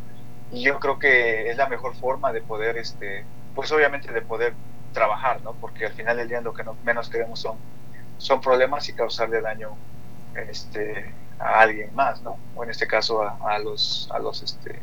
Y 0.50 0.62
yo 0.62 0.80
creo 0.80 0.98
que 0.98 1.50
es 1.50 1.56
la 1.58 1.68
mejor 1.68 1.94
forma 1.94 2.32
de 2.32 2.40
poder 2.40 2.78
este 2.78 3.24
pues 3.54 3.70
obviamente 3.70 4.10
de 4.10 4.22
poder 4.22 4.54
trabajar 4.94 5.42
no 5.42 5.52
porque 5.52 5.84
al 5.86 5.92
final 5.92 6.16
del 6.16 6.28
día 6.28 6.40
lo 6.40 6.54
que 6.54 6.64
no, 6.64 6.74
menos 6.84 7.10
queremos 7.10 7.46
son 8.16 8.40
problemas 8.40 8.88
y 8.88 8.94
causarle 8.94 9.42
daño 9.42 9.76
este 10.34 11.12
a 11.38 11.60
alguien 11.60 11.94
más 11.94 12.22
no 12.22 12.38
o 12.56 12.64
en 12.64 12.70
este 12.70 12.86
caso 12.86 13.22
a, 13.22 13.58
los 13.58 14.08
a 14.10 14.18
los 14.18 14.42
este 14.42 14.80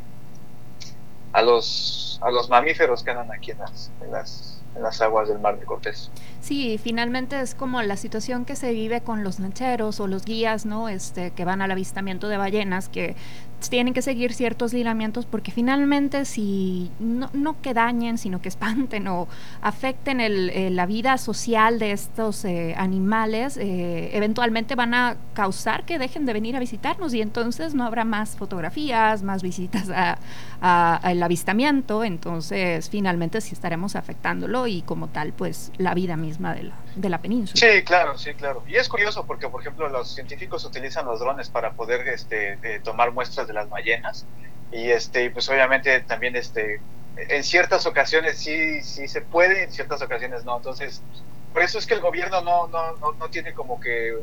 a 1.34 1.42
los 1.42 2.48
mamíferos 2.50 3.04
que 3.04 3.12
andan 3.12 3.32
aquí 3.32 3.52
en 3.52 3.60
las, 3.60 3.92
en 4.02 4.12
las 4.12 4.62
en 4.76 4.84
las 4.84 5.02
aguas 5.02 5.28
del 5.28 5.40
mar 5.40 5.60
de 5.60 5.66
Cortés 5.66 6.12
Sí, 6.46 6.78
finalmente 6.78 7.42
es 7.42 7.56
como 7.56 7.82
la 7.82 7.98
situación 7.98 8.46
que 8.46 8.56
se 8.56 8.72
vive 8.72 9.02
con 9.02 9.24
los 9.24 9.40
lancheros 9.40 10.00
o 10.00 10.06
los 10.06 10.26
guías, 10.26 10.68
¿no? 10.68 10.90
Este, 10.90 11.32
que 11.32 11.44
van 11.44 11.64
al 11.64 11.72
avistamiento 11.72 12.28
de 12.28 12.38
ballenas, 12.38 12.88
que 12.88 13.16
tienen 13.70 13.96
que 13.96 14.04
seguir 14.04 14.34
ciertos 14.34 14.74
lineamientos 14.74 15.26
porque 15.26 15.52
finalmente 15.52 16.26
si 16.26 16.92
no, 17.00 17.32
no 17.34 17.60
que 17.62 17.74
dañen, 17.74 18.20
sino 18.20 18.42
que 18.42 18.50
espanten 18.50 19.08
o 19.08 19.28
afecten 19.62 20.20
eh, 20.22 20.70
la 20.70 20.86
vida 20.86 21.18
social 21.18 21.80
de 21.80 21.92
estos 21.92 22.46
eh, 22.46 22.76
animales, 22.78 23.58
eh, 23.58 24.16
eventualmente 24.16 24.76
van 24.76 24.94
a 24.94 25.18
causar 25.34 25.84
que 25.86 25.98
dejen 25.98 26.28
de 26.28 26.34
venir 26.34 26.56
a 26.56 26.60
visitarnos 26.60 27.14
y 27.14 27.22
entonces 27.22 27.74
no 27.74 27.86
habrá 27.86 28.06
más 28.06 28.36
fotografías, 28.36 29.24
más 29.24 29.42
visitas 29.42 29.90
a, 29.90 30.20
al 30.68 31.22
avistamiento, 31.22 32.04
entonces 32.04 32.90
finalmente 32.90 33.40
sí 33.40 33.54
estaremos 33.54 33.96
afectándolo 33.96 34.66
y 34.66 34.82
como 34.82 35.10
tal 35.10 35.32
pues 35.32 35.72
la 35.78 35.94
vida 35.94 36.18
misma 36.18 36.56
de 36.56 36.64
la, 36.64 36.76
de 36.96 37.10
la 37.10 37.20
península. 37.20 37.60
Sí, 37.60 37.84
claro, 37.84 38.18
sí, 38.18 38.34
claro. 38.34 38.64
Y 38.68 38.76
es 38.76 38.90
curioso 38.90 39.26
porque, 39.28 39.48
por 39.48 39.62
ejemplo, 39.62 39.88
los 39.90 40.16
científicos 40.16 40.66
utilizan 40.66 41.06
los 41.06 41.20
drones 41.20 41.50
para 41.50 41.74
poder 41.74 42.08
este, 42.08 42.54
eh, 42.64 42.82
tomar 42.84 43.12
muestras 43.12 43.48
de 43.48 43.54
las 43.54 43.70
ballenas 43.70 44.26
y, 44.72 44.90
este, 44.90 45.30
pues 45.30 45.48
obviamente 45.50 46.00
también, 46.02 46.36
este, 46.36 46.82
en 47.16 47.44
ciertas 47.44 47.86
ocasiones 47.86 48.40
sí, 48.40 48.82
sí 48.82 49.08
se 49.08 49.22
puede, 49.22 49.66
en 49.66 49.72
ciertas 49.72 50.02
ocasiones 50.02 50.46
no. 50.46 50.58
Entonces, 50.58 51.04
por 51.54 51.62
eso 51.62 51.78
es 51.78 51.86
que 51.86 51.94
el 51.94 52.02
gobierno 52.02 52.42
no, 52.42 52.68
no, 52.70 52.96
no, 52.98 53.12
no 53.12 53.30
tiene 53.30 53.54
como 53.54 53.80
que 53.80 54.16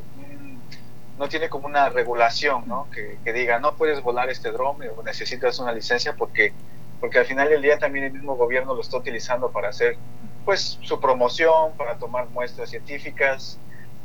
no 1.22 1.28
tiene 1.28 1.48
como 1.48 1.68
una 1.68 1.88
regulación, 1.88 2.64
¿no? 2.66 2.88
Que, 2.90 3.32
diga 3.32 3.60
no 3.60 3.76
puedes 3.76 4.02
volar 4.02 4.28
este 4.28 4.50
drone 4.50 4.88
o 4.88 5.04
necesitas 5.04 5.60
una 5.60 5.70
licencia 5.70 6.16
porque 6.16 6.52
porque 6.98 7.20
al 7.20 7.26
final 7.26 7.48
del 7.48 7.62
día 7.62 7.78
también 7.78 8.06
el 8.06 8.12
mismo 8.12 8.34
gobierno 8.34 8.74
lo 8.74 8.80
está 8.80 8.96
utilizando 8.96 9.52
para 9.52 9.68
hacer 9.68 9.96
pues 10.44 10.80
su 10.82 10.98
promoción, 10.98 11.76
para 11.76 11.96
tomar 11.96 12.28
muestras 12.30 12.70
científicas. 12.70 13.56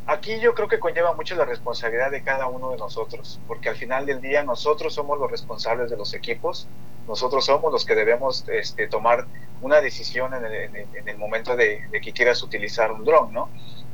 Aquí 0.05 0.39
yo 0.39 0.53
creo 0.53 0.67
que 0.67 0.77
conlleva 0.77 1.15
mucho 1.15 1.33
la 1.33 1.45
responsabilidad 1.45 2.11
de 2.11 2.21
cada 2.21 2.45
uno 2.45 2.69
de 2.69 2.77
nosotros, 2.77 3.39
porque 3.47 3.69
al 3.69 3.75
final 3.77 4.05
del 4.05 4.21
día 4.21 4.43
nosotros 4.43 4.93
somos 4.93 5.17
los 5.17 5.31
responsables 5.31 5.89
de 5.89 5.97
los 5.97 6.13
equipos, 6.13 6.67
nosotros 7.07 7.45
somos 7.45 7.71
los 7.71 7.83
que 7.83 7.95
debemos 7.95 8.47
este, 8.47 8.87
tomar 8.87 9.25
una 9.63 9.81
decisión 9.81 10.35
en 10.35 11.07
el 11.07 11.17
momento 11.17 11.55
de, 11.55 11.81
de, 11.89 11.99
que 11.99 12.13
quieras 12.13 12.43
utilizar 12.43 12.91
un 12.91 13.03
dron, 13.03 13.33
¿no? 13.33 13.49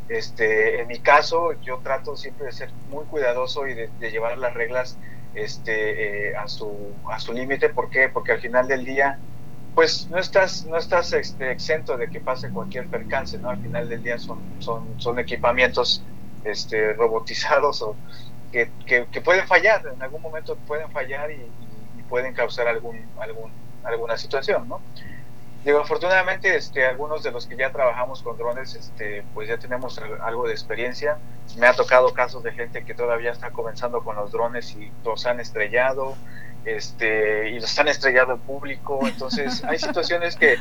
Este, 0.10 0.82
en 0.82 0.88
mi 0.88 1.00
caso, 1.00 1.54
yo 1.62 1.80
trato 1.80 2.16
siempre 2.16 2.48
de 2.48 2.52
ser 2.52 2.70
muy 2.90 3.06
cuidadoso 3.06 3.68
y 3.68 3.74
de, 3.74 3.90
llevar 4.12 4.38
las 4.38 4.54
reglas 4.54 4.98
este, 5.34 6.30
eh, 6.30 6.36
a 6.36 6.48
su, 6.48 6.94
a 7.10 7.20
su 7.20 7.34
límite. 7.34 7.70
¿Por 7.70 7.90
qué? 7.90 8.10
Porque 8.10 8.34
al 8.34 8.42
final 8.42 8.68
del 8.68 8.86
día, 8.86 9.20
pues 9.76 10.08
no 10.10 10.18
estás, 10.18 10.66
no 10.66 10.78
estás 10.78 11.14
este, 11.14 11.52
exento 11.52 11.98
de 11.98 12.10
que 12.10 12.20
pase 12.20 12.50
cualquier 12.50 12.88
percance, 12.88 13.38
¿no? 13.38 13.50
Al 13.50 13.62
final 13.62 13.90
del 13.90 14.04
día 14.04 14.18
son, 14.20 14.40
son, 14.60 14.88
son 14.98 15.20
equipamientos 15.20 16.04
este, 16.44 16.94
robotizados 16.94 17.82
o 17.82 17.96
que, 18.52 18.70
que, 18.86 19.22
pueden 19.22 19.48
fallar, 19.48 19.84
en 19.96 20.02
algún 20.02 20.22
momento 20.22 20.56
pueden 20.68 20.90
fallar 20.92 21.32
y, 21.32 21.42
pueden 22.08 22.36
causar 22.36 22.68
algún, 22.68 23.00
algún, 23.18 23.52
alguna 23.84 24.18
situación, 24.18 24.70
¿no? 24.70 24.82
Digo, 25.64 25.80
afortunadamente, 25.80 26.56
este, 26.56 26.86
algunos 26.86 27.24
de 27.24 27.32
los 27.32 27.48
que 27.48 27.56
ya 27.56 27.72
trabajamos 27.72 28.22
con 28.22 28.38
drones, 28.38 28.76
este, 28.76 29.24
pues 29.34 29.48
ya 29.48 29.58
tenemos 29.58 29.98
algo 30.22 30.46
de 30.46 30.52
experiencia. 30.52 31.18
Me 31.58 31.68
ha 31.68 31.74
tocado 31.74 32.14
casos 32.14 32.44
de 32.44 32.52
gente 32.52 32.84
que 32.84 32.94
todavía 32.94 33.32
está 33.32 33.52
comenzando 33.52 34.04
con 34.04 34.18
los 34.18 34.32
drones 34.32 34.76
y 34.76 34.92
los 35.06 35.26
han 35.26 35.40
estrellado, 35.40 36.16
este, 36.66 37.50
y 37.50 37.60
los 37.62 37.80
han 37.80 37.88
estrellado 37.88 38.34
en 38.34 38.40
público. 38.40 39.00
Entonces, 39.08 39.64
hay 39.64 39.80
situaciones 39.80 40.36
que, 40.36 40.58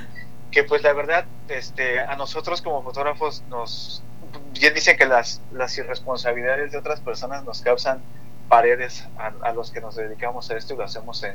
que 0.52 0.62
pues 0.62 0.84
la 0.84 0.92
verdad, 0.92 1.24
este, 1.48 1.98
a 1.98 2.14
nosotros 2.14 2.62
como 2.62 2.84
fotógrafos 2.84 3.42
nos, 3.48 4.04
bien 4.52 4.72
dicen 4.72 4.96
que 4.96 5.06
las, 5.06 5.40
las 5.52 5.76
irresponsabilidades 5.78 6.70
de 6.70 6.78
otras 6.78 7.00
personas 7.00 7.42
nos 7.42 7.60
causan 7.60 8.00
paredes 8.48 9.08
a, 9.18 9.32
a 9.48 9.52
los 9.52 9.72
que 9.72 9.80
nos 9.80 9.96
dedicamos 9.96 10.48
a 10.52 10.56
esto 10.56 10.74
y 10.74 10.76
lo 10.76 10.84
hacemos 10.84 11.24
en, 11.24 11.34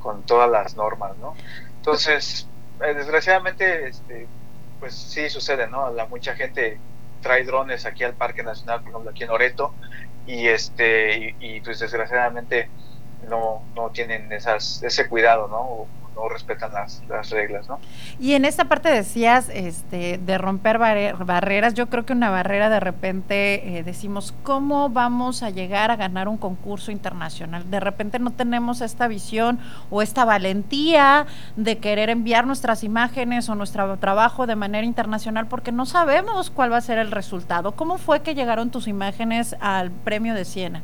con 0.00 0.24
todas 0.24 0.50
las 0.50 0.76
normas, 0.76 1.16
¿no? 1.16 1.34
Entonces, 1.76 2.46
desgraciadamente, 2.80 3.88
este, 3.88 4.26
pues 4.80 4.94
sí 4.94 5.28
sucede, 5.30 5.66
¿no? 5.66 5.90
La, 5.90 6.06
mucha 6.06 6.34
gente 6.34 6.78
trae 7.20 7.44
drones 7.44 7.86
aquí 7.86 8.04
al 8.04 8.14
Parque 8.14 8.42
Nacional, 8.42 8.80
por 8.80 8.90
ejemplo, 8.90 9.10
aquí 9.10 9.24
en 9.24 9.30
Oreto, 9.30 9.74
y 10.26 10.48
este, 10.48 11.34
y, 11.40 11.60
pues 11.60 11.80
desgraciadamente 11.80 12.68
no, 13.28 13.62
no 13.74 13.90
tienen 13.90 14.32
esas, 14.32 14.82
ese 14.82 15.08
cuidado, 15.08 15.48
¿no? 15.48 15.86
No 16.14 16.28
respetan 16.28 16.72
las, 16.72 17.02
las, 17.08 17.30
reglas, 17.30 17.68
¿no? 17.68 17.78
Y 18.18 18.34
en 18.34 18.44
esta 18.44 18.64
parte 18.64 18.88
decías 18.88 19.48
este, 19.52 20.18
de 20.18 20.38
romper 20.38 20.78
barreras, 20.78 21.74
yo 21.74 21.88
creo 21.88 22.04
que 22.04 22.12
una 22.12 22.30
barrera 22.30 22.68
de 22.68 22.80
repente 22.80 23.78
eh, 23.78 23.82
decimos, 23.82 24.34
¿cómo 24.42 24.88
vamos 24.88 25.42
a 25.42 25.50
llegar 25.50 25.90
a 25.90 25.96
ganar 25.96 26.28
un 26.28 26.36
concurso 26.36 26.90
internacional? 26.90 27.70
De 27.70 27.80
repente 27.80 28.18
no 28.18 28.32
tenemos 28.32 28.80
esta 28.80 29.08
visión 29.08 29.60
o 29.90 30.02
esta 30.02 30.24
valentía 30.24 31.26
de 31.56 31.78
querer 31.78 32.10
enviar 32.10 32.46
nuestras 32.46 32.84
imágenes 32.84 33.48
o 33.48 33.54
nuestro 33.54 33.96
trabajo 33.98 34.46
de 34.46 34.56
manera 34.56 34.84
internacional 34.84 35.46
porque 35.46 35.72
no 35.72 35.86
sabemos 35.86 36.50
cuál 36.50 36.72
va 36.72 36.78
a 36.78 36.82
ser 36.82 36.98
el 36.98 37.10
resultado. 37.10 37.72
¿Cómo 37.72 37.98
fue 37.98 38.20
que 38.20 38.34
llegaron 38.34 38.70
tus 38.70 38.88
imágenes 38.88 39.56
al 39.60 39.90
premio 39.90 40.34
de 40.34 40.44
Siena? 40.44 40.82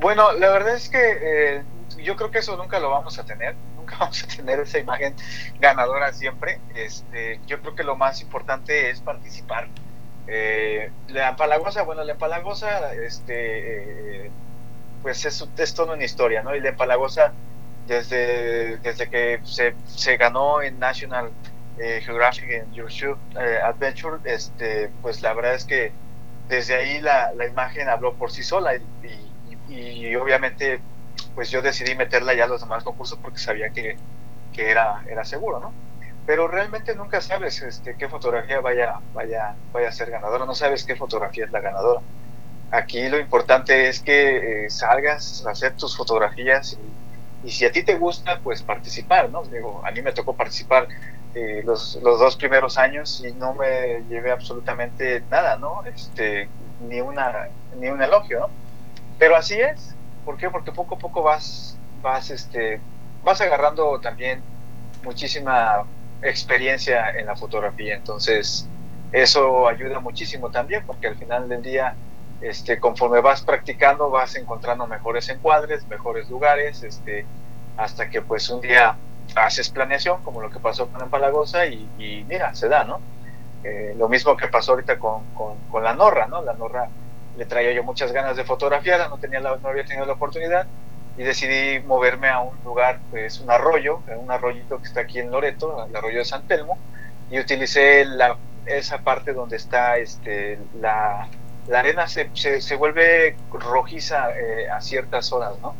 Bueno, 0.00 0.32
la 0.32 0.50
verdad 0.50 0.74
es 0.74 0.88
que 0.88 0.98
eh, 0.98 1.62
yo 2.02 2.16
creo 2.16 2.30
que 2.30 2.38
eso 2.38 2.56
nunca 2.56 2.78
lo 2.78 2.90
vamos 2.90 3.18
a 3.18 3.24
tener 3.24 3.54
vamos 4.00 4.24
a 4.24 4.26
tener 4.28 4.60
esa 4.60 4.78
imagen 4.78 5.14
ganadora 5.58 6.12
siempre. 6.12 6.60
Este, 6.74 7.40
yo 7.46 7.60
creo 7.60 7.74
que 7.74 7.84
lo 7.84 7.96
más 7.96 8.20
importante 8.22 8.90
es 8.90 9.00
participar. 9.00 9.68
Eh, 10.26 10.90
la 11.08 11.30
empalagosa, 11.30 11.82
bueno, 11.82 12.02
la 12.04 12.12
empalagosa, 12.12 12.92
este, 12.94 14.26
eh, 14.26 14.30
pues 15.02 15.24
es, 15.24 15.48
es 15.56 15.74
toda 15.74 15.94
una 15.94 16.04
historia, 16.04 16.42
¿no? 16.42 16.54
Y 16.54 16.60
la 16.60 16.70
empalagosa, 16.70 17.32
desde, 17.86 18.78
desde 18.78 19.08
que 19.08 19.40
se, 19.44 19.74
se 19.86 20.16
ganó 20.16 20.62
en 20.62 20.78
National 20.78 21.30
eh, 21.78 22.00
Geographic 22.04 22.50
en 22.50 22.72
Your 22.72 22.90
Adventure, 23.64 24.18
este, 24.24 24.90
pues 25.02 25.22
la 25.22 25.32
verdad 25.34 25.54
es 25.54 25.64
que 25.64 25.92
desde 26.48 26.74
ahí 26.74 27.00
la, 27.00 27.32
la 27.34 27.46
imagen 27.46 27.88
habló 27.88 28.14
por 28.14 28.30
sí 28.32 28.42
sola 28.42 28.74
y, 28.76 28.82
y, 29.68 30.08
y 30.08 30.16
obviamente 30.16 30.80
pues 31.36 31.50
yo 31.50 31.60
decidí 31.60 31.94
meterla 31.94 32.34
ya 32.34 32.44
a 32.44 32.48
los 32.48 32.62
demás 32.62 32.82
concursos 32.82 33.18
porque 33.22 33.38
sabía 33.38 33.68
que, 33.68 33.96
que 34.54 34.70
era, 34.70 35.04
era 35.06 35.22
seguro, 35.24 35.60
¿no? 35.60 35.72
Pero 36.24 36.48
realmente 36.48 36.96
nunca 36.96 37.20
sabes 37.20 37.60
este, 37.62 37.94
qué 37.94 38.08
fotografía 38.08 38.60
vaya, 38.60 38.98
vaya, 39.12 39.54
vaya 39.70 39.88
a 39.88 39.92
ser 39.92 40.10
ganadora, 40.10 40.46
no 40.46 40.54
sabes 40.54 40.82
qué 40.82 40.96
fotografía 40.96 41.44
es 41.44 41.52
la 41.52 41.60
ganadora. 41.60 42.00
Aquí 42.72 43.08
lo 43.08 43.18
importante 43.20 43.88
es 43.88 44.00
que 44.00 44.64
eh, 44.64 44.70
salgas 44.70 45.46
hacer 45.46 45.76
tus 45.76 45.94
fotografías 45.94 46.78
y, 47.44 47.50
si 47.50 47.64
a 47.64 47.70
ti 47.70 47.84
te 47.84 47.96
gusta, 47.96 48.40
pues 48.42 48.62
participar, 48.62 49.30
¿no? 49.30 49.44
Digo, 49.44 49.82
a 49.86 49.90
mí 49.92 50.00
me 50.00 50.12
tocó 50.12 50.34
participar 50.34 50.88
eh, 51.34 51.62
los, 51.64 51.96
los, 52.02 52.18
dos 52.18 52.34
primeros 52.36 52.78
años 52.78 53.22
y 53.24 53.32
no 53.34 53.52
me 53.52 54.02
llevé 54.08 54.32
absolutamente 54.32 55.22
nada, 55.30 55.56
¿no? 55.58 55.84
Este, 55.84 56.48
ni, 56.88 57.00
una, 57.02 57.48
ni 57.78 57.88
un 57.88 58.02
elogio, 58.02 58.40
¿no? 58.40 58.50
Pero 59.18 59.36
así 59.36 59.60
es, 59.60 59.95
¿Por 60.26 60.36
qué? 60.36 60.50
Porque 60.50 60.72
poco 60.72 60.96
a 60.96 60.98
poco 60.98 61.22
vas, 61.22 61.78
vas, 62.02 62.30
este, 62.30 62.80
vas 63.22 63.40
agarrando 63.40 64.00
también 64.00 64.42
muchísima 65.04 65.84
experiencia 66.20 67.10
en 67.10 67.26
la 67.26 67.36
fotografía. 67.36 67.94
Entonces, 67.94 68.66
eso 69.12 69.68
ayuda 69.68 70.00
muchísimo 70.00 70.50
también, 70.50 70.84
porque 70.84 71.06
al 71.06 71.16
final 71.16 71.48
del 71.48 71.62
día, 71.62 71.94
este, 72.40 72.80
conforme 72.80 73.20
vas 73.20 73.42
practicando, 73.42 74.10
vas 74.10 74.34
encontrando 74.34 74.88
mejores 74.88 75.28
encuadres, 75.28 75.86
mejores 75.86 76.28
lugares, 76.28 76.82
este, 76.82 77.24
hasta 77.76 78.10
que 78.10 78.20
pues 78.20 78.50
un 78.50 78.60
día 78.60 78.96
haces 79.36 79.70
planeación, 79.70 80.24
como 80.24 80.40
lo 80.40 80.50
que 80.50 80.58
pasó 80.58 80.88
con 80.88 81.02
Empalagosa, 81.02 81.66
y, 81.66 81.88
y 81.98 82.24
mira, 82.28 82.52
se 82.52 82.68
da, 82.68 82.82
¿no? 82.82 83.00
Eh, 83.62 83.94
lo 83.96 84.08
mismo 84.08 84.36
que 84.36 84.48
pasó 84.48 84.72
ahorita 84.72 84.98
con, 84.98 85.22
con, 85.34 85.56
con 85.70 85.84
la 85.84 85.94
Norra, 85.94 86.26
¿no? 86.26 86.42
La 86.42 86.54
Norra 86.54 86.88
le 87.36 87.44
traía 87.46 87.72
yo 87.72 87.82
muchas 87.82 88.12
ganas 88.12 88.36
de 88.36 88.44
fotografiar, 88.44 89.08
no, 89.10 89.18
tenía 89.18 89.40
la, 89.40 89.56
no 89.56 89.68
había 89.68 89.84
tenido 89.84 90.06
la 90.06 90.14
oportunidad 90.14 90.66
y 91.18 91.22
decidí 91.22 91.80
moverme 91.80 92.28
a 92.28 92.40
un 92.40 92.56
lugar, 92.64 93.00
pues 93.10 93.40
un 93.40 93.50
arroyo, 93.50 94.00
un 94.16 94.30
arroyito 94.30 94.78
que 94.78 94.84
está 94.84 95.00
aquí 95.00 95.18
en 95.18 95.30
Loreto, 95.30 95.86
el 95.86 95.96
arroyo 95.96 96.18
de 96.18 96.24
San 96.24 96.46
Telmo, 96.46 96.78
y 97.30 97.38
utilicé 97.38 98.04
la, 98.04 98.36
esa 98.66 98.98
parte 98.98 99.32
donde 99.32 99.56
está 99.56 99.96
este, 99.96 100.58
la, 100.80 101.28
la 101.68 101.78
arena, 101.78 102.06
se, 102.06 102.30
se, 102.34 102.76
vuelve 102.76 103.36
rojiza 103.50 104.30
eh, 104.36 104.68
a 104.70 104.80
ciertas 104.80 105.32
horas, 105.32 105.54
¿no? 105.62 105.74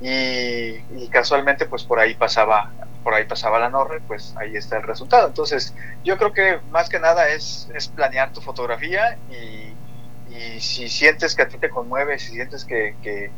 Y, 0.00 0.82
y, 0.94 1.08
casualmente 1.10 1.64
pues 1.64 1.84
por 1.84 1.98
ahí 1.98 2.14
pasaba 2.14 2.70
por 3.06 3.14
ahí 3.14 3.24
pasaba 3.24 3.60
la 3.60 3.70
norre, 3.70 4.00
pues 4.00 4.34
ahí 4.36 4.56
está 4.56 4.78
el 4.78 4.82
resultado. 4.82 5.28
Entonces, 5.28 5.72
yo 6.02 6.18
creo 6.18 6.32
que 6.32 6.58
más 6.72 6.88
que 6.88 6.98
nada 6.98 7.28
es, 7.28 7.68
es 7.72 7.86
planear 7.86 8.32
tu 8.32 8.40
fotografía 8.40 9.16
y, 9.30 9.75
y 10.36 10.60
si 10.60 10.88
sientes 10.88 11.34
que 11.34 11.42
a 11.42 11.48
ti 11.48 11.58
te 11.58 11.70
conmueve, 11.70 12.18
si 12.18 12.32
sientes 12.32 12.64
que, 12.64 12.94
que, 13.02 13.30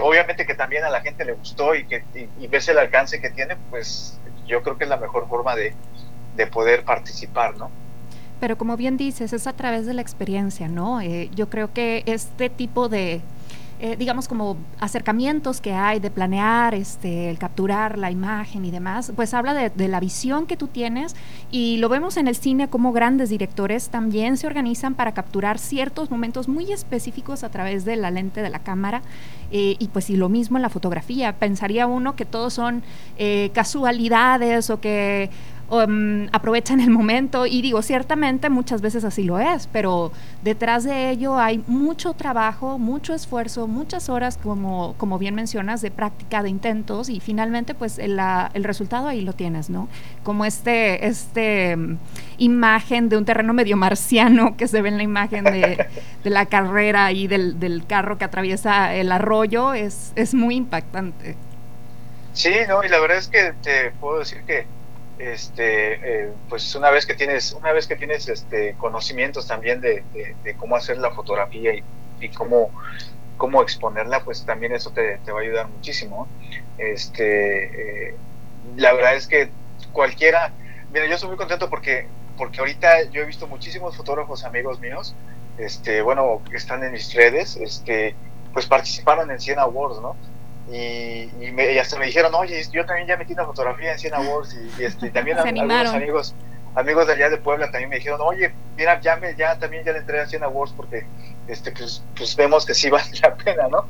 obviamente 0.00 0.46
que 0.46 0.54
también 0.54 0.84
a 0.84 0.90
la 0.90 1.00
gente 1.00 1.24
le 1.24 1.32
gustó 1.32 1.74
y 1.74 1.84
que 1.84 2.04
y, 2.38 2.46
ves 2.46 2.68
el 2.68 2.78
alcance 2.78 3.20
que 3.20 3.30
tiene, 3.30 3.56
pues 3.70 4.18
yo 4.46 4.62
creo 4.62 4.78
que 4.78 4.84
es 4.84 4.90
la 4.90 4.96
mejor 4.96 5.28
forma 5.28 5.54
de, 5.56 5.74
de 6.36 6.46
poder 6.46 6.84
participar, 6.84 7.56
¿no? 7.56 7.70
Pero 8.40 8.58
como 8.58 8.76
bien 8.76 8.96
dices, 8.96 9.32
es 9.32 9.46
a 9.46 9.52
través 9.52 9.86
de 9.86 9.94
la 9.94 10.02
experiencia, 10.02 10.66
¿no? 10.66 11.00
Eh, 11.00 11.30
yo 11.34 11.48
creo 11.48 11.72
que 11.72 12.02
este 12.06 12.50
tipo 12.50 12.88
de, 12.88 13.20
eh, 13.84 13.96
digamos, 13.96 14.28
como 14.28 14.56
acercamientos 14.78 15.60
que 15.60 15.72
hay 15.72 15.98
de 15.98 16.08
planear, 16.08 16.72
este, 16.72 17.28
el 17.30 17.38
capturar 17.38 17.98
la 17.98 18.12
imagen 18.12 18.64
y 18.64 18.70
demás, 18.70 19.12
pues 19.16 19.34
habla 19.34 19.54
de, 19.54 19.88
la 19.88 19.98
visión 19.98 20.46
que 20.46 20.56
tú 20.56 20.68
tienes 20.68 21.16
y 21.50 21.78
lo 21.78 21.88
vemos 21.88 22.16
en 22.16 22.28
el 22.28 22.36
cine 22.36 22.68
como 22.68 22.92
grandes 22.92 23.28
directores 23.28 23.88
también 23.88 24.36
se 24.36 24.46
organizan 24.46 24.94
para 24.94 25.10
capturar 25.14 25.58
ciertos 25.58 26.12
momentos 26.12 26.46
muy 26.46 26.70
específicos 26.70 27.42
a 27.42 27.48
través 27.48 27.84
de 27.84 27.96
la 27.96 28.12
lente 28.12 28.40
de 28.40 28.50
la 28.50 28.60
cámara 28.60 29.02
eh, 29.50 29.74
y 29.80 29.88
pues 29.88 30.10
y 30.10 30.16
lo 30.16 30.28
mismo 30.28 30.58
en 30.58 30.62
la 30.62 30.70
fotografía. 30.70 31.32
Pensaría 31.32 31.88
uno 31.88 32.14
que 32.14 32.24
todos 32.24 32.54
son 32.54 32.84
eh, 33.18 33.50
casualidades 33.52 34.70
o 34.70 34.80
que 34.80 35.28
um, 35.72 36.28
aprovechan 36.32 36.80
el 36.80 36.90
momento 36.90 37.46
y 37.46 37.62
digo, 37.62 37.80
ciertamente 37.82 38.50
muchas 38.50 38.82
veces 38.82 39.04
así 39.04 39.24
lo 39.24 39.38
es, 39.38 39.66
pero 39.68 40.12
detrás 40.42 40.84
de 40.84 41.10
ello 41.10 41.38
hay 41.38 41.64
mucho 41.66 42.12
trabajo, 42.12 42.78
mucho 42.78 43.14
esfuerzo, 43.14 43.66
muchas 43.66 44.08
horas, 44.10 44.38
como, 44.40 44.94
como 44.98 45.18
bien 45.18 45.34
mencionas, 45.34 45.80
de 45.80 45.90
práctica, 45.90 46.42
de 46.42 46.50
intentos 46.50 47.08
y 47.08 47.20
finalmente 47.20 47.74
pues 47.74 47.98
el, 47.98 48.20
el 48.52 48.64
resultado 48.64 49.08
ahí 49.08 49.22
lo 49.22 49.32
tienes, 49.32 49.70
¿no? 49.70 49.88
Como 50.22 50.44
este, 50.44 51.06
este 51.06 51.74
um, 51.74 51.96
imagen 52.36 53.08
de 53.08 53.16
un 53.16 53.24
terreno 53.24 53.54
medio 53.54 53.76
marciano 53.76 54.56
que 54.56 54.68
se 54.68 54.82
ve 54.82 54.90
en 54.90 54.98
la 54.98 55.02
imagen 55.02 55.44
de, 55.44 55.86
de 56.22 56.30
la 56.30 56.46
carrera 56.46 57.12
y 57.12 57.26
del, 57.28 57.58
del, 57.58 57.86
carro 57.86 58.18
que 58.18 58.24
atraviesa 58.24 58.94
el 58.94 59.10
arroyo 59.10 59.72
es, 59.72 60.12
es 60.16 60.34
muy 60.34 60.56
impactante. 60.56 61.34
Sí, 62.34 62.52
no, 62.68 62.84
y 62.84 62.88
la 62.88 63.00
verdad 63.00 63.18
es 63.18 63.28
que 63.28 63.52
te 63.62 63.90
puedo 64.00 64.20
decir 64.20 64.42
que 64.46 64.66
este, 65.22 66.24
eh, 66.24 66.32
pues 66.48 66.74
una 66.74 66.90
vez 66.90 67.06
que 67.06 67.14
tienes, 67.14 67.52
una 67.52 67.72
vez 67.72 67.86
que 67.86 67.94
tienes 67.94 68.28
este, 68.28 68.74
conocimientos 68.74 69.46
también 69.46 69.80
de, 69.80 70.02
cómo 70.58 70.74
hacer 70.74 70.98
la 70.98 71.12
fotografía 71.12 71.74
y, 71.74 72.28
cómo, 72.30 72.70
cómo 73.36 73.62
exponerla, 73.62 74.24
pues 74.24 74.44
también 74.44 74.72
eso 74.72 74.90
te, 74.90 75.18
va 75.30 75.38
a 75.38 75.42
ayudar 75.42 75.68
muchísimo. 75.68 76.26
Este, 76.76 78.08
eh, 78.08 78.14
la 78.76 78.92
verdad 78.94 79.14
es 79.14 79.28
que 79.28 79.48
cualquiera, 79.92 80.52
mira, 80.92 81.06
yo 81.06 81.14
estoy 81.14 81.28
muy 81.28 81.38
contento 81.38 81.70
porque, 81.70 82.08
porque 82.36 82.58
ahorita 82.58 83.04
yo 83.10 83.22
he 83.22 83.24
visto 83.24 83.46
muchísimos 83.46 83.96
fotógrafos 83.96 84.44
amigos 84.44 84.80
míos, 84.80 85.14
este, 85.58 86.02
bueno, 86.02 86.42
que 86.50 86.56
están 86.56 86.82
en 86.82 86.92
mis 86.92 87.14
redes, 87.14 87.56
este, 87.56 88.16
pues 88.52 88.66
participaron 88.66 89.30
en 89.30 89.38
100 89.38 89.60
Awards, 89.60 90.00
¿no? 90.00 90.16
Y, 90.70 91.30
y, 91.40 91.52
me, 91.52 91.78
hasta 91.78 91.98
me 91.98 92.06
dijeron, 92.06 92.34
oye, 92.34 92.62
yo 92.72 92.86
también 92.86 93.08
ya 93.08 93.16
metí 93.16 93.32
una 93.32 93.44
fotografía 93.44 93.92
en 93.92 93.98
100 93.98 94.14
Awards 94.14 94.56
y, 94.78 94.84
este, 94.84 95.10
también 95.12 95.38
algunos 95.38 95.94
amigos 95.94 96.34
amigos 96.74 97.06
de 97.06 97.12
allá 97.14 97.30
de 97.30 97.36
Puebla 97.36 97.70
también 97.70 97.90
me 97.90 97.96
dijeron, 97.96 98.20
oye, 98.22 98.52
mira, 98.76 99.00
ya, 99.00 99.16
me, 99.16 99.34
ya 99.34 99.58
también 99.58 99.84
ya 99.84 99.92
le 99.92 99.98
entré 99.98 100.20
a 100.20 100.26
100 100.26 100.44
awards 100.44 100.72
porque 100.76 101.04
este, 101.48 101.72
pues, 101.72 102.02
pues 102.16 102.34
vemos 102.36 102.64
que 102.64 102.74
sí 102.74 102.90
vale 102.90 103.10
la 103.22 103.34
pena, 103.34 103.68
¿no? 103.68 103.86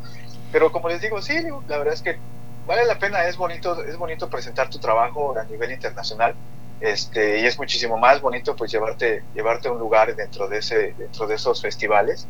Pero 0.50 0.72
como 0.72 0.88
les 0.88 1.00
digo, 1.00 1.22
sí, 1.22 1.34
la 1.68 1.78
verdad 1.78 1.94
es 1.94 2.02
que 2.02 2.18
vale 2.66 2.84
la 2.84 2.98
pena, 2.98 3.24
es 3.26 3.36
bonito, 3.36 3.82
es 3.84 3.96
bonito 3.96 4.28
presentar 4.28 4.68
tu 4.68 4.78
trabajo 4.78 5.36
a 5.38 5.44
nivel 5.44 5.72
internacional. 5.72 6.34
Este, 6.80 7.38
y 7.38 7.46
es 7.46 7.58
muchísimo 7.58 7.96
más 7.96 8.20
bonito 8.20 8.56
pues 8.56 8.72
llevarte 8.72 9.22
llevarte 9.36 9.68
a 9.68 9.70
un 9.70 9.78
lugar 9.78 10.16
dentro 10.16 10.48
de 10.48 10.58
ese 10.58 10.94
dentro 10.98 11.28
de 11.28 11.36
esos 11.36 11.62
festivales 11.62 12.26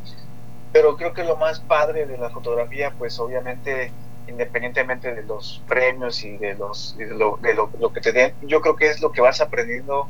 pero 0.74 0.95
creo 0.99 1.14
que 1.14 1.24
lo 1.24 1.38
más 1.38 1.61
padre 1.61 2.05
de 2.05 2.18
la 2.18 2.28
fotografía 2.28 2.93
pues 2.99 3.18
obviamente 3.18 3.90
independientemente 4.26 5.14
de 5.14 5.22
los 5.22 5.62
premios 5.66 6.22
y 6.24 6.36
de 6.38 6.54
los 6.54 6.96
de 6.96 7.06
lo, 7.08 7.38
lo, 7.78 7.92
que 7.92 8.00
te 8.00 8.12
den 8.12 8.34
yo 8.42 8.60
creo 8.60 8.76
que 8.76 8.88
es 8.88 9.00
lo 9.00 9.10
que 9.12 9.20
vas 9.20 9.40
aprendiendo 9.40 10.08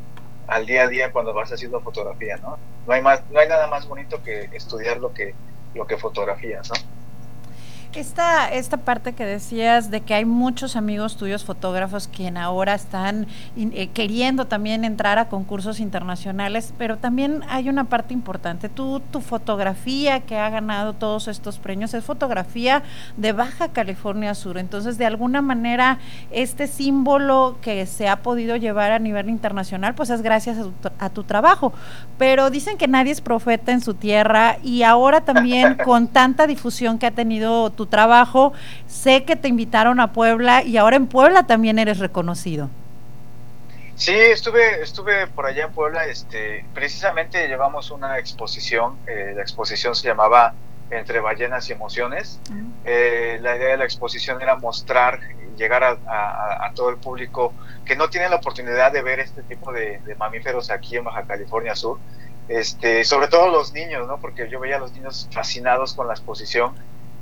al 0.48 0.66
día 0.66 0.82
a 0.82 0.88
día 0.88 1.12
cuando 1.12 1.32
vas 1.32 1.52
haciendo 1.52 1.80
fotografía 1.80 2.36
no 2.36 2.58
no 2.86 2.92
hay 2.92 3.00
más 3.00 3.22
no 3.30 3.40
hay 3.40 3.48
nada 3.48 3.68
más 3.68 3.86
bonito 3.86 4.22
que 4.22 4.48
estudiar 4.52 4.98
lo 4.98 5.12
que 5.12 5.34
lo 5.74 5.86
que 5.86 5.96
fotografías 5.96 6.68
no 6.70 7.01
esta, 7.94 8.48
esta 8.48 8.78
parte 8.78 9.12
que 9.12 9.24
decías 9.24 9.90
de 9.90 10.00
que 10.00 10.14
hay 10.14 10.24
muchos 10.24 10.76
amigos 10.76 11.16
tuyos 11.16 11.44
fotógrafos 11.44 12.08
quien 12.08 12.36
ahora 12.36 12.74
están 12.74 13.26
eh, 13.56 13.88
queriendo 13.88 14.46
también 14.46 14.84
entrar 14.84 15.18
a 15.18 15.28
concursos 15.28 15.80
internacionales, 15.80 16.72
pero 16.78 16.96
también 16.98 17.42
hay 17.48 17.68
una 17.68 17.84
parte 17.84 18.14
importante. 18.14 18.68
Tú, 18.68 19.00
tu 19.10 19.20
fotografía 19.20 20.20
que 20.20 20.36
ha 20.36 20.48
ganado 20.50 20.94
todos 20.94 21.28
estos 21.28 21.58
premios 21.58 21.94
es 21.94 22.04
fotografía 22.04 22.82
de 23.16 23.32
Baja 23.32 23.68
California 23.68 24.34
Sur. 24.34 24.58
Entonces, 24.58 24.98
de 24.98 25.06
alguna 25.06 25.42
manera, 25.42 25.98
este 26.30 26.66
símbolo 26.66 27.58
que 27.60 27.86
se 27.86 28.08
ha 28.08 28.22
podido 28.22 28.56
llevar 28.56 28.92
a 28.92 28.98
nivel 28.98 29.28
internacional, 29.28 29.94
pues 29.94 30.10
es 30.10 30.22
gracias 30.22 30.58
a 30.58 30.62
tu, 30.62 30.90
a 30.98 31.10
tu 31.10 31.24
trabajo. 31.24 31.72
Pero 32.18 32.50
dicen 32.50 32.78
que 32.78 32.88
nadie 32.88 33.12
es 33.12 33.20
profeta 33.20 33.72
en 33.72 33.80
su 33.80 33.94
tierra 33.94 34.58
y 34.62 34.82
ahora 34.82 35.22
también 35.22 35.76
con 35.84 36.08
tanta 36.08 36.46
difusión 36.46 36.98
que 36.98 37.06
ha 37.06 37.10
tenido 37.10 37.70
tu 37.70 37.81
trabajo. 37.86 38.52
Sé 38.86 39.24
que 39.24 39.36
te 39.36 39.48
invitaron 39.48 40.00
a 40.00 40.12
Puebla 40.12 40.62
y 40.62 40.76
ahora 40.76 40.96
en 40.96 41.06
Puebla 41.06 41.44
también 41.44 41.78
eres 41.78 41.98
reconocido. 41.98 42.68
Sí, 43.94 44.14
estuve, 44.14 44.82
estuve 44.82 45.26
por 45.28 45.46
allá 45.46 45.66
en 45.66 45.72
Puebla. 45.72 46.06
Este, 46.06 46.64
precisamente 46.74 47.46
llevamos 47.46 47.90
una 47.90 48.18
exposición. 48.18 48.96
Eh, 49.06 49.32
la 49.36 49.42
exposición 49.42 49.94
se 49.94 50.08
llamaba 50.08 50.54
Entre 50.90 51.20
ballenas 51.20 51.68
y 51.68 51.72
emociones. 51.72 52.40
Uh-huh. 52.50 52.72
Eh, 52.84 53.38
la 53.40 53.56
idea 53.56 53.68
de 53.68 53.76
la 53.76 53.84
exposición 53.84 54.42
era 54.42 54.56
mostrar, 54.56 55.20
llegar 55.56 55.84
a, 55.84 55.98
a, 56.06 56.66
a, 56.66 56.72
todo 56.74 56.90
el 56.90 56.96
público 56.96 57.52
que 57.84 57.94
no 57.94 58.08
tiene 58.08 58.28
la 58.28 58.36
oportunidad 58.36 58.92
de 58.92 59.02
ver 59.02 59.20
este 59.20 59.42
tipo 59.42 59.72
de, 59.72 60.00
de 60.04 60.14
mamíferos 60.16 60.70
aquí 60.70 60.96
en 60.96 61.04
Baja 61.04 61.22
California 61.22 61.76
Sur. 61.76 61.98
Este, 62.48 63.04
sobre 63.04 63.28
todo 63.28 63.50
los 63.50 63.72
niños, 63.72 64.08
¿no? 64.08 64.18
Porque 64.18 64.48
yo 64.50 64.58
veía 64.58 64.76
a 64.76 64.80
los 64.80 64.92
niños 64.92 65.28
fascinados 65.30 65.94
con 65.94 66.08
la 66.08 66.14
exposición 66.14 66.74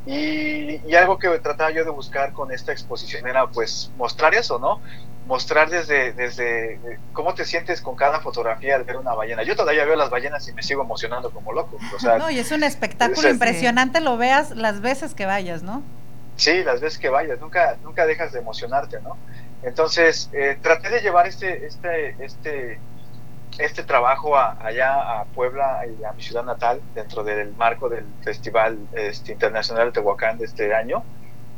y, 0.07 0.81
y, 0.87 0.95
algo 0.95 1.19
que 1.19 1.29
trataba 1.41 1.71
yo 1.71 1.85
de 1.85 1.91
buscar 1.91 2.33
con 2.33 2.53
esta 2.53 2.73
exposición 2.73 3.27
era 3.29 3.47
pues 3.49 3.91
mostrar 3.97 4.35
eso, 4.35 4.59
¿no? 4.59 4.81
Mostrar 5.27 5.69
desde, 5.69 6.13
desde 6.13 6.81
cómo 7.13 7.35
te 7.35 7.45
sientes 7.45 7.81
con 7.83 7.97
cada 7.97 8.21
fotografía 8.21 8.77
al 8.77 8.85
ver 8.85 8.97
una 8.97 9.15
ballena. 9.15 9.43
Yo 9.43 9.55
todavía 9.55 9.85
veo 9.85 9.97
las 9.97 10.11
ballenas 10.11 10.49
y 10.49 10.53
me 10.53 10.63
sigo 10.63 10.83
emocionando 10.83 11.31
como 11.31 11.53
loco. 11.53 11.79
O 11.95 11.99
sea, 11.99 12.19
no, 12.19 12.31
y 12.31 12.39
es 12.39 12.51
un 12.51 12.65
espectáculo 12.65 13.29
es, 13.29 13.35
impresionante, 13.35 13.99
sí. 13.99 14.05
lo 14.05 14.17
veas 14.17 14.53
las 14.53 14.81
veces 14.81 15.15
que 15.15 15.27
vayas, 15.27 15.63
¿no? 15.63 15.83
Sí, 16.37 16.65
las 16.65 16.81
veces 16.81 16.99
que 16.99 17.11
vayas, 17.11 17.39
nunca, 17.39 17.77
nunca 17.85 18.07
dejas 18.07 18.33
de 18.33 18.39
emocionarte, 18.39 19.01
¿no? 19.03 19.17
Entonces, 19.63 20.31
eh, 20.33 20.57
traté 20.63 20.89
de 20.89 21.01
llevar 21.01 21.27
este, 21.27 21.67
este, 21.67 22.17
este, 22.25 22.81
este 23.59 23.83
trabajo 23.83 24.37
a, 24.37 24.57
allá 24.65 25.21
a 25.21 25.25
Puebla 25.25 25.83
y 25.87 26.05
a 26.05 26.13
mi 26.13 26.23
ciudad 26.23 26.45
natal 26.45 26.81
dentro 26.95 27.25
del 27.25 27.55
marco 27.55 27.89
del 27.89 28.05
Festival 28.23 28.79
este, 28.93 29.33
Internacional 29.33 29.87
de 29.87 29.93
Tehuacán 29.93 30.39
de 30.39 30.47
este 30.47 30.75
año. 30.75 31.03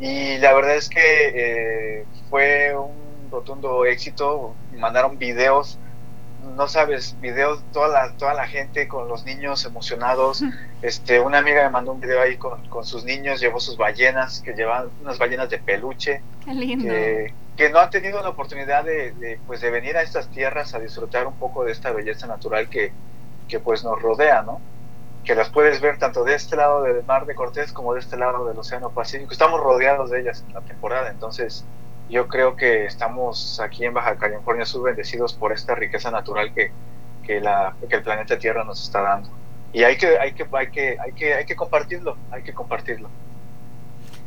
Y 0.01 0.39
la 0.39 0.53
verdad 0.53 0.77
es 0.77 0.89
que 0.89 1.01
eh, 1.01 2.05
fue 2.29 2.77
un 2.77 3.31
rotundo 3.31 3.85
éxito. 3.85 4.55
Mandaron 4.77 5.19
videos, 5.19 5.79
no 6.57 6.67
sabes, 6.67 7.17
videos, 7.21 7.63
toda 7.73 7.89
la, 7.89 8.17
toda 8.17 8.35
la 8.35 8.47
gente 8.49 8.89
con 8.89 9.09
los 9.09 9.25
niños 9.25 9.65
emocionados. 9.65 10.43
Este, 10.83 11.21
una 11.21 11.39
amiga 11.39 11.63
me 11.63 11.71
mandó 11.71 11.93
un 11.93 12.01
video 12.01 12.21
ahí 12.21 12.37
con, 12.37 12.67
con 12.69 12.85
sus 12.85 13.05
niños, 13.05 13.41
llevó 13.41 13.61
sus 13.61 13.77
ballenas, 13.77 14.41
que 14.41 14.55
llevan 14.55 14.89
unas 15.03 15.19
ballenas 15.19 15.49
de 15.51 15.59
peluche. 15.59 16.21
Qué 16.45 16.55
lindo. 16.55 16.93
Que, 16.93 17.35
que 17.57 17.71
no 17.71 17.79
han 17.79 17.91
tenido 17.91 18.23
la 18.23 18.31
oportunidad 18.31 18.85
de, 18.85 19.13
de, 19.13 19.39
pues 19.47 19.61
de 19.61 19.71
venir 19.71 19.97
a 19.97 20.03
estas 20.03 20.29
tierras 20.29 20.75
a 20.75 20.79
disfrutar 20.79 21.27
un 21.27 21.35
poco 21.35 21.65
de 21.65 21.73
esta 21.73 21.91
belleza 21.93 22.27
natural 22.27 22.69
que, 22.69 22.93
que 23.49 23.61
pues 23.61 23.85
nos 23.85 24.01
rodea, 24.01 24.43
¿no? 24.43 24.61
Que 25.25 25.35
las 25.35 25.51
puedes 25.51 25.81
ver 25.81 25.99
tanto 25.99 26.25
de 26.25 26.35
este 26.35 26.57
lado 26.57 26.83
del 26.83 27.05
mar 27.05 27.27
de 27.27 27.35
Cortés 27.35 27.73
como 27.73 27.95
de 27.95 28.01
este 28.01 28.17
lado 28.17 28.47
del 28.47 28.59
Océano 28.59 28.91
Pacífico. 28.91 29.33
Estamos 29.33 29.61
rodeados 29.61 30.11
de 30.11 30.21
ellas 30.21 30.45
en 30.47 30.55
la 30.55 30.63
temporada, 30.63 31.11
entonces 31.11 31.65
yo 32.09 32.29
creo 32.29 32.57
que 32.57 32.87
estamos 32.87 33.61
aquí 33.61 33.85
en 33.85 33.95
Baja 33.95 34.17
California 34.17 34.67
Sur 34.67 34.83
bendecidos 34.83 35.35
por 35.35 35.53
esta 35.53 35.75
riqueza 35.75 36.11
natural 36.11 36.53
que, 36.55 36.73
que, 37.23 37.41
la, 37.41 37.77
que 37.89 37.97
el 37.97 38.03
planeta 38.03 38.39
Tierra 38.39 38.65
nos 38.65 38.83
está 38.83 39.03
dando. 39.03 39.31
Y 39.73 39.85
hay 39.85 39.97
que, 39.97 40.19
hay 40.19 40.35
que, 40.35 40.47
hay 40.53 40.71
que, 40.71 40.97
hay 41.01 41.13
que, 41.13 41.35
hay 41.35 41.45
que 41.47 41.57
compartirlo, 41.57 42.19
hay 42.31 42.43
que 42.43 42.53
compartirlo. 42.53 43.11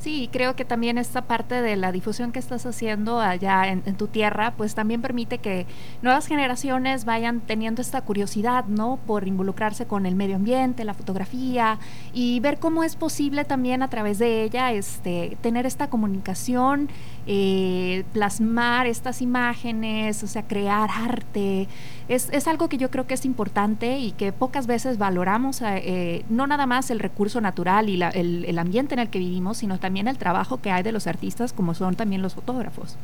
Sí, 0.05 0.29
creo 0.31 0.55
que 0.55 0.65
también 0.65 0.99
esta 0.99 1.23
parte 1.23 1.63
de 1.63 1.75
la 1.75 1.91
difusión 1.91 2.31
que 2.31 2.37
estás 2.37 2.67
haciendo 2.67 3.19
allá 3.19 3.71
en, 3.71 3.81
en, 3.87 3.95
tu 3.95 4.05
tierra, 4.05 4.53
pues 4.55 4.75
también 4.75 5.01
permite 5.01 5.39
que 5.39 5.65
nuevas 6.03 6.27
generaciones 6.27 7.05
vayan 7.05 7.39
teniendo 7.39 7.81
esta 7.81 8.01
curiosidad, 8.01 8.65
¿no? 8.65 8.99
Por 9.07 9.27
involucrarse 9.27 9.87
con 9.87 10.05
el 10.05 10.13
medio 10.13 10.35
ambiente, 10.35 10.83
la 10.83 10.93
fotografía 10.93 11.79
y 12.13 12.39
ver 12.39 12.59
cómo 12.59 12.83
es 12.83 12.95
posible 12.95 13.45
también 13.45 13.81
a 13.81 13.89
través 13.89 14.19
de 14.19 14.43
ella 14.43 14.71
este, 14.73 15.39
tener 15.41 15.65
esta 15.65 15.89
comunicación, 15.89 16.87
eh, 17.27 18.03
plasmar 18.13 18.87
estas 18.87 19.21
imágenes, 19.21 20.23
o 20.23 20.27
sea, 20.27 20.43
crear 20.43 20.89
arte. 20.91 21.67
Es, 22.07 22.29
es, 22.31 22.47
algo 22.47 22.69
que 22.69 22.77
yo 22.77 22.91
creo 22.91 23.07
que 23.07 23.13
es 23.15 23.25
importante 23.25 23.97
y 23.97 24.11
que 24.11 24.31
pocas 24.31 24.67
veces 24.67 24.97
valoramos, 24.97 25.61
eh, 25.61 26.23
no 26.29 26.47
nada 26.47 26.65
más 26.65 26.91
el 26.91 26.99
recurso 26.99 27.41
natural 27.41 27.89
y 27.89 27.97
la, 27.97 28.09
el, 28.09 28.45
el 28.45 28.59
ambiente 28.59 28.93
en 28.93 28.99
el 28.99 29.09
que 29.09 29.19
vivimos, 29.19 29.57
sino 29.57 29.79
también 29.79 30.07
el 30.07 30.17
trabajo 30.17 30.61
que 30.61 30.71
hay 30.71 30.83
de 30.83 30.91
los 30.91 31.07
artistas 31.07 31.53
como 31.53 31.73
son 31.73 31.95
también 31.95 32.21
los 32.21 32.35
fotógrafos. 32.35 32.97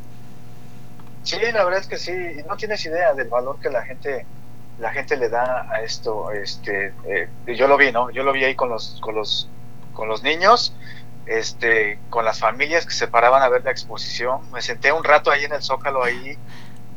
Sí, 1.24 1.38
la 1.53 1.63
verdad 1.63 1.80
es 1.80 1.88
que 1.88 1.97
sí, 1.97 2.11
no 2.47 2.57
tienes 2.57 2.86
idea 2.86 3.13
del 3.13 3.28
valor 3.30 3.59
que 3.59 3.69
la 3.69 3.84
gente 3.84 4.26
la 4.82 4.91
gente 4.91 5.15
le 5.15 5.30
da 5.30 5.67
a 5.72 5.82
esto, 5.84 6.32
este, 6.32 6.93
eh, 7.05 7.30
yo 7.55 7.67
lo 7.67 7.78
vi, 7.78 7.91
¿no? 7.91 8.09
Yo 8.09 8.24
lo 8.24 8.34
vi 8.34 8.43
ahí 8.43 8.55
con 8.55 8.69
los, 8.69 8.97
con 8.99 9.15
los, 9.15 9.47
con 9.93 10.07
los 10.07 10.24
niños, 10.24 10.74
este, 11.26 11.99
con 12.09 12.26
las 12.26 12.39
familias 12.39 12.86
que 12.86 12.93
se 12.93 13.07
paraban 13.07 13.43
a 13.43 13.49
ver 13.49 13.63
la 13.63 13.72
exposición. 13.72 14.49
Me 14.51 14.61
senté 14.61 14.91
un 14.91 15.03
rato 15.03 15.32
ahí 15.32 15.43
en 15.43 15.53
el 15.53 15.61
Zócalo 15.61 16.03
ahí, 16.03 16.38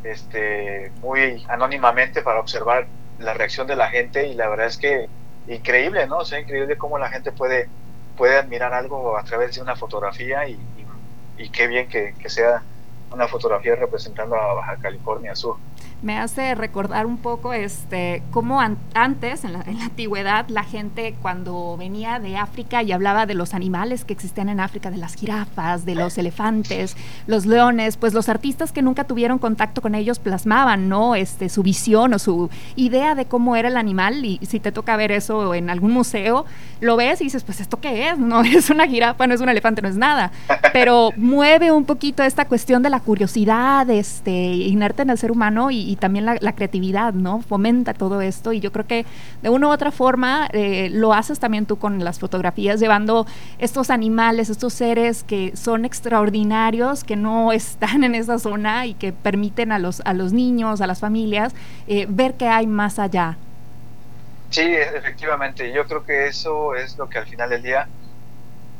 este, 0.03 0.93
muy 1.01 1.45
anónimamente 1.49 2.23
para 2.23 2.41
observar 2.41 2.87
la 3.19 3.35
reacción 3.35 3.67
de 3.67 3.77
la 3.77 3.89
gente 3.89 4.27
y 4.27 4.35
la 4.35 4.49
verdad 4.49 4.67
es 4.67 4.77
que 4.77 5.09
increíble, 5.47 6.07
¿no? 6.07 6.19
O 6.19 6.25
sea, 6.25 6.41
increíble 6.41 6.77
cómo 6.77 6.99
la 6.99 7.09
gente 7.09 7.33
puede 7.33 7.69
puede 8.17 8.37
admirar 8.37 8.73
algo 8.73 9.17
a 9.17 9.25
través 9.25 9.55
de 9.55 9.63
una 9.63 9.77
fotografía 9.77 10.49
y, 10.49 10.59
qué 11.51 11.67
bien 11.67 11.89
que, 11.89 12.15
sea 12.27 12.63
una 13.11 13.29
fotografía 13.29 13.77
representando 13.77 14.37
a 14.37 14.55
Baja 14.55 14.77
California 14.77 15.35
Sur. 15.35 15.57
Me 16.05 16.19
hace 16.19 16.55
recordar 16.55 17.07
un 17.07 17.17
poco 17.17 17.55
este 17.55 18.23
cómo 18.31 18.61
an 18.61 18.77
antes, 18.93 19.43
en 19.45 19.55
la, 19.55 19.63
en 19.63 19.79
la, 19.79 19.87
antigüedad, 19.87 20.47
la 20.49 20.63
gente 20.63 21.15
cuando 21.23 21.77
venía 21.79 22.21
de 22.21 22.37
África 22.37 22.83
y 22.83 22.93
hablaba 22.93 23.25
de 23.25 23.33
los 23.33 23.55
animales 23.55 24.05
que 24.05 24.13
existían 24.13 24.51
en 24.51 24.61
África, 24.61 24.91
de 24.91 24.99
las 24.99 25.15
jirafas, 25.15 25.87
de 25.87 25.95
los 25.95 26.19
elefantes, 26.19 26.95
los 27.27 27.47
leones, 27.47 27.97
pues 27.97 28.13
los 28.13 28.29
artistas 28.29 28.71
que 28.71 28.83
nunca 28.83 29.05
tuvieron 29.05 29.39
contacto 29.39 29.81
con 29.81 29.95
ellos 29.95 30.19
plasmaban, 30.19 30.91
¿no? 30.91 31.15
Este, 31.15 31.49
su 31.49 31.63
visión 31.63 32.13
o 32.13 32.19
su 32.19 32.51
idea 32.77 33.15
de 33.15 33.25
cómo 33.25 33.57
era 33.57 33.69
el 33.69 33.79
animal. 33.79 34.25
Y 34.27 34.39
si 34.43 34.61
te 34.61 34.73
toca 34.73 34.97
ver 34.97 35.11
eso 35.11 35.55
en 35.55 35.71
algún 35.71 35.93
museo, 35.93 36.45
lo 36.81 36.97
ves 36.97 37.23
y 37.23 37.25
dices, 37.25 37.45
pues 37.45 37.61
esto 37.61 37.81
qué 37.81 38.11
es, 38.11 38.19
no 38.19 38.43
es 38.45 38.69
una 38.69 38.87
jirafa, 38.87 39.27
no 39.27 39.33
es 39.33 39.41
un 39.41 39.49
elefante, 39.49 39.81
no 39.81 39.89
es 39.89 39.97
nada, 39.97 40.33
pero 40.73 41.11
mueve 41.17 41.73
un 41.73 41.85
poquito 41.85 42.23
esta 42.23 42.45
cuestión 42.45 42.83
de 42.83 42.91
la 42.91 43.01
curiosidad, 43.01 43.89
este, 43.89 44.33
inerte 44.33 45.03
en 45.03 45.11
el 45.11 45.19
ser 45.19 45.31
humano 45.31 45.71
y, 45.71 45.94
y 45.95 45.97
también 45.97 46.27
la, 46.27 46.53
creatividad, 46.55 47.15
¿no? 47.15 47.41
Fomenta 47.41 47.95
todo 47.95 48.21
esto 48.21 48.53
y 48.53 48.59
yo 48.59 48.73
creo 48.73 48.85
que 48.85 49.07
de 49.43 49.49
una 49.49 49.69
u 49.69 49.71
otra 49.71 49.93
forma 49.93 50.49
eh, 50.53 50.89
lo 50.91 51.13
haces 51.13 51.39
también 51.39 51.67
tú 51.67 51.79
con 51.79 52.03
las 52.03 52.19
fotografías, 52.19 52.81
llevando 52.81 53.27
estos 53.59 53.91
animales, 53.91 54.51
estos 54.51 54.75
seres 54.75 55.23
que 55.23 55.57
son 55.57 55.85
extraordinarios, 55.85 57.05
que 57.05 57.15
no 57.15 57.53
están 57.63 58.03
en 58.03 58.17
esa 58.17 58.41
zona 58.41 58.87
y 58.87 58.95
que 58.95 59.13
permiten 59.13 59.71
a 59.71 59.79
los, 59.79 60.01
a 60.05 60.15
los 60.15 60.33
niños, 60.33 60.81
a 60.81 60.89
las 60.89 60.99
familias, 60.99 61.55
eh, 61.87 62.07
ver 62.09 62.35
que 62.35 62.49
hay 62.49 62.67
más 62.67 62.99
allá. 62.99 63.37
Sí, 64.51 64.63
efectivamente, 64.63 65.73
yo 65.73 65.87
creo 65.87 66.05
que 66.05 66.27
eso 66.27 66.75
es 66.75 66.99
lo 66.99 67.09
que 67.09 67.19
al 67.19 67.27
final 67.27 67.51
del 67.51 67.63
día, 67.63 67.87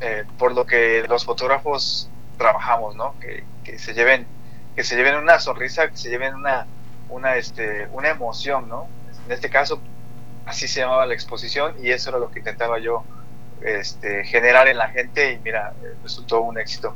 eh, 0.01 0.25
por 0.37 0.53
lo 0.53 0.65
que 0.65 1.05
los 1.07 1.23
fotógrafos 1.23 2.09
trabajamos, 2.37 2.95
¿no? 2.95 3.15
Que, 3.21 3.45
que 3.63 3.79
se 3.79 3.93
lleven 3.93 4.27
que 4.75 4.83
se 4.83 4.95
lleven 4.95 5.15
una 5.15 5.39
sonrisa, 5.39 5.89
que 5.89 5.97
se 5.97 6.09
lleven 6.09 6.35
una, 6.35 6.67
una, 7.09 7.35
este, 7.35 7.87
una 7.91 8.09
emoción, 8.09 8.67
¿no? 8.67 8.87
En 9.25 9.31
este 9.31 9.49
caso, 9.49 9.81
así 10.45 10.67
se 10.67 10.81
llamaba 10.81 11.05
la 11.05 11.13
exposición 11.13 11.75
y 11.81 11.91
eso 11.91 12.09
era 12.09 12.19
lo 12.19 12.31
que 12.31 12.39
intentaba 12.39 12.79
yo 12.79 13.03
este, 13.61 14.23
generar 14.25 14.67
en 14.67 14.77
la 14.77 14.89
gente 14.89 15.33
y 15.33 15.39
mira, 15.39 15.73
resultó 16.03 16.41
un 16.41 16.57
éxito 16.57 16.93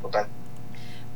total. 0.00 0.26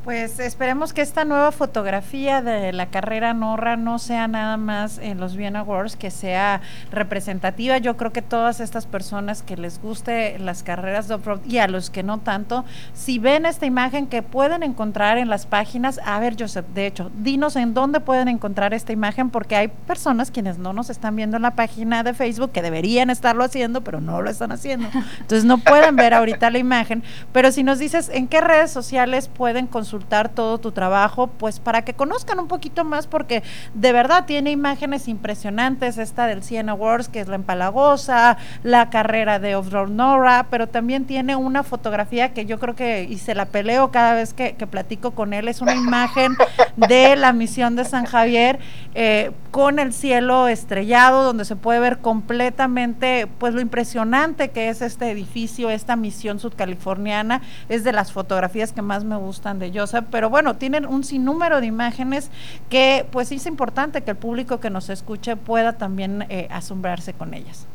Pues 0.03 0.39
esperemos 0.39 0.93
que 0.93 1.03
esta 1.03 1.25
nueva 1.25 1.51
fotografía 1.51 2.41
de 2.41 2.73
la 2.73 2.87
carrera 2.87 3.35
Norra 3.35 3.77
no 3.77 3.99
sea 3.99 4.27
nada 4.27 4.57
más 4.57 4.97
en 4.97 5.19
los 5.19 5.35
Vienna 5.35 5.59
Awards, 5.59 5.95
que 5.95 6.09
sea 6.09 6.61
representativa. 6.91 7.77
Yo 7.77 7.97
creo 7.97 8.11
que 8.11 8.23
todas 8.23 8.61
estas 8.61 8.87
personas 8.87 9.43
que 9.43 9.57
les 9.57 9.79
guste 9.79 10.39
las 10.39 10.63
carreras 10.63 11.07
de 11.07 11.13
off-road 11.13 11.45
y 11.45 11.59
a 11.59 11.67
los 11.67 11.91
que 11.91 12.01
no 12.01 12.17
tanto, 12.17 12.65
si 12.95 13.19
ven 13.19 13.45
esta 13.45 13.67
imagen 13.67 14.07
que 14.07 14.23
pueden 14.23 14.63
encontrar 14.63 15.19
en 15.19 15.29
las 15.29 15.45
páginas, 15.45 15.99
a 16.03 16.19
ver 16.19 16.35
Joseph, 16.37 16.65
de 16.73 16.87
hecho, 16.87 17.11
dinos 17.19 17.55
en 17.55 17.75
dónde 17.75 17.99
pueden 17.99 18.27
encontrar 18.27 18.73
esta 18.73 18.93
imagen, 18.93 19.29
porque 19.29 19.55
hay 19.55 19.67
personas 19.67 20.31
quienes 20.31 20.57
no 20.57 20.73
nos 20.73 20.89
están 20.89 21.15
viendo 21.15 21.37
en 21.37 21.43
la 21.43 21.51
página 21.51 22.01
de 22.01 22.15
Facebook 22.15 22.51
que 22.51 22.63
deberían 22.63 23.11
estarlo 23.11 23.43
haciendo, 23.43 23.81
pero 23.81 24.01
no 24.01 24.23
lo 24.23 24.31
están 24.31 24.51
haciendo. 24.51 24.89
Entonces 25.19 25.45
no 25.45 25.59
pueden 25.59 25.95
ver 25.95 26.15
ahorita 26.15 26.49
la 26.49 26.57
imagen, 26.57 27.03
pero 27.31 27.51
si 27.51 27.63
nos 27.63 27.77
dices 27.77 28.09
en 28.09 28.27
qué 28.27 28.41
redes 28.41 28.71
sociales 28.71 29.27
pueden 29.27 29.67
consultar 29.91 30.29
todo 30.29 30.57
tu 30.57 30.71
trabajo, 30.71 31.27
pues 31.27 31.59
para 31.59 31.81
que 31.81 31.93
conozcan 31.93 32.39
un 32.39 32.47
poquito 32.47 32.85
más, 32.85 33.07
porque 33.07 33.43
de 33.73 33.91
verdad 33.91 34.25
tiene 34.25 34.49
imágenes 34.49 35.09
impresionantes, 35.09 35.97
esta 35.97 36.27
del 36.27 36.43
CN 36.43 36.69
Awards, 36.69 37.09
que 37.09 37.19
es 37.19 37.27
la 37.27 37.35
empalagosa, 37.35 38.37
la 38.63 38.89
carrera 38.89 39.39
de 39.39 39.57
Off-Road 39.57 39.89
Nora, 39.89 40.47
pero 40.49 40.67
también 40.67 41.03
tiene 41.03 41.35
una 41.35 41.63
fotografía 41.63 42.31
que 42.33 42.45
yo 42.45 42.57
creo 42.57 42.73
que, 42.73 43.03
y 43.03 43.17
se 43.17 43.35
la 43.35 43.47
peleo 43.47 43.91
cada 43.91 44.13
vez 44.13 44.33
que, 44.33 44.55
platico 44.71 45.11
con 45.11 45.33
él, 45.33 45.49
es 45.49 45.59
una 45.59 45.75
imagen 45.75 46.31
de 46.77 47.17
la 47.17 47.33
misión 47.33 47.75
de 47.75 47.83
San 47.83 48.05
Javier 48.05 48.59
eh, 48.93 49.31
con 49.49 49.79
el 49.79 49.91
cielo 49.91 50.47
estrellado, 50.47 51.23
donde 51.23 51.43
se 51.43 51.57
puede 51.57 51.81
ver 51.81 51.97
completamente, 51.97 53.27
pues 53.39 53.53
lo 53.53 53.59
impresionante 53.59 54.51
que 54.51 54.69
es 54.69 54.81
este 54.81 55.11
edificio, 55.11 55.69
esta 55.69 55.97
misión 55.97 56.39
sudcaliforniana, 56.39 57.41
es 57.67 57.83
de 57.83 57.91
las 57.91 58.13
fotografías 58.13 58.71
que 58.71 58.81
más 58.81 59.03
me 59.03 59.17
gustan 59.17 59.59
de 59.59 59.71
Pero 60.11 60.29
bueno, 60.29 60.55
tienen 60.57 60.85
un 60.85 61.03
sinnúmero 61.03 61.61
de 61.61 61.67
imágenes 61.67 62.29
que 62.69 63.05
pues 63.11 63.31
es 63.31 63.45
importante 63.45 64.01
que 64.03 64.11
el 64.11 64.17
público 64.17 64.59
que 64.59 64.69
nos 64.69 64.89
escuche 64.89 65.35
pueda 65.35 65.73
también 65.73 66.25
eh, 66.29 66.47
asombrarse 66.51 67.13
con 67.13 67.33
ellas. 67.33 67.65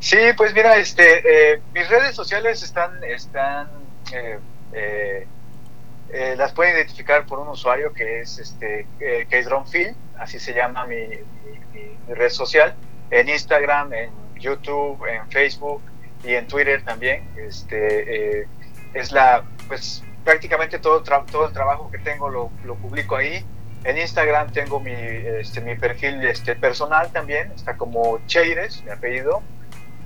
Sí, 0.00 0.18
pues 0.36 0.54
mira, 0.54 0.76
este, 0.76 1.54
eh, 1.54 1.60
mis 1.74 1.88
redes 1.88 2.14
sociales 2.14 2.62
están, 2.62 3.02
están 3.04 3.68
eh, 4.72 5.26
las 6.36 6.52
pueden 6.52 6.76
identificar 6.76 7.26
por 7.26 7.40
un 7.40 7.48
usuario 7.48 7.92
que 7.92 8.20
es 8.20 8.38
este 8.38 8.86
Phil, 9.70 9.94
así 10.18 10.38
se 10.38 10.54
llama 10.54 10.86
mi, 10.86 10.96
red 12.08 12.30
social, 12.30 12.74
en 13.10 13.28
Instagram, 13.28 13.92
en 13.92 14.10
YouTube, 14.38 15.04
en 15.06 15.28
Facebook 15.30 15.82
y 16.24 16.34
en 16.34 16.46
Twitter 16.46 16.82
también. 16.84 17.28
Este 17.36 18.46
es 18.94 19.12
la, 19.12 19.44
pues 19.68 20.02
prácticamente 20.26 20.78
todo, 20.80 21.02
todo 21.02 21.46
el 21.46 21.52
trabajo 21.52 21.88
que 21.90 21.98
tengo 21.98 22.28
lo, 22.28 22.50
lo 22.64 22.74
publico 22.74 23.14
ahí. 23.16 23.42
En 23.84 23.96
Instagram 23.96 24.50
tengo 24.52 24.80
mi, 24.80 24.90
este, 24.92 25.60
mi 25.60 25.76
perfil 25.76 26.20
este, 26.26 26.56
personal 26.56 27.10
también, 27.12 27.52
está 27.54 27.76
como 27.76 28.18
Cheires, 28.26 28.82
mi 28.84 28.90
apellido. 28.90 29.40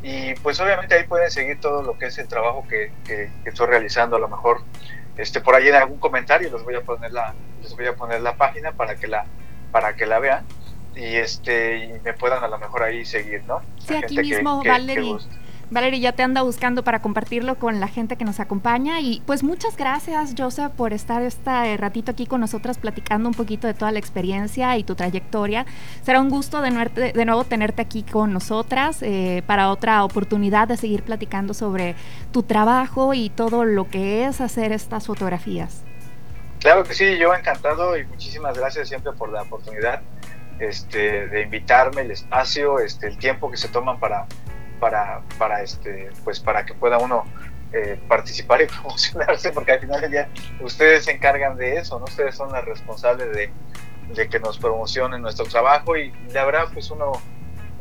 Y 0.03 0.35
pues 0.37 0.61
obviamente 0.61 0.95
ahí 0.95 1.05
pueden 1.05 1.31
seguir 1.31 1.59
todo 1.61 1.83
lo 1.83 1.97
que 1.99 2.07
es 2.07 2.18
el 2.18 2.29
trabajo 2.29 2.66
que, 2.68 2.93
que- 3.07 3.31
que 3.43 3.49
estoy 3.51 3.66
realizando. 3.66 4.16
A 4.16 4.18
lo 4.18 4.29
mejor 4.29 4.61
este, 5.16 5.41
por 5.41 5.55
ahí 5.55 5.68
en 5.68 5.75
algún 5.75 5.99
comentario 5.99 6.51
les 6.53 6.62
voy 6.64 6.75
a 6.75 6.83
poner 6.83 7.12
la, 7.12 7.35
les 7.62 7.75
voy 7.75 7.87
a 7.87 7.95
poner 7.95 8.21
la 8.21 8.35
página 8.37 8.73
para 8.73 8.97
que 8.97 9.07
la, 9.09 9.25
para 9.73 9.97
que 9.97 10.05
la 10.07 10.18
vean 10.18 10.45
y 10.95 11.16
este 11.16 11.79
y 11.79 11.93
me 12.05 12.12
puedan 12.12 12.43
a 12.45 12.49
lo 12.49 12.59
mejor 12.59 12.83
ahí 12.83 13.05
seguir, 13.07 13.43
¿no? 13.45 13.61
Sí, 13.79 13.95
aquí 14.05 14.14
mismo 14.37 14.62
que- 14.62 14.68
que 14.68 14.73
Valerie. 14.73 15.03
Valerie 15.71 16.01
ya 16.01 16.12
te 16.12 16.25
anda 16.25 16.43
buscando 16.43 16.83
para 16.83 17.01
compartirlo 17.01 17.55
con 17.55 17.79
la 17.79 17.87
gente 17.87 18.16
que 18.16 18.25
nos 18.25 18.41
acompaña 18.41 19.01
y 19.01 19.23
pues 19.25 19.45
muchas 19.45 19.77
gracias 19.77 20.35
Joseph 20.37 20.73
por 20.73 20.93
estar 20.93 21.23
este 21.23 21.77
ratito 21.77 22.11
aquí 22.11 22.27
con 22.27 22.41
nosotras 22.41 22.77
platicando 22.79 23.29
un 23.29 23.35
poquito 23.35 23.68
de 23.68 23.75
toda 23.75 23.93
la 23.93 24.01
experiencia 24.01 24.77
y 24.77 24.83
tu 24.83 24.97
trayectoria. 24.97 25.66
Será 26.03 26.21
un 26.21 26.29
gusto 26.29 26.61
de, 26.61 27.12
de 27.14 27.25
nuevo 27.25 27.45
tenerte 27.45 27.83
aquí 27.83 28.03
con 28.03 28.33
nosotras 28.33 28.99
eh, 29.03 29.45
para 29.47 29.71
otra 29.71 30.03
oportunidad 30.03 30.66
de 30.66 30.77
seguir 30.77 31.05
platicando 31.05 31.55
sobre 31.55 31.95
tu 32.33 32.43
trabajo 32.43 33.14
y 33.14 33.31
todo 33.31 33.64
lo 33.64 33.89
que 33.89 34.25
es 34.27 34.41
hacer 34.41 34.73
estas 34.73 35.07
fotografías. 35.07 35.83
Claro 36.59 36.83
que 36.83 36.95
sí, 36.95 37.16
yo 37.16 37.33
encantado 37.33 37.97
y 37.97 38.05
muchísimas 38.07 38.59
gracias 38.59 38.89
siempre 38.89 39.12
por 39.12 39.31
la 39.31 39.43
oportunidad 39.43 40.03
este, 40.59 41.29
de 41.29 41.43
invitarme, 41.43 42.03
el 42.03 42.11
espacio, 42.11 42.81
este, 42.81 43.07
el 43.07 43.16
tiempo 43.16 43.51
que 43.51 43.57
se 43.57 43.68
toman 43.68 43.99
para, 43.99 44.27
para, 44.81 45.20
para, 45.39 45.62
este, 45.62 46.11
pues 46.24 46.41
para 46.41 46.64
que 46.64 46.74
pueda 46.74 46.99
uno 46.99 47.24
eh, 47.72 48.01
participar 48.09 48.62
y 48.62 48.66
promocionarse, 48.83 49.53
porque 49.53 49.72
al 49.72 49.81
final 49.81 50.01
del 50.01 50.11
día 50.11 50.28
ustedes 50.61 51.05
se 51.05 51.12
encargan 51.12 51.57
de 51.57 51.76
eso, 51.76 51.99
¿no? 51.99 52.07
Ustedes 52.07 52.35
son 52.35 52.51
las 52.51 52.64
responsables 52.64 53.31
de, 53.37 53.53
de 54.14 54.28
que 54.28 54.41
nos 54.41 54.59
promocionen 54.59 55.22
nuestro 55.22 55.45
trabajo 55.45 55.97
y 55.97 56.12
la 56.33 56.45
verdad, 56.45 56.64
pues 56.72 56.91
uno, 56.91 57.12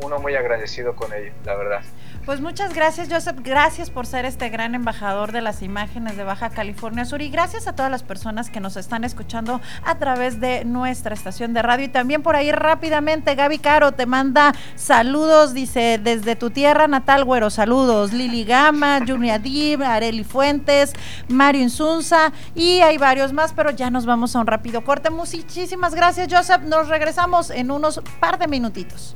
uno 0.04 0.20
muy 0.20 0.36
agradecido 0.36 0.96
con 0.96 1.12
ello, 1.14 1.32
la 1.46 1.56
verdad. 1.56 1.82
Pues 2.30 2.42
muchas 2.42 2.76
gracias, 2.76 3.08
Joseph. 3.12 3.38
Gracias 3.44 3.90
por 3.90 4.06
ser 4.06 4.24
este 4.24 4.50
gran 4.50 4.76
embajador 4.76 5.32
de 5.32 5.42
las 5.42 5.64
imágenes 5.64 6.16
de 6.16 6.24
Baja 6.24 6.52
California 6.52 7.04
Sur 7.04 7.24
y 7.24 7.30
gracias 7.32 7.66
a 7.66 7.74
todas 7.74 7.90
las 7.90 8.04
personas 8.04 8.52
que 8.52 8.60
nos 8.60 8.78
están 8.78 9.04
escuchando 9.04 9.60
a 9.84 9.96
través 9.96 10.40
de 10.40 10.64
nuestra 10.64 11.16
estación 11.16 11.56
de 11.56 11.64
radio. 11.64 11.86
Y 11.86 11.88
también 11.88 12.22
por 12.22 12.36
ahí 12.36 12.52
rápidamente, 12.52 13.34
Gaby 13.34 13.58
Caro 13.58 13.94
te 13.94 14.06
manda 14.06 14.54
saludos, 14.76 15.56
dice 15.56 16.00
desde 16.04 16.36
tu 16.36 16.52
tierra 16.52 16.88
natal, 16.88 17.26
güero, 17.26 17.50
saludos. 17.50 18.14
Lili 18.14 18.46
Gama, 18.46 19.00
Junia 19.08 19.40
Dib, 19.40 19.82
Areli 19.82 20.24
Fuentes, 20.24 20.94
Mario 21.30 21.64
Insunza 21.64 22.32
y 22.54 22.82
hay 22.82 23.00
varios 23.00 23.34
más, 23.34 23.54
pero 23.54 23.72
ya 23.72 23.90
nos 23.90 24.06
vamos 24.06 24.36
a 24.36 24.42
un 24.42 24.46
rápido 24.46 24.84
corte. 24.84 25.10
Muchísimas 25.10 25.96
gracias, 25.96 26.32
Joseph. 26.32 26.62
Nos 26.62 26.90
regresamos 26.90 27.50
en 27.50 27.72
unos 27.72 28.00
par 28.20 28.38
de 28.38 28.48
minutitos. 28.48 29.16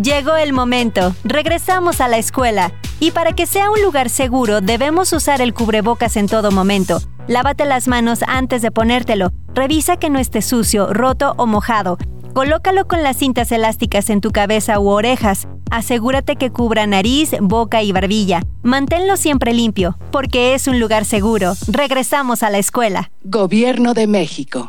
Llegó 0.00 0.36
el 0.36 0.52
momento. 0.52 1.12
Regresamos 1.24 2.00
a 2.00 2.06
la 2.06 2.18
escuela. 2.18 2.72
Y 3.00 3.10
para 3.10 3.32
que 3.32 3.46
sea 3.46 3.68
un 3.68 3.82
lugar 3.82 4.10
seguro, 4.10 4.60
debemos 4.60 5.12
usar 5.12 5.40
el 5.40 5.52
cubrebocas 5.52 6.16
en 6.16 6.28
todo 6.28 6.52
momento. 6.52 7.00
Lávate 7.26 7.64
las 7.64 7.88
manos 7.88 8.20
antes 8.28 8.62
de 8.62 8.70
ponértelo. 8.70 9.32
Revisa 9.54 9.96
que 9.96 10.08
no 10.08 10.20
esté 10.20 10.40
sucio, 10.40 10.92
roto 10.92 11.34
o 11.36 11.46
mojado. 11.46 11.98
Colócalo 12.32 12.86
con 12.86 13.02
las 13.02 13.16
cintas 13.16 13.50
elásticas 13.50 14.08
en 14.08 14.20
tu 14.20 14.30
cabeza 14.30 14.78
u 14.78 14.86
orejas. 14.88 15.48
Asegúrate 15.68 16.36
que 16.36 16.52
cubra 16.52 16.86
nariz, 16.86 17.32
boca 17.40 17.82
y 17.82 17.90
barbilla. 17.90 18.42
Manténlo 18.62 19.16
siempre 19.16 19.52
limpio, 19.52 19.98
porque 20.12 20.54
es 20.54 20.68
un 20.68 20.78
lugar 20.78 21.06
seguro. 21.06 21.54
Regresamos 21.66 22.44
a 22.44 22.50
la 22.50 22.58
escuela. 22.58 23.10
Gobierno 23.24 23.94
de 23.94 24.06
México. 24.06 24.68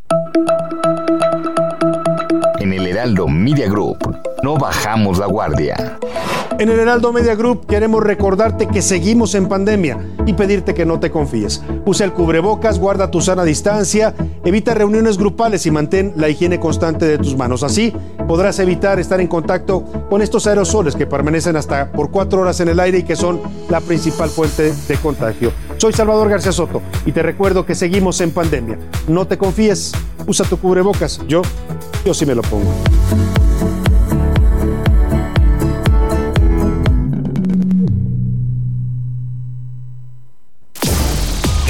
En 2.60 2.74
el 2.74 2.88
Heraldo 2.88 3.28
Media 3.28 3.70
Group 3.70 4.00
no 4.44 4.58
bajamos 4.58 5.18
la 5.18 5.26
guardia. 5.26 5.98
En 6.60 6.70
el 6.70 6.80
Heraldo 6.80 7.14
Media 7.14 7.36
Group 7.36 7.66
queremos 7.66 8.04
recordarte 8.04 8.68
que 8.68 8.82
seguimos 8.82 9.34
en 9.36 9.48
pandemia 9.48 9.98
y 10.26 10.34
pedirte 10.34 10.74
que 10.74 10.86
no 10.86 11.00
te 11.00 11.10
confíes. 11.10 11.62
Usa 11.86 12.06
el 12.06 12.14
cubrebocas, 12.14 12.80
guarda 12.80 13.12
tu 13.12 13.22
sana 13.22 13.44
distancia, 13.44 14.14
evita 14.44 14.74
reuniones 14.74 15.18
grupales 15.18 15.66
y 15.66 15.72
mantén 15.72 16.14
la 16.16 16.30
higiene 16.30 16.60
constante 16.60 17.06
de 17.06 17.18
tus 17.18 17.38
manos. 17.38 17.64
Así 17.64 17.94
podrás 18.28 18.60
evitar 18.60 19.00
estar 19.00 19.22
en 19.22 19.28
contacto 19.28 19.84
con 20.10 20.22
estos 20.22 20.48
aerosoles 20.48 20.96
que 20.96 21.08
permanecen 21.08 21.56
hasta 21.56 21.92
por 21.92 22.12
cuatro 22.12 22.42
horas 22.42 22.60
en 22.60 22.70
el 22.70 22.80
aire 22.80 23.00
y 23.00 23.04
que 23.04 23.16
son 23.16 23.42
la 23.70 23.80
principal 23.80 24.30
fuente 24.30 24.74
de 24.88 24.96
contagio. 24.98 25.52
Soy 25.78 25.94
Salvador 25.94 26.30
García 26.30 26.52
Soto 26.52 26.82
y 27.06 27.12
te 27.12 27.24
recuerdo 27.24 27.66
que 27.66 27.76
seguimos 27.76 28.20
en 28.22 28.32
pandemia. 28.32 28.78
No 29.08 29.26
te 29.26 29.38
confíes, 29.38 29.94
usa 30.28 30.46
tu 30.46 30.58
cubrebocas. 30.58 31.22
Yo, 31.28 31.42
yo 32.04 32.14
sí 32.14 32.26
me 32.26 32.36
lo 32.36 32.42
pongo. 32.42 32.74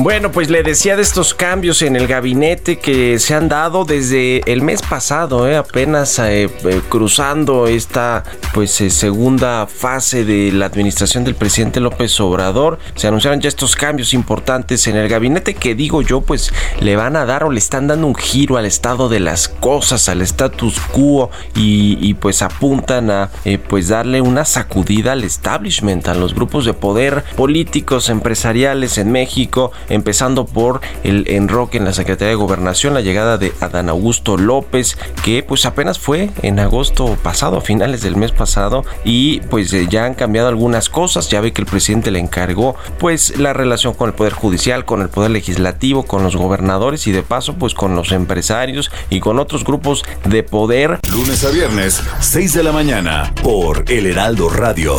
Bueno, 0.00 0.30
pues 0.30 0.48
le 0.48 0.62
decía 0.62 0.94
de 0.94 1.02
estos 1.02 1.34
cambios 1.34 1.82
en 1.82 1.96
el 1.96 2.06
gabinete 2.06 2.78
que 2.78 3.18
se 3.18 3.34
han 3.34 3.48
dado 3.48 3.84
desde 3.84 4.42
el 4.50 4.62
mes 4.62 4.80
pasado, 4.80 5.48
¿eh? 5.48 5.56
apenas 5.56 6.20
eh, 6.20 6.44
eh, 6.44 6.80
cruzando 6.88 7.66
esta 7.66 8.22
pues 8.54 8.80
eh, 8.80 8.90
segunda 8.90 9.66
fase 9.66 10.24
de 10.24 10.52
la 10.52 10.66
administración 10.66 11.24
del 11.24 11.34
presidente 11.34 11.80
López 11.80 12.20
Obrador. 12.20 12.78
Se 12.94 13.08
anunciaron 13.08 13.40
ya 13.40 13.48
estos 13.48 13.74
cambios 13.74 14.14
importantes 14.14 14.86
en 14.86 14.94
el 14.94 15.08
gabinete 15.08 15.54
que 15.54 15.74
digo 15.74 16.00
yo 16.00 16.20
pues 16.20 16.52
le 16.78 16.94
van 16.94 17.16
a 17.16 17.26
dar 17.26 17.42
o 17.42 17.50
le 17.50 17.58
están 17.58 17.88
dando 17.88 18.06
un 18.06 18.14
giro 18.14 18.56
al 18.56 18.66
estado 18.66 19.08
de 19.08 19.18
las 19.18 19.48
cosas, 19.48 20.08
al 20.08 20.22
status 20.22 20.78
quo 20.92 21.32
y, 21.56 21.98
y 22.00 22.14
pues 22.14 22.42
apuntan 22.42 23.10
a 23.10 23.30
pues 23.68 23.88
darle 23.88 24.20
una 24.20 24.44
sacudida 24.44 25.10
al 25.10 25.24
establishment, 25.24 26.06
a 26.06 26.14
los 26.14 26.36
grupos 26.36 26.64
de 26.64 26.72
poder 26.72 27.24
políticos, 27.36 28.10
empresariales 28.10 28.96
en 28.96 29.10
México 29.10 29.72
empezando 29.88 30.46
por 30.46 30.80
el 31.04 31.24
enroque 31.28 31.78
en 31.78 31.84
la 31.84 31.92
Secretaría 31.92 32.30
de 32.30 32.34
Gobernación, 32.34 32.94
la 32.94 33.00
llegada 33.00 33.38
de 33.38 33.52
Adán 33.60 33.88
Augusto 33.88 34.36
López, 34.36 34.96
que 35.24 35.42
pues 35.42 35.66
apenas 35.66 35.98
fue 35.98 36.30
en 36.42 36.58
agosto 36.58 37.16
pasado, 37.22 37.58
a 37.58 37.60
finales 37.60 38.02
del 38.02 38.16
mes 38.16 38.32
pasado, 38.32 38.84
y 39.04 39.40
pues 39.40 39.72
eh, 39.72 39.86
ya 39.88 40.04
han 40.04 40.14
cambiado 40.14 40.48
algunas 40.48 40.88
cosas, 40.88 41.28
ya 41.28 41.40
ve 41.40 41.52
que 41.52 41.62
el 41.62 41.66
presidente 41.66 42.10
le 42.10 42.18
encargó 42.18 42.76
pues 42.98 43.38
la 43.38 43.52
relación 43.52 43.94
con 43.94 44.08
el 44.08 44.14
Poder 44.14 44.32
Judicial, 44.32 44.84
con 44.84 45.02
el 45.02 45.08
Poder 45.08 45.30
Legislativo, 45.30 46.04
con 46.04 46.22
los 46.22 46.36
gobernadores 46.36 47.06
y 47.06 47.12
de 47.12 47.22
paso 47.22 47.54
pues 47.54 47.74
con 47.74 47.94
los 47.94 48.12
empresarios 48.12 48.90
y 49.10 49.20
con 49.20 49.38
otros 49.38 49.64
grupos 49.64 50.04
de 50.24 50.42
poder. 50.42 50.98
Lunes 51.10 51.44
a 51.44 51.50
viernes, 51.50 52.02
6 52.20 52.54
de 52.54 52.62
la 52.62 52.72
mañana, 52.72 53.32
por 53.42 53.84
El 53.88 54.06
Heraldo 54.06 54.48
Radio. 54.48 54.96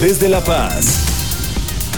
Desde 0.00 0.28
La 0.28 0.40
Paz. 0.40 1.13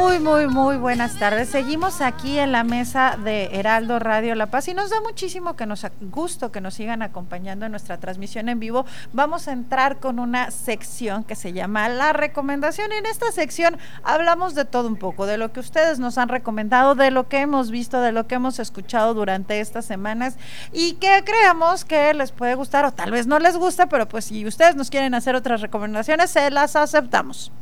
Muy, 0.00 0.18
muy, 0.18 0.46
muy 0.46 0.76
buenas 0.78 1.18
tardes. 1.18 1.50
Seguimos 1.50 2.00
aquí 2.00 2.38
en 2.38 2.52
la 2.52 2.64
mesa 2.64 3.18
de 3.22 3.50
Heraldo 3.52 3.98
Radio 3.98 4.34
La 4.34 4.46
Paz 4.46 4.66
y 4.68 4.72
nos 4.72 4.88
da 4.88 4.98
muchísimo 5.02 5.56
que 5.56 5.66
nos 5.66 5.86
gusto 6.00 6.50
que 6.50 6.62
nos 6.62 6.72
sigan 6.72 7.02
acompañando 7.02 7.66
en 7.66 7.72
nuestra 7.72 7.98
transmisión 7.98 8.48
en 8.48 8.58
vivo. 8.58 8.86
Vamos 9.12 9.46
a 9.46 9.52
entrar 9.52 9.98
con 9.98 10.18
una 10.18 10.50
sección 10.52 11.22
que 11.22 11.36
se 11.36 11.52
llama 11.52 11.90
La 11.90 12.14
Recomendación. 12.14 12.92
En 12.92 13.04
esta 13.04 13.30
sección 13.30 13.76
hablamos 14.02 14.54
de 14.54 14.64
todo 14.64 14.88
un 14.88 14.96
poco, 14.96 15.26
de 15.26 15.36
lo 15.36 15.52
que 15.52 15.60
ustedes 15.60 15.98
nos 15.98 16.16
han 16.16 16.30
recomendado, 16.30 16.94
de 16.94 17.10
lo 17.10 17.28
que 17.28 17.40
hemos 17.40 17.70
visto, 17.70 18.00
de 18.00 18.12
lo 18.12 18.26
que 18.26 18.36
hemos 18.36 18.58
escuchado 18.58 19.12
durante 19.12 19.60
estas 19.60 19.84
semanas 19.84 20.38
y 20.72 20.94
que 20.94 21.22
creemos 21.26 21.84
que 21.84 22.14
les 22.14 22.32
puede 22.32 22.54
gustar 22.54 22.86
o 22.86 22.92
tal 22.92 23.10
vez 23.10 23.26
no 23.26 23.38
les 23.38 23.58
gusta, 23.58 23.90
pero 23.90 24.08
pues 24.08 24.24
si 24.24 24.46
ustedes 24.46 24.76
nos 24.76 24.88
quieren 24.88 25.12
hacer 25.12 25.36
otras 25.36 25.60
recomendaciones, 25.60 26.30
se 26.30 26.50
las 26.50 26.74
aceptamos. 26.74 27.52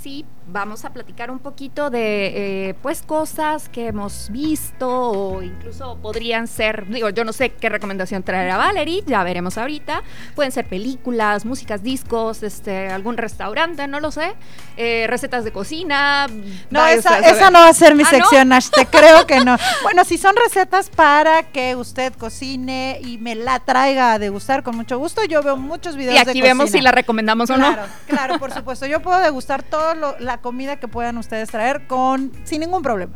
Sí, 0.00 0.24
vamos 0.50 0.84
a 0.84 0.92
platicar 0.92 1.30
un 1.30 1.38
poquito 1.38 1.90
de 1.90 2.68
eh, 2.70 2.74
pues 2.82 3.02
cosas 3.02 3.68
que 3.68 3.88
hemos 3.88 4.30
visto 4.30 4.88
o 4.88 5.42
incluso 5.42 5.96
podrían 6.00 6.46
ser, 6.48 6.86
digo, 6.88 7.10
yo 7.10 7.24
no 7.24 7.32
sé 7.32 7.50
qué 7.50 7.68
recomendación 7.68 8.22
traerá 8.22 8.56
Valerie, 8.56 9.02
ya 9.06 9.22
veremos 9.22 9.58
ahorita. 9.58 10.02
Pueden 10.34 10.52
ser 10.52 10.66
películas, 10.66 11.44
músicas, 11.44 11.82
discos, 11.82 12.42
este, 12.42 12.88
algún 12.88 13.16
restaurante, 13.16 13.86
no 13.86 14.00
lo 14.00 14.10
sé, 14.10 14.34
eh, 14.76 15.06
recetas 15.08 15.44
de 15.44 15.52
cocina. 15.52 16.26
No, 16.70 16.86
esa, 16.86 17.18
esa 17.20 17.50
no 17.50 17.60
va 17.60 17.68
a 17.68 17.74
ser 17.74 17.94
mi 17.94 18.02
¿Ah, 18.02 18.06
no? 18.12 18.18
sección, 18.18 18.52
Ash, 18.52 18.68
te 18.70 18.86
creo 18.90 19.26
que 19.26 19.40
no. 19.40 19.56
Bueno, 19.82 20.04
si 20.04 20.18
son 20.18 20.34
recetas 20.36 20.90
para 20.90 21.42
que 21.44 21.76
usted 21.76 22.12
cocine 22.14 23.00
y 23.02 23.18
me 23.18 23.34
la 23.34 23.60
traiga 23.60 24.14
a 24.14 24.18
degustar 24.18 24.62
con 24.62 24.76
mucho 24.76 24.98
gusto, 24.98 25.24
yo 25.24 25.42
veo 25.42 25.56
muchos 25.56 25.96
videos 25.96 26.20
Y 26.20 26.24
de 26.24 26.30
aquí 26.30 26.40
vemos 26.40 26.66
cocina. 26.66 26.78
si 26.78 26.84
la 26.84 26.92
recomendamos 26.92 27.50
o 27.50 27.56
no. 27.56 27.72
Claro, 27.72 27.88
claro, 28.06 28.38
por 28.38 28.52
supuesto. 28.52 28.86
Yo 28.86 29.00
puedo 29.00 29.18
degustar 29.18 29.62
toda 29.62 29.94
la 30.18 30.37
comida 30.40 30.76
que 30.76 30.88
puedan 30.88 31.18
ustedes 31.18 31.50
traer 31.50 31.86
con 31.86 32.32
sin 32.44 32.60
ningún 32.60 32.82
problema. 32.82 33.14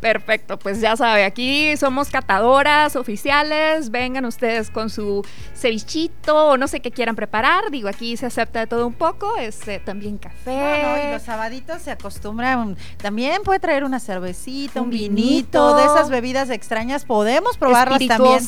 Perfecto, 0.00 0.58
pues 0.58 0.80
ya 0.80 0.96
sabe, 0.96 1.24
aquí 1.24 1.76
somos 1.76 2.10
catadoras 2.10 2.96
oficiales, 2.96 3.90
vengan 3.92 4.24
ustedes 4.24 4.70
con 4.72 4.90
su 4.90 5.24
cevichito 5.54 6.48
o 6.48 6.56
no 6.56 6.66
sé 6.66 6.80
qué 6.80 6.90
quieran 6.90 7.14
preparar, 7.14 7.70
digo, 7.70 7.88
aquí 7.88 8.16
se 8.16 8.26
acepta 8.26 8.58
de 8.58 8.66
todo 8.66 8.88
un 8.88 8.94
poco, 8.94 9.36
este, 9.36 9.78
también 9.78 10.18
café. 10.18 10.82
No, 10.82 10.88
no, 10.96 11.08
y 11.08 11.12
los 11.12 11.22
sabaditos 11.22 11.80
se 11.82 11.92
acostumbran, 11.92 12.76
también 12.96 13.42
puede 13.44 13.60
traer 13.60 13.84
una 13.84 14.00
cervecita, 14.00 14.80
un, 14.80 14.86
Un 14.86 14.90
vinito, 14.90 15.14
vinito. 15.22 15.76
de 15.76 15.84
esas 15.84 16.10
bebidas 16.10 16.50
extrañas, 16.50 17.04
podemos 17.04 17.56
probarlas 17.56 18.04
también. 18.04 18.40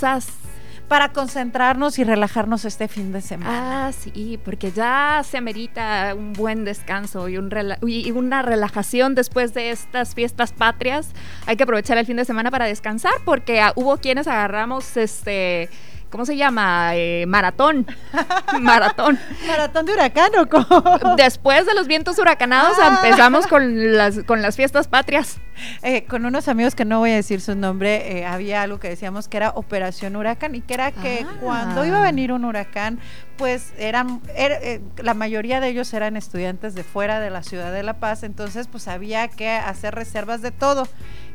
Para 0.91 1.11
concentrarnos 1.13 2.01
y 2.01 2.05
relajarnos 2.05 2.65
este 2.65 2.89
fin 2.89 3.13
de 3.13 3.21
semana. 3.21 3.87
Ah, 3.87 3.93
sí, 3.93 4.41
porque 4.45 4.73
ya 4.73 5.23
se 5.25 5.39
amerita 5.39 6.13
un 6.17 6.33
buen 6.33 6.65
descanso 6.65 7.29
y, 7.29 7.39
un 7.39 7.49
rela- 7.49 7.79
y 7.87 8.11
una 8.11 8.43
relajación 8.43 9.15
después 9.15 9.55
de 9.55 9.71
estas 9.71 10.17
fiestas 10.17 10.53
patrias. 10.53 11.13
Hay 11.47 11.57
que 11.57 11.63
aprovechar 11.63 11.97
el 11.97 12.07
fin 12.07 12.17
de 12.17 12.25
semana 12.25 12.51
para 12.51 12.65
descansar 12.65 13.13
porque 13.25 13.61
ah, 13.61 13.73
hubo 13.77 13.99
quienes 13.99 14.27
agarramos 14.27 14.97
este... 14.97 15.71
¿Cómo 16.11 16.27
se 16.27 16.37
llama? 16.37 16.97
Eh, 16.97 17.25
maratón. 17.29 17.87
maratón. 18.61 19.17
¿Maratón 19.47 19.87
de 19.87 19.93
huracán 19.93 20.33
o 20.41 20.49
cómo? 20.49 21.15
Después 21.17 21.67
de 21.67 21.75
los 21.75 21.87
vientos 21.87 22.19
huracanados 22.19 22.77
Ah. 22.81 22.99
empezamos 23.01 23.47
con 23.47 23.97
las, 23.97 24.25
con 24.25 24.43
las 24.43 24.57
fiestas 24.57 24.89
patrias. 24.89 25.39
Eh, 25.83 26.05
con 26.05 26.25
unos 26.27 26.49
amigos 26.49 26.75
que 26.75 26.85
no 26.85 26.99
voy 27.01 27.11
a 27.11 27.17
decir 27.17 27.41
su 27.41 27.55
nombre, 27.55 28.19
eh, 28.19 28.27
había 28.27 28.63
algo 28.63 28.79
que 28.81 28.89
decíamos 28.89 29.29
que 29.29 29.37
era 29.37 29.51
Operación 29.51 30.17
Huracán 30.17 30.55
y 30.55 30.61
que 30.61 30.75
era 30.75 30.93
que 30.93 31.25
Ah. 31.29 31.37
cuando 31.41 31.85
iba 31.85 31.99
a 32.01 32.03
venir 32.03 32.33
un 32.33 32.45
huracán, 32.45 32.99
pues 33.37 33.73
eran, 33.79 34.21
era, 34.37 34.57
eh, 34.57 34.81
la 34.99 35.15
mayoría 35.15 35.61
de 35.61 35.69
ellos 35.69 35.93
eran 35.95 36.17
estudiantes 36.17 36.75
de 36.75 36.85
fuera 36.85 37.21
de 37.21 37.31
la 37.31 37.43
ciudad 37.43 37.73
de 37.73 37.83
La 37.83 37.95
Paz, 37.95 38.23
entonces 38.23 38.67
pues 38.69 38.87
había 38.89 39.29
que 39.29 39.49
hacer 39.51 39.95
reservas 39.95 40.43
de 40.43 40.51
todo. 40.51 40.87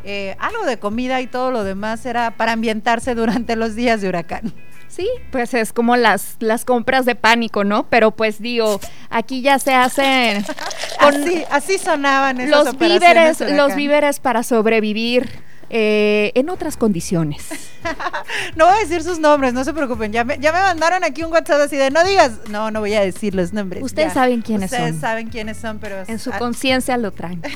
eh, 0.07 0.35
algo 0.39 0.65
de 0.67 0.77
comida 0.77 1.19
y 1.21 1.25
todo 1.25 1.49
lo 1.49 1.63
demás 1.63 2.05
era 2.05 2.29
para 2.37 2.51
ambientarse 2.51 3.15
durante 3.15 3.55
los 3.55 3.73
días 3.73 4.01
de 4.01 4.09
huracán. 4.09 4.53
Sí, 4.87 5.07
pues 5.31 5.53
es 5.53 5.73
como 5.73 5.97
las, 5.97 6.37
las 6.39 6.63
compras 6.63 7.05
de 7.05 7.15
pánico, 7.15 7.63
¿no? 7.63 7.87
Pero 7.89 8.11
pues 8.11 8.41
digo, 8.41 8.79
aquí 9.09 9.41
ya 9.41 9.59
se 9.59 9.73
hacen 9.73 10.43
con 10.99 11.15
Así, 11.15 11.43
así 11.49 11.77
sonaban 11.77 12.39
esas 12.39 12.65
los 12.65 12.77
víveres, 12.77 13.39
los 13.41 13.75
víveres 13.75 14.19
para 14.19 14.43
sobrevivir 14.43 15.29
eh, 15.69 16.31
en 16.35 16.49
otras 16.49 16.77
condiciones. 16.77 17.49
No 18.55 18.65
voy 18.65 18.75
a 18.75 18.79
decir 18.79 19.03
sus 19.03 19.19
nombres, 19.19 19.53
no 19.53 19.63
se 19.63 19.73
preocupen. 19.73 20.11
Ya 20.11 20.23
me, 20.23 20.37
ya 20.39 20.51
me 20.51 20.59
mandaron 20.59 21.03
aquí 21.03 21.23
un 21.23 21.31
WhatsApp 21.31 21.61
así 21.61 21.75
de 21.75 21.91
no 21.91 22.03
digas. 22.03 22.39
No, 22.49 22.71
no 22.71 22.79
voy 22.79 22.93
a 22.93 23.01
decir 23.01 23.35
los 23.35 23.53
nombres. 23.53 23.83
Ustedes 23.83 24.09
ya. 24.09 24.13
saben 24.13 24.41
quiénes 24.41 24.71
Ustedes 24.71 24.91
son. 24.91 25.01
saben 25.01 25.29
quiénes 25.29 25.57
son, 25.57 25.79
pero 25.79 26.03
En 26.07 26.19
su 26.19 26.31
ah, 26.31 26.37
conciencia 26.37 26.97
lo 26.97 27.11
traen. 27.11 27.41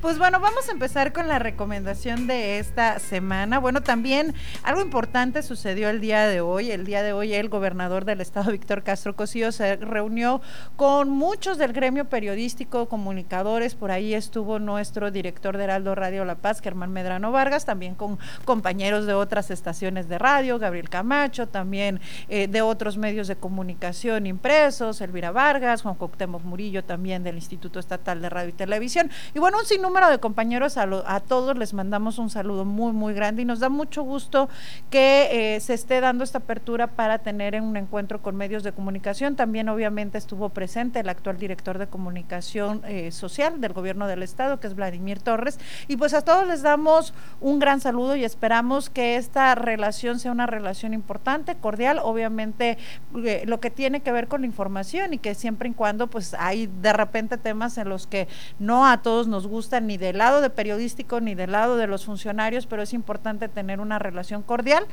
Pues 0.00 0.18
bueno, 0.18 0.40
vamos 0.40 0.68
a 0.68 0.72
empezar 0.72 1.12
con 1.12 1.28
la 1.28 1.38
recomendación 1.38 2.26
de 2.26 2.58
esta 2.58 2.98
semana. 2.98 3.58
Bueno, 3.58 3.82
también 3.82 4.34
algo 4.62 4.80
importante 4.80 5.42
sucedió 5.42 5.90
el 5.90 6.00
día 6.00 6.26
de 6.26 6.40
hoy. 6.40 6.70
El 6.70 6.84
día 6.86 7.02
de 7.02 7.12
hoy 7.12 7.34
el 7.34 7.48
gobernador 7.48 8.04
del 8.04 8.20
estado, 8.20 8.50
Víctor 8.52 8.82
Castro 8.82 9.14
Cosío, 9.14 9.52
se 9.52 9.76
reunió 9.76 10.40
con 10.76 11.10
muchos 11.10 11.58
del 11.58 11.72
gremio 11.72 12.06
periodístico, 12.08 12.88
comunicadores. 12.88 13.74
Por 13.74 13.90
ahí 13.90 14.14
estuvo 14.14 14.58
nuestro 14.58 15.10
director 15.10 15.56
de 15.56 15.64
Heraldo 15.64 15.94
Radio 15.94 16.24
La 16.24 16.36
Paz, 16.36 16.60
Germán 16.60 16.92
Medrano 16.92 17.32
Vargas, 17.32 17.64
también 17.64 17.94
con 17.94 18.18
compañeros 18.44 18.99
de 19.06 19.14
otras 19.14 19.50
estaciones 19.50 20.08
de 20.08 20.18
radio, 20.18 20.58
Gabriel 20.58 20.88
Camacho, 20.88 21.46
también 21.48 22.00
eh, 22.28 22.48
de 22.48 22.62
otros 22.62 22.96
medios 22.96 23.28
de 23.28 23.36
comunicación 23.36 24.26
impresos, 24.26 25.00
Elvira 25.00 25.30
Vargas, 25.30 25.82
Juan 25.82 25.94
Cuauhtémoc 25.94 26.42
Murillo, 26.42 26.84
también 26.84 27.22
del 27.22 27.36
Instituto 27.36 27.78
Estatal 27.78 28.20
de 28.20 28.28
Radio 28.28 28.50
y 28.50 28.52
Televisión. 28.52 29.10
Y 29.34 29.38
bueno, 29.38 29.58
un 29.58 29.64
sinnúmero 29.66 30.10
de 30.10 30.18
compañeros, 30.18 30.76
a, 30.76 30.86
lo- 30.86 31.04
a 31.06 31.20
todos 31.20 31.56
les 31.56 31.72
mandamos 31.74 32.18
un 32.18 32.30
saludo 32.30 32.64
muy, 32.64 32.92
muy 32.92 33.14
grande 33.14 33.42
y 33.42 33.44
nos 33.44 33.60
da 33.60 33.68
mucho 33.68 34.02
gusto 34.02 34.48
que 34.90 35.54
eh, 35.56 35.60
se 35.60 35.74
esté 35.74 36.00
dando 36.00 36.24
esta 36.24 36.38
apertura 36.38 36.88
para 36.88 37.18
tener 37.18 37.60
un 37.60 37.76
encuentro 37.76 38.20
con 38.20 38.36
medios 38.36 38.62
de 38.62 38.72
comunicación. 38.72 39.36
También 39.36 39.68
obviamente 39.68 40.18
estuvo 40.18 40.48
presente 40.50 41.00
el 41.00 41.08
actual 41.08 41.38
director 41.38 41.78
de 41.78 41.86
comunicación 41.86 42.82
eh, 42.86 43.10
social 43.12 43.60
del 43.60 43.72
gobierno 43.72 44.06
del 44.06 44.22
estado, 44.22 44.60
que 44.60 44.66
es 44.66 44.74
Vladimir 44.74 45.20
Torres. 45.20 45.58
Y 45.88 45.96
pues 45.96 46.12
a 46.14 46.22
todos 46.22 46.46
les 46.46 46.62
damos 46.62 47.14
un 47.40 47.58
gran 47.58 47.80
saludo 47.80 48.16
y 48.16 48.24
esperamos 48.24 48.89
que 48.90 49.16
esta 49.16 49.54
relación 49.54 50.18
sea 50.18 50.32
una 50.32 50.46
relación 50.46 50.94
importante, 50.94 51.56
cordial, 51.56 52.00
obviamente 52.02 52.78
eh, 53.24 53.42
lo 53.46 53.60
que 53.60 53.70
tiene 53.70 54.00
que 54.00 54.12
ver 54.12 54.28
con 54.28 54.42
la 54.42 54.46
información 54.46 55.14
y 55.14 55.18
que 55.18 55.34
siempre 55.34 55.68
y 55.68 55.72
cuando 55.72 56.06
pues 56.06 56.34
hay 56.34 56.66
de 56.66 56.92
repente 56.92 57.38
temas 57.38 57.78
en 57.78 57.88
los 57.88 58.06
que 58.06 58.28
no 58.58 58.86
a 58.86 59.02
todos 59.02 59.28
nos 59.28 59.46
gustan 59.46 59.86
ni 59.86 59.96
del 59.96 60.18
lado 60.18 60.40
de 60.40 60.50
periodístico 60.50 61.20
ni 61.20 61.34
del 61.34 61.52
lado 61.52 61.76
de 61.76 61.86
los 61.86 62.04
funcionarios, 62.04 62.66
pero 62.66 62.82
es 62.82 62.92
importante 62.92 63.48
tener 63.48 63.80
una 63.80 63.98
relación 63.98 64.42
cordial 64.42 64.86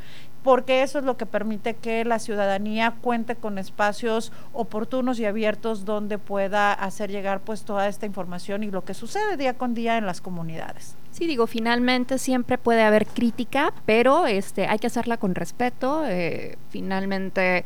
porque 0.43 0.83
eso 0.83 0.99
es 0.99 1.05
lo 1.05 1.17
que 1.17 1.25
permite 1.25 1.75
que 1.75 2.05
la 2.05 2.19
ciudadanía 2.19 2.95
cuente 3.01 3.35
con 3.35 3.57
espacios 3.57 4.31
oportunos 4.53 5.19
y 5.19 5.25
abiertos 5.25 5.85
donde 5.85 6.17
pueda 6.17 6.73
hacer 6.73 7.11
llegar 7.11 7.41
pues 7.41 7.63
toda 7.63 7.87
esta 7.87 8.05
información 8.05 8.63
y 8.63 8.71
lo 8.71 8.83
que 8.83 8.93
sucede 8.93 9.37
día 9.37 9.57
con 9.57 9.73
día 9.73 9.97
en 9.97 10.05
las 10.05 10.21
comunidades. 10.21 10.95
Sí, 11.17 11.25
digo, 11.25 11.47
finalmente 11.47 12.19
siempre 12.19 12.59
puede 12.59 12.83
haber 12.83 13.07
crítica, 13.07 13.73
pero 13.87 14.27
este, 14.27 14.67
hay 14.67 14.77
que 14.77 14.85
hacerla 14.85 15.17
con 15.17 15.33
respeto. 15.33 16.05
eh, 16.05 16.59
finalmente, 16.69 17.65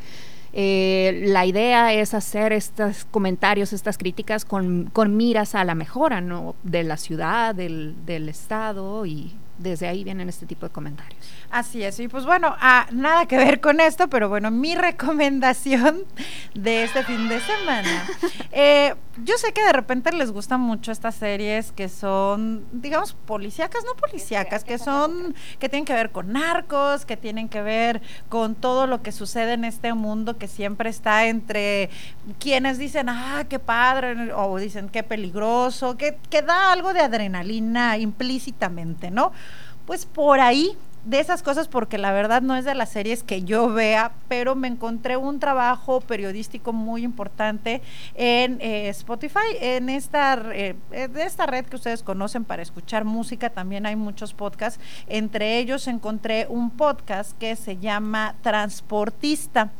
eh, 0.54 1.24
la 1.26 1.46
idea 1.46 1.92
es 1.92 2.14
hacer 2.14 2.54
estos 2.54 3.04
comentarios, 3.04 3.74
estas 3.74 3.98
críticas 3.98 4.46
con, 4.46 4.86
con 4.94 5.18
miras 5.18 5.54
a 5.54 5.66
la 5.66 5.76
mejora 5.76 6.22
¿no? 6.22 6.56
de 6.64 6.84
la 6.84 6.96
ciudad, 6.96 7.54
del, 7.54 7.94
del 8.06 8.30
Estado, 8.30 9.06
y 9.06 9.34
desde 9.58 9.90
ahí 9.90 10.06
vienen 10.06 10.30
este 10.30 10.46
tipo 10.46 10.66
de 10.66 10.72
comentarios. 10.72 11.20
Así 11.52 11.84
es, 11.84 12.00
y 12.00 12.08
pues 12.08 12.26
bueno, 12.26 12.56
ah, 12.62 12.88
nada 12.94 13.26
que 13.26 13.36
ver 13.36 13.60
con 13.60 13.82
esto, 13.82 14.08
pero 14.08 14.30
bueno, 14.30 14.50
mi 14.52 14.74
recomendación 14.76 16.06
de 16.56 16.86
este 16.86 17.04
fin 17.04 17.28
de 17.28 17.42
semana. 17.42 18.08
Eh, 18.54 18.96
yo 19.24 19.38
sé 19.38 19.52
que 19.52 19.62
de 19.62 19.74
repente 19.74 20.14
les 20.14 20.32
gustan 20.32 20.62
mucho 20.62 20.94
estas 20.94 21.16
series 21.16 21.74
que 21.74 21.90
son, 21.90 22.66
digamos, 22.72 23.14
policíacas, 23.14 23.84
no 23.84 23.96
policíacas, 23.96 24.64
que 24.64 24.78
son, 24.78 25.36
que 25.60 25.68
tienen 25.68 25.84
que 25.84 25.94
ver 25.94 26.12
con 26.12 26.32
narcos, 26.32 27.06
que 27.06 27.18
tienen 27.18 27.50
que 27.50 27.62
ver 27.62 28.02
con 28.30 28.56
todo 28.56 28.88
lo 28.88 29.02
que 29.02 29.12
sucede 29.12 29.52
en 29.52 29.66
este 29.66 29.94
mundo 29.94 30.38
que 30.38 30.48
siempre 30.48 30.90
está 30.90 31.26
entre 31.28 31.90
quienes 32.40 32.78
dicen, 32.78 33.10
ah, 33.10 33.44
qué 33.50 33.60
padre, 33.60 34.34
o 34.34 34.58
dicen, 34.58 34.88
qué 34.88 35.04
peligroso, 35.04 35.98
que, 35.98 36.18
que 36.30 36.42
da 36.44 36.72
algo 36.72 36.94
de 36.94 37.02
adrenalina 37.02 37.98
implícitamente, 37.98 39.12
¿no? 39.12 39.34
Pues 39.86 40.06
por 40.06 40.40
ahí 40.40 40.78
de 41.04 41.20
esas 41.20 41.42
cosas 41.42 41.68
porque 41.68 41.98
la 41.98 42.12
verdad 42.12 42.42
no 42.42 42.56
es 42.56 42.66
de 42.66 42.76
las 42.76 42.90
series 42.90 43.24
que 43.24 43.44
yo 43.44 43.70
vea, 43.70 44.12
pero 44.28 44.56
me 44.56 44.68
encontré 44.68 45.18
un 45.18 45.40
trabajo 45.40 46.02
periodístico 46.02 46.74
muy 46.74 47.04
importante 47.04 47.82
en 48.16 48.60
eh, 48.62 48.90
Spotify, 48.90 49.40
en 49.60 49.90
esta, 49.90 50.42
eh, 50.54 50.76
eh, 50.92 51.08
de 51.08 51.24
esta 51.24 51.46
red 51.46 51.66
que 51.66 51.76
ustedes 51.76 52.04
conocen 52.04 52.44
para 52.44 52.62
escuchar 52.62 53.04
música, 53.06 53.50
también 53.50 53.86
hay 53.86 53.96
muchos 53.96 54.34
podcasts, 54.34 54.80
entre 55.08 55.58
ellos 55.58 55.88
encontré 55.88 56.46
un 56.50 56.70
podcast 56.70 57.38
que 57.38 57.56
se 57.56 57.78
llama 57.78 58.36
Transportista. 58.42 59.72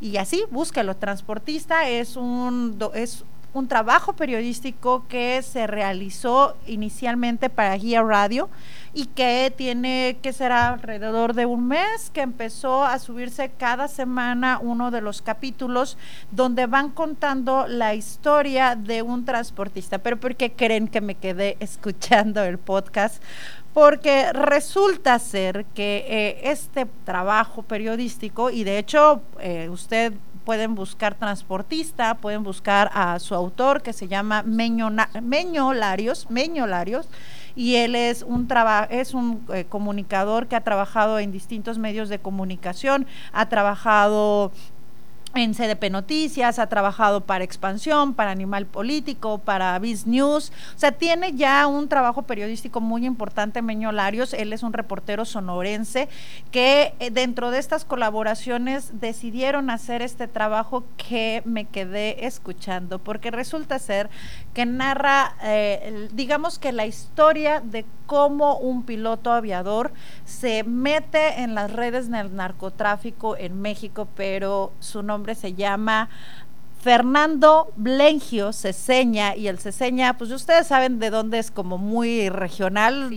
Y 0.00 0.16
así, 0.16 0.44
búscalo, 0.50 0.96
Transportista 0.96 1.88
es 1.88 2.16
un, 2.16 2.78
es 2.94 3.24
un 3.52 3.68
trabajo 3.68 4.12
periodístico 4.12 5.04
que 5.08 5.42
se 5.42 5.66
realizó 5.66 6.56
inicialmente 6.66 7.50
para 7.50 7.76
Guía 7.76 8.02
Radio 8.02 8.48
y 8.94 9.06
que 9.06 9.52
tiene 9.56 10.18
que 10.22 10.32
será 10.32 10.68
alrededor 10.68 11.34
de 11.34 11.46
un 11.46 11.68
mes 11.68 12.10
que 12.10 12.20
empezó 12.20 12.84
a 12.84 12.98
subirse 12.98 13.50
cada 13.50 13.88
semana 13.88 14.58
uno 14.60 14.90
de 14.90 15.00
los 15.00 15.22
capítulos 15.22 15.96
donde 16.30 16.66
van 16.66 16.90
contando 16.90 17.66
la 17.68 17.94
historia 17.94 18.74
de 18.76 19.02
un 19.02 19.24
transportista. 19.24 19.98
Pero 19.98 20.18
¿por 20.18 20.36
qué 20.36 20.52
creen 20.52 20.88
que 20.88 21.00
me 21.00 21.14
quedé 21.14 21.56
escuchando 21.60 22.42
el 22.42 22.58
podcast? 22.58 23.22
Porque 23.72 24.32
resulta 24.32 25.16
ser 25.20 25.64
que 25.74 26.04
eh, 26.08 26.50
este 26.50 26.86
trabajo 27.04 27.62
periodístico, 27.62 28.50
y 28.50 28.64
de 28.64 28.78
hecho 28.78 29.22
eh, 29.38 29.68
usted 29.70 30.12
pueden 30.44 30.74
buscar 30.74 31.14
transportista, 31.14 32.14
pueden 32.14 32.42
buscar 32.42 32.90
a 32.94 33.18
su 33.18 33.34
autor 33.34 33.82
que 33.82 33.92
se 33.92 34.08
llama 34.08 34.42
Meño, 34.42 34.90
Meño 35.22 35.72
Larios, 35.72 36.26
y 37.56 37.76
él 37.76 37.94
es 37.94 38.22
un 38.22 38.46
traba 38.46 38.84
es 38.90 39.14
un 39.14 39.44
eh, 39.52 39.64
comunicador 39.68 40.46
que 40.46 40.56
ha 40.56 40.60
trabajado 40.62 41.18
en 41.18 41.32
distintos 41.32 41.78
medios 41.78 42.08
de 42.08 42.18
comunicación, 42.18 43.06
ha 43.32 43.48
trabajado 43.48 44.52
en 45.34 45.54
CDP 45.54 45.90
Noticias, 45.90 46.58
ha 46.58 46.66
trabajado 46.66 47.20
para 47.20 47.44
Expansión, 47.44 48.14
para 48.14 48.32
Animal 48.32 48.66
Político, 48.66 49.38
para 49.38 49.78
Biz 49.78 50.06
News. 50.06 50.52
O 50.74 50.78
sea, 50.78 50.92
tiene 50.92 51.34
ya 51.34 51.66
un 51.66 51.88
trabajo 51.88 52.22
periodístico 52.22 52.80
muy 52.80 53.06
importante, 53.06 53.62
Meño 53.62 53.92
Larios. 53.92 54.34
Él 54.34 54.52
es 54.52 54.62
un 54.62 54.72
reportero 54.72 55.24
sonorense 55.24 56.08
que 56.50 56.94
eh, 56.98 57.10
dentro 57.10 57.50
de 57.50 57.58
estas 57.58 57.84
colaboraciones 57.84 59.00
decidieron 59.00 59.70
hacer 59.70 60.02
este 60.02 60.26
trabajo 60.26 60.84
que 60.96 61.42
me 61.44 61.64
quedé 61.64 62.26
escuchando, 62.26 62.98
porque 62.98 63.30
resulta 63.30 63.78
ser 63.78 64.10
que 64.52 64.66
narra, 64.66 65.36
eh, 65.42 66.08
digamos 66.12 66.58
que 66.58 66.72
la 66.72 66.86
historia 66.86 67.60
de 67.60 67.84
cómo 68.06 68.56
un 68.56 68.82
piloto 68.82 69.30
aviador 69.30 69.92
se 70.24 70.64
mete 70.64 71.42
en 71.42 71.54
las 71.54 71.72
redes 71.72 72.10
del 72.10 72.34
narcotráfico 72.34 73.36
en 73.36 73.62
México, 73.62 74.08
pero 74.16 74.72
su 74.80 75.04
nombre 75.04 75.19
se 75.34 75.54
llama 75.54 76.08
Fernando 76.82 77.72
Blengio 77.76 78.52
Ceseña 78.54 79.36
y 79.36 79.48
el 79.48 79.58
Ceseña, 79.58 80.16
pues 80.16 80.30
ustedes 80.30 80.66
saben 80.66 80.98
de 80.98 81.10
dónde 81.10 81.38
es 81.38 81.50
como 81.50 81.76
muy 81.76 82.30
regional. 82.30 83.10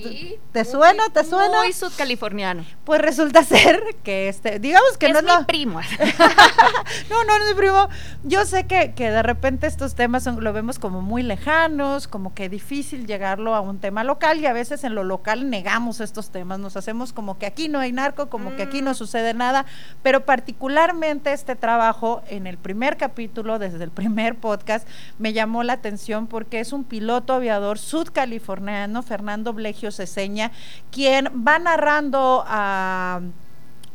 ¿Te 0.51 0.66
suena? 0.66 1.03
¿Te 1.14 1.24
suena? 1.24 1.59
Muy 1.64 1.72
sudcaliforniano. 1.72 2.66
Pues 2.84 3.01
resulta 3.01 3.41
ser 3.43 3.82
que 4.03 4.28
este, 4.28 4.59
digamos 4.59 4.97
que 4.97 5.05
Es 5.07 5.14
no 5.14 5.20
es 5.20 5.26
mi 5.26 5.32
lo- 5.32 5.45
primo. 5.47 5.80
no, 7.09 7.24
no, 7.24 7.38
no 7.38 7.43
es 7.45 7.49
mi 7.51 7.55
primo. 7.57 7.88
Yo 8.24 8.45
sé 8.45 8.68
que, 8.68 8.93
que 8.93 9.09
de 9.09 9.24
repente 9.24 9.68
estos 9.68 9.95
temas 9.95 10.24
son- 10.24 10.43
lo 10.43 10.51
vemos 10.51 10.78
como 10.78 11.01
muy 11.01 11.24
lejanos, 11.24 12.07
como 12.09 12.34
que 12.34 12.49
difícil 12.49 13.07
llegarlo 13.07 13.55
a 13.55 13.61
un 13.61 13.80
tema 13.80 14.03
local 14.03 14.39
y 14.41 14.45
a 14.45 14.53
veces 14.53 14.84
en 14.84 14.93
lo 14.93 15.03
local 15.05 15.49
negamos 15.49 16.01
estos 16.01 16.32
temas, 16.32 16.59
nos 16.59 16.76
hacemos 16.76 17.14
como 17.14 17.38
que 17.38 17.45
aquí 17.45 17.70
no 17.70 17.80
hay 17.80 17.91
narco, 17.93 18.30
como 18.30 18.55
que 18.55 18.64
aquí 18.64 18.82
no 18.82 18.93
sucede 18.93 19.34
nada, 19.34 19.66
pero 20.02 20.26
particularmente 20.26 21.31
este 21.31 21.56
trabajo 21.56 22.22
en 22.27 22.45
el 22.48 22.57
primer 22.57 22.98
capítulo, 22.98 23.53
desde 23.60 23.84
el 23.84 23.92
primer 23.92 24.36
podcast, 24.36 24.88
me 25.20 25.34
llamó 25.34 25.64
la 25.64 25.74
atención 25.74 26.28
porque 26.28 26.60
es 26.60 26.74
un 26.74 26.84
piloto 26.84 27.34
aviador 27.34 27.78
sudcaliforniano, 27.80 29.04
Fernando 29.04 29.54
Blegio 29.54 29.92
Ceseña, 29.92 30.52
quien 30.92 31.30
va 31.48 31.60
narrando 31.60 32.44
a... 32.48 33.22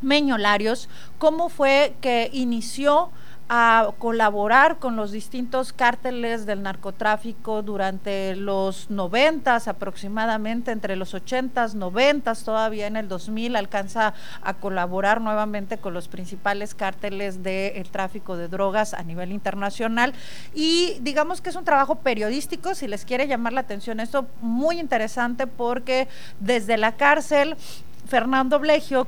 Meño 0.00 0.38
Larios, 0.38 0.88
cómo 1.18 1.48
fue 1.48 1.96
que 2.00 2.30
inició 2.32 3.10
a 3.48 3.92
colaborar 3.98 4.78
con 4.78 4.96
los 4.96 5.10
distintos 5.10 5.72
cárteles 5.72 6.44
del 6.44 6.62
narcotráfico 6.62 7.62
durante 7.62 8.36
los 8.36 8.90
noventas 8.90 9.68
aproximadamente, 9.68 10.70
entre 10.70 10.96
los 10.96 11.14
ochentas, 11.14 11.74
noventas, 11.74 12.44
todavía 12.44 12.86
en 12.86 12.96
el 12.96 13.08
2000 13.08 13.56
alcanza 13.56 14.12
a 14.42 14.54
colaborar 14.54 15.20
nuevamente 15.20 15.78
con 15.78 15.94
los 15.94 16.08
principales 16.08 16.74
cárteles 16.74 17.42
del 17.42 17.88
tráfico 17.90 18.36
de 18.36 18.48
drogas 18.48 18.92
a 18.92 19.02
nivel 19.02 19.32
internacional. 19.32 20.12
Y 20.54 20.98
digamos 21.00 21.40
que 21.40 21.50
es 21.50 21.56
un 21.56 21.64
trabajo 21.64 21.96
periodístico, 21.96 22.74
si 22.74 22.86
les 22.86 23.04
quiere 23.04 23.26
llamar 23.26 23.54
la 23.54 23.60
atención 23.60 24.00
esto, 24.00 24.26
muy 24.42 24.78
interesante 24.78 25.46
porque 25.46 26.08
desde 26.40 26.76
la 26.76 26.92
cárcel 26.92 27.56
Fernando 28.08 28.58
Blegio 28.58 29.06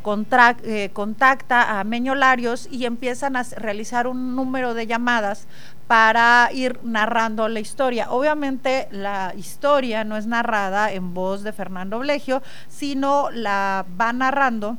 eh, 0.62 0.90
contacta 0.92 1.80
a 1.80 1.84
Meño 1.84 2.14
Larios 2.14 2.68
y 2.70 2.84
empiezan 2.84 3.34
a 3.34 3.42
realizar 3.56 4.06
un 4.06 4.36
número 4.36 4.74
de 4.74 4.86
llamadas 4.86 5.48
para 5.86 6.50
ir 6.52 6.78
narrando 6.84 7.48
la 7.48 7.60
historia. 7.60 8.10
Obviamente 8.10 8.88
la 8.92 9.32
historia 9.36 10.04
no 10.04 10.18
es 10.18 10.26
narrada 10.26 10.92
en 10.92 11.14
voz 11.14 11.42
de 11.42 11.52
Fernando 11.52 11.98
Blegio, 11.98 12.42
sino 12.68 13.30
la 13.30 13.86
va 13.98 14.12
narrando 14.12 14.76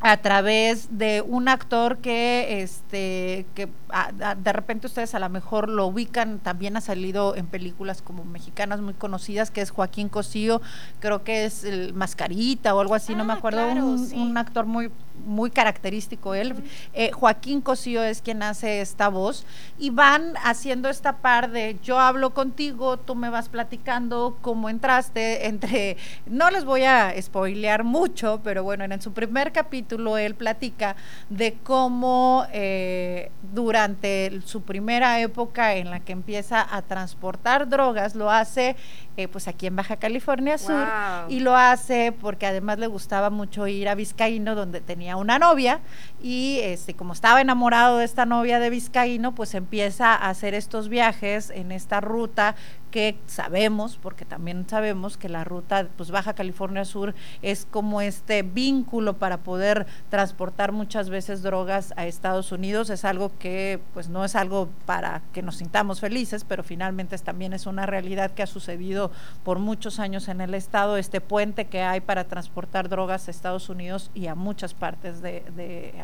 a 0.00 0.16
través 0.18 0.96
de 0.96 1.22
un 1.26 1.48
actor 1.48 1.98
que 1.98 2.62
este 2.62 3.46
que 3.56 3.68
a- 3.88 4.12
a- 4.22 4.34
de 4.36 4.52
repente 4.52 4.86
ustedes 4.86 5.12
a 5.14 5.18
lo 5.18 5.28
mejor 5.28 5.68
lo 5.68 5.86
ubican 5.86 6.38
también 6.38 6.76
ha 6.76 6.80
salido 6.80 7.34
en 7.34 7.46
películas 7.46 8.00
como 8.00 8.24
mexicanas 8.24 8.80
muy 8.80 8.94
conocidas 8.94 9.50
que 9.50 9.60
es 9.60 9.70
Joaquín 9.70 10.08
Cosío 10.08 10.60
creo 11.00 11.24
que 11.24 11.44
es 11.46 11.64
el 11.64 11.94
Mascarita 11.94 12.76
o 12.76 12.80
algo 12.80 12.94
así 12.94 13.16
no 13.16 13.24
me 13.24 13.32
acuerdo 13.32 13.64
claro, 13.64 13.84
un, 13.86 14.06
sí. 14.06 14.16
un 14.16 14.38
actor 14.38 14.66
muy 14.66 14.90
muy 15.26 15.50
característico 15.50 16.34
él 16.34 16.54
Eh, 16.94 17.10
Joaquín 17.12 17.60
Cosío 17.60 18.02
es 18.02 18.22
quien 18.22 18.42
hace 18.42 18.80
esta 18.80 19.08
voz 19.08 19.44
y 19.78 19.90
van 19.90 20.34
haciendo 20.44 20.88
esta 20.88 21.18
par 21.18 21.50
de 21.50 21.76
yo 21.82 21.98
hablo 21.98 22.30
contigo 22.30 22.96
tú 22.98 23.14
me 23.14 23.30
vas 23.30 23.48
platicando 23.48 24.36
cómo 24.40 24.68
entraste 24.68 25.46
entre 25.46 25.96
no 26.26 26.50
les 26.50 26.64
voy 26.64 26.84
a 26.84 27.14
spoilear 27.20 27.84
mucho 27.84 28.40
pero 28.42 28.62
bueno 28.64 28.84
en 28.84 29.00
su 29.02 29.12
primer 29.12 29.52
capítulo 29.52 30.16
él 30.18 30.34
platica 30.34 30.96
de 31.28 31.54
cómo 31.62 32.46
eh, 32.52 33.30
durante 33.52 34.40
su 34.44 34.62
primera 34.62 35.20
época 35.20 35.74
en 35.74 35.90
la 35.90 36.00
que 36.00 36.12
empieza 36.12 36.66
a 36.74 36.82
transportar 36.82 37.68
drogas 37.68 38.14
lo 38.14 38.30
hace 38.30 38.76
eh, 39.16 39.26
pues 39.28 39.48
aquí 39.48 39.66
en 39.66 39.76
Baja 39.76 39.96
California 39.96 40.58
Sur 40.58 40.78
Wow. 40.78 41.28
y 41.30 41.40
lo 41.40 41.56
hace 41.56 42.12
porque 42.12 42.46
además 42.46 42.78
le 42.78 42.86
gustaba 42.86 43.30
mucho 43.30 43.66
ir 43.66 43.88
a 43.88 43.94
Vizcaíno 43.96 44.54
donde 44.54 44.80
tenía 44.80 45.07
una 45.16 45.38
novia 45.38 45.80
y 46.20 46.58
este 46.62 46.94
como 46.94 47.12
estaba 47.12 47.40
enamorado 47.40 47.98
de 47.98 48.04
esta 48.04 48.26
novia 48.26 48.58
de 48.58 48.70
Vizcaíno 48.70 49.34
pues 49.34 49.54
empieza 49.54 50.14
a 50.14 50.30
hacer 50.30 50.54
estos 50.54 50.88
viajes 50.88 51.50
en 51.50 51.72
esta 51.72 52.00
ruta 52.00 52.56
que 52.90 53.18
sabemos, 53.26 53.98
porque 54.02 54.24
también 54.24 54.66
sabemos 54.66 55.18
que 55.18 55.28
la 55.28 55.44
ruta 55.44 55.88
pues 55.98 56.10
Baja 56.10 56.32
California 56.32 56.86
Sur 56.86 57.14
es 57.42 57.66
como 57.70 58.00
este 58.00 58.42
vínculo 58.42 59.18
para 59.18 59.38
poder 59.38 59.86
transportar 60.08 60.72
muchas 60.72 61.10
veces 61.10 61.42
drogas 61.42 61.92
a 61.96 62.06
Estados 62.06 62.50
Unidos, 62.50 62.88
es 62.88 63.04
algo 63.04 63.30
que 63.38 63.78
pues 63.92 64.08
no 64.08 64.24
es 64.24 64.34
algo 64.34 64.70
para 64.86 65.20
que 65.34 65.42
nos 65.42 65.56
sintamos 65.56 66.00
felices, 66.00 66.44
pero 66.44 66.62
finalmente 66.62 67.18
también 67.18 67.52
es 67.52 67.66
una 67.66 67.84
realidad 67.84 68.30
que 68.30 68.42
ha 68.42 68.46
sucedido 68.46 69.10
por 69.44 69.58
muchos 69.58 69.98
años 70.00 70.26
en 70.28 70.40
el 70.40 70.54
estado, 70.54 70.96
este 70.96 71.20
puente 71.20 71.66
que 71.66 71.82
hay 71.82 72.00
para 72.00 72.24
transportar 72.24 72.88
drogas 72.88 73.28
a 73.28 73.30
Estados 73.30 73.68
Unidos 73.68 74.10
y 74.14 74.28
a 74.28 74.34
muchas 74.34 74.72
partes 74.72 75.20
de- 75.20 75.44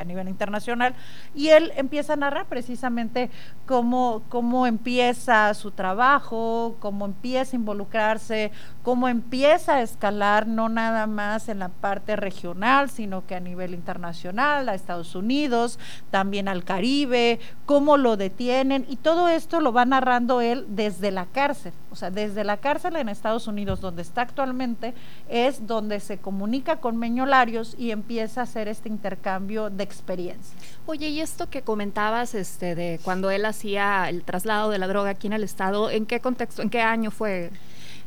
a 0.05 0.07
nivel 0.07 0.29
internacional, 0.29 0.95
y 1.35 1.49
él 1.49 1.73
empieza 1.77 2.13
a 2.13 2.17
narrar 2.17 2.47
precisamente 2.47 3.31
cómo, 3.67 4.23
cómo 4.29 4.67
empieza 4.67 5.53
su 5.55 5.71
trabajo, 5.71 6.77
cómo 6.81 7.07
empieza 7.07 7.57
a 7.57 7.61
involucrarse, 7.61 8.53
cómo 8.83 9.09
empieza 9.09 9.77
a 9.77 9.83
escalar 9.83 10.47
no 10.47 10.69
nada 10.69 11.07
más 11.07 11.49
en 11.49 11.59
la 11.59 11.69
parte 11.69 12.17
regional, 12.17 12.91
sino 12.91 13.27
que 13.27 13.35
a 13.35 13.41
nivel 13.41 13.75
internacional, 13.75 14.69
a 14.69 14.75
Estados 14.75 15.15
Unidos, 15.15 15.79
también 16.11 16.49
al 16.49 16.65
Caribe, 16.65 17.41
cómo 17.67 17.97
lo 17.97 18.17
detienen 18.17 18.87
y 18.89 18.97
todo 18.97 19.29
esto 19.29 19.61
lo 19.61 19.73
va 19.73 19.85
narrando 19.85 20.41
él 20.41 20.67
desde 20.69 21.11
la 21.11 21.27
cárcel, 21.27 21.73
o 21.91 21.97
sea, 21.97 22.11
desde 22.11 22.45
la 22.45 22.59
cárcel 22.59 22.97
en 22.97 23.09
Estados 23.09 23.47
Unidos 23.47 23.81
donde 23.81 24.03
está 24.03 24.23
actualmente 24.23 24.95
es 25.29 25.67
donde 25.67 26.01
se 26.01 26.19
comunica 26.19 26.77
con 26.77 26.97
Meñolarios 26.97 27.75
y 27.79 27.91
empieza 27.91 28.41
a 28.41 28.45
hacer 28.45 28.69
este 28.69 28.89
intercambio 28.89 29.71
de 29.71 29.85
experiencias. 29.95 30.53
Oye, 30.87 31.09
y 31.09 31.21
esto 31.21 31.49
que 31.49 31.63
comentabas, 31.63 32.35
este, 32.35 32.75
de 32.75 33.01
cuando 33.03 33.31
él 33.31 33.45
hacía 33.45 34.09
el 34.09 34.23
traslado 34.23 34.71
de 34.71 34.79
la 34.79 34.87
droga 34.87 35.11
aquí 35.11 35.27
en 35.27 35.33
el 35.33 35.45
estado, 35.45 35.91
¿en 35.91 36.07
qué 36.07 36.21
contexto, 36.21 36.63
en 36.63 36.71
qué 36.71 36.81
año 36.81 37.11
fue? 37.11 37.51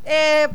Eh, 0.06 0.48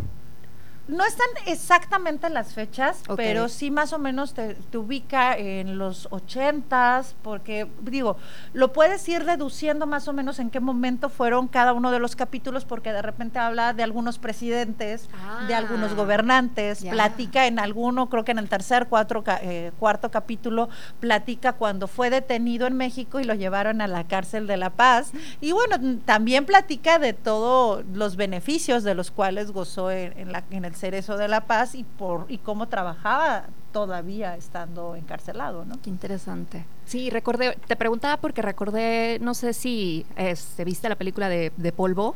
no 0.88 1.04
están 1.04 1.26
exactamente 1.46 2.28
las 2.28 2.54
fechas, 2.54 3.02
pero 3.16 3.48
sí 3.48 3.70
más 3.70 3.92
o 3.92 3.98
menos 3.98 4.34
te, 4.34 4.54
te 4.54 4.78
ubica 4.78 5.36
en 5.36 5.78
los 5.78 6.08
ochentas, 6.10 7.14
porque 7.22 7.66
digo, 7.82 8.16
lo 8.52 8.72
puedes 8.72 9.08
ir 9.08 9.24
deduciendo 9.24 9.86
más 9.86 10.08
o 10.08 10.12
menos 10.12 10.38
en 10.38 10.50
qué 10.50 10.60
momento 10.60 11.08
fueron 11.08 11.46
cada 11.48 11.72
uno 11.72 11.90
de 11.90 11.98
los 11.98 12.16
capítulos, 12.16 12.64
porque 12.64 12.92
de 12.92 13.00
repente 13.02 13.38
habla 13.38 13.72
de 13.72 13.82
algunos 13.82 14.18
presidentes, 14.18 15.08
de 15.46 15.54
algunos 15.54 15.92
Ah, 15.92 15.94
gobernantes, 15.94 16.82
platica 16.92 17.46
en 17.46 17.58
alguno, 17.58 18.08
creo 18.08 18.24
que 18.24 18.32
en 18.32 18.38
el 18.38 18.48
tercer, 18.48 18.86
cuatro, 18.88 19.22
eh, 19.42 19.72
cuarto 19.78 20.10
capítulo, 20.10 20.68
platica 21.00 21.52
cuando 21.54 21.86
fue 21.86 22.10
detenido 22.10 22.66
en 22.66 22.76
México 22.76 23.20
y 23.20 23.24
lo 23.24 23.34
llevaron 23.34 23.80
a 23.80 23.86
la 23.86 24.04
cárcel 24.04 24.46
de 24.46 24.56
La 24.56 24.70
Paz. 24.70 25.12
Y 25.40 25.52
bueno, 25.52 25.76
también 26.04 26.44
platica 26.44 26.98
de 26.98 27.12
todos 27.12 27.84
los 27.94 28.16
beneficios 28.16 28.82
de 28.84 28.94
los 28.94 29.10
cuales 29.10 29.52
gozó 29.52 29.90
en, 29.90 30.18
en 30.18 30.32
la- 30.32 30.44
en 30.50 30.64
el 30.64 30.71
Cerezo 30.74 31.16
de 31.16 31.28
La 31.28 31.42
Paz 31.42 31.74
y, 31.74 31.84
por, 31.84 32.26
y 32.28 32.38
cómo 32.38 32.68
trabajaba 32.68 33.44
todavía 33.72 34.36
estando 34.36 34.94
encarcelado, 34.96 35.64
¿no? 35.64 35.80
Qué 35.82 35.90
interesante. 35.90 36.64
Sí, 36.84 37.10
recordé, 37.10 37.56
te 37.66 37.76
preguntaba 37.76 38.18
porque 38.18 38.42
recordé, 38.42 39.18
no 39.20 39.34
sé 39.34 39.52
si 39.52 40.04
este, 40.16 40.64
viste 40.64 40.88
la 40.88 40.96
película 40.96 41.28
de, 41.28 41.52
de 41.56 41.72
Polvo. 41.72 42.14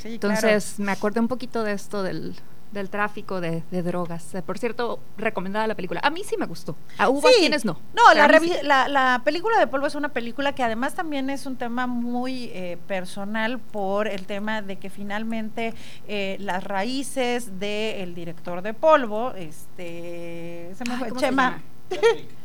Sí, 0.00 0.14
Entonces 0.14 0.78
me 0.78 0.90
acordé 0.90 1.20
un 1.20 1.28
poquito 1.28 1.62
de 1.62 1.72
esto 1.72 2.02
del, 2.02 2.34
del 2.72 2.90
tráfico 2.90 3.40
de, 3.40 3.62
de 3.70 3.82
drogas. 3.82 4.34
Eh, 4.34 4.42
Por 4.42 4.58
cierto, 4.58 4.98
recomendada 5.18 5.66
la 5.66 5.74
película. 5.74 6.00
A 6.02 6.10
mí 6.10 6.22
sí 6.24 6.36
me 6.38 6.46
gustó. 6.46 6.76
A 6.98 7.08
hubo 7.08 7.28
Sí. 7.28 7.34
quienes 7.40 7.64
no. 7.64 7.78
No, 7.94 8.14
la, 8.14 8.38
sí. 8.40 8.52
la, 8.62 8.88
la 8.88 9.20
película 9.24 9.58
de 9.58 9.66
Polvo 9.66 9.86
es 9.86 9.94
una 9.94 10.08
película 10.10 10.54
que 10.54 10.62
además 10.62 10.94
también 10.94 11.30
es 11.30 11.46
un 11.46 11.56
tema 11.56 11.86
muy 11.86 12.50
eh, 12.54 12.78
personal 12.86 13.58
por 13.58 14.08
el 14.08 14.26
tema 14.26 14.62
de 14.62 14.76
que 14.76 14.90
finalmente 14.90 15.74
eh, 16.08 16.36
las 16.40 16.64
raíces 16.64 17.58
del 17.60 18.14
director 18.14 18.62
de 18.62 18.74
Polvo, 18.74 19.32
este, 19.34 20.72
se 20.76 20.84
me 20.84 20.92
Ay, 20.94 20.98
fue, 20.98 21.08
¿cómo 21.08 21.20
se 21.20 21.26
Chema. 21.26 21.50
llama? 21.50 21.62
Eh, 21.90 22.28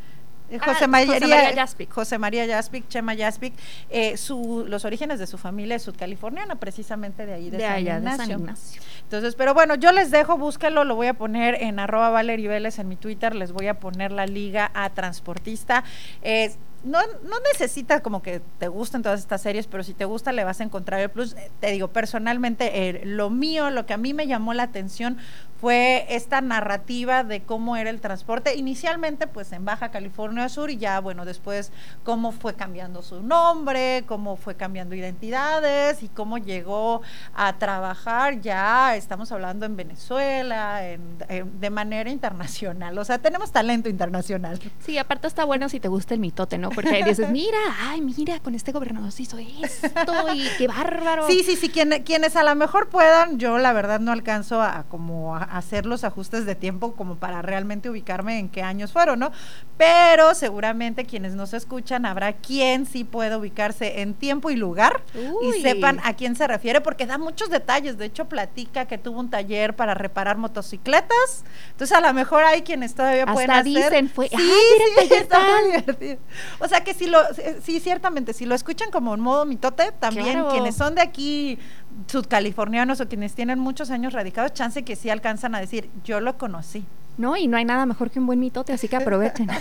Ah, 0.50 0.64
José, 0.64 0.70
José 0.72 0.88
María, 0.88 1.20
María 1.20 1.54
Jaspic. 1.54 1.92
José 1.92 2.16
María 2.18 2.46
Jaspic, 2.46 2.88
Chema 2.88 3.14
Jaspic, 3.14 3.52
eh, 3.90 4.16
su, 4.16 4.64
los 4.66 4.86
orígenes 4.86 5.18
de 5.18 5.26
su 5.26 5.36
familia 5.36 5.76
es 5.76 5.82
sudcaliforniana, 5.82 6.54
precisamente 6.54 7.26
de 7.26 7.34
ahí 7.34 7.50
de, 7.50 7.58
De 7.58 7.64
San, 7.64 7.72
allá, 7.74 8.00
de 8.00 8.16
San 8.16 8.30
Ignacio. 8.30 8.80
Entonces, 9.08 9.36
pero 9.36 9.54
bueno, 9.54 9.74
yo 9.74 9.90
les 9.90 10.10
dejo, 10.10 10.36
búsquenlo, 10.36 10.84
lo 10.84 10.94
voy 10.94 11.06
a 11.06 11.14
poner 11.14 11.62
en 11.62 11.78
arroba 11.78 12.10
Valerie 12.10 12.46
Vélez 12.46 12.78
en 12.78 12.88
mi 12.88 12.96
Twitter, 12.96 13.34
les 13.34 13.52
voy 13.52 13.66
a 13.66 13.80
poner 13.80 14.12
la 14.12 14.26
liga 14.26 14.70
a 14.74 14.90
transportista. 14.90 15.82
Eh, 16.20 16.54
no, 16.84 16.98
no 17.24 17.36
necesita 17.50 18.00
como 18.00 18.20
que 18.20 18.42
te 18.58 18.68
gusten 18.68 19.02
todas 19.02 19.20
estas 19.20 19.40
series, 19.40 19.66
pero 19.66 19.82
si 19.82 19.94
te 19.94 20.04
gusta 20.04 20.30
le 20.32 20.44
vas 20.44 20.60
a 20.60 20.64
encontrar 20.64 21.00
el 21.00 21.08
plus. 21.08 21.32
Eh, 21.32 21.50
Te 21.58 21.70
digo, 21.70 21.88
personalmente, 21.88 22.90
eh, 22.90 23.06
lo 23.06 23.30
mío, 23.30 23.70
lo 23.70 23.86
que 23.86 23.94
a 23.94 23.96
mí 23.96 24.12
me 24.12 24.26
llamó 24.26 24.52
la 24.52 24.64
atención 24.64 25.16
fue 25.60 26.06
esta 26.08 26.40
narrativa 26.40 27.24
de 27.24 27.42
cómo 27.42 27.76
era 27.76 27.90
el 27.90 28.00
transporte, 28.00 28.54
inicialmente 28.54 29.26
pues 29.26 29.50
en 29.52 29.64
Baja 29.64 29.90
California 29.90 30.48
Sur 30.48 30.70
y 30.70 30.76
ya 30.76 31.00
bueno, 31.00 31.24
después 31.24 31.72
cómo 32.04 32.30
fue 32.32 32.54
cambiando 32.54 33.02
su 33.02 33.22
nombre, 33.22 34.04
cómo 34.06 34.36
fue 34.36 34.54
cambiando 34.54 34.94
identidades 34.94 36.02
y 36.02 36.08
cómo 36.08 36.38
llegó 36.38 37.02
a 37.34 37.54
trabajar 37.54 38.40
ya, 38.40 38.94
estamos 38.94 39.32
hablando 39.32 39.66
en 39.66 39.76
Venezuela, 39.76 40.86
en- 40.86 41.16
en- 41.28 41.60
de 41.60 41.70
manera 41.70 42.08
internacional, 42.10 42.96
o 42.98 43.04
sea, 43.04 43.18
tenemos 43.18 43.50
talento 43.50 43.88
internacional. 43.88 44.60
Sí, 44.78 44.96
aparte 44.96 45.26
está 45.26 45.44
bueno 45.44 45.68
si 45.68 45.80
te 45.80 45.88
gusta 45.88 46.14
el 46.14 46.20
mitote, 46.20 46.56
¿no? 46.58 46.70
Porque 46.70 46.90
ahí 46.90 47.02
dices, 47.02 47.30
mira, 47.30 47.58
ay, 47.80 48.00
mira, 48.00 48.38
con 48.40 48.54
este 48.54 48.70
gobernador 48.72 49.10
se 49.10 49.22
hizo 49.24 49.38
esto 49.38 49.88
y 50.34 50.48
qué 50.56 50.68
bárbaro. 50.68 51.26
Sí, 51.26 51.42
sí, 51.44 51.56
sí, 51.56 51.68
quien- 51.68 52.02
quienes 52.04 52.36
a 52.36 52.44
lo 52.44 52.54
mejor 52.54 52.88
puedan, 52.88 53.38
yo 53.38 53.58
la 53.58 53.72
verdad 53.72 53.98
no 54.00 54.12
alcanzo 54.12 54.62
a, 54.62 54.78
a 54.78 54.82
como 54.84 55.34
a 55.36 55.47
hacer 55.50 55.86
los 55.86 56.04
ajustes 56.04 56.46
de 56.46 56.54
tiempo 56.54 56.92
como 56.94 57.16
para 57.16 57.42
realmente 57.42 57.90
ubicarme 57.90 58.38
en 58.38 58.48
qué 58.48 58.62
años 58.62 58.92
fueron, 58.92 59.18
¿no? 59.20 59.30
Pero 59.76 60.34
seguramente 60.34 61.04
quienes 61.04 61.34
nos 61.34 61.54
escuchan 61.54 62.04
habrá 62.06 62.32
quien 62.32 62.84
sí 62.86 63.04
pueda 63.04 63.38
ubicarse 63.38 64.00
en 64.00 64.14
tiempo 64.14 64.50
y 64.50 64.56
lugar 64.56 65.02
Uy. 65.14 65.56
y 65.58 65.62
sepan 65.62 66.00
a 66.04 66.14
quién 66.14 66.34
se 66.36 66.46
refiere 66.46 66.80
porque 66.80 67.06
da 67.06 67.18
muchos 67.18 67.48
detalles, 67.50 67.96
de 67.98 68.06
hecho 68.06 68.28
platica 68.28 68.86
que 68.86 68.98
tuvo 68.98 69.20
un 69.20 69.30
taller 69.30 69.76
para 69.76 69.94
reparar 69.94 70.36
motocicletas, 70.36 71.44
entonces 71.70 71.96
a 71.96 72.00
lo 72.00 72.12
mejor 72.12 72.44
hay 72.44 72.62
quienes 72.62 72.94
todavía 72.94 73.22
Hasta 73.22 73.32
pueden 73.32 73.50
hacer 73.50 73.64
dicen, 73.64 74.08
fue, 74.10 74.28
Sí, 74.28 74.36
"Ay, 74.36 74.44
mira 74.44 75.02
el 75.02 75.08
sí, 75.08 75.14
está 75.14 75.38
muy 75.40 75.48
tal". 75.48 75.64
divertido. 75.86 76.18
O 76.60 76.68
sea 76.68 76.82
que 76.84 76.94
si 76.94 77.06
lo, 77.06 77.20
eh, 77.38 77.58
sí, 77.62 77.80
ciertamente, 77.80 78.32
si 78.32 78.46
lo 78.46 78.54
escuchan 78.54 78.90
como 78.90 79.14
en 79.14 79.20
modo 79.20 79.44
mitote, 79.44 79.92
también 79.98 80.32
Claro. 80.32 80.48
quienes 80.50 80.74
son 80.76 80.94
de 80.94 81.02
aquí, 81.02 81.58
sudcalifornianos 82.06 83.00
o 83.00 83.08
quienes 83.08 83.34
tienen 83.34 83.58
muchos 83.58 83.90
años 83.90 84.12
radicados, 84.12 84.54
chance 84.54 84.82
que 84.84 84.96
sí 84.96 85.10
alcanzan 85.10 85.54
a 85.54 85.60
decir, 85.60 85.88
yo 86.04 86.20
lo 86.20 86.38
conocí. 86.38 86.84
No, 87.16 87.36
y 87.36 87.48
no 87.48 87.56
hay 87.56 87.64
nada 87.64 87.84
mejor 87.84 88.10
que 88.12 88.20
un 88.20 88.26
buen 88.26 88.38
mitote, 88.38 88.72
así 88.72 88.86
que 88.88 88.94
aprovechen. 88.96 89.48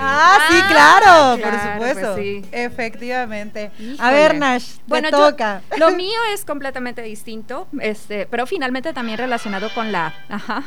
Ah, 0.00 0.38
sí, 0.48 0.56
Ah, 0.62 0.68
claro, 0.70 1.42
por 1.42 1.50
pues 1.50 1.62
supuesto. 1.94 2.16
sí. 2.16 2.44
Efectivamente. 2.52 3.70
A 3.98 4.10
ver, 4.12 4.36
Nash, 4.38 4.74
te 4.76 4.82
Bueno, 4.86 5.10
yo- 5.10 5.30
toca. 5.30 5.60
lo 5.76 5.90
mío 5.90 6.18
es 6.32 6.44
completamente 6.44 7.02
distinto, 7.02 7.66
este, 7.80 8.26
pero 8.26 8.46
finalmente 8.46 8.92
también 8.92 9.18
relacionado 9.18 9.68
con 9.74 9.90
la, 9.90 10.14
ajá, 10.28 10.62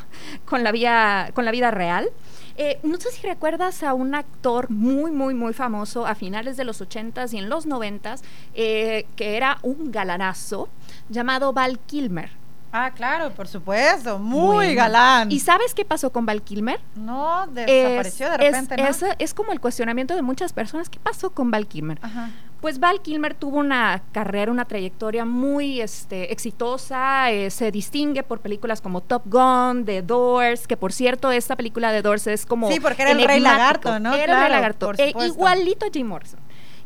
con 0.46 0.64
la 0.64 0.72
vida, 0.74 1.30
con 1.34 1.46
la 1.46 1.52
vida 1.52 1.72
real. 1.72 2.10
Eh, 2.57 2.80
no 2.84 2.98
sé 2.99 3.11
si 3.11 3.26
recuerdas 3.26 3.84
a 3.84 3.94
un 3.94 4.15
actor 4.15 4.69
muy, 4.69 5.11
muy, 5.11 5.34
muy 5.34 5.53
famoso 5.53 6.06
a 6.06 6.15
finales 6.15 6.57
de 6.57 6.64
los 6.65 6.82
80s 6.82 7.34
y 7.34 7.38
en 7.38 7.49
los 7.49 7.65
90s, 7.68 8.22
eh, 8.53 9.06
que 9.15 9.38
era 9.38 9.57
un 9.61 9.91
galanazo, 9.91 10.69
llamado 11.10 11.53
Val 11.53 11.80
Kilmer. 11.80 12.30
Ah, 12.73 12.91
claro, 12.95 13.32
por 13.32 13.49
supuesto, 13.49 14.18
muy 14.18 14.56
Bueno. 14.68 14.76
galán. 14.78 15.30
¿Y 15.30 15.41
sabes 15.41 15.73
qué 15.73 15.84
pasó 15.84 16.10
con 16.11 16.26
Val 16.26 16.41
Kilmer? 16.41 16.80
No, 16.95 17.45
desapareció 17.48 18.30
de 18.30 18.38
repente, 18.38 18.76
es, 18.76 19.02
¿no? 19.02 19.07
es- 19.10 19.15
es 19.19 19.34
como 19.34 19.52
el 19.52 19.60
cuestionamiento 19.60 20.15
de 20.15 20.22
muchas 20.22 20.53
personas. 20.53 20.88
¿Qué 20.90 20.98
pasó 20.98 21.32
con 21.32 21.52
Val 21.52 21.68
Kilmer? 21.68 21.99
Ajá. 22.02 22.30
Pues 22.62 22.80
Val 22.80 23.02
Kilmer 23.02 23.34
tuvo 23.34 23.58
una 23.58 24.04
carrera, 24.12 24.52
una 24.52 24.66
trayectoria 24.66 25.26
muy 25.26 25.82
este, 25.82 26.32
exitosa, 26.32 27.32
eh, 27.32 27.50
se 27.50 27.72
distingue 27.72 28.22
por 28.22 28.40
películas 28.40 28.82
como 28.82 29.02
Top 29.02 29.24
Gun, 29.26 29.84
The 29.84 30.04
Doors, 30.04 30.68
que 30.68 30.78
por 30.78 30.94
cierto 30.94 31.32
esta 31.32 31.56
película 31.56 31.92
de 31.92 32.04
Doors 32.04 32.28
es 32.28 32.46
como 32.46 32.72
Sí, 32.72 32.80
porque 32.80 33.02
era 33.02 33.12
el 33.12 33.24
Rey. 33.26 33.40
Lagarto, 33.40 34.00
¿no? 34.00 34.14
Era 34.14 34.34
el 34.36 34.42
Rey 34.42 34.52
Lagarto, 34.52 34.92
Eh, 34.92 35.08
supuesto. 35.08 35.24
igualito 35.26 35.86
a 35.88 35.90
Jim 35.92 36.08
Morrison. 36.08 36.40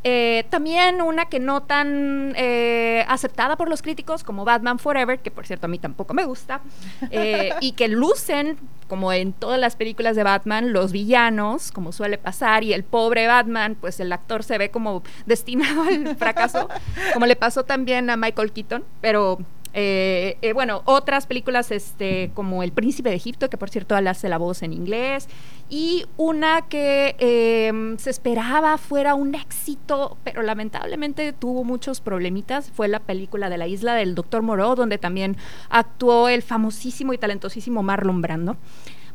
Eh, 0.07 0.45
también 0.51 1.01
una 1.01 1.25
que 1.25 1.39
no 1.39 1.63
tan 1.63 2.33
eh, 2.37 3.03
aceptada 3.07 3.55
por 3.55 3.69
los 3.69 3.81
críticos 3.81 4.23
como 4.23 4.45
Batman 4.45 4.77
Forever, 4.77 5.17
que 5.17 5.31
por 5.31 5.47
cierto 5.47 5.65
a 5.65 5.67
mí 5.67 5.79
tampoco 5.79 6.13
me 6.13 6.25
gusta, 6.25 6.61
eh, 7.09 7.49
y 7.59 7.71
que 7.71 7.87
lucen, 7.87 8.59
como 8.87 9.11
en 9.11 9.33
todas 9.33 9.59
las 9.59 9.75
películas 9.75 10.15
de 10.15 10.21
Batman, 10.21 10.73
los 10.73 10.91
villanos, 10.91 11.71
como 11.71 11.91
suele 11.91 12.19
pasar, 12.19 12.63
y 12.63 12.73
el 12.73 12.83
pobre 12.83 13.25
Batman, 13.25 13.75
pues 13.81 13.99
el 13.99 14.13
actor 14.13 14.43
se 14.43 14.59
ve 14.59 14.69
como 14.69 15.01
destinado 15.25 15.81
al 15.81 16.15
fracaso, 16.17 16.69
como 17.15 17.25
le 17.25 17.35
pasó 17.35 17.63
también 17.63 18.11
a 18.11 18.15
Michael 18.15 18.51
Keaton, 18.51 18.83
pero... 19.01 19.39
eh, 19.77 20.37
eh, 20.41 20.53
bueno, 20.53 20.83
otras 20.85 21.27
películas 21.27 21.69
este, 21.69 22.31
como 22.33 22.63
El 22.63 22.71
Príncipe 22.71 23.09
de 23.09 23.15
Egipto, 23.15 23.49
que 23.49 23.57
por 23.57 23.69
cierto 23.69 23.93
hace 23.93 24.29
la 24.29 24.37
voz 24.37 24.63
en 24.63 24.71
inglés, 24.71 25.27
y 25.69 26.05
una 26.15 26.61
que 26.69 27.17
eh, 27.19 27.95
se 27.97 28.09
esperaba 28.09 28.77
fuera 28.77 29.15
un 29.15 29.35
éxito, 29.35 30.17
pero 30.23 30.43
lamentablemente 30.43 31.33
tuvo 31.33 31.65
muchos 31.65 31.99
problemitas, 31.99 32.71
fue 32.71 32.87
la 32.87 33.01
película 33.01 33.49
de 33.49 33.57
la 33.57 33.67
isla 33.67 33.95
del 33.95 34.15
Doctor 34.15 34.43
Moreau, 34.43 34.75
donde 34.75 34.97
también 34.97 35.35
actuó 35.69 36.29
el 36.29 36.41
famosísimo 36.41 37.11
y 37.11 37.17
talentosísimo 37.17 37.83
Marlon 37.83 38.21
Brando. 38.21 38.55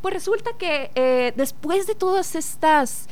Pues 0.02 0.12
resulta 0.12 0.50
que 0.58 0.90
eh, 0.94 1.32
después 1.36 1.86
de 1.86 1.94
todas 1.94 2.34
estas 2.34 3.08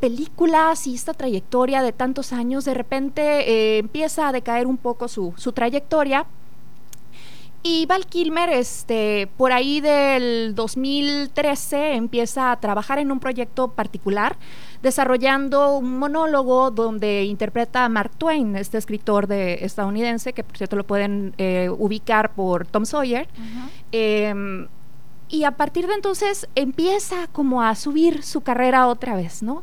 películas 0.00 0.86
y 0.86 0.94
esta 0.94 1.12
trayectoria 1.12 1.82
de 1.82 1.92
tantos 1.92 2.32
años, 2.32 2.64
de 2.64 2.74
repente 2.74 3.78
empieza 3.78 4.28
a 4.28 4.32
decaer 4.32 4.68
un 4.68 4.76
poco 4.76 5.08
su, 5.08 5.34
su 5.36 5.52
trayectoria. 5.52 6.26
Y 7.66 7.86
Val 7.86 8.04
Kilmer, 8.04 8.50
este, 8.50 9.26
por 9.38 9.50
ahí 9.50 9.80
del 9.80 10.54
2013, 10.54 11.94
empieza 11.94 12.52
a 12.52 12.60
trabajar 12.60 12.98
en 12.98 13.10
un 13.10 13.20
proyecto 13.20 13.68
particular, 13.68 14.36
desarrollando 14.82 15.78
un 15.78 15.98
monólogo 15.98 16.70
donde 16.70 17.24
interpreta 17.24 17.86
a 17.86 17.88
Mark 17.88 18.10
Twain, 18.18 18.54
este 18.56 18.76
escritor 18.76 19.26
de 19.28 19.64
estadounidense, 19.64 20.34
que 20.34 20.44
por 20.44 20.58
cierto 20.58 20.76
lo 20.76 20.84
pueden 20.84 21.32
eh, 21.38 21.70
ubicar 21.70 22.34
por 22.34 22.66
Tom 22.66 22.84
Sawyer. 22.84 23.28
Em, 23.92 24.68
y 25.30 25.44
a 25.44 25.52
partir 25.52 25.86
de 25.86 25.94
entonces 25.94 26.46
empieza 26.54 27.28
como 27.28 27.62
a 27.62 27.74
subir 27.76 28.24
su 28.24 28.42
carrera 28.42 28.88
otra 28.88 29.16
vez, 29.16 29.42
¿no? 29.42 29.62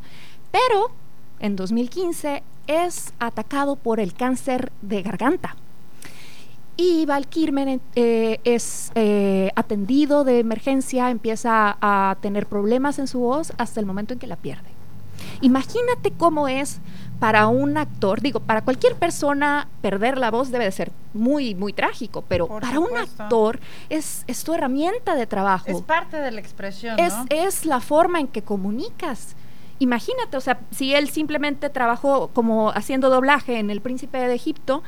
Pero 0.50 0.90
en 1.38 1.54
2015 1.54 2.42
es 2.66 3.14
atacado 3.20 3.76
por 3.76 4.00
el 4.00 4.12
cáncer 4.12 4.72
de 4.82 5.02
garganta. 5.02 5.54
Y 6.76 7.04
Val 7.06 7.26
Kilmer 7.26 7.80
eh, 7.94 8.40
es 8.44 8.92
eh, 8.94 9.50
atendido 9.56 10.24
de 10.24 10.38
emergencia, 10.38 11.10
empieza 11.10 11.76
a 11.80 12.16
tener 12.20 12.46
problemas 12.46 12.98
en 12.98 13.06
su 13.06 13.20
voz 13.20 13.52
hasta 13.58 13.78
el 13.80 13.86
momento 13.86 14.14
en 14.14 14.18
que 14.18 14.26
la 14.26 14.36
pierde. 14.36 14.70
Imagínate 15.40 16.12
cómo 16.12 16.48
es 16.48 16.80
para 17.18 17.46
un 17.46 17.76
actor, 17.76 18.20
digo, 18.20 18.40
para 18.40 18.62
cualquier 18.62 18.96
persona 18.96 19.68
perder 19.80 20.18
la 20.18 20.30
voz 20.30 20.50
debe 20.50 20.64
de 20.64 20.72
ser 20.72 20.90
muy, 21.14 21.54
muy 21.54 21.72
trágico, 21.72 22.22
pero 22.26 22.48
Por 22.48 22.62
para 22.62 22.80
un 22.80 22.96
actor 22.96 23.60
es, 23.88 24.24
es 24.26 24.42
tu 24.42 24.54
herramienta 24.54 25.14
de 25.14 25.26
trabajo. 25.26 25.66
Es 25.68 25.82
parte 25.82 26.16
de 26.16 26.32
la 26.32 26.40
expresión, 26.40 26.98
es, 26.98 27.14
¿no? 27.14 27.26
es 27.30 27.64
la 27.64 27.80
forma 27.80 28.18
en 28.18 28.28
que 28.28 28.42
comunicas. 28.42 29.36
Imagínate, 29.78 30.36
o 30.36 30.40
sea, 30.40 30.60
si 30.70 30.94
él 30.94 31.08
simplemente 31.08 31.68
trabajó 31.70 32.28
como 32.28 32.70
haciendo 32.70 33.10
doblaje 33.10 33.58
en 33.58 33.70
El 33.70 33.80
Príncipe 33.80 34.18
de 34.18 34.34
Egipto, 34.34 34.82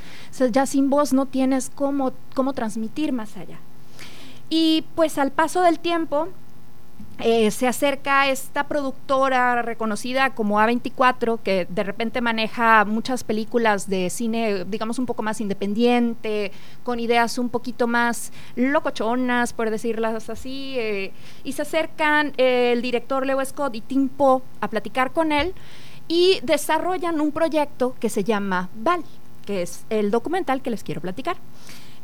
ya 0.51 0.67
sin 0.67 0.91
voz 0.91 1.13
no 1.13 1.27
tienes 1.27 1.71
cómo, 1.75 2.13
cómo 2.35 2.53
transmitir 2.53 3.13
más 3.13 3.37
allá. 3.37 3.59
Y 4.51 4.85
pues 4.95 5.19
al 5.19 5.33
paso 5.33 5.63
del 5.63 5.79
tiempo, 5.79 6.29
eh, 7.21 7.51
se 7.53 7.69
acerca 7.69 8.29
esta 8.29 8.67
productora 8.67 9.63
reconocida 9.63 10.31
como 10.31 10.59
A24, 10.59 11.39
que 11.41 11.67
de 11.69 11.83
repente 11.85 12.21
maneja 12.21 12.85
muchas 12.85 13.23
películas 13.23 13.89
de 13.89 14.11
cine, 14.11 14.65
digamos, 14.65 14.99
un 14.99 15.07
poco 15.07 15.23
más 15.23 15.41
independiente, 15.41 16.51
con 16.83 16.99
ideas 16.99 17.39
un 17.39 17.51
poquito 17.51 17.87
más 17.87 18.33
locochonas, 18.57 19.53
por 19.53 19.71
decirlas 19.71 20.29
así, 20.29 20.75
eh, 20.77 21.13
y 21.45 21.53
se 21.53 21.63
acercan 21.63 22.33
eh, 22.37 22.73
el 22.73 22.83
director 22.83 23.25
Leo 23.25 23.45
Scott 23.45 23.75
y 23.77 23.81
Tim 23.81 24.09
Poe 24.09 24.43
a 24.61 24.69
platicar 24.69 25.13
con 25.13 25.31
él 25.31 25.55
y 26.09 26.41
desarrollan 26.43 27.21
un 27.21 27.31
proyecto 27.31 27.95
que 28.01 28.11
se 28.11 28.25
llama 28.25 28.69
Val, 28.75 29.05
que 29.47 29.63
es 29.63 29.85
el 29.89 30.11
documental 30.11 30.63
que 30.63 30.71
les 30.71 30.83
quiero 30.83 31.01
platicar. 31.01 31.37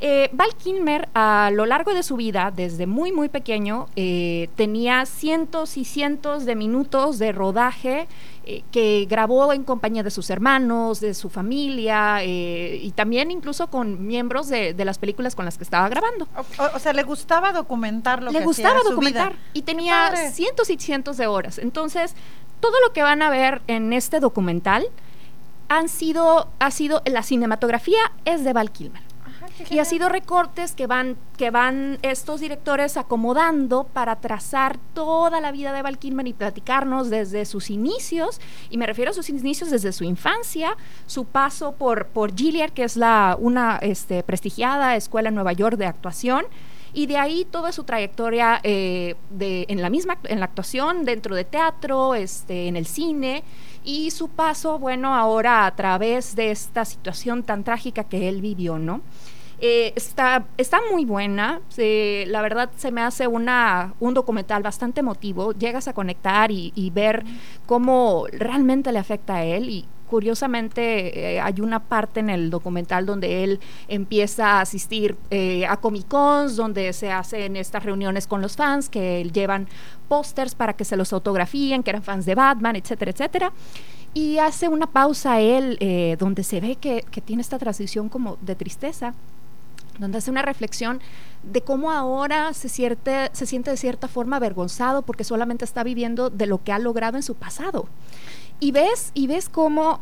Eh, 0.02 0.31
Val 0.32 0.55
Kilmer 0.56 1.09
a 1.14 1.51
lo 1.52 1.66
largo 1.66 1.93
de 1.93 2.02
su 2.02 2.16
vida, 2.16 2.51
desde 2.55 2.86
muy 2.86 3.12
muy 3.12 3.28
pequeño, 3.28 3.86
eh, 3.97 4.48
tenía 4.56 5.05
cientos 5.05 5.77
y 5.77 5.85
cientos 5.85 6.47
de 6.47 6.55
minutos 6.56 7.18
de 7.18 7.32
rodaje 7.32 8.09
eh, 8.47 8.62
que 8.72 9.06
grabó 9.10 9.52
en 9.52 9.62
compañía 9.62 10.02
de 10.02 10.10
sus 10.10 10.31
hermanos, 10.31 11.01
de 11.01 11.12
su 11.12 11.28
familia 11.28 12.24
eh, 12.24 12.81
y 12.82 12.93
también 12.93 13.31
incluso 13.31 13.66
con 13.68 14.06
miembros 14.06 14.48
de, 14.48 14.72
de 14.72 14.85
las 14.86 14.97
películas 14.98 15.35
con 15.36 15.44
las 15.44 15.59
que 15.59 15.64
estaba 15.64 15.86
grabando. 15.90 16.27
O, 16.59 16.77
o 16.77 16.78
sea, 16.78 16.94
le 16.94 17.02
gustaba 17.02 17.52
documentar 17.52 18.22
lo 18.22 18.31
Le 18.32 18.39
que 18.39 18.44
gustaba 18.47 18.70
hacía, 18.77 18.82
su 18.85 18.90
documentar 18.90 19.32
vida. 19.32 19.43
y 19.52 19.62
tenía 19.62 20.16
cientos 20.32 20.70
y 20.70 20.78
cientos 20.78 21.18
de 21.18 21.27
horas. 21.27 21.59
Entonces, 21.59 22.14
todo 22.60 22.72
lo 22.86 22.94
que 22.94 23.02
van 23.02 23.20
a 23.20 23.28
ver 23.28 23.60
en 23.66 23.93
este 23.93 24.18
documental 24.18 24.86
han 25.68 25.90
sido, 25.90 26.48
ha 26.59 26.70
sido, 26.70 27.02
la 27.05 27.22
cinematografía 27.22 28.01
es 28.24 28.44
de 28.44 28.55
Val 28.55 28.70
Kilmer. 28.70 29.10
Y 29.69 29.78
ha 29.78 29.85
sido 29.85 30.09
recortes 30.09 30.73
que 30.74 30.87
van, 30.87 31.16
que 31.37 31.51
van 31.51 31.99
estos 32.03 32.41
directores 32.41 32.97
acomodando 32.97 33.85
para 33.85 34.16
trazar 34.16 34.78
toda 34.95 35.41
la 35.41 35.53
vida 35.53 35.73
de 35.73 35.82
Val 35.82 35.99
Kilmer 35.99 36.27
y 36.27 36.32
platicarnos 36.32 37.11
desde 37.11 37.45
sus 37.45 37.70
inicios, 37.70 38.41
y 38.70 38.78
me 38.78 38.87
refiero 38.87 39.11
a 39.11 39.15
sus 39.15 39.28
inicios 39.28 39.70
desde 39.70 39.93
su 39.93 40.05
infancia, 40.05 40.77
su 41.07 41.24
paso 41.24 41.73
por, 41.73 42.07
por 42.07 42.35
Gilliard, 42.35 42.73
que 42.73 42.85
es 42.85 42.97
la, 42.97 43.37
una 43.39 43.78
este, 43.78 44.23
prestigiada 44.23 44.97
escuela 44.97 45.28
en 45.28 45.35
Nueva 45.35 45.53
York 45.53 45.77
de 45.77 45.87
actuación, 45.87 46.47
y 46.93 47.07
de 47.07 47.19
ahí 47.19 47.45
toda 47.45 47.70
su 47.70 47.85
trayectoria 47.85 48.61
eh, 48.65 49.15
de, 49.31 49.66
en 49.69 49.81
la 49.81 49.91
misma 49.91 50.19
en 50.24 50.41
la 50.41 50.47
actuación, 50.47 51.05
dentro 51.05 51.37
de 51.37 51.45
teatro, 51.45 52.15
este, 52.15 52.66
en 52.66 52.77
el 52.77 52.87
cine, 52.87 53.45
y 53.85 54.11
su 54.11 54.28
paso, 54.28 54.78
bueno, 54.78 55.15
ahora 55.15 55.66
a 55.66 55.77
través 55.77 56.35
de 56.35 56.51
esta 56.51 56.85
situación 56.85 57.43
tan 57.43 57.65
trágica 57.65 58.05
que 58.05 58.28
él 58.28 58.41
vivió, 58.41 58.78
¿no? 58.78 59.03
Eh, 59.62 59.93
está, 59.95 60.47
está 60.57 60.78
muy 60.91 61.05
buena, 61.05 61.61
se- 61.69 62.24
la 62.28 62.41
verdad 62.41 62.70
se 62.77 62.91
me 62.91 63.03
hace 63.03 63.27
una, 63.27 63.93
un 64.01 64.15
documental 64.15 64.62
bastante 64.62 65.01
emotivo, 65.01 65.53
llegas 65.53 65.87
a 65.87 65.93
conectar 65.93 66.51
y, 66.51 66.73
y 66.74 66.89
ver 66.89 67.24
cómo 67.66 68.24
realmente 68.32 68.91
le 68.91 68.99
afecta 68.99 69.35
a 69.37 69.45
él 69.45 69.69
y 69.69 69.85
curiosamente 70.09 71.35
eh, 71.35 71.41
hay 71.41 71.61
una 71.61 71.78
parte 71.78 72.20
en 72.20 72.31
el 72.31 72.49
documental 72.51 73.05
donde 73.05 73.45
él 73.45 73.61
empieza 73.87 74.59
a 74.59 74.61
asistir 74.62 75.16
eh, 75.31 75.66
a 75.66 75.77
Comic 75.77 76.09
Cons, 76.09 76.57
donde 76.57 76.93
se 76.95 77.12
hacen 77.12 77.55
estas 77.57 77.85
reuniones 77.85 78.27
con 78.27 78.41
los 78.41 78.57
fans 78.57 78.89
que 78.89 79.28
llevan 79.32 79.69
pósters 80.09 80.55
para 80.55 80.73
que 80.73 80.85
se 80.87 80.97
los 80.97 81.12
autografíen, 81.12 81.82
que 81.82 81.91
eran 81.91 82.03
fans 82.03 82.24
de 82.27 82.35
Batman, 82.35 82.77
etcétera, 82.77 83.11
etcétera. 83.11 83.53
Y 84.15 84.39
hace 84.39 84.69
una 84.69 84.87
pausa 84.89 85.39
él 85.41 85.77
eh, 85.81 86.16
donde 86.19 86.43
se 86.45 86.61
ve 86.61 86.77
que, 86.77 87.05
que 87.11 87.20
tiene 87.20 87.43
esta 87.43 87.59
transición 87.59 88.09
como 88.09 88.37
de 88.41 88.57
tristeza 88.57 89.15
donde 90.01 90.18
hace 90.18 90.31
una 90.31 90.43
reflexión 90.43 91.01
de 91.43 91.60
cómo 91.60 91.93
ahora 91.93 92.52
se, 92.55 92.68
siente, 92.68 93.31
se 93.32 93.47
siente 93.47 93.70
de 93.70 93.77
cierta 93.77 94.09
forma 94.09 94.36
avergonzado 94.36 95.02
porque 95.02 95.24
solamente 95.24 95.64
está 95.64 95.85
viviendo 95.85 96.31
de 96.31 96.47
lo 96.47 96.62
que 96.64 96.72
ha 96.72 96.78
logrado 96.78 97.16
en 97.16 97.22
su 97.22 97.35
pasado. 97.35 97.86
Y 98.59 98.72
ves, 98.72 99.12
y 99.14 99.27
ves 99.27 99.48
cómo 99.48 100.01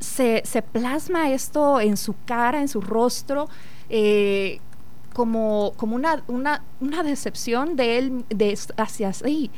se, 0.00 0.42
se 0.44 0.62
plasma 0.62 1.30
esto 1.30 1.80
en 1.80 1.96
su 1.96 2.14
cara, 2.24 2.60
en 2.60 2.68
su 2.68 2.80
rostro, 2.80 3.48
eh, 3.88 4.60
como, 5.14 5.72
como 5.76 5.96
una, 5.96 6.22
una, 6.28 6.62
una 6.80 7.02
decepción 7.02 7.76
de 7.76 7.98
él 7.98 8.24
de, 8.28 8.56
hacia 8.76 9.12
sí. 9.12 9.50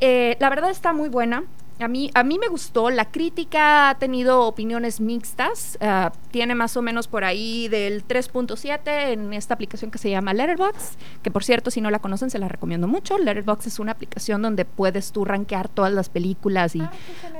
Eh, 0.00 0.36
la 0.40 0.48
verdad 0.50 0.70
está 0.70 0.92
muy 0.92 1.08
buena. 1.08 1.44
A 1.80 1.86
mí, 1.86 2.10
a 2.14 2.24
mí 2.24 2.40
me 2.40 2.48
gustó, 2.48 2.90
la 2.90 3.04
crítica 3.04 3.90
ha 3.90 3.94
tenido 3.98 4.42
opiniones 4.42 5.00
mixtas, 5.00 5.78
ah, 5.80 6.10
tiene 6.32 6.56
más 6.56 6.76
o 6.76 6.82
menos 6.82 7.06
por 7.06 7.22
ahí 7.22 7.68
del 7.68 8.04
3.7 8.04 9.12
en 9.12 9.32
esta 9.32 9.54
aplicación 9.54 9.92
que 9.92 9.98
se 9.98 10.10
llama 10.10 10.34
Letterboxd, 10.34 10.98
que 11.22 11.30
por 11.30 11.44
cierto 11.44 11.70
si 11.70 11.80
no 11.80 11.90
la 11.90 12.00
conocen 12.00 12.30
se 12.30 12.40
la 12.40 12.48
recomiendo 12.48 12.88
mucho. 12.88 13.16
Letterboxd 13.16 13.68
es 13.68 13.78
una 13.78 13.92
aplicación 13.92 14.42
donde 14.42 14.64
puedes 14.64 15.12
tú 15.12 15.24
rankear 15.24 15.68
todas 15.68 15.92
las 15.92 16.08
películas 16.08 16.74
y 16.74 16.82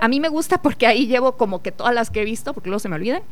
a 0.00 0.06
mí 0.06 0.20
me 0.20 0.28
gusta 0.28 0.62
porque 0.62 0.86
ahí 0.86 1.08
llevo 1.08 1.36
como 1.36 1.60
que 1.60 1.72
todas 1.72 1.92
las 1.92 2.10
que 2.10 2.22
he 2.22 2.24
visto, 2.24 2.54
porque 2.54 2.68
luego 2.68 2.78
se 2.78 2.88
me 2.88 2.94
olvidan. 2.94 3.22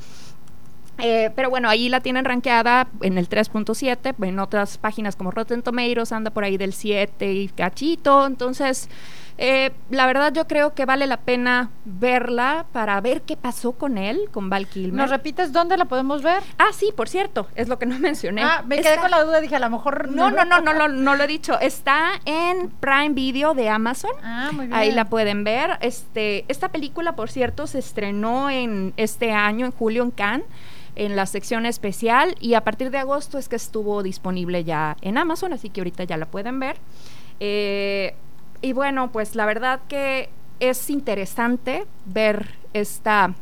Eh, 0.98 1.30
pero 1.36 1.50
bueno, 1.50 1.68
ahí 1.68 1.88
la 1.88 2.00
tienen 2.00 2.24
rankeada 2.24 2.88
en 3.02 3.18
el 3.18 3.28
3.7, 3.28 4.14
en 4.26 4.38
otras 4.38 4.78
páginas 4.78 5.14
como 5.14 5.30
Rotten 5.30 5.62
Tomatoes 5.62 6.10
anda 6.10 6.30
por 6.30 6.42
ahí 6.42 6.56
del 6.56 6.72
7 6.72 7.32
y 7.32 7.48
cachito, 7.48 8.26
entonces 8.26 8.88
eh, 9.38 9.72
la 9.90 10.06
verdad 10.06 10.32
yo 10.32 10.46
creo 10.46 10.74
que 10.74 10.86
vale 10.86 11.06
la 11.06 11.18
pena 11.18 11.70
verla 11.84 12.64
para 12.72 12.98
ver 13.00 13.22
qué 13.22 13.36
pasó 13.36 13.72
con 13.72 13.98
él, 13.98 14.28
con 14.32 14.48
Val 14.48 14.66
Kilmer. 14.66 14.94
¿Nos 14.94 15.10
repites 15.10 15.52
dónde 15.52 15.76
la 15.76 15.84
podemos 15.84 16.22
ver? 16.22 16.42
Ah, 16.58 16.70
sí, 16.72 16.90
por 16.96 17.08
cierto, 17.08 17.46
es 17.54 17.68
lo 17.68 17.78
que 17.78 17.84
no 17.84 17.98
mencioné. 18.00 18.42
Ah, 18.42 18.64
me 18.66 18.80
quedé 18.80 18.96
con 18.96 19.10
la 19.10 19.22
duda, 19.22 19.40
dije, 19.40 19.56
a 19.56 19.60
lo 19.60 19.68
mejor... 19.68 20.08
No, 20.08 20.30
no, 20.30 20.44
no, 20.44 20.60
no, 20.60 20.72
no, 20.72 20.88
no 20.88 21.16
lo 21.16 21.24
he 21.24 21.26
dicho. 21.26 21.58
Está 21.60 22.12
en 22.24 22.70
Prime 22.80 23.10
Video 23.10 23.54
de 23.54 23.68
Amazon. 23.68 24.12
Ah, 24.22 24.50
muy 24.52 24.66
bien. 24.66 24.78
Ahí 24.78 24.92
la 24.92 25.04
pueden 25.04 25.44
ver. 25.44 25.78
Este, 25.80 26.44
esta 26.48 26.70
película, 26.70 27.14
por 27.14 27.28
cierto, 27.28 27.66
se 27.66 27.78
estrenó 27.78 28.48
en 28.48 28.94
este 28.96 29.32
año, 29.32 29.66
en 29.66 29.72
julio, 29.72 30.02
en 30.02 30.10
Cannes 30.10 30.46
en 30.96 31.14
la 31.14 31.26
sección 31.26 31.66
especial 31.66 32.34
y 32.40 32.54
a 32.54 32.64
partir 32.64 32.90
de 32.90 32.96
agosto 32.96 33.36
es 33.36 33.50
que 33.50 33.56
estuvo 33.56 34.02
disponible 34.02 34.64
ya 34.64 34.96
en 35.02 35.18
Amazon, 35.18 35.52
así 35.52 35.68
que 35.68 35.82
ahorita 35.82 36.04
ya 36.04 36.16
la 36.16 36.24
pueden 36.24 36.58
ver. 36.58 36.78
Eh, 37.38 38.14
y 38.62 38.72
bueno, 38.72 39.10
pues 39.12 39.34
la 39.34 39.46
verdad 39.46 39.80
que 39.88 40.28
es 40.60 40.88
interesante 40.90 41.86
ver 42.06 42.54
esta, 42.72 43.34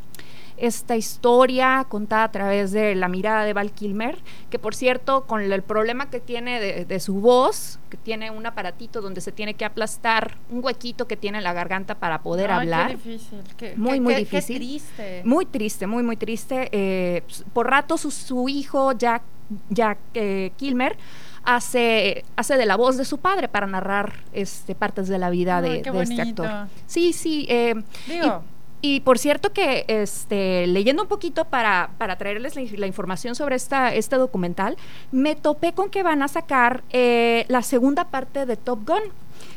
esta 0.57 0.97
historia 0.97 1.85
contada 1.89 2.25
a 2.25 2.33
través 2.33 2.73
de 2.73 2.95
la 2.95 3.09
mirada 3.09 3.45
de 3.45 3.53
Val 3.53 3.71
Kilmer, 3.73 4.19
que 4.51 4.59
por 4.59 4.75
cierto, 4.75 5.25
con 5.27 5.41
el 5.41 5.63
problema 5.63 6.11
que 6.11 6.21
tiene 6.21 6.61
de, 6.61 6.85
de 6.85 7.01
su 7.01 7.15
voz, 7.15 7.79
que 7.91 7.97
tiene 7.97 8.31
un 8.31 8.47
aparatito 8.47 9.01
donde 9.01 9.21
se 9.21 9.33
tiene 9.33 9.55
que 9.55 9.65
aplastar 9.65 10.37
un 10.51 10.65
huequito 10.65 11.07
que 11.07 11.17
tiene 11.17 11.39
en 11.39 11.45
la 11.45 11.53
garganta 11.53 11.95
para 11.97 12.23
poder 12.23 12.51
Ay, 12.51 12.59
hablar. 12.61 12.89
Qué 12.91 12.97
difícil. 13.11 13.39
Qué, 13.57 13.75
Muy, 13.77 13.93
qué- 13.95 14.01
muy 14.01 14.15
difícil. 14.17 14.57
Triste. 14.57 15.23
Muy 15.25 15.47
triste, 15.47 15.87
muy, 15.87 16.03
muy 16.03 16.17
triste. 16.17 16.69
Eh, 16.73 17.23
s- 17.29 17.45
por 17.53 17.69
rato 17.71 17.97
su, 17.97 18.11
su 18.11 18.49
hijo, 18.49 18.93
Jack, 18.93 19.23
Jack 19.71 19.99
eh, 20.15 20.53
Kilmer, 20.57 20.97
hace, 21.45 22.25
hace 22.37 22.57
de 22.57 22.67
la 22.67 22.77
voz 22.77 22.97
de 22.97 23.05
su 23.05 23.19
padre 23.19 23.49
para 23.49 23.67
narrar 23.67 24.15
este, 24.33 24.75
partes 24.75 25.09
de 25.09 25.19
la 25.19 25.31
vida 25.31 25.59
Ay, 25.59 25.83
de, 25.83 25.91
de 25.91 26.03
este 26.03 26.23
actor. 26.23 26.49
Sí, 26.87 27.13
sí. 27.13 27.47
eh, 27.49 27.75
Digo. 28.07 28.43
y, 28.81 28.97
y 28.97 29.01
por 29.01 29.19
cierto 29.19 29.53
que 29.53 29.85
este, 29.89 30.67
leyendo 30.67 31.03
un 31.03 31.09
poquito 31.09 31.47
para, 31.47 31.91
para 31.99 32.17
traerles 32.17 32.57
la, 32.57 32.63
la 32.77 32.87
información 32.87 33.35
sobre 33.35 33.57
esta, 33.57 33.95
este 33.95 34.17
documental, 34.17 34.77
me 35.13 35.35
topé 35.37 35.73
con 35.73 35.89
que 35.91 36.03
van 36.03 36.23
a 36.23 36.29
sacar 36.29 36.83
eh, 36.91 37.47
la 37.49 37.63
segunda 37.63 38.05
parte 38.05 38.47
de 38.47 38.57
Top 38.57 38.87
Gun 38.87 39.03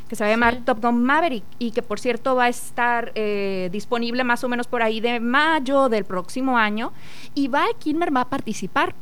que 0.08 0.16
se 0.16 0.24
va 0.24 0.28
a 0.28 0.32
llamar 0.32 0.64
Top 0.64 0.80
Gun 0.82 1.02
Maverick 1.04 1.44
y 1.58 1.70
que 1.70 1.82
por 1.82 2.00
cierto 2.00 2.34
va 2.34 2.44
a 2.44 2.48
estar 2.48 3.12
eh, 3.14 3.68
disponible 3.70 4.24
más 4.24 4.42
o 4.42 4.48
menos 4.48 4.66
por 4.66 4.82
ahí 4.82 5.00
de 5.00 5.20
mayo 5.20 5.90
del 5.90 6.04
próximo 6.04 6.56
año 6.56 6.92
y 7.34 7.48
Val 7.48 7.76
Kilmer 7.78 8.14
va 8.14 8.22
a 8.22 8.28
participar. 8.28 8.94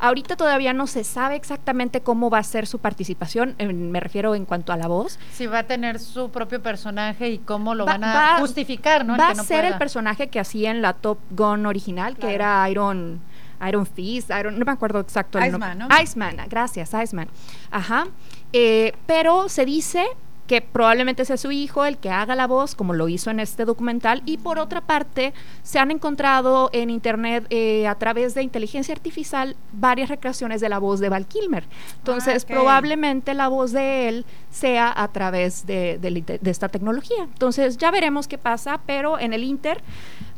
Ahorita 0.00 0.36
todavía 0.36 0.72
no 0.72 0.86
se 0.86 1.02
sabe 1.04 1.34
exactamente 1.36 2.00
cómo 2.02 2.30
va 2.30 2.38
a 2.38 2.42
ser 2.44 2.66
su 2.66 2.78
participación, 2.78 3.54
en- 3.58 3.90
me 3.90 3.98
refiero 4.00 4.34
en 4.34 4.44
cuanto 4.44 4.72
a 4.72 4.76
la 4.76 4.86
voz. 4.86 5.18
Si 5.32 5.46
va 5.46 5.60
a 5.60 5.62
tener 5.64 5.98
su 5.98 6.30
propio 6.30 6.62
personaje 6.62 7.28
y 7.30 7.38
cómo 7.38 7.74
lo 7.74 7.84
Va- 7.84 7.92
van 7.94 8.04
a 8.04 8.14
va- 8.14 8.38
justificar, 8.38 9.04
¿no? 9.04 9.14
El 9.14 9.20
Va 9.20 9.30
a 9.30 9.34
no 9.34 9.42
ser 9.44 9.64
el 9.64 9.76
personaje 9.76 10.28
que 10.28 10.38
hacía 10.40 10.70
en 10.70 10.82
la 10.82 10.92
Top 10.92 11.18
Gun 11.30 11.66
original, 11.66 12.16
que 12.16 12.32
era 12.32 12.68
Iron, 12.70 13.20
Iron 13.68 13.86
Fist, 13.86 14.30
Iron, 14.38 14.56
no 14.58 14.64
me 14.64 14.70
acuerdo 14.72 15.00
exacto 15.00 15.38
el 15.38 15.46
Iceman, 15.48 15.76
nombre. 15.78 15.96
¿no? 15.96 16.02
Iceman, 16.02 16.36
gracias, 16.48 16.92
Iceman. 16.94 17.28
Ajá. 17.72 18.06
Eh, 18.52 18.92
pero 19.06 19.48
se 19.48 19.64
dice 19.64 20.06
que 20.48 20.62
probablemente 20.62 21.24
sea 21.24 21.36
su 21.36 21.52
hijo 21.52 21.84
el 21.84 21.98
que 21.98 22.10
haga 22.10 22.34
la 22.34 22.46
voz, 22.46 22.74
como 22.74 22.94
lo 22.94 23.08
hizo 23.08 23.30
en 23.30 23.38
este 23.38 23.64
documental, 23.64 24.22
y 24.24 24.38
por 24.38 24.58
otra 24.58 24.80
parte, 24.80 25.34
se 25.62 25.78
han 25.78 25.90
encontrado 25.90 26.70
en 26.72 26.90
internet 26.90 27.46
eh, 27.50 27.86
a 27.86 27.94
través 27.94 28.34
de 28.34 28.42
inteligencia 28.42 28.94
artificial 28.94 29.54
varias 29.72 30.08
recreaciones 30.08 30.60
de 30.60 30.70
la 30.70 30.78
voz 30.78 31.00
de 31.00 31.10
Val 31.10 31.26
Kilmer. 31.26 31.64
Entonces, 31.98 32.44
ok. 32.44 32.50
probablemente 32.50 33.34
la 33.34 33.48
voz 33.48 33.72
de 33.72 34.08
él 34.08 34.24
sea 34.50 34.92
a 34.96 35.08
través 35.08 35.66
de 35.66 36.00
esta 36.44 36.68
tecnología. 36.68 37.24
Entonces, 37.24 37.76
ya 37.76 37.90
veremos 37.90 38.26
qué 38.26 38.38
pasa, 38.38 38.80
pero 38.86 39.18
en 39.18 39.34
el 39.34 39.44
Inter, 39.44 39.82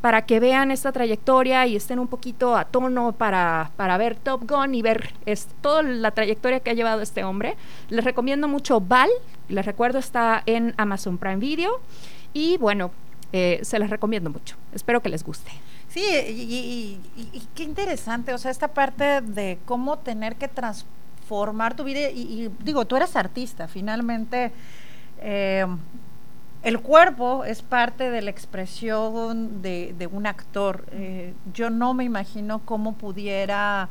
para 0.01 0.23
que 0.23 0.41
vean 0.41 0.71
esta 0.71 0.93
trayectoria 0.93 1.67
y 1.67 1.77
estén 1.77 1.99
un 1.99 2.09
poquito 2.09 2.57
a 2.57 2.65
tono 2.65 3.13
para, 3.13 3.71
para 3.77 3.97
ver 3.99 4.17
Top 4.17 4.49
Gun 4.49 4.75
y 4.75 4.83
ver 4.83 5.15
es, 5.27 5.47
toda 5.61 5.83
la 5.83 6.11
trayectoria 6.11 6.61
que 6.61 6.71
ha 6.71 6.75
llevado 6.75 7.03
este 7.03 7.23
hombre, 7.23 7.57
les 7.91 8.05
recomiendo 8.05 8.49
mucho 8.49 8.81
Val, 8.81 9.11
les 9.51 9.67
recuerdo 9.67 9.99
está 9.99 10.43
en 10.47 10.75
Amazon 10.77 11.19
Prime 11.19 11.37
Video 11.37 11.81
y 12.33 12.57
bueno, 12.59 12.91
eh, 13.33 13.61
se 13.63 13.79
les 13.79 13.91
recomiendo 13.91 14.31
mucho. 14.31 14.57
Espero 14.73 15.01
que 15.01 15.09
les 15.09 15.23
guste. 15.23 15.51
Sí, 15.89 16.05
y, 16.29 17.01
qué 17.55 17.65
interesante, 17.65 18.33
o 18.33 18.39
sea, 18.39 18.51
esta 18.51 18.69
parte 18.69 19.21
de 19.21 19.59
cómo 19.65 19.99
tener 19.99 20.37
que 20.37 20.47
transformar 20.47 21.75
tu 21.75 21.85
vida, 21.85 22.11
y, 22.11 22.51
digo, 22.63 22.85
tú 22.85 22.97
eres 22.97 23.17
artista, 23.17 23.67
finalmente 23.67 24.53
eh, 25.21 25.67
el 26.63 26.81
cuerpo 26.81 27.45
es 27.45 27.63
parte 27.63 28.11
de 28.11 28.23
la 28.23 28.31
expresión 28.31 29.63
de, 29.63 30.09
un 30.13 30.27
actor. 30.27 30.85
Eh, 30.93 31.35
yo 31.53 31.71
no 31.71 31.95
me 31.95 32.05
imagino 32.05 32.61
cómo 32.65 32.95
pudiera 32.95 33.89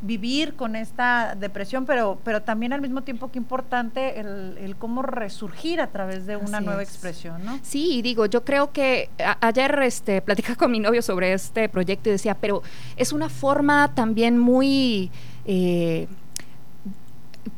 vivir 0.00 0.54
con 0.54 0.76
esta 0.76 1.34
depresión, 1.34 1.84
pero, 1.84 2.18
pero 2.24 2.42
también 2.42 2.72
al 2.72 2.80
mismo 2.80 3.02
tiempo 3.02 3.30
qué 3.32 3.38
importante 3.38 4.20
el, 4.20 4.56
el 4.58 4.76
cómo 4.76 5.02
resurgir 5.02 5.80
a 5.80 5.88
través 5.88 6.24
de 6.26 6.36
una 6.36 6.58
Así 6.58 6.66
nueva 6.66 6.82
es. 6.82 6.88
expresión, 6.88 7.44
¿no? 7.44 7.58
Sí, 7.62 8.00
digo, 8.02 8.26
yo 8.26 8.44
creo 8.44 8.72
que 8.72 9.10
a- 9.18 9.38
ayer 9.46 9.76
este, 9.82 10.22
platicaba 10.22 10.54
con 10.56 10.70
mi 10.70 10.78
novio 10.78 11.02
sobre 11.02 11.32
este 11.32 11.68
proyecto 11.68 12.08
y 12.08 12.12
decía, 12.12 12.34
pero 12.34 12.62
es 12.96 13.12
una 13.12 13.28
forma 13.28 13.92
también 13.94 14.38
muy... 14.38 15.10
eh, 15.44 16.06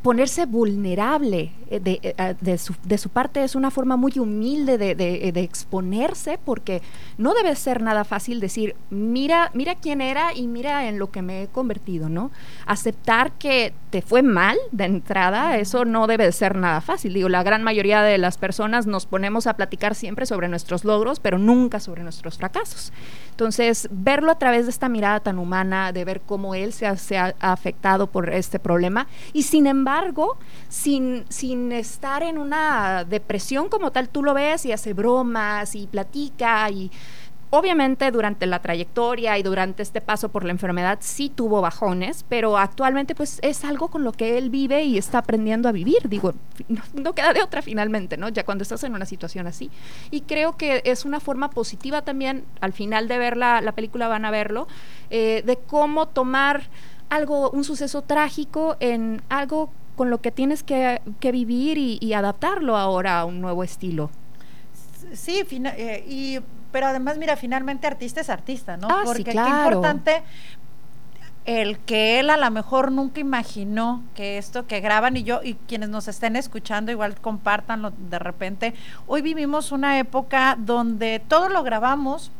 ponerse 0.02 0.46
vulnerable 0.46 1.52
eh, 1.70 1.80
de, 1.80 2.00
eh, 2.02 2.14
a- 2.18 2.34
de 2.34 2.58
su, 2.58 2.74
de 2.84 2.98
su 2.98 3.08
parte 3.08 3.42
es 3.44 3.54
una 3.54 3.70
forma 3.70 3.96
muy 3.96 4.12
humilde 4.18 4.78
de, 4.78 4.94
de- 4.94 5.30
de 5.32 5.40
exponerse 5.42 6.38
porque 6.44 6.82
no 7.18 7.34
debe 7.34 7.54
ser 7.56 7.82
nada 7.82 8.04
fácil 8.04 8.40
decir 8.40 8.74
mira 8.90 9.50
mira 9.54 9.74
quién 9.74 10.00
era 10.00 10.34
y 10.34 10.46
mira 10.46 10.88
en 10.88 10.98
lo 10.98 11.10
que 11.10 11.22
me 11.22 11.42
he 11.42 11.46
convertido 11.48 12.08
no 12.08 12.30
aceptar 12.66 13.32
que 13.32 13.72
te 13.90 14.02
fue 14.02 14.22
mal 14.22 14.56
de 14.72 14.84
entrada 14.84 15.58
eso 15.58 15.84
no 15.84 16.06
debe 16.06 16.24
de 16.24 16.32
ser 16.32 16.54
nada 16.56 16.80
fácil. 16.80 17.12
Digo 17.14 17.28
la 17.28 17.42
gran 17.42 17.62
mayoría 17.62 18.02
de 18.02 18.18
las 18.18 18.38
personas 18.38 18.86
nos 18.86 19.06
ponemos 19.06 19.46
a 19.46 19.54
platicar 19.54 19.94
siempre 19.94 20.26
sobre 20.26 20.48
nuestros 20.48 20.84
logros 20.84 21.18
pero 21.20 21.38
nunca 21.38 21.80
sobre 21.80 22.02
nuestros 22.02 22.38
fracasos. 22.38 22.92
Entonces 23.30 23.88
verlo 23.90 24.30
a 24.30 24.38
través 24.38 24.66
de 24.66 24.70
esta 24.70 24.88
mirada 24.88 25.20
tan 25.20 25.38
humana 25.38 25.92
de 25.92 26.04
ver 26.04 26.20
cómo 26.20 26.54
él 26.54 26.72
se 26.72 26.86
ha, 26.86 26.96
se 26.96 27.18
ha 27.18 27.34
afectado 27.40 28.06
por 28.06 28.30
este 28.32 28.58
problema 28.58 29.06
y 29.32 29.42
sin 29.44 29.66
embargo 29.66 29.79
sin, 30.68 31.24
sin 31.28 31.72
estar 31.72 32.22
en 32.22 32.38
una 32.38 33.04
depresión 33.04 33.68
como 33.68 33.90
tal, 33.90 34.08
tú 34.08 34.22
lo 34.22 34.34
ves 34.34 34.64
y 34.66 34.72
hace 34.72 34.92
bromas 34.92 35.74
y 35.74 35.86
platica 35.86 36.70
y 36.70 36.90
obviamente 37.50 38.10
durante 38.12 38.46
la 38.46 38.60
trayectoria 38.60 39.36
y 39.36 39.42
durante 39.42 39.82
este 39.82 40.00
paso 40.00 40.28
por 40.28 40.44
la 40.44 40.52
enfermedad 40.52 40.98
sí 41.00 41.28
tuvo 41.28 41.60
bajones, 41.60 42.24
pero 42.28 42.56
actualmente 42.56 43.14
pues 43.14 43.40
es 43.42 43.64
algo 43.64 43.88
con 43.88 44.04
lo 44.04 44.12
que 44.12 44.38
él 44.38 44.50
vive 44.50 44.84
y 44.84 44.96
está 44.96 45.18
aprendiendo 45.18 45.68
a 45.68 45.72
vivir, 45.72 46.08
digo, 46.08 46.32
no, 46.68 46.82
no 46.94 47.12
queda 47.12 47.32
de 47.32 47.42
otra 47.42 47.60
finalmente, 47.60 48.16
¿no? 48.16 48.28
Ya 48.28 48.44
cuando 48.44 48.62
estás 48.62 48.84
en 48.84 48.94
una 48.94 49.04
situación 49.04 49.46
así. 49.46 49.70
Y 50.10 50.22
creo 50.22 50.56
que 50.56 50.82
es 50.84 51.04
una 51.04 51.18
forma 51.18 51.50
positiva 51.50 52.02
también, 52.02 52.44
al 52.60 52.72
final 52.72 53.08
de 53.08 53.18
ver 53.18 53.36
la, 53.36 53.60
la 53.60 53.72
película 53.72 54.06
van 54.06 54.24
a 54.24 54.30
verlo, 54.30 54.68
eh, 55.10 55.42
de 55.44 55.56
cómo 55.56 56.06
tomar 56.06 56.62
algo, 57.10 57.50
un 57.50 57.64
suceso 57.64 58.02
trágico 58.02 58.76
en 58.80 59.20
algo 59.28 59.70
con 59.96 60.08
lo 60.10 60.20
que 60.22 60.30
tienes 60.30 60.62
que, 60.62 61.02
que 61.20 61.30
vivir 61.32 61.76
y, 61.76 61.98
y 62.00 62.14
adaptarlo 62.14 62.76
ahora 62.76 63.20
a 63.20 63.24
un 63.26 63.40
nuevo 63.40 63.62
estilo. 63.62 64.10
Sí, 65.12 65.42
fina- 65.46 65.74
eh, 65.76 66.04
y, 66.08 66.38
pero 66.72 66.86
además, 66.86 67.18
mira, 67.18 67.36
finalmente 67.36 67.86
artista 67.86 68.20
es 68.20 68.30
artista, 68.30 68.76
¿no? 68.76 68.88
Ah, 68.88 69.00
sí, 69.02 69.06
Porque 69.06 69.24
qué 69.24 69.30
claro. 69.32 69.66
importante. 69.76 70.22
el 71.46 71.78
que 71.80 72.20
él 72.20 72.30
a 72.30 72.36
lo 72.36 72.50
mejor 72.50 72.92
nunca 72.92 73.18
imaginó 73.18 74.04
que 74.14 74.38
esto 74.38 74.66
que 74.66 74.80
graban 74.80 75.16
y 75.16 75.22
yo 75.22 75.40
y 75.42 75.54
quienes 75.54 75.88
nos 75.88 76.06
estén 76.06 76.36
escuchando 76.36 76.92
igual 76.92 77.18
compártanlo 77.20 77.92
de 78.10 78.18
repente. 78.18 78.74
Hoy 79.06 79.22
vivimos 79.22 79.72
una 79.72 79.98
época 79.98 80.54
donde 80.58 81.20
todo 81.26 81.48
lo 81.48 81.62
grabamos, 81.62 82.30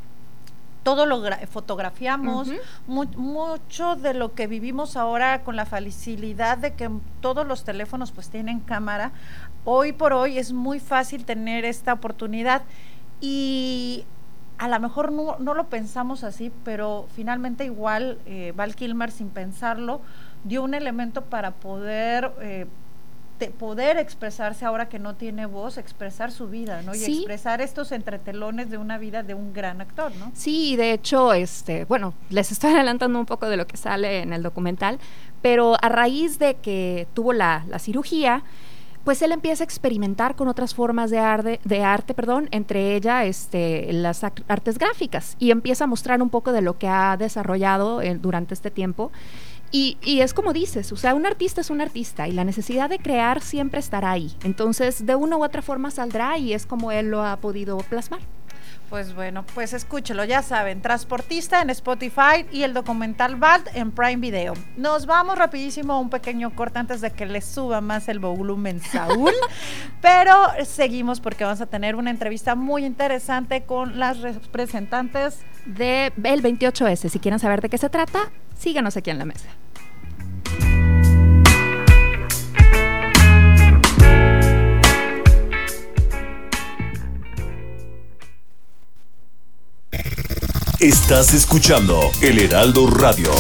todo 0.83 1.05
lo 1.07 1.23
gra- 1.23 1.47
fotografiamos, 1.47 2.49
mu- 2.87 3.05
mucho 3.17 3.97
de 3.97 4.15
lo 4.15 4.35
que 4.35 4.47
vivimos 4.47 4.97
ahora 4.97 5.43
con 5.43 5.55
la 5.57 5.67
facilidad 5.67 6.57
de 6.59 6.73
que 6.75 6.91
todos 7.21 7.47
los 7.47 7.65
teléfonos 7.65 8.13
pues 8.13 8.31
tienen 8.31 8.61
cámara, 8.61 9.13
hoy 9.65 9.93
por 9.93 10.13
hoy 10.13 10.39
es 10.39 10.53
muy 10.53 10.81
fácil 10.81 11.25
tener 11.27 11.65
esta 11.65 11.93
oportunidad 11.93 12.63
y 13.21 14.05
a 14.59 14.69
lo 14.69 14.79
mejor 14.81 15.13
no, 15.13 15.37
no 15.39 15.55
lo 15.55 15.65
pensamos 15.69 16.25
así, 16.25 16.51
pero 16.65 17.07
finalmente 17.15 17.65
igual 17.65 18.19
eh, 18.27 18.53
Val 18.57 18.75
Kilmer 18.75 19.11
sin 19.11 19.29
pensarlo 19.31 20.01
dio 20.45 20.63
un 20.63 20.75
elemento 20.75 21.25
para 21.25 21.51
poder 21.51 22.33
eh, 22.41 22.67
te- 23.41 23.51
poder 23.51 23.97
expresarse 23.97 24.65
ahora 24.65 24.89
que 24.89 25.01
no 25.01 25.17
tiene 25.17 25.47
voz, 25.47 25.79
expresar 25.79 26.31
su 26.31 26.47
vida, 26.49 26.83
¿no? 26.83 26.95
Y 26.95 26.99
Sí. 26.99 27.17
expresar 27.17 27.61
estos 27.61 27.91
entretelones 27.91 28.71
de 28.71 28.79
una 28.79 28.99
vida 28.99 29.25
de 29.25 29.35
un 29.35 29.53
gran 29.53 29.81
actor, 29.81 30.15
¿no? 30.17 30.31
Sí, 30.35 30.77
de 30.77 30.93
hecho, 30.93 31.33
este, 31.33 31.85
bueno, 31.87 32.15
les 32.29 32.53
estoy 32.53 32.71
adelantando 32.75 33.19
un 33.19 33.27
poco 33.27 33.49
de 33.49 33.57
lo 33.57 33.67
que 33.67 33.77
sale 33.77 34.21
en 34.21 34.33
el 34.33 34.45
documental, 34.45 35.01
pero 35.43 35.77
a 35.83 35.89
raíz 35.89 36.39
de 36.39 36.55
que 36.55 37.09
tuvo 37.15 37.33
la, 37.33 37.65
la 37.69 37.79
cirugía, 37.81 38.43
pues 39.05 39.23
él 39.23 39.33
empieza 39.33 39.63
a 39.63 39.67
experimentar 39.67 40.37
con 40.37 40.47
otras 40.47 40.75
formas 40.75 41.11
de, 41.11 41.19
arde- 41.19 41.59
de 41.65 41.83
arte, 41.83 42.13
perdón, 42.13 42.49
entre 42.51 42.95
ellas 42.95 43.25
este, 43.25 43.91
las 43.95 44.23
artes 44.23 44.77
gráficas, 44.79 45.37
y 45.39 45.51
empieza 45.51 45.85
a 45.85 45.87
mostrar 45.87 46.21
un 46.21 46.29
poco 46.29 46.53
de 46.53 46.61
lo 46.61 46.77
que 46.77 46.87
ha 46.89 47.17
desarrollado 47.17 48.03
eh, 48.03 48.15
durante 48.21 48.53
este 48.53 48.71
tiempo. 48.71 49.11
Y, 49.71 49.99
y 50.03 50.21
es 50.21 50.35
como 50.35 50.53
dices, 50.53 50.91
o 50.93 50.97
sea, 50.97 51.15
un 51.15 51.27
artista 51.27 51.61
es 51.61 51.71
un 51.71 51.81
artista 51.81 52.27
y 52.27 52.33
la 52.33 52.45
necesidad 52.45 52.91
de 52.91 52.99
crear 52.99 53.41
siempre 53.41 53.81
estará 53.81 54.11
ahí. 54.11 54.37
Entonces, 54.43 55.07
de 55.07 55.15
una 55.15 55.37
u 55.37 55.45
otra 55.45 55.63
forma 55.63 55.91
saldrá 55.91 56.39
y 56.39 56.53
es 56.53 56.67
como 56.67 56.91
él 56.93 57.11
lo 57.11 57.25
ha 57.25 57.37
podido 57.37 57.79
plasmar. 57.79 58.21
Pues 58.91 59.15
bueno, 59.15 59.45
pues 59.55 59.73
escúchelo, 59.73 60.25
ya 60.25 60.43
saben, 60.43 60.83
Transportista 60.83 61.63
en 61.63 61.71
Spotify 61.71 62.45
y 62.51 62.65
el 62.65 62.75
documental 62.75 63.37
Bald 63.37 63.69
en 63.73 63.93
Prime 63.93 64.17
Video. 64.17 64.55
Nos 64.77 65.07
vamos 65.07 65.39
rapidísimo 65.39 65.93
a 65.93 66.01
un 66.01 66.11
pequeño 66.11 66.57
corte 66.57 66.81
antes 66.81 67.01
de 67.01 67.13
que 67.13 67.25
le 67.25 67.41
suba 67.41 67.81
más 67.81 68.09
el 68.09 68.19
volumen 68.19 68.81
Saúl, 68.81 69.33
pero 70.03 70.35
seguimos 70.65 71.21
porque 71.21 71.45
vamos 71.45 71.61
a 71.61 71.67
tener 71.67 71.95
una 71.95 72.11
entrevista 72.11 72.57
muy 72.57 72.85
interesante 72.85 73.63
con 73.63 74.01
las 74.01 74.19
representantes 74.23 75.39
de 75.67 76.07
el 76.25 76.43
28S. 76.43 77.11
Si 77.11 77.21
quieren 77.21 77.39
saber 77.39 77.61
de 77.61 77.69
qué 77.69 77.79
se 77.79 77.91
trata, 77.91 78.33
síganos 78.61 78.97
aquí 78.97 79.11
en 79.11 79.19
la 79.19 79.25
mesa. 79.25 79.49
Estás 90.79 91.35
escuchando 91.35 92.11
El 92.23 92.39
Heraldo 92.39 92.87
Radio. 92.87 93.33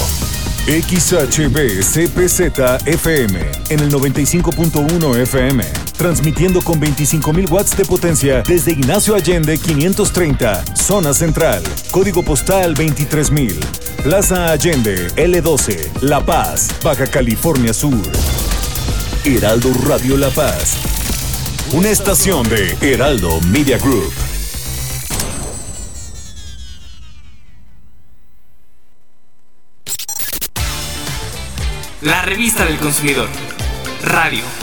XHB 0.66 1.80
CPZ 1.80 2.86
FM 2.86 3.40
en 3.70 3.80
el 3.80 3.90
95.1 3.90 5.16
FM, 5.22 5.64
transmitiendo 6.00 6.62
con 6.62 6.80
25.000 6.80 7.50
watts 7.50 7.76
de 7.76 7.84
potencia 7.84 8.42
desde 8.48 8.72
Ignacio 8.72 9.14
Allende 9.14 9.58
530, 9.58 10.74
zona 10.74 11.12
central, 11.12 11.62
código 11.90 12.22
postal 12.22 12.74
23.000, 12.74 13.52
Plaza 14.02 14.46
Allende 14.50 15.08
L12, 15.16 16.00
La 16.00 16.24
Paz, 16.24 16.70
Baja 16.82 17.06
California 17.06 17.74
Sur. 17.74 18.00
Heraldo 19.26 19.74
Radio 19.86 20.16
La 20.16 20.30
Paz, 20.30 20.78
una 21.74 21.90
estación 21.90 22.48
de 22.48 22.74
Heraldo 22.80 23.38
Media 23.52 23.76
Group. 23.76 24.10
La 32.00 32.22
revista 32.22 32.64
del 32.64 32.78
consumidor. 32.78 33.28
Radio. 34.02 34.59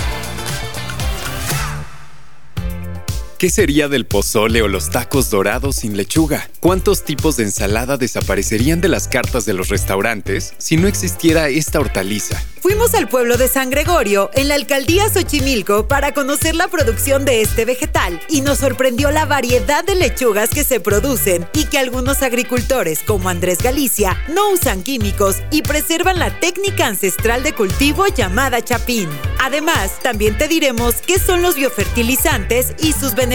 ¿Qué 3.38 3.52
sería 3.52 3.88
del 3.88 4.08
pozole 4.08 4.64
o 4.64 4.68
los 4.68 4.90
tacos 4.90 5.30
dorados 5.30 5.76
sin 5.76 5.96
lechuga? 5.96 6.50
¿Cuántos 6.60 7.04
tipos 7.04 7.38
de 7.38 7.44
ensalada 7.44 7.96
desaparecerían 7.96 8.82
de 8.82 8.88
las 8.88 9.08
cartas 9.08 9.46
de 9.46 9.54
los 9.54 9.70
restaurantes 9.70 10.56
si 10.58 10.76
no 10.76 10.88
existiera 10.88 11.48
esta 11.48 11.80
hortaliza? 11.80 12.44
Fuimos 12.62 12.96
al 12.96 13.08
pueblo 13.08 13.38
de 13.38 13.48
San 13.48 13.70
Gregorio, 13.70 14.32
en 14.34 14.48
la 14.48 14.56
alcaldía 14.56 15.08
Xochimilco, 15.08 15.88
para 15.88 16.16
conocer 16.16 16.56
la 16.56 16.68
producción 16.68 17.26
de 17.26 17.42
este 17.42 17.64
vegetal 17.64 18.20
y 18.28 18.42
nos 18.42 18.58
sorprendió 18.58 19.12
la 19.12 19.26
variedad 19.26 19.86
de 19.86 19.94
lechugas 19.94 20.50
que 20.50 20.64
se 20.64 20.80
producen 20.80 21.48
y 21.54 21.66
que 21.66 21.78
algunos 21.78 22.24
agricultores, 22.24 23.02
como 23.06 23.30
Andrés 23.30 23.60
Galicia, 23.60 24.18
no 24.30 24.50
usan 24.50 24.82
químicos 24.82 25.38
y 25.52 25.62
preservan 25.62 26.18
la 26.18 26.40
técnica 26.40 26.88
ancestral 26.88 27.44
de 27.44 27.54
cultivo 27.54 28.08
llamada 28.08 28.64
chapín. 28.64 29.08
Además, 29.40 30.00
también 30.02 30.38
te 30.40 30.48
diremos 30.48 30.96
qué 31.06 31.20
son 31.20 31.44
los 31.44 31.56
biofertilizantes 31.56 32.74
y 32.80 32.94
sus 32.94 33.14
beneficios. 33.14 33.27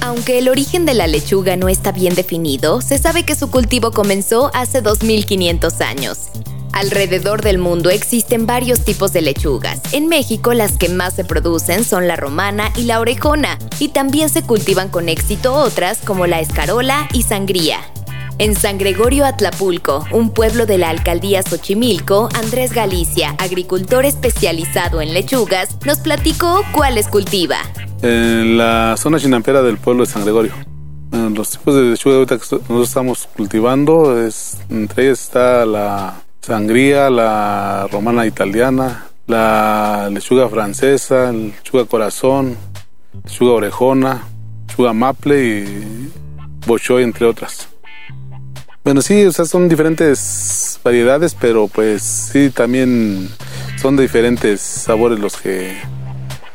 Aunque 0.00 0.38
el 0.38 0.48
origen 0.48 0.86
de 0.86 0.94
la 0.94 1.06
lechuga 1.06 1.56
no 1.56 1.68
está 1.68 1.92
bien 1.92 2.14
definido, 2.14 2.80
se 2.80 2.98
sabe 2.98 3.24
que 3.24 3.34
su 3.34 3.50
cultivo 3.50 3.90
comenzó 3.90 4.50
hace 4.54 4.80
2500 4.80 5.80
años. 5.80 6.30
Alrededor 6.72 7.42
del 7.42 7.58
mundo 7.58 7.90
existen 7.90 8.46
varios 8.46 8.84
tipos 8.84 9.12
de 9.12 9.22
lechugas. 9.22 9.80
En 9.92 10.08
México 10.08 10.54
las 10.54 10.78
que 10.78 10.88
más 10.88 11.14
se 11.14 11.24
producen 11.24 11.84
son 11.84 12.06
la 12.06 12.16
romana 12.16 12.72
y 12.76 12.84
la 12.84 13.00
orejona, 13.00 13.58
y 13.78 13.88
también 13.88 14.28
se 14.28 14.42
cultivan 14.42 14.88
con 14.88 15.08
éxito 15.08 15.54
otras 15.54 15.98
como 15.98 16.26
la 16.26 16.40
escarola 16.40 17.08
y 17.12 17.24
sangría. 17.24 17.80
En 18.40 18.54
San 18.54 18.78
Gregorio 18.78 19.26
Atlapulco, 19.26 20.06
un 20.12 20.30
pueblo 20.32 20.64
de 20.64 20.78
la 20.78 20.88
alcaldía 20.88 21.42
Xochimilco, 21.42 22.30
Andrés 22.34 22.72
Galicia, 22.72 23.34
agricultor 23.36 24.06
especializado 24.06 25.02
en 25.02 25.12
lechugas, 25.12 25.76
nos 25.84 25.98
platicó 25.98 26.62
cuáles 26.72 27.06
cultiva. 27.08 27.58
en 28.00 28.56
la 28.56 28.94
zona 28.96 29.18
chinampera 29.20 29.60
del 29.60 29.76
pueblo 29.76 30.06
de 30.06 30.10
San 30.10 30.22
Gregorio. 30.22 30.52
Eh, 31.12 31.28
Los 31.34 31.50
tipos 31.50 31.74
de 31.74 31.82
lechuga 31.82 32.24
que 32.24 32.36
nosotros 32.36 32.88
estamos 32.88 33.28
cultivando, 33.36 34.18
es, 34.26 34.56
entre 34.70 35.08
ellas 35.08 35.20
está 35.20 35.66
la 35.66 36.22
sangría, 36.40 37.10
la 37.10 37.88
romana 37.92 38.24
italiana, 38.24 39.04
la 39.26 40.08
lechuga 40.10 40.48
francesa, 40.48 41.30
lechuga 41.30 41.84
corazón, 41.84 42.56
lechuga 43.22 43.52
orejona, 43.52 44.22
lechuga 44.66 44.94
maple 44.94 45.44
y 45.44 46.10
bochoy, 46.66 47.02
entre 47.02 47.26
otras. 47.26 47.68
Bueno, 48.82 49.02
sí, 49.02 49.24
o 49.26 49.32
sea, 49.32 49.44
son 49.44 49.68
diferentes 49.68 50.80
variedades, 50.82 51.36
pero 51.38 51.68
pues 51.68 52.02
sí, 52.02 52.48
también 52.48 53.28
son 53.80 53.96
de 53.96 54.02
diferentes 54.02 54.60
sabores 54.60 55.18
los 55.18 55.36
que 55.36 55.76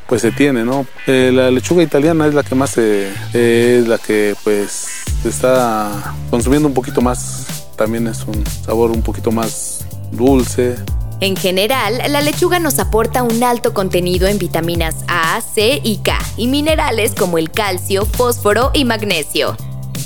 pues 0.08 0.24
se 0.24 0.32
tiene, 0.32 0.66
¿no? 0.66 0.88
Eh, 1.06 1.32
la 1.34 1.52
lechuga 1.52 1.84
italiana 1.84 2.26
es 2.28 2.34
la 2.34 2.42
que 2.42 2.56
más 2.56 2.72
se, 2.72 3.10
eh, 3.34 3.80
es 3.80 3.88
la 3.88 4.00
que 4.00 4.36
pues 4.44 4.88
se 5.22 5.30
está 5.30 6.16
consumiendo 6.32 6.68
un 6.68 6.74
poquito 6.74 7.00
más. 7.02 7.46
También 7.76 8.08
es 8.08 8.24
un 8.24 8.44
sabor 8.66 8.92
un 8.92 9.04
poquito 9.04 9.32
más 9.32 9.86
dulce. 10.12 10.76
En 11.22 11.36
general, 11.36 12.02
la 12.10 12.22
lechuga 12.22 12.60
nos 12.60 12.80
aporta 12.80 13.22
un 13.22 13.44
alto 13.44 13.74
contenido 13.74 14.28
en 14.28 14.38
vitaminas 14.40 14.96
A, 15.08 15.40
C 15.42 15.80
y 15.84 15.98
K 15.98 16.18
y 16.38 16.48
minerales 16.48 17.14
como 17.14 17.38
el 17.38 17.52
calcio, 17.52 18.06
fósforo 18.06 18.72
y 18.74 18.84
magnesio. 18.84 19.56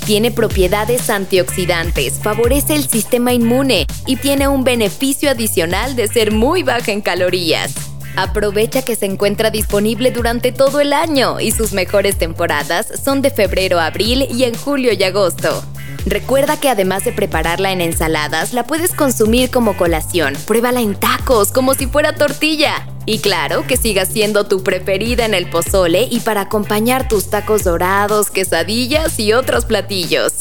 Tiene 0.06 0.30
propiedades 0.30 1.10
antioxidantes, 1.10 2.20
favorece 2.22 2.74
el 2.74 2.88
sistema 2.88 3.32
inmune 3.32 3.86
y 4.06 4.16
tiene 4.16 4.48
un 4.48 4.64
beneficio 4.64 5.30
adicional 5.30 5.96
de 5.96 6.08
ser 6.08 6.32
muy 6.32 6.62
baja 6.62 6.92
en 6.92 7.00
calorías. 7.00 7.74
Aprovecha 8.20 8.82
que 8.82 8.96
se 8.96 9.06
encuentra 9.06 9.50
disponible 9.50 10.10
durante 10.10 10.52
todo 10.52 10.80
el 10.80 10.92
año 10.92 11.40
y 11.40 11.52
sus 11.52 11.72
mejores 11.72 12.18
temporadas 12.18 12.86
son 13.02 13.22
de 13.22 13.30
febrero 13.30 13.80
a 13.80 13.86
abril 13.86 14.28
y 14.30 14.44
en 14.44 14.54
julio 14.54 14.92
y 14.92 15.02
agosto. 15.02 15.64
Recuerda 16.04 16.60
que 16.60 16.68
además 16.68 17.02
de 17.04 17.12
prepararla 17.12 17.72
en 17.72 17.80
ensaladas, 17.80 18.52
la 18.52 18.64
puedes 18.64 18.92
consumir 18.92 19.50
como 19.50 19.74
colación. 19.74 20.34
Pruébala 20.46 20.82
en 20.82 20.96
tacos, 20.96 21.50
como 21.50 21.72
si 21.72 21.86
fuera 21.86 22.14
tortilla. 22.14 22.86
Y 23.06 23.20
claro, 23.20 23.66
que 23.66 23.78
siga 23.78 24.04
siendo 24.04 24.46
tu 24.46 24.62
preferida 24.62 25.24
en 25.24 25.32
el 25.32 25.48
pozole 25.48 26.02
y 26.10 26.20
para 26.20 26.42
acompañar 26.42 27.08
tus 27.08 27.30
tacos 27.30 27.64
dorados, 27.64 28.30
quesadillas 28.30 29.18
y 29.18 29.32
otros 29.32 29.64
platillos. 29.64 30.34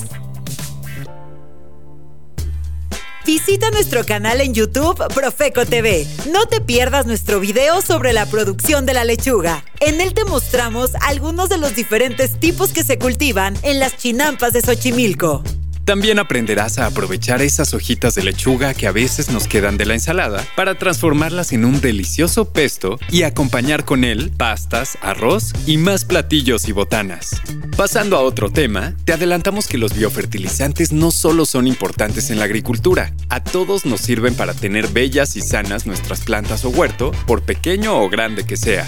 Visita 3.32 3.70
nuestro 3.70 4.04
canal 4.08 4.42
en 4.42 4.56
YouTube 4.56 4.98
Profeco 5.14 5.64
TV. 5.64 6.08
No 6.32 6.48
te 6.48 6.62
pierdas 6.62 7.06
nuestro 7.06 7.40
video 7.40 7.80
sobre 7.84 8.12
la 8.12 8.26
producción 8.26 8.88
de 8.88 8.96
la 8.96 9.04
lechuga. 9.04 9.64
En 9.82 10.02
él 10.02 10.16
te 10.16 10.26
mostramos 10.26 10.94
algunos 11.02 11.48
de 11.48 11.60
los 11.60 11.76
diferentes 11.76 12.40
tipos 12.40 12.72
que 12.74 12.84
se 12.84 12.98
cultivan 12.98 13.56
en 13.62 13.80
las 13.80 13.96
chinampas 13.98 14.54
de 14.54 14.62
Xochimilco. 14.62 15.44
También 15.90 16.20
aprenderás 16.20 16.78
a 16.78 16.86
aprovechar 16.86 17.42
esas 17.42 17.74
hojitas 17.74 18.14
de 18.14 18.22
lechuga 18.22 18.76
que 18.76 18.86
a 18.86 18.92
veces 18.92 19.32
nos 19.32 19.48
quedan 19.48 19.76
de 19.76 19.88
la 19.88 19.96
ensalada 19.96 20.46
para 20.56 20.76
transformarlas 20.76 21.52
en 21.52 21.66
un 21.66 21.82
delicioso 21.82 22.54
pesto 22.54 23.00
y 23.10 23.24
acompañar 23.24 23.86
con 23.86 24.04
él 24.04 24.32
pastas, 24.38 25.00
arroz 25.02 25.52
y 25.66 25.78
más 25.78 26.06
platillos 26.06 26.68
y 26.68 26.74
botanas. 26.74 27.42
Pasando 27.76 28.18
a 28.18 28.22
otro 28.22 28.52
tema, 28.52 28.94
te 29.04 29.14
adelantamos 29.14 29.68
que 29.68 29.80
los 29.80 29.96
biofertilizantes 29.96 30.92
no 30.92 31.10
solo 31.10 31.48
son 31.48 31.66
importantes 31.66 32.30
en 32.30 32.38
la 32.38 32.46
agricultura, 32.46 33.12
a 33.30 33.44
todos 33.44 33.88
nos 33.88 34.02
sirven 34.02 34.36
para 34.36 34.54
tener 34.54 34.90
bellas 34.90 35.36
y 35.38 35.42
sanas 35.42 35.88
nuestras 35.88 36.22
plantas 36.22 36.66
o 36.66 36.70
huerto, 36.70 37.14
por 37.26 37.42
pequeño 37.42 38.00
o 38.00 38.10
grande 38.10 38.46
que 38.46 38.58
sea. 38.58 38.88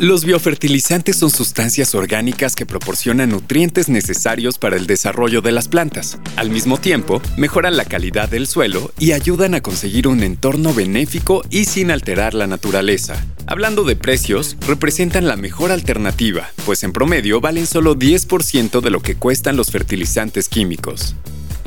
Los 0.00 0.24
biofertilizantes 0.24 1.16
son 1.16 1.30
sustancias 1.30 1.92
orgánicas 1.96 2.54
que 2.54 2.64
proporcionan 2.64 3.30
nutrientes 3.30 3.88
necesarios 3.88 4.56
para 4.56 4.76
el 4.76 4.86
desarrollo 4.86 5.40
de 5.40 5.50
las 5.50 5.66
plantas. 5.66 6.18
Al 6.36 6.50
mismo 6.50 6.78
tiempo, 6.78 7.20
mejoran 7.36 7.76
la 7.76 7.84
calidad 7.84 8.28
del 8.28 8.46
suelo 8.46 8.92
y 9.00 9.10
ayudan 9.10 9.54
a 9.54 9.60
conseguir 9.60 10.06
un 10.06 10.22
entorno 10.22 10.72
benéfico 10.72 11.42
y 11.50 11.64
sin 11.64 11.90
alterar 11.90 12.34
la 12.34 12.46
naturaleza. 12.46 13.26
Hablando 13.46 13.82
de 13.82 13.96
precios, 13.96 14.56
representan 14.68 15.26
la 15.26 15.34
mejor 15.34 15.72
alternativa, 15.72 16.48
pues 16.64 16.84
en 16.84 16.92
promedio 16.92 17.40
valen 17.40 17.66
solo 17.66 17.96
10% 17.96 18.80
de 18.80 18.90
lo 18.90 19.00
que 19.00 19.16
cuestan 19.16 19.56
los 19.56 19.72
fertilizantes 19.72 20.48
químicos. 20.48 21.16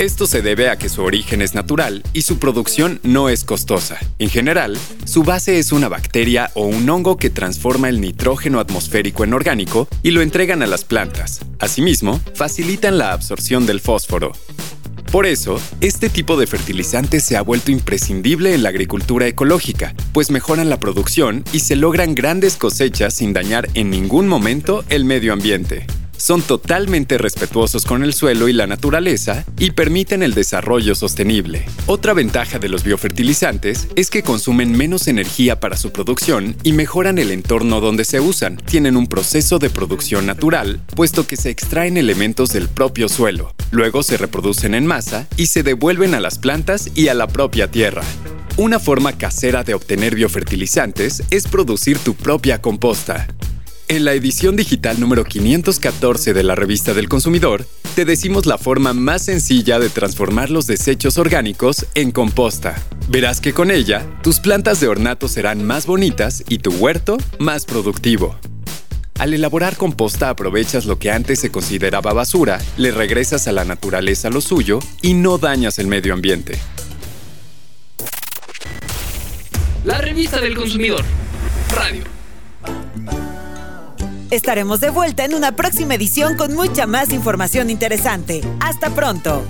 Esto 0.01 0.25
se 0.25 0.41
debe 0.41 0.67
a 0.67 0.77
que 0.77 0.89
su 0.89 1.03
origen 1.03 1.43
es 1.43 1.53
natural 1.53 2.01
y 2.11 2.23
su 2.23 2.39
producción 2.39 2.99
no 3.03 3.29
es 3.29 3.43
costosa. 3.43 3.99
En 4.17 4.31
general, 4.31 4.75
su 5.05 5.21
base 5.21 5.59
es 5.59 5.71
una 5.71 5.89
bacteria 5.89 6.49
o 6.55 6.65
un 6.65 6.89
hongo 6.89 7.17
que 7.17 7.29
transforma 7.29 7.87
el 7.87 8.01
nitrógeno 8.01 8.59
atmosférico 8.59 9.23
en 9.23 9.35
orgánico 9.35 9.87
y 10.01 10.09
lo 10.09 10.23
entregan 10.23 10.63
a 10.63 10.65
las 10.65 10.85
plantas. 10.85 11.41
Asimismo, 11.59 12.19
facilitan 12.33 12.97
la 12.97 13.13
absorción 13.13 13.67
del 13.67 13.79
fósforo. 13.79 14.31
Por 15.11 15.27
eso, 15.27 15.61
este 15.81 16.09
tipo 16.09 16.35
de 16.35 16.47
fertilizante 16.47 17.19
se 17.19 17.37
ha 17.37 17.43
vuelto 17.43 17.69
imprescindible 17.69 18.55
en 18.55 18.63
la 18.63 18.69
agricultura 18.69 19.27
ecológica, 19.27 19.93
pues 20.13 20.31
mejoran 20.31 20.71
la 20.71 20.79
producción 20.79 21.43
y 21.53 21.59
se 21.59 21.75
logran 21.75 22.15
grandes 22.15 22.55
cosechas 22.55 23.13
sin 23.13 23.33
dañar 23.33 23.69
en 23.75 23.91
ningún 23.91 24.27
momento 24.27 24.83
el 24.89 25.05
medio 25.05 25.31
ambiente 25.31 25.85
son 26.21 26.43
totalmente 26.43 27.17
respetuosos 27.17 27.83
con 27.83 28.03
el 28.03 28.13
suelo 28.13 28.47
y 28.47 28.53
la 28.53 28.67
naturaleza 28.67 29.43
y 29.57 29.71
permiten 29.71 30.21
el 30.21 30.35
desarrollo 30.35 30.93
sostenible. 30.93 31.65
Otra 31.87 32.13
ventaja 32.13 32.59
de 32.59 32.69
los 32.69 32.83
biofertilizantes 32.83 33.87
es 33.95 34.11
que 34.11 34.21
consumen 34.21 34.77
menos 34.77 35.07
energía 35.07 35.59
para 35.59 35.77
su 35.77 35.91
producción 35.91 36.55
y 36.61 36.73
mejoran 36.73 37.17
el 37.17 37.31
entorno 37.31 37.81
donde 37.81 38.05
se 38.05 38.19
usan. 38.19 38.57
Tienen 38.57 38.97
un 38.97 39.07
proceso 39.07 39.57
de 39.57 39.71
producción 39.71 40.27
natural, 40.27 40.81
puesto 40.95 41.25
que 41.25 41.37
se 41.37 41.49
extraen 41.49 41.97
elementos 41.97 42.49
del 42.49 42.69
propio 42.69 43.09
suelo. 43.09 43.55
Luego 43.71 44.03
se 44.03 44.17
reproducen 44.17 44.75
en 44.75 44.85
masa 44.85 45.27
y 45.37 45.47
se 45.47 45.63
devuelven 45.63 46.13
a 46.13 46.19
las 46.19 46.37
plantas 46.37 46.91
y 46.93 47.07
a 47.07 47.15
la 47.15 47.25
propia 47.27 47.71
tierra. 47.71 48.03
Una 48.57 48.79
forma 48.79 49.17
casera 49.17 49.63
de 49.63 49.73
obtener 49.73 50.13
biofertilizantes 50.13 51.23
es 51.31 51.47
producir 51.47 51.97
tu 51.97 52.13
propia 52.13 52.61
composta. 52.61 53.27
En 53.91 54.05
la 54.05 54.13
edición 54.13 54.55
digital 54.55 55.01
número 55.01 55.25
514 55.25 56.33
de 56.33 56.43
la 56.43 56.55
revista 56.55 56.93
del 56.93 57.09
consumidor, 57.09 57.65
te 57.93 58.05
decimos 58.05 58.45
la 58.45 58.57
forma 58.57 58.93
más 58.93 59.25
sencilla 59.25 59.79
de 59.79 59.89
transformar 59.89 60.49
los 60.49 60.65
desechos 60.65 61.17
orgánicos 61.17 61.85
en 61.93 62.11
composta. 62.11 62.81
Verás 63.09 63.41
que 63.41 63.51
con 63.51 63.69
ella, 63.69 64.07
tus 64.23 64.39
plantas 64.39 64.79
de 64.79 64.87
ornato 64.87 65.27
serán 65.27 65.65
más 65.65 65.87
bonitas 65.87 66.41
y 66.47 66.59
tu 66.59 66.71
huerto 66.71 67.17
más 67.37 67.65
productivo. 67.65 68.37
Al 69.19 69.33
elaborar 69.33 69.75
composta 69.75 70.29
aprovechas 70.29 70.85
lo 70.85 70.97
que 70.97 71.11
antes 71.11 71.41
se 71.41 71.51
consideraba 71.51 72.13
basura, 72.13 72.61
le 72.77 72.91
regresas 72.91 73.49
a 73.49 73.51
la 73.51 73.65
naturaleza 73.65 74.29
lo 74.29 74.39
suyo 74.39 74.79
y 75.01 75.15
no 75.15 75.37
dañas 75.37 75.79
el 75.79 75.87
medio 75.87 76.13
ambiente. 76.13 76.57
La 79.83 79.97
revista 79.97 80.39
del 80.39 80.55
consumidor. 80.55 81.03
Radio. 81.75 82.05
Estaremos 84.31 84.79
de 84.79 84.89
vuelta 84.89 85.25
en 85.25 85.35
una 85.35 85.57
próxima 85.57 85.95
edición 85.95 86.37
con 86.37 86.53
mucha 86.53 86.87
más 86.87 87.11
información 87.11 87.69
interesante. 87.69 88.39
Hasta 88.61 88.89
pronto. 88.89 89.43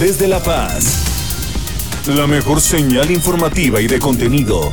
Desde 0.00 0.26
La 0.26 0.42
Paz, 0.42 1.04
la 2.06 2.26
mejor 2.26 2.62
señal 2.62 3.10
informativa 3.10 3.78
y 3.82 3.88
de 3.88 3.98
contenido. 3.98 4.72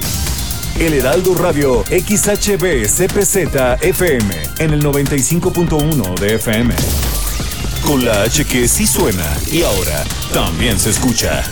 El 0.79 0.93
Heraldo 0.93 1.35
Radio 1.35 1.83
XHB 1.89 2.87
CPZ 2.87 3.81
FM 3.81 4.33
en 4.59 4.71
el 4.71 4.81
95.1 4.81 6.19
de 6.19 6.35
FM. 6.35 6.73
Con 7.85 8.05
la 8.05 8.21
H 8.21 8.45
que 8.45 8.69
sí 8.69 8.87
suena 8.87 9.27
y 9.51 9.63
ahora 9.63 10.05
también 10.33 10.79
se 10.79 10.91
escucha. 10.91 11.43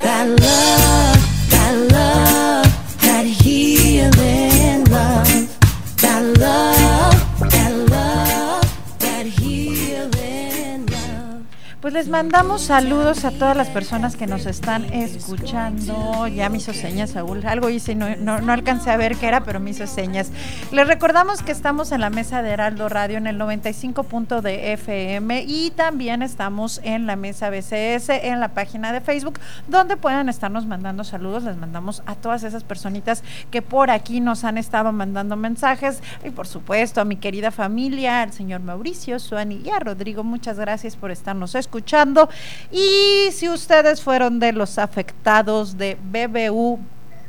That 0.00 0.26
love, 0.26 1.01
Pues 11.92 12.06
les 12.06 12.10
mandamos 12.10 12.62
saludos 12.62 13.26
a 13.26 13.32
todas 13.32 13.54
las 13.54 13.68
personas 13.68 14.16
que 14.16 14.26
nos 14.26 14.46
están 14.46 14.84
escuchando. 14.94 16.26
Ya 16.26 16.48
me 16.48 16.56
hizo 16.56 16.72
señas, 16.72 17.10
Saúl. 17.10 17.44
Algo 17.46 17.68
hice 17.68 17.92
y 17.92 17.94
no, 17.96 18.16
no, 18.16 18.50
alcancé 18.50 18.90
a 18.90 18.96
ver 18.96 19.16
qué 19.16 19.26
era, 19.26 19.44
pero 19.44 19.60
me 19.60 19.72
hizo 19.72 19.86
señas. 19.86 20.30
Les 20.70 20.86
recordamos 20.86 21.42
que 21.42 21.52
estamos 21.52 21.92
en 21.92 22.00
la 22.00 22.08
mesa 22.08 22.40
de 22.40 22.48
Heraldo 22.48 22.88
Radio 22.88 23.18
en 23.18 23.26
el 23.26 23.36
95 23.36 24.04
punto 24.04 24.40
de 24.40 24.72
FM 24.72 25.44
y 25.46 25.70
también 25.72 26.22
estamos 26.22 26.80
en 26.82 27.06
la 27.06 27.14
mesa 27.14 27.50
BCS 27.50 28.08
en 28.08 28.40
la 28.40 28.54
página 28.54 28.90
de 28.90 29.02
Facebook, 29.02 29.38
donde 29.68 29.98
puedan 29.98 30.30
estarnos 30.30 30.64
mandando 30.64 31.04
saludos. 31.04 31.44
Les 31.44 31.58
mandamos 31.58 32.02
a 32.06 32.14
todas 32.14 32.42
esas 32.42 32.64
personitas 32.64 33.22
que 33.50 33.60
por 33.60 33.90
aquí 33.90 34.20
nos 34.20 34.44
han 34.44 34.56
estado 34.56 34.92
mandando 34.92 35.36
mensajes. 35.36 36.00
Y 36.24 36.30
por 36.30 36.46
supuesto 36.46 37.02
a 37.02 37.04
mi 37.04 37.16
querida 37.16 37.50
familia, 37.50 38.22
al 38.22 38.32
señor 38.32 38.62
Mauricio, 38.62 39.18
Suani 39.18 39.60
y 39.62 39.68
a 39.68 39.78
Rodrigo. 39.78 40.24
Muchas 40.24 40.58
gracias 40.58 40.96
por 40.96 41.10
estarnos 41.10 41.54
escuchando. 41.54 41.81
Y 42.70 43.30
si 43.32 43.48
ustedes 43.48 44.02
fueron 44.02 44.38
de 44.38 44.52
los 44.52 44.78
afectados 44.78 45.76
de 45.76 45.96
BBU 46.02 46.78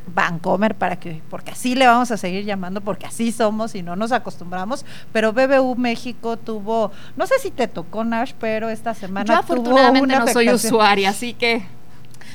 Bancomer 0.06 0.74
para 0.74 0.96
que 0.96 1.22
porque 1.30 1.52
así 1.52 1.74
le 1.74 1.86
vamos 1.86 2.10
a 2.10 2.16
seguir 2.16 2.44
llamando 2.44 2.82
porque 2.82 3.06
así 3.06 3.32
somos 3.32 3.74
y 3.74 3.82
no 3.82 3.96
nos 3.96 4.12
acostumbramos 4.12 4.84
pero 5.12 5.32
BBU 5.32 5.76
México 5.76 6.36
tuvo 6.36 6.92
no 7.16 7.26
sé 7.26 7.38
si 7.38 7.50
te 7.50 7.68
tocó 7.68 8.04
Nash 8.04 8.32
pero 8.38 8.68
esta 8.68 8.92
semana 8.92 9.24
Yo 9.24 9.40
tuvo 9.40 9.54
afortunadamente 9.54 10.14
una 10.14 10.26
no 10.26 10.32
soy 10.32 10.50
usuaria, 10.50 11.10
así 11.10 11.32
que 11.32 11.64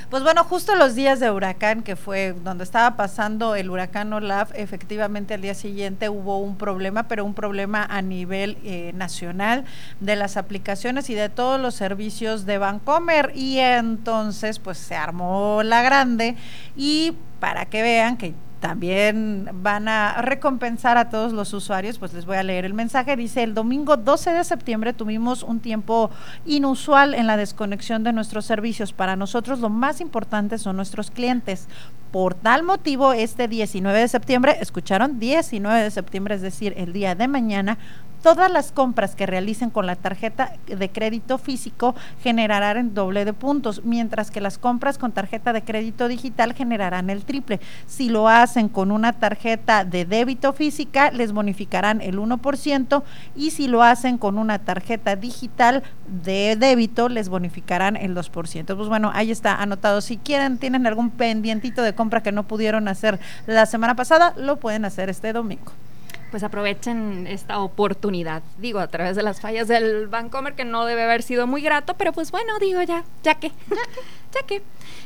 Pues 0.09 0.23
bueno, 0.23 0.43
justo 0.43 0.75
los 0.75 0.95
días 0.95 1.19
de 1.19 1.29
huracán, 1.29 1.83
que 1.83 1.95
fue 1.95 2.33
donde 2.33 2.63
estaba 2.63 2.97
pasando 2.97 3.53
el 3.53 3.69
huracán 3.69 4.11
Olaf, 4.11 4.49
efectivamente 4.55 5.35
al 5.35 5.41
día 5.41 5.53
siguiente 5.53 6.09
hubo 6.09 6.39
un 6.39 6.57
problema, 6.57 7.03
pero 7.07 7.23
un 7.23 7.35
problema 7.35 7.85
a 7.85 8.01
nivel 8.01 8.57
eh, 8.63 8.91
nacional 8.95 9.65
de 9.99 10.15
las 10.15 10.35
aplicaciones 10.35 11.11
y 11.11 11.13
de 11.13 11.29
todos 11.29 11.61
los 11.61 11.75
servicios 11.75 12.47
de 12.47 12.57
Bancomer. 12.57 13.33
Y 13.35 13.59
entonces, 13.59 14.57
pues 14.57 14.79
se 14.79 14.95
armó 14.95 15.61
la 15.61 15.83
grande 15.83 16.35
y 16.75 17.13
para 17.39 17.67
que 17.67 17.83
vean 17.83 18.17
que 18.17 18.33
también 18.59 19.49
van 19.61 19.87
a 19.87 20.21
recompensar 20.21 20.97
a 20.97 21.09
todos 21.09 21.31
los 21.31 21.53
usuarios, 21.53 21.97
pues 21.97 22.13
les 22.13 22.25
voy 22.25 22.37
a 22.37 22.43
leer 22.43 22.65
el 22.65 22.73
mensaje. 22.73 23.15
Dice, 23.15 23.43
el 23.43 23.53
domingo 23.53 23.95
12 23.97 24.31
de 24.31 24.43
septiembre 24.43 24.93
tuvimos 24.93 25.43
un 25.43 25.59
tiempo 25.59 26.09
inusual 26.45 27.13
en 27.13 27.27
la 27.27 27.37
desconexión 27.37 28.03
de 28.03 28.11
nuestros 28.11 28.45
servicios. 28.45 28.91
Para 28.91 29.15
nosotros 29.15 29.59
lo 29.59 29.69
más 29.69 30.01
importante 30.01 30.57
son 30.57 30.75
nuestros 30.75 31.09
clientes. 31.09 31.67
Por 32.11 32.33
tal 32.33 32.63
motivo, 32.63 33.13
este 33.13 33.47
19 33.47 33.99
de 33.99 34.07
septiembre, 34.07 34.57
escucharon, 34.59 35.19
19 35.19 35.83
de 35.83 35.91
septiembre, 35.91 36.35
es 36.35 36.41
decir, 36.41 36.73
el 36.75 36.91
día 36.91 37.15
de 37.15 37.27
mañana, 37.27 37.77
todas 38.21 38.51
las 38.51 38.71
compras 38.71 39.15
que 39.15 39.25
realicen 39.25 39.69
con 39.69 39.85
la 39.85 39.95
tarjeta 39.95 40.53
de 40.67 40.89
crédito 40.89 41.37
físico 41.37 41.95
generarán 42.21 42.77
el 42.77 42.93
doble 42.93 43.25
de 43.25 43.33
puntos, 43.33 43.81
mientras 43.83 44.31
que 44.31 44.41
las 44.41 44.57
compras 44.57 44.97
con 44.97 45.11
tarjeta 45.11 45.53
de 45.53 45.63
crédito 45.63 46.07
digital 46.07 46.53
generarán 46.53 47.09
el 47.09 47.25
triple. 47.25 47.59
Si 47.87 48.09
lo 48.09 48.27
hacen 48.27 48.69
con 48.69 48.91
una 48.91 49.13
tarjeta 49.13 49.85
de 49.85 50.05
débito 50.05 50.53
física, 50.53 51.11
les 51.11 51.31
bonificarán 51.31 52.01
el 52.01 52.17
1% 52.17 53.03
y 53.35 53.51
si 53.51 53.67
lo 53.67 53.83
hacen 53.83 54.17
con 54.17 54.37
una 54.37 54.59
tarjeta 54.59 55.15
digital 55.15 55.83
de 56.07 56.55
débito, 56.57 57.09
les 57.09 57.29
bonificarán 57.29 57.95
el 57.95 58.15
2%. 58.15 58.75
Pues 58.75 58.89
bueno, 58.89 59.11
ahí 59.13 59.31
está 59.31 59.55
anotado. 59.55 60.01
Si 60.01 60.17
quieren, 60.17 60.57
tienen 60.57 60.87
algún 60.87 61.09
pendientito 61.11 61.81
de 61.81 61.93
compra 61.93 62.21
que 62.21 62.31
no 62.31 62.43
pudieron 62.43 62.87
hacer 62.87 63.19
la 63.47 63.65
semana 63.65 63.95
pasada, 63.95 64.33
lo 64.37 64.57
pueden 64.57 64.85
hacer 64.85 65.09
este 65.09 65.33
domingo. 65.33 65.71
Pues 66.29 66.43
aprovechen 66.43 67.27
esta 67.27 67.59
oportunidad. 67.59 68.43
Digo, 68.57 68.79
a 68.79 68.87
través 68.87 69.15
de 69.15 69.23
las 69.23 69.41
fallas 69.41 69.67
del 69.67 70.07
Bancomer, 70.07 70.55
que 70.55 70.65
no 70.65 70.85
debe 70.85 71.03
haber 71.03 71.23
sido 71.23 71.47
muy 71.47 71.61
grato, 71.61 71.95
pero 71.95 72.13
pues 72.13 72.31
bueno, 72.31 72.59
digo 72.59 72.81
ya, 72.83 73.03
ya 73.23 73.35
que, 73.35 73.49
ya 74.33 74.45
que. 74.45 74.61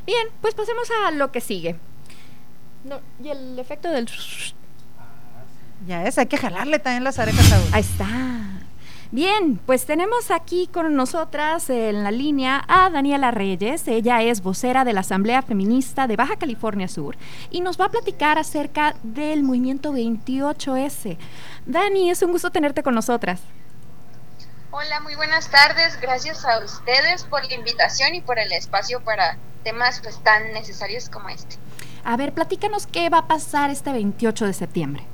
Bien, 0.06 0.28
pues 0.42 0.54
pasemos 0.54 0.88
a 1.06 1.12
lo 1.12 1.32
que 1.32 1.42
sigue. 1.42 1.76
No, 2.84 3.00
y 3.24 3.30
el 3.30 3.58
efecto 3.58 3.90
del... 3.90 4.10
Ya 5.88 6.06
es, 6.06 6.18
hay 6.18 6.28
que 6.28 6.38
jalarle 6.38 6.80
también 6.80 7.04
las 7.04 7.20
orejas 7.20 7.52
a 7.52 7.58
uno. 7.58 7.68
Ahí 7.72 7.82
está. 7.82 8.43
Bien, 9.14 9.60
pues 9.68 9.86
tenemos 9.86 10.32
aquí 10.32 10.66
con 10.66 10.96
nosotras 10.96 11.70
en 11.70 12.04
la 12.04 12.10
línea 12.10 12.66
a 12.68 12.90
Daniela 12.90 13.30
Reyes. 13.30 13.88
Ella 13.88 14.24
es 14.24 14.42
vocera 14.42 14.84
de 14.86 14.94
la 14.94 15.02
Asamblea 15.02 15.44
Feminista 15.44 16.08
de 16.08 16.16
Baja 16.16 16.38
California 16.38 16.88
Sur 16.88 17.16
y 17.52 17.62
nos 17.62 17.80
va 17.80 17.86
a 17.86 17.90
platicar 17.90 18.40
acerca 18.40 18.96
del 19.04 19.44
movimiento 19.44 19.94
28S. 19.94 21.20
Dani, 21.68 22.10
es 22.10 22.24
un 22.24 22.32
gusto 22.32 22.50
tenerte 22.50 22.82
con 22.82 22.96
nosotras. 22.96 23.42
Hola, 24.72 25.00
muy 25.02 25.14
buenas 25.14 25.48
tardes. 25.52 26.02
Gracias 26.02 26.44
a 26.44 26.66
ustedes 26.66 27.26
por 27.26 27.46
la 27.46 27.54
invitación 27.54 28.16
y 28.16 28.22
por 28.22 28.40
el 28.40 28.52
espacio 28.52 29.00
para 29.02 29.38
temas 29.64 30.00
pues 30.02 30.18
tan 30.24 30.54
necesarios 30.54 31.10
como 31.10 31.30
este. 31.30 31.58
A 32.04 32.18
ver, 32.18 32.34
platícanos 32.34 32.88
qué 32.88 33.12
va 33.12 33.20
a 33.20 33.28
pasar 33.28 33.70
este 33.70 33.92
28 33.92 34.48
de 34.48 34.54
septiembre. 34.54 35.13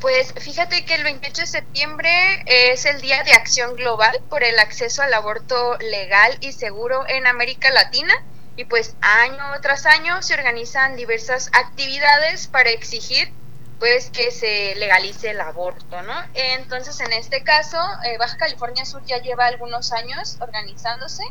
Pues 0.00 0.32
fíjate 0.34 0.84
que 0.84 0.94
el 0.94 1.04
28 1.04 1.40
de 1.40 1.46
septiembre 1.46 2.44
es 2.46 2.84
el 2.84 3.00
Día 3.00 3.22
de 3.22 3.32
Acción 3.32 3.74
Global 3.74 4.20
por 4.28 4.44
el 4.44 4.58
acceso 4.58 5.02
al 5.02 5.14
aborto 5.14 5.78
legal 5.78 6.36
y 6.40 6.52
seguro 6.52 7.04
en 7.08 7.26
América 7.26 7.70
Latina 7.70 8.14
y 8.56 8.66
pues 8.66 8.94
año 9.00 9.42
tras 9.62 9.86
año 9.86 10.22
se 10.22 10.34
organizan 10.34 10.96
diversas 10.96 11.48
actividades 11.52 12.46
para 12.46 12.70
exigir 12.70 13.32
pues 13.78 14.10
que 14.10 14.30
se 14.30 14.74
legalice 14.76 15.30
el 15.30 15.40
aborto, 15.40 16.02
¿no? 16.02 16.14
Entonces 16.34 17.00
en 17.00 17.12
este 17.12 17.42
caso 17.42 17.78
eh, 18.04 18.16
Baja 18.18 18.36
California 18.36 18.84
Sur 18.84 19.04
ya 19.04 19.18
lleva 19.18 19.46
algunos 19.46 19.92
años 19.92 20.36
organizándose 20.40 21.24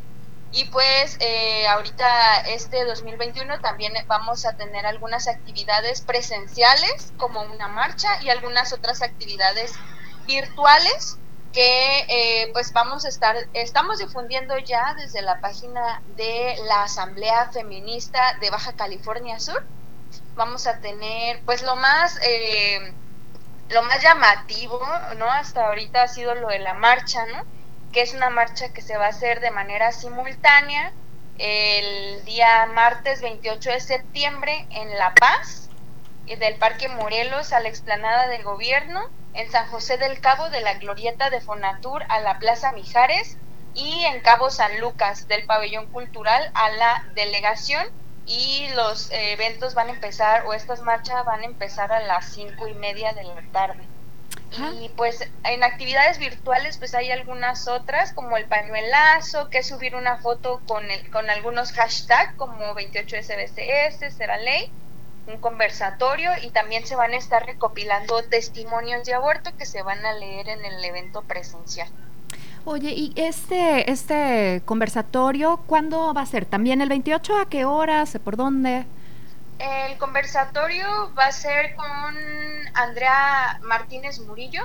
y 0.54 0.66
pues 0.66 1.18
eh, 1.20 1.68
ahorita 1.68 2.42
este 2.42 2.86
2021 2.86 3.60
también 3.60 3.94
vamos 4.06 4.46
a 4.46 4.54
tener 4.54 4.86
algunas 4.86 5.28
actividades 5.28 6.02
presenciales 6.02 7.12
como 7.18 7.42
una 7.42 7.68
marcha 7.68 8.22
y 8.22 8.30
algunas 8.30 8.72
otras 8.72 9.02
actividades 9.02 9.74
virtuales 10.28 11.18
que 11.54 12.06
eh, 12.08 12.52
pues 12.54 12.72
vamos 12.72 13.04
a 13.06 13.10
estar, 13.10 13.36
estamos 13.54 13.98
difundiendo 13.98 14.56
ya 14.60 14.94
desde 14.94 15.24
la 15.24 15.40
página 15.40 16.04
de 16.16 16.56
la 16.68 16.84
Asamblea 16.84 17.50
Feminista 17.52 18.38
de 18.40 18.52
Baja 18.52 18.74
California 18.74 19.40
Sur. 19.40 19.66
Vamos 20.36 20.68
a 20.68 20.80
tener 20.80 21.42
pues 21.46 21.64
lo 21.64 21.76
más... 21.76 22.20
Eh, 22.24 22.94
lo 23.70 23.82
más 23.82 24.04
llamativo, 24.04 24.80
¿no? 25.18 25.26
Hasta 25.26 25.66
ahorita 25.66 26.04
ha 26.04 26.08
sido 26.08 26.36
lo 26.36 26.50
de 26.50 26.60
la 26.60 26.76
marcha, 26.76 27.26
¿no? 27.26 27.44
Que 27.94 28.02
es 28.02 28.14
una 28.14 28.32
marcha 28.32 28.74
que 28.74 28.82
se 28.82 28.98
va 28.98 29.06
a 29.06 29.10
hacer 29.10 29.40
de 29.40 29.52
manera 29.52 29.92
simultánea 29.92 30.92
el 31.38 32.26
día 32.26 32.66
martes 32.66 33.22
28 33.22 33.70
de 33.70 33.80
septiembre 33.80 34.68
en 34.72 34.98
La 34.98 35.14
Paz, 35.14 35.70
del 36.26 36.56
Parque 36.58 36.88
Morelos 36.90 37.54
a 37.54 37.60
la 37.60 37.70
explanada 37.70 38.28
del 38.28 38.44
gobierno, 38.44 39.00
en 39.34 39.50
San 39.52 39.68
José 39.68 39.98
del 39.98 40.20
Cabo 40.20 40.50
de 40.50 40.62
la 40.62 40.76
Glorieta 40.76 41.30
de 41.30 41.42
Fonatur 41.42 42.04
a 42.10 42.20
la 42.20 42.40
Plaza 42.40 42.72
Mijares 42.72 43.38
y 43.74 44.06
en 44.06 44.22
Cabo 44.22 44.50
San 44.50 44.80
Lucas 44.80 45.28
del 45.28 45.46
Pabellón 45.46 45.88
Cultural 45.88 46.44
a 46.54 46.70
la 46.72 47.04
delegación 47.16 47.86
y 48.26 48.70
los 48.76 49.10
eventos 49.12 49.74
van 49.74 49.90
a 49.90 49.94
empezar 49.94 50.46
o 50.46 50.54
estas 50.54 50.82
marchas 50.82 51.26
van 51.26 51.42
a 51.42 51.46
empezar 51.46 51.92
a 51.92 52.00
las 52.00 52.32
cinco 52.32 52.68
y 52.68 52.74
media 52.74 53.14
de 53.14 53.24
la 53.24 53.42
tarde. 53.52 53.93
Y 54.82 54.90
pues 54.90 55.28
en 55.44 55.64
actividades 55.64 56.20
virtuales 56.20 56.78
pues 56.78 56.94
hay 56.94 57.12
algunas 57.12 57.68
otras 57.68 58.14
como 58.14 58.38
el 58.38 58.46
pañuelazo, 58.46 59.50
que 59.50 59.60
es 59.60 59.68
subir 59.68 59.96
una 59.96 60.18
foto 60.18 60.62
con, 60.68 60.90
el, 60.90 61.10
con 61.10 61.30
algunos 61.30 61.72
hashtags 61.72 62.36
como 62.36 62.76
28SBCS, 62.76 64.12
será 64.12 64.38
ley, 64.38 64.72
un 65.28 65.38
conversatorio 65.38 66.32
y 66.42 66.50
también 66.50 66.86
se 66.86 66.96
van 66.96 67.14
a 67.14 67.18
estar 67.18 67.46
recopilando 67.46 68.22
testimonios 68.24 69.06
de 69.06 69.14
aborto 69.14 69.56
que 69.58 69.66
se 69.66 69.82
van 69.82 70.06
a 70.06 70.14
leer 70.14 70.50
en 70.50 70.66
el 70.66 70.84
evento 70.84 71.22
presencial. 71.24 71.90
Oye, 72.66 72.92
¿y 72.92 73.14
este, 73.18 73.92
este 73.92 74.62
conversatorio 74.66 75.60
cuándo 75.68 76.14
va 76.14 76.22
a 76.22 76.26
ser? 76.26 76.46
¿También 76.46 76.82
el 76.82 76.90
28? 76.90 77.38
¿A 77.38 77.50
qué 77.50 77.66
horas? 77.66 78.18
¿Por 78.24 78.38
dónde? 78.38 78.86
El 79.64 79.98
conversatorio 79.98 80.86
va 81.18 81.28
a 81.28 81.32
ser 81.32 81.74
con 81.74 82.16
Andrea 82.74 83.58
Martínez 83.62 84.20
Murillo, 84.20 84.62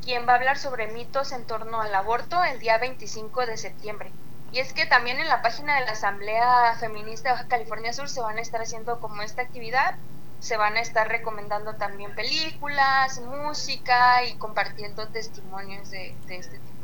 quien 0.00 0.26
va 0.26 0.34
a 0.34 0.36
hablar 0.36 0.56
sobre 0.56 0.86
mitos 0.86 1.32
en 1.32 1.44
torno 1.46 1.80
al 1.80 1.92
aborto 1.92 2.44
el 2.44 2.60
día 2.60 2.78
25 2.78 3.44
de 3.44 3.56
septiembre. 3.56 4.12
Y 4.52 4.60
es 4.60 4.72
que 4.72 4.86
también 4.86 5.18
en 5.18 5.26
la 5.28 5.42
página 5.42 5.74
de 5.74 5.84
la 5.84 5.92
Asamblea 5.92 6.76
Feminista 6.78 7.28
de 7.30 7.32
Baja 7.34 7.48
California 7.48 7.92
Sur 7.92 8.08
se 8.08 8.20
van 8.22 8.38
a 8.38 8.40
estar 8.40 8.60
haciendo 8.62 9.00
como 9.00 9.20
esta 9.22 9.42
actividad, 9.42 9.96
se 10.38 10.56
van 10.56 10.76
a 10.76 10.80
estar 10.80 11.08
recomendando 11.08 11.74
también 11.74 12.14
películas, 12.14 13.18
música 13.18 14.22
y 14.24 14.38
compartiendo 14.38 15.10
testimonios 15.10 15.90
de, 15.90 16.20
de 16.24 16.36
este 16.36 16.60
tipo. 16.60 16.75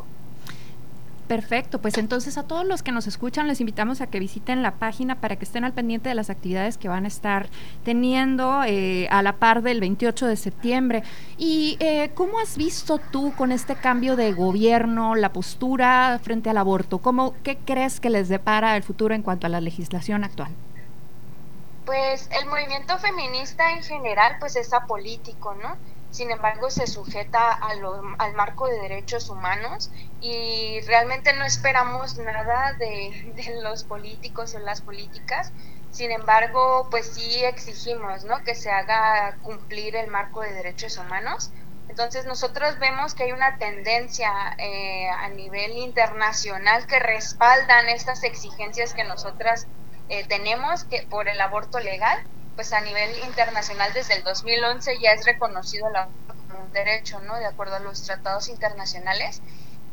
Perfecto, 1.32 1.80
pues 1.80 1.96
entonces 1.96 2.36
a 2.36 2.42
todos 2.42 2.66
los 2.66 2.82
que 2.82 2.92
nos 2.92 3.06
escuchan 3.06 3.48
les 3.48 3.59
invitamos 3.59 4.02
a 4.02 4.06
que 4.06 4.20
visiten 4.20 4.62
la 4.62 4.72
página 4.72 5.14
para 5.14 5.36
que 5.36 5.46
estén 5.46 5.64
al 5.64 5.72
pendiente 5.72 6.10
de 6.10 6.14
las 6.14 6.28
actividades 6.28 6.76
que 6.76 6.88
van 6.88 7.06
a 7.06 7.09
estar 7.09 7.48
teniendo 7.86 8.62
eh, 8.64 9.09
a 9.10 9.22
la 9.22 9.36
par 9.36 9.62
del 9.62 9.80
28 9.80 10.26
de 10.26 10.36
septiembre. 10.36 11.02
¿Y 11.38 11.78
eh, 11.80 12.10
cómo 12.14 12.38
has 12.38 12.59
visto 12.59 12.98
tú 12.98 13.32
con 13.34 13.50
este 13.50 13.76
cambio 13.76 14.14
de 14.14 14.34
gobierno 14.34 15.14
la 15.14 15.32
postura 15.32 16.20
frente 16.22 16.50
al 16.50 16.59
aborto? 16.59 16.98
¿Cómo, 16.98 17.32
¿Qué 17.42 17.56
crees 17.56 17.98
que 17.98 18.10
les 18.10 18.28
depara 18.28 18.76
el 18.76 18.82
futuro 18.82 19.14
en 19.14 19.22
cuanto 19.22 19.46
a 19.46 19.48
la 19.48 19.62
legislación 19.62 20.24
actual? 20.24 20.52
Pues 21.86 22.28
el 22.38 22.46
movimiento 22.46 22.98
feminista 22.98 23.72
en 23.72 23.82
general 23.82 24.36
pues 24.38 24.54
es 24.56 24.74
apolítico, 24.74 25.54
¿no? 25.54 25.78
Sin 26.12 26.30
embargo 26.30 26.68
se 26.70 26.86
sujeta 26.86 27.51
al 27.51 28.34
marco 28.34 28.68
de 28.68 28.78
derechos 28.78 29.30
humanos 29.30 29.90
y 30.20 30.78
realmente 30.82 31.32
no 31.32 31.44
esperamos 31.44 32.18
nada 32.18 32.74
de, 32.74 33.32
de, 33.34 33.62
los 33.62 33.82
políticos 33.82 34.55
o 34.55 34.59
las 34.59 34.82
políticas. 34.82 35.52
Sin 35.90 36.10
embargo, 36.10 36.89
pues 36.90 37.14
sí 37.14 37.43
exigimos 37.44 38.24
¿no? 38.24 38.44
que 38.44 38.55
se 38.55 38.70
haga 38.70 39.39
cumplir 39.43 39.97
el 39.97 40.09
marco 40.09 40.43
de 40.43 40.52
derechos 40.52 40.98
humanos. 40.98 41.51
Entonces 41.89 42.26
nosotros 42.26 42.78
vemos 42.78 43.14
que 43.14 43.24
hay 43.24 43.32
una 43.32 43.56
tendencia 43.56 44.30
eh, 44.59 45.09
a 45.09 45.30
nivel 45.30 45.72
internacional 45.78 46.86
que 46.86 46.98
respaldan 46.98 47.89
estas 47.89 48.22
exigencias 48.22 48.93
que 48.93 49.05
nosotras 49.05 49.66
eh, 50.10 50.26
tenemos 50.28 50.84
que 50.84 51.06
por 51.09 51.28
el 51.28 51.40
aborto 51.40 51.80
legal 51.80 52.22
pues 52.54 52.72
a 52.72 52.80
nivel 52.80 53.18
internacional 53.24 53.92
desde 53.92 54.14
el 54.14 54.24
2011 54.24 54.98
ya 55.00 55.12
es 55.12 55.24
reconocido 55.24 55.88
el 55.88 55.96
aborto 55.96 56.34
como 56.34 56.64
un 56.64 56.72
derecho, 56.72 57.20
¿no? 57.20 57.36
De 57.36 57.46
acuerdo 57.46 57.76
a 57.76 57.80
los 57.80 58.02
tratados 58.02 58.48
internacionales. 58.48 59.42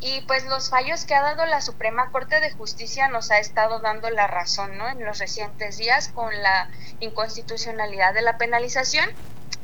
Y 0.02 0.22
pues 0.22 0.46
los 0.46 0.70
fallos 0.70 1.04
que 1.06 1.16
ha 1.16 1.22
dado 1.22 1.46
la 1.46 1.62
Suprema 1.62 2.10
Corte 2.12 2.40
de 2.40 2.52
Justicia 2.52 3.10
nos 3.10 3.32
ha 3.32 3.40
estado 3.40 3.80
dando 3.80 4.10
la 4.10 4.28
razón, 4.28 4.78
¿no? 4.78 4.88
En 4.88 5.04
los 5.04 5.20
recientes 5.20 5.78
días 5.78 6.10
con 6.10 6.32
la 6.42 6.70
inconstitucionalidad 7.00 8.14
de 8.14 8.22
la 8.22 8.38
penalización 8.38 9.10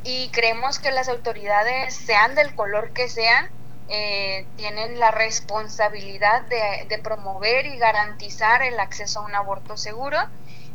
y 0.03 0.29
creemos 0.31 0.79
que 0.79 0.91
las 0.91 1.07
autoridades, 1.07 1.95
sean 1.95 2.35
del 2.35 2.53
color 2.53 2.91
que 2.91 3.09
sean, 3.09 3.49
eh, 3.87 4.45
tienen 4.57 4.99
la 4.99 5.11
responsabilidad 5.11 6.41
de, 6.43 6.85
de 6.89 6.97
promover 6.99 7.65
y 7.65 7.77
garantizar 7.77 8.61
el 8.61 8.79
acceso 8.79 9.19
a 9.21 9.25
un 9.25 9.35
aborto 9.35 9.77
seguro 9.77 10.17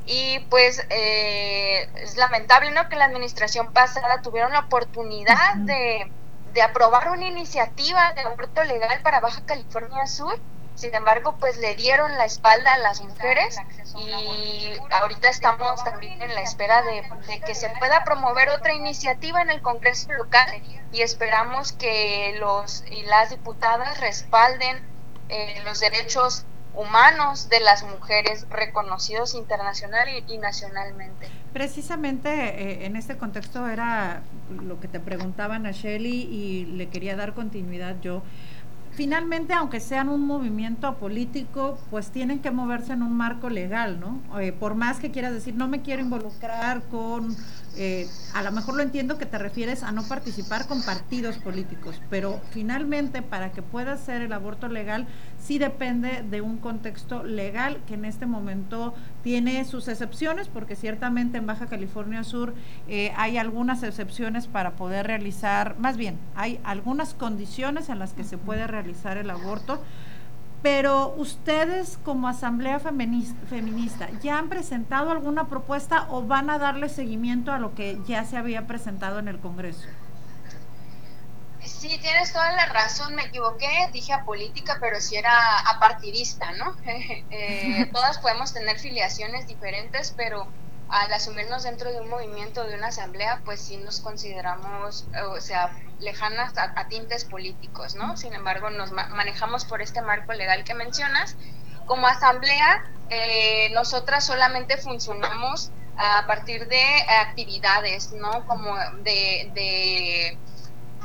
y 0.06 0.40
pues 0.50 0.84
eh, 0.90 1.88
es 1.96 2.16
lamentable 2.16 2.70
¿no? 2.72 2.88
que 2.88 2.96
la 2.96 3.04
administración 3.04 3.72
pasada 3.72 4.22
tuvieron 4.22 4.52
la 4.52 4.60
oportunidad 4.60 5.54
de, 5.56 6.10
de, 6.52 6.62
aprobar 6.62 7.10
una 7.10 7.26
iniciativa 7.26 8.12
de 8.14 8.22
aborto 8.22 8.64
legal 8.64 9.00
para 9.02 9.20
Baja 9.20 9.42
California 9.46 10.06
Sur. 10.06 10.38
Sin 10.74 10.94
embargo, 10.94 11.36
pues 11.38 11.58
le 11.58 11.74
dieron 11.74 12.16
la 12.16 12.24
espalda 12.24 12.72
a 12.72 12.78
las 12.78 13.02
mujeres 13.02 13.58
y 13.98 14.72
ahorita 14.90 15.28
estamos 15.28 15.84
también 15.84 16.22
en 16.22 16.34
la 16.34 16.40
espera 16.40 16.80
de, 16.82 17.02
de 17.26 17.40
que 17.40 17.54
se 17.54 17.68
pueda 17.78 18.02
promover 18.04 18.48
otra 18.48 18.72
iniciativa 18.72 19.42
en 19.42 19.50
el 19.50 19.60
Congreso 19.60 20.10
local 20.12 20.62
y 20.92 21.02
esperamos 21.02 21.72
que 21.72 22.34
los 22.38 22.82
y 22.90 23.02
las 23.02 23.30
diputadas 23.30 24.00
respalden 24.00 24.82
eh, 25.28 25.60
los 25.64 25.80
derechos 25.80 26.44
humanos 26.74 27.48
de 27.48 27.60
las 27.60 27.82
mujeres 27.82 28.46
reconocidos 28.50 29.34
internacional 29.34 30.08
y, 30.26 30.38
nacionalmente. 30.38 31.28
Precisamente 31.52 32.30
eh, 32.30 32.86
en 32.86 32.96
este 32.96 33.16
contexto 33.16 33.66
era 33.66 34.22
lo 34.64 34.80
que 34.80 34.88
te 34.88 35.00
preguntaban 35.00 35.66
a 35.66 35.72
Shelly 35.72 36.22
y 36.22 36.66
le 36.66 36.88
quería 36.88 37.16
dar 37.16 37.34
continuidad 37.34 37.96
yo. 38.00 38.22
finalmente, 38.92 39.54
aunque 39.54 39.80
sean 39.80 40.08
un 40.08 40.26
movimiento 40.26 40.94
político, 40.96 41.78
pues 41.90 42.10
tienen 42.10 42.40
que 42.40 42.50
moverse 42.50 42.92
en 42.92 43.02
un 43.02 43.16
marco 43.16 43.48
legal, 43.48 43.98
¿no? 44.00 44.20
Eh, 44.40 44.52
por 44.52 44.74
más 44.74 44.98
que 44.98 45.10
quieras 45.10 45.32
decir, 45.32 45.54
no 45.54 45.68
me 45.68 45.80
quiero 45.80 46.02
involucrar 46.02 46.82
con, 46.90 47.34
eh, 47.76 48.08
a 48.34 48.42
lo 48.42 48.50
mejor 48.50 48.74
lo 48.74 48.82
entiendo 48.82 49.16
que 49.16 49.26
te 49.26 49.38
refieres 49.38 49.82
a 49.82 49.92
no 49.92 50.02
participar 50.02 50.66
con 50.66 50.82
partidos 50.82 51.38
políticos, 51.38 52.00
pero 52.10 52.40
finalmente 52.50 53.22
para 53.22 53.52
que 53.52 53.62
pueda 53.62 53.96
ser 53.96 54.22
el 54.22 54.32
aborto 54.32 54.68
legal, 54.68 55.06
sí 55.40 55.58
depende 55.58 56.22
de 56.28 56.40
un 56.40 56.58
contexto 56.58 57.22
legal 57.22 57.78
que 57.86 57.94
en 57.94 58.04
este 58.04 58.26
momento 58.26 58.94
tiene 59.22 59.64
sus 59.64 59.88
excepciones, 59.88 60.48
porque 60.48 60.74
ciertamente 60.74 61.38
en 61.38 61.46
Baja 61.46 61.66
California 61.66 62.24
Sur 62.24 62.54
eh, 62.88 63.12
hay 63.16 63.36
algunas 63.36 63.82
excepciones 63.82 64.46
para 64.46 64.72
poder 64.72 65.06
realizar, 65.06 65.76
más 65.78 65.96
bien, 65.96 66.18
hay 66.34 66.60
algunas 66.64 67.14
condiciones 67.14 67.88
en 67.88 67.98
las 67.98 68.12
que 68.12 68.24
se 68.24 68.36
puede 68.36 68.66
realizar 68.66 69.16
el 69.16 69.30
aborto, 69.30 69.80
pero 70.62 71.14
ustedes 71.16 71.98
como 72.04 72.28
Asamblea 72.28 72.78
Feminista, 72.78 73.34
Feminista, 73.48 74.08
¿ya 74.22 74.38
han 74.38 74.48
presentado 74.48 75.10
alguna 75.10 75.48
propuesta 75.48 76.06
o 76.10 76.22
van 76.22 76.50
a 76.50 76.58
darle 76.58 76.88
seguimiento 76.88 77.52
a 77.52 77.58
lo 77.58 77.74
que 77.74 77.98
ya 78.06 78.24
se 78.24 78.36
había 78.36 78.66
presentado 78.66 79.18
en 79.18 79.28
el 79.28 79.38
Congreso? 79.38 79.86
Sí, 81.64 81.98
tienes 82.00 82.32
toda 82.32 82.52
la 82.52 82.66
razón, 82.66 83.14
me 83.14 83.22
equivoqué, 83.22 83.68
dije 83.92 84.12
a 84.12 84.24
política, 84.24 84.78
pero 84.80 85.00
sí 85.00 85.16
era 85.16 85.60
apartidista, 85.60 86.52
¿no? 86.52 86.76
Eh, 87.30 87.88
todas 87.92 88.18
podemos 88.18 88.52
tener 88.52 88.78
filiaciones 88.78 89.46
diferentes, 89.46 90.12
pero 90.16 90.46
al 90.90 91.12
asumirnos 91.12 91.62
dentro 91.62 91.92
de 91.92 92.00
un 92.00 92.08
movimiento, 92.08 92.64
de 92.64 92.74
una 92.76 92.88
asamblea, 92.88 93.42
pues 93.44 93.60
sí 93.60 93.76
nos 93.78 94.00
consideramos, 94.00 95.06
eh, 95.14 95.22
o 95.22 95.40
sea, 95.40 95.70
lejanas 95.98 96.52
a, 96.56 96.88
tintes 96.88 97.24
políticos, 97.24 97.94
¿no? 97.94 98.16
Sin 98.16 98.32
embargo, 98.34 98.70
nos 98.70 98.90
ma- 98.92 99.08
manejamos 99.08 99.64
por 99.64 99.82
este 99.82 100.02
marco 100.02 100.32
legal 100.32 100.64
que 100.64 100.74
mencionas. 100.74 101.36
Como 101.86 102.06
asamblea, 102.06 102.82
eh, 103.10 103.70
nosotras 103.72 104.24
solamente 104.24 104.76
funcionamos 104.78 105.70
a 105.96 106.24
partir 106.26 106.66
de 106.68 106.82
actividades, 107.20 108.12
¿no? 108.12 108.46
Como 108.46 108.74
de 109.02 110.38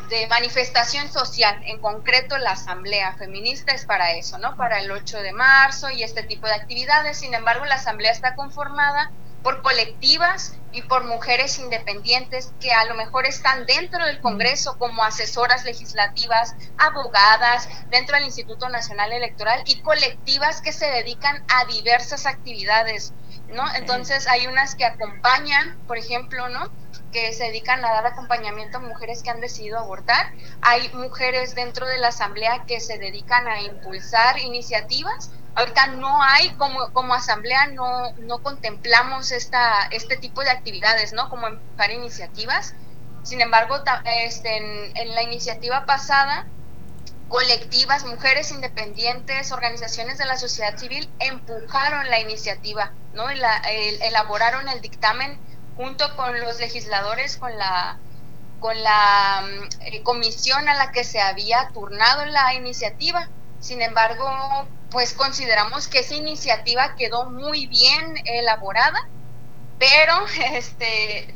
de 0.10 0.28
manifestación 0.28 1.10
social, 1.12 1.60
en 1.66 1.80
concreto 1.80 2.38
la 2.38 2.52
Asamblea 2.52 3.14
Feminista 3.18 3.74
es 3.74 3.86
para 3.86 4.12
eso, 4.14 4.38
¿no? 4.38 4.56
Para 4.56 4.80
el 4.80 4.92
8 4.92 5.18
de 5.20 5.34
marzo 5.34 5.90
y 5.90 6.04
este 6.04 6.24
tipo 6.24 6.48
de 6.48 6.54
actividades. 6.54 7.18
Sin 7.18 7.34
embargo, 7.34 7.66
la 7.66 7.76
Asamblea 7.76 8.12
está 8.12 8.36
conformada 8.36 9.12
por 9.46 9.62
colectivas 9.62 10.58
y 10.72 10.82
por 10.82 11.04
mujeres 11.04 11.60
independientes 11.60 12.52
que 12.60 12.74
a 12.74 12.84
lo 12.86 12.96
mejor 12.96 13.28
están 13.28 13.68
dentro 13.68 14.04
del 14.04 14.20
Congreso 14.20 14.76
como 14.80 15.04
asesoras 15.04 15.66
legislativas, 15.66 16.56
abogadas, 16.80 17.70
dentro 17.92 18.16
del 18.16 18.26
Instituto 18.26 18.70
Nacional 18.70 19.14
Electoral 19.14 19.62
y 19.68 19.82
colectivas 19.82 20.62
que 20.62 20.72
se 20.72 20.88
dedican 20.88 21.46
a 21.48 21.66
diversas 21.66 22.26
actividades, 22.26 23.14
¿no? 23.50 23.64
Entonces 23.76 24.28
hay 24.28 24.48
unas 24.48 24.74
que 24.74 24.86
acompañan, 24.86 25.78
por 25.86 26.00
ejemplo, 26.00 26.50
¿no? 26.50 26.72
Que 27.12 27.32
se 27.34 27.46
dedican 27.46 27.84
a 27.86 27.92
dar 27.92 28.06
acompañamiento 28.08 28.78
a 28.78 28.82
mujeres 28.82 29.22
que 29.24 29.30
han 29.30 29.40
decidido 29.42 29.80
abortar. 29.80 30.26
Hay 30.62 30.90
mujeres 30.94 31.56
dentro 31.56 31.86
de 31.88 31.98
la 31.98 32.10
asamblea 32.10 32.66
que 32.68 32.80
se 32.80 32.98
dedican 32.98 33.48
a 33.48 33.62
impulsar 33.62 34.40
iniciativas. 34.40 35.32
Ahorita 35.56 35.88
no 35.88 36.22
hay, 36.22 36.50
como, 36.56 36.92
como 36.92 37.14
asamblea, 37.14 37.68
no, 37.68 38.12
no 38.18 38.40
contemplamos 38.40 39.32
esta, 39.32 39.88
este 39.92 40.18
tipo 40.18 40.42
de 40.42 40.50
actividades, 40.50 41.14
¿no? 41.14 41.30
Como 41.30 41.48
empujar 41.48 41.92
iniciativas. 41.92 42.74
Sin 43.24 43.42
embargo, 43.42 43.82
este, 44.06 44.58
en, 44.58 44.92
en 44.98 45.16
la 45.16 45.24
iniciativa 45.24 45.86
pasada, 45.86 46.46
colectivas, 47.28 48.06
mujeres 48.06 48.52
independientes, 48.52 49.52
organizaciones 49.52 50.18
de 50.18 50.26
la 50.26 50.38
sociedad 50.38 50.78
civil 50.78 51.10
empujaron 51.20 52.10
la 52.10 52.20
iniciativa, 52.20 52.92
¿no? 53.14 53.28
La- 53.34 53.58
el- 53.70 54.02
elaboraron 54.04 54.68
el 54.70 54.82
dictamen 54.82 55.40
junto 55.76 56.16
con 56.16 56.40
los 56.40 56.60
legisladores, 56.60 57.38
con 57.38 57.58
la 57.58 57.98
con 58.60 58.82
la 58.82 59.44
mm, 59.44 59.82
eh, 59.82 60.04
comisión 60.04 60.70
a 60.70 60.76
la 60.76 60.92
que 60.92 61.04
se 61.04 61.22
había 61.22 61.70
turnado 61.74 62.26
la 62.26 62.54
iniciativa. 62.54 63.30
Sin 63.60 63.82
embargo, 63.82 64.28
pues 64.90 65.14
consideramos 65.14 65.88
que 65.88 66.00
esa 66.00 66.16
iniciativa 66.16 66.96
quedó 66.96 67.30
muy 67.30 67.68
bien 67.68 68.16
elaborada, 68.26 69.08
pero 69.78 70.26
este 70.54 71.36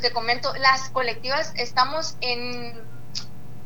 te 0.00 0.12
comento, 0.12 0.54
las 0.56 0.90
colectivas 0.90 1.52
estamos 1.56 2.16
en 2.20 2.82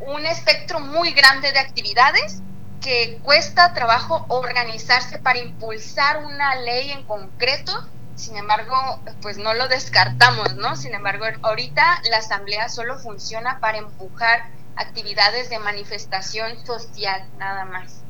un 0.01 0.26
espectro 0.26 0.81
muy 0.81 1.12
grande 1.12 1.52
de 1.52 1.59
actividades 1.59 2.43
que 2.81 3.18
cuesta 3.22 3.72
trabajo 3.72 4.26
organizarse 4.28 5.18
para 5.18 5.39
impulsar 5.39 6.18
una 6.18 6.55
ley 6.56 6.90
en 6.90 7.05
concreto. 7.05 7.72
Sin 8.16 8.36
embargo, 8.36 8.74
pues 9.22 9.38
no 9.38 9.54
lo 9.54 9.68
descartamos, 9.68 10.54
¿no? 10.56 10.76
Sin 10.76 10.94
embargo, 10.94 11.24
ahorita 11.42 12.02
la 12.10 12.18
asamblea 12.18 12.68
solo 12.68 12.98
funciona 12.98 13.58
para 13.60 13.78
empujar 13.78 14.44
actividades 14.76 15.50
de 15.50 15.58
manifestación 15.58 16.64
social, 16.64 17.24
nada 17.38 17.64
más. 17.64 18.02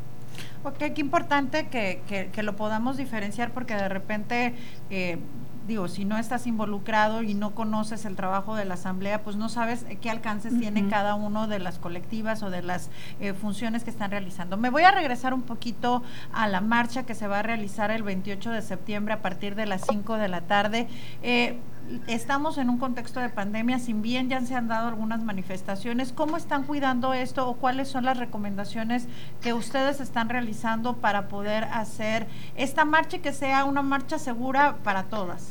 Ok, 0.62 0.78
qué 0.78 1.00
importante 1.00 1.68
que, 1.68 2.02
que, 2.08 2.30
que 2.30 2.42
lo 2.42 2.56
podamos 2.56 2.96
diferenciar 2.96 3.50
porque 3.52 3.74
de 3.74 3.88
repente, 3.88 4.54
eh, 4.90 5.18
digo, 5.66 5.88
si 5.88 6.04
no 6.04 6.18
estás 6.18 6.46
involucrado 6.46 7.22
y 7.22 7.34
no 7.34 7.54
conoces 7.54 8.04
el 8.04 8.16
trabajo 8.16 8.54
de 8.54 8.64
la 8.64 8.74
asamblea, 8.74 9.22
pues 9.22 9.36
no 9.36 9.48
sabes 9.48 9.84
qué 10.00 10.10
alcances 10.10 10.58
tiene 10.58 10.88
cada 10.88 11.14
uno 11.14 11.46
de 11.46 11.58
las 11.58 11.78
colectivas 11.78 12.42
o 12.42 12.50
de 12.50 12.62
las 12.62 12.90
eh, 13.20 13.32
funciones 13.32 13.84
que 13.84 13.90
están 13.90 14.10
realizando. 14.10 14.56
Me 14.56 14.70
voy 14.70 14.82
a 14.82 14.90
regresar 14.90 15.34
un 15.34 15.42
poquito 15.42 16.02
a 16.32 16.48
la 16.48 16.60
marcha 16.60 17.04
que 17.04 17.14
se 17.14 17.26
va 17.26 17.40
a 17.40 17.42
realizar 17.42 17.90
el 17.90 18.02
28 18.02 18.50
de 18.50 18.62
septiembre 18.62 19.14
a 19.14 19.22
partir 19.22 19.54
de 19.54 19.66
las 19.66 19.82
5 19.88 20.16
de 20.16 20.28
la 20.28 20.42
tarde. 20.42 20.88
Eh, 21.22 21.58
Estamos 22.06 22.56
en 22.56 22.70
un 22.70 22.78
contexto 22.78 23.20
de 23.20 23.28
pandemia, 23.28 23.78
si 23.78 23.92
bien 23.92 24.30
ya 24.30 24.40
se 24.40 24.54
han 24.54 24.68
dado 24.68 24.88
algunas 24.88 25.22
manifestaciones, 25.22 26.12
¿cómo 26.12 26.36
están 26.36 26.64
cuidando 26.64 27.12
esto 27.12 27.46
o 27.48 27.56
cuáles 27.56 27.88
son 27.88 28.04
las 28.04 28.16
recomendaciones 28.16 29.06
que 29.42 29.52
ustedes 29.52 30.00
están 30.00 30.28
realizando 30.30 30.96
para 30.96 31.28
poder 31.28 31.64
hacer 31.64 32.26
esta 32.56 32.84
marcha 32.84 33.18
y 33.18 33.20
que 33.20 33.32
sea 33.32 33.64
una 33.64 33.82
marcha 33.82 34.18
segura 34.18 34.78
para 34.82 35.04
todas? 35.04 35.48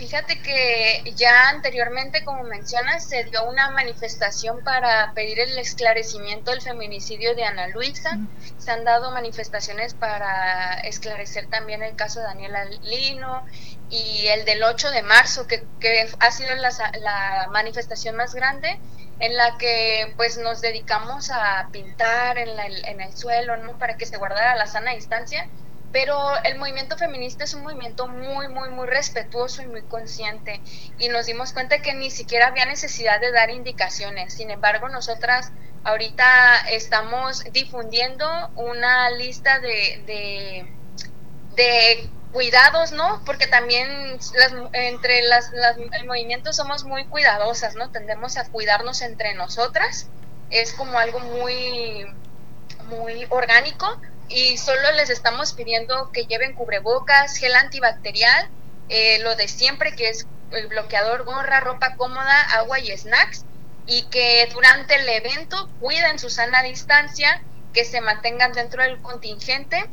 Fíjate 0.00 0.40
que 0.40 1.12
ya 1.14 1.50
anteriormente, 1.50 2.24
como 2.24 2.42
mencionas, 2.44 3.06
se 3.06 3.24
dio 3.24 3.44
una 3.44 3.68
manifestación 3.70 4.62
para 4.64 5.12
pedir 5.12 5.38
el 5.40 5.58
esclarecimiento 5.58 6.52
del 6.52 6.62
feminicidio 6.62 7.34
de 7.34 7.44
Ana 7.44 7.66
Luisa. 7.68 8.08
Se 8.56 8.70
han 8.70 8.84
dado 8.84 9.10
manifestaciones 9.10 9.92
para 9.92 10.80
esclarecer 10.84 11.48
también 11.50 11.82
el 11.82 11.96
caso 11.96 12.20
de 12.20 12.26
Daniela 12.26 12.64
Lino 12.80 13.44
y 13.90 14.26
el 14.28 14.46
del 14.46 14.62
8 14.62 14.90
de 14.90 15.02
marzo, 15.02 15.46
que, 15.46 15.68
que 15.80 16.08
ha 16.18 16.30
sido 16.30 16.54
la 16.54 17.46
manifestación 17.50 18.16
más 18.16 18.32
grande 18.34 18.80
en 19.18 19.36
la 19.36 19.58
que 19.58 20.14
pues 20.16 20.38
nos 20.38 20.62
dedicamos 20.62 21.30
a 21.30 21.68
pintar 21.72 22.38
en, 22.38 22.56
la- 22.56 22.66
en 22.66 23.02
el 23.02 23.14
suelo, 23.14 23.58
¿no? 23.58 23.76
Para 23.78 23.98
que 23.98 24.06
se 24.06 24.16
guardara 24.16 24.56
la 24.56 24.66
sana 24.66 24.92
distancia 24.94 25.46
pero 25.92 26.16
el 26.44 26.58
movimiento 26.58 26.96
feminista 26.96 27.44
es 27.44 27.54
un 27.54 27.62
movimiento 27.62 28.06
muy, 28.06 28.48
muy, 28.48 28.70
muy 28.70 28.86
respetuoso 28.86 29.62
y 29.62 29.66
muy 29.66 29.82
consciente. 29.82 30.60
Y 30.98 31.08
nos 31.08 31.26
dimos 31.26 31.52
cuenta 31.52 31.82
que 31.82 31.94
ni 31.94 32.10
siquiera 32.10 32.48
había 32.48 32.64
necesidad 32.64 33.20
de 33.20 33.32
dar 33.32 33.50
indicaciones. 33.50 34.34
Sin 34.34 34.50
embargo, 34.50 34.88
nosotras 34.88 35.50
ahorita 35.82 36.68
estamos 36.70 37.42
difundiendo 37.52 38.26
una 38.54 39.10
lista 39.10 39.58
de, 39.58 40.64
de, 41.56 42.08
cuidados, 42.32 42.92
¿no? 42.92 43.20
Porque 43.26 43.48
también 43.48 44.12
las, 44.12 44.54
entre 44.72 45.22
las, 45.22 45.50
las, 45.52 45.76
el 45.76 46.06
movimiento 46.06 46.52
somos 46.52 46.84
muy 46.84 47.04
cuidadosas, 47.06 47.74
¿no? 47.74 47.90
Tendemos 47.90 48.36
a 48.36 48.48
cuidarnos 48.48 49.02
entre 49.02 49.34
nosotras. 49.34 50.06
Es 50.50 50.72
como 50.72 50.98
algo 51.00 51.18
muy, 51.18 52.06
muy 52.88 53.26
orgánico 53.30 54.00
y 54.30 54.56
solo 54.58 54.92
les 54.92 55.10
estamos 55.10 55.52
pidiendo 55.52 56.10
que 56.12 56.26
lleven 56.26 56.54
cubrebocas, 56.54 57.36
gel 57.36 57.54
antibacterial, 57.56 58.48
eh, 58.88 59.18
lo 59.20 59.34
de 59.34 59.48
siempre 59.48 59.94
que 59.94 60.08
es 60.08 60.26
el 60.52 60.68
bloqueador, 60.68 61.24
gorra, 61.24 61.60
ropa 61.60 61.96
cómoda, 61.96 62.40
agua 62.52 62.78
y 62.78 62.96
snacks 62.96 63.44
y 63.86 64.02
que 64.04 64.48
durante 64.52 64.94
el 64.94 65.08
evento 65.08 65.68
cuiden 65.80 66.18
su 66.18 66.30
sana 66.30 66.62
distancia, 66.62 67.42
que 67.72 67.84
se 67.84 68.00
mantengan 68.00 68.52
dentro 68.52 68.82
del 68.82 69.00
contingente 69.02 69.88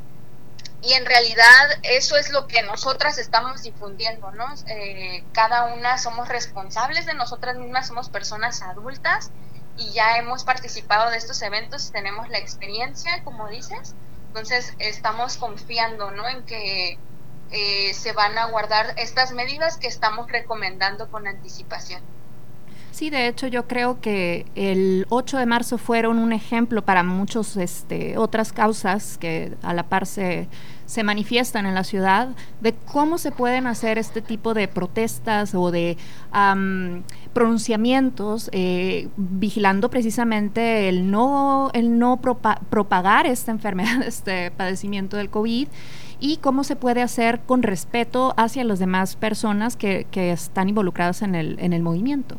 y 0.84 0.94
en 0.94 1.06
realidad 1.06 1.70
eso 1.82 2.16
es 2.16 2.30
lo 2.30 2.48
que 2.48 2.62
nosotras 2.62 3.18
estamos 3.18 3.64
difundiendo, 3.64 4.32
¿no? 4.32 4.46
Eh, 4.68 5.24
cada 5.34 5.74
una 5.74 5.98
somos 5.98 6.28
responsables 6.28 7.08
de 7.08 7.16
nosotras 7.16 7.58
mismas, 7.58 7.88
somos 7.88 8.10
personas 8.10 8.62
adultas 8.62 9.32
y 9.78 9.92
ya 9.94 10.18
hemos 10.18 10.44
participado 10.44 11.10
de 11.10 11.18
estos 11.18 11.42
eventos, 11.42 11.92
tenemos 11.92 12.30
la 12.30 12.38
experiencia, 12.38 13.24
como 13.24 13.48
dices, 13.48 13.96
entonces 14.38 14.76
estamos 14.78 15.38
confiando, 15.38 16.12
¿no? 16.12 16.28
En 16.28 16.44
que 16.44 17.00
eh, 17.52 17.94
se 17.96 18.14
van 18.14 18.38
a 18.38 18.46
guardar 18.52 18.94
estas 18.98 19.32
medidas 19.32 19.78
que 19.78 19.88
estamos 19.88 20.32
recomendando 20.32 21.10
con 21.10 21.28
anticipación. 21.28 22.02
Sí, 22.92 23.10
de 23.10 23.28
hecho 23.28 23.48
yo 23.48 23.68
creo 23.68 24.00
que 24.00 24.46
el 24.56 25.08
8 25.10 25.38
de 25.38 25.46
marzo 25.48 25.78
fueron 25.80 26.20
un 26.20 26.34
ejemplo 26.34 26.84
para 26.84 27.02
muchos 27.04 27.58
este, 27.58 28.18
otras 28.18 28.54
causas 28.54 29.18
que 29.18 29.56
a 29.64 29.74
la 29.74 29.84
par 29.84 30.06
se, 30.06 30.48
se 30.88 31.04
manifiestan 31.04 31.68
en 31.68 31.76
la 31.76 31.84
ciudad 31.84 32.30
de 32.62 32.74
cómo 32.74 33.20
se 33.20 33.32
pueden 33.32 33.68
hacer 33.68 34.00
este 34.00 34.22
tipo 34.22 34.56
de 34.56 34.68
protestas 34.68 35.54
o 35.54 35.70
de 35.70 35.98
am, 36.32 37.04
pronunciamientos 37.34 38.50
eh, 38.54 39.10
vigilando 39.18 39.90
precisamente 39.92 40.90
el 40.90 41.12
no, 41.12 41.70
el 41.74 42.00
no 42.00 42.18
propa- 42.20 42.60
propagar 42.70 43.28
esta 43.28 43.52
enfermedad, 43.52 44.02
este 44.06 44.50
padecimiento 44.50 45.18
del 45.18 45.30
COVID 45.30 45.68
y 46.20 46.38
cómo 46.38 46.64
se 46.64 46.76
puede 46.76 47.02
hacer 47.04 47.42
con 47.42 47.62
respeto 47.62 48.34
hacia 48.38 48.64
las 48.64 48.80
demás 48.80 49.16
personas 49.16 49.76
que, 49.76 50.08
que 50.10 50.32
están 50.32 50.70
involucradas 50.70 51.22
en 51.22 51.36
el, 51.36 51.60
en 51.60 51.74
el 51.74 51.84
movimiento. 51.84 52.38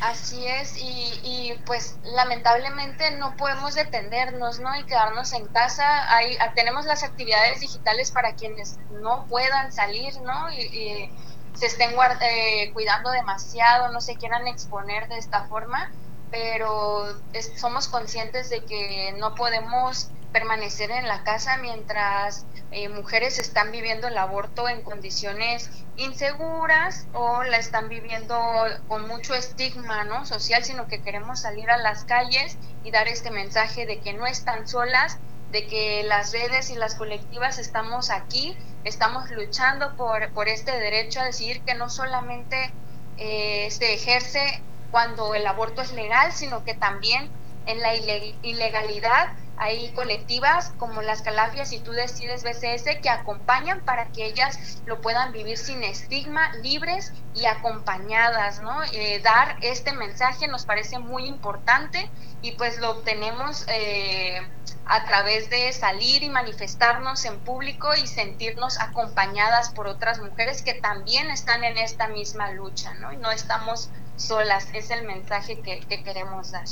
Así 0.00 0.46
es, 0.46 0.76
y, 0.76 1.20
y 1.24 1.54
pues 1.66 1.98
lamentablemente 2.04 3.10
no 3.16 3.34
podemos 3.36 3.74
detenernos, 3.74 4.60
¿no? 4.60 4.76
Y 4.76 4.84
quedarnos 4.84 5.32
en 5.32 5.46
casa. 5.48 6.14
Hay, 6.14 6.36
ah, 6.40 6.52
tenemos 6.54 6.84
las 6.84 7.02
actividades 7.02 7.60
digitales 7.60 8.12
para 8.12 8.34
quienes 8.34 8.78
no 9.02 9.26
puedan 9.26 9.72
salir, 9.72 10.20
¿no? 10.20 10.52
Y, 10.52 10.60
y 10.60 11.10
se 11.54 11.66
estén 11.66 11.90
eh, 12.20 12.70
cuidando 12.72 13.10
demasiado, 13.10 13.90
no 13.90 14.00
se 14.00 14.14
quieran 14.14 14.46
exponer 14.46 15.08
de 15.08 15.18
esta 15.18 15.44
forma, 15.48 15.90
pero 16.30 17.06
es- 17.32 17.58
somos 17.60 17.88
conscientes 17.88 18.48
de 18.50 18.64
que 18.64 19.12
no 19.18 19.34
podemos 19.34 20.12
permanecer 20.30 20.90
en 20.90 21.08
la 21.08 21.22
casa 21.24 21.56
mientras 21.58 22.46
eh, 22.70 22.88
mujeres 22.90 23.38
están 23.38 23.70
viviendo 23.72 24.08
el 24.08 24.18
aborto 24.18 24.68
en 24.68 24.82
condiciones 24.82 25.70
inseguras 25.94 27.08
o 27.12 27.42
la 27.44 27.56
están 27.56 27.88
viviendo 27.88 28.38
con 28.86 29.06
mucho 29.08 29.34
estigma 29.34 30.04
no 30.04 30.26
social 30.26 30.64
sino 30.64 30.86
que 30.86 31.00
queremos 31.02 31.40
salir 31.40 31.70
a 31.70 31.78
las 31.78 32.04
calles 32.04 32.58
y 32.82 32.90
dar 32.90 33.08
este 33.08 33.30
mensaje 33.30 33.86
de 33.86 34.00
que 34.00 34.12
no 34.14 34.26
están 34.26 34.66
solas 34.66 35.16
de 35.48 35.66
que 35.66 36.02
las 36.04 36.32
redes 36.32 36.68
y 36.70 36.74
las 36.76 36.94
colectivas 36.94 37.58
estamos 37.58 38.10
aquí 38.10 38.54
estamos 38.82 39.30
luchando 39.30 39.94
por, 39.96 40.32
por 40.32 40.48
este 40.48 40.72
derecho 40.78 41.20
a 41.20 41.24
decidir 41.24 41.62
que 41.64 41.74
no 41.74 41.88
solamente 41.88 42.74
eh, 43.16 43.70
se 43.70 43.94
ejerce 43.94 44.67
cuando 44.90 45.34
el 45.34 45.46
aborto 45.46 45.82
es 45.82 45.92
legal 45.92 46.32
sino 46.32 46.64
que 46.64 46.74
también 46.74 47.30
en 47.64 47.80
la 47.80 47.94
ile- 47.94 48.38
ilegalidad 48.42 49.28
hay 49.56 49.92
colectivas 49.92 50.72
como 50.78 51.02
las 51.02 51.20
Calafias 51.22 51.72
y 51.72 51.82
tú 51.82 51.90
decides 51.90 52.44
BCS 52.44 53.00
que 53.02 53.10
acompañan 53.10 53.82
para 53.84 54.06
que 54.12 54.24
ellas 54.26 54.56
lo 54.84 55.00
puedan 55.00 55.32
vivir 55.32 55.58
sin 55.58 55.82
estigma, 55.82 56.48
libres 56.62 57.12
y 57.32 57.46
acompañadas, 57.46 58.60
¿no? 58.62 58.80
Eh, 58.92 59.20
dar 59.20 59.56
este 59.60 59.92
mensaje 59.92 60.46
nos 60.46 60.64
parece 60.64 61.00
muy 61.00 61.26
importante 61.26 62.08
y 62.40 62.52
pues 62.52 62.78
lo 62.78 62.90
obtenemos 62.90 63.64
eh, 63.68 64.40
a 64.88 65.04
través 65.04 65.50
de 65.50 65.70
salir 65.72 66.22
y 66.22 66.30
manifestarnos 66.30 67.24
en 67.26 67.38
público 67.40 67.94
y 67.94 68.06
sentirnos 68.06 68.80
acompañadas 68.80 69.68
por 69.70 69.86
otras 69.86 70.18
mujeres 70.18 70.62
que 70.62 70.74
también 70.74 71.30
están 71.30 71.62
en 71.62 71.76
esta 71.76 72.08
misma 72.08 72.50
lucha, 72.52 72.94
¿no? 72.94 73.12
Y 73.12 73.18
no 73.18 73.30
estamos 73.30 73.90
solas, 74.16 74.66
es 74.72 74.90
el 74.90 75.04
mensaje 75.06 75.60
que, 75.60 75.80
que 75.80 76.02
queremos 76.02 76.52
dar. 76.52 76.64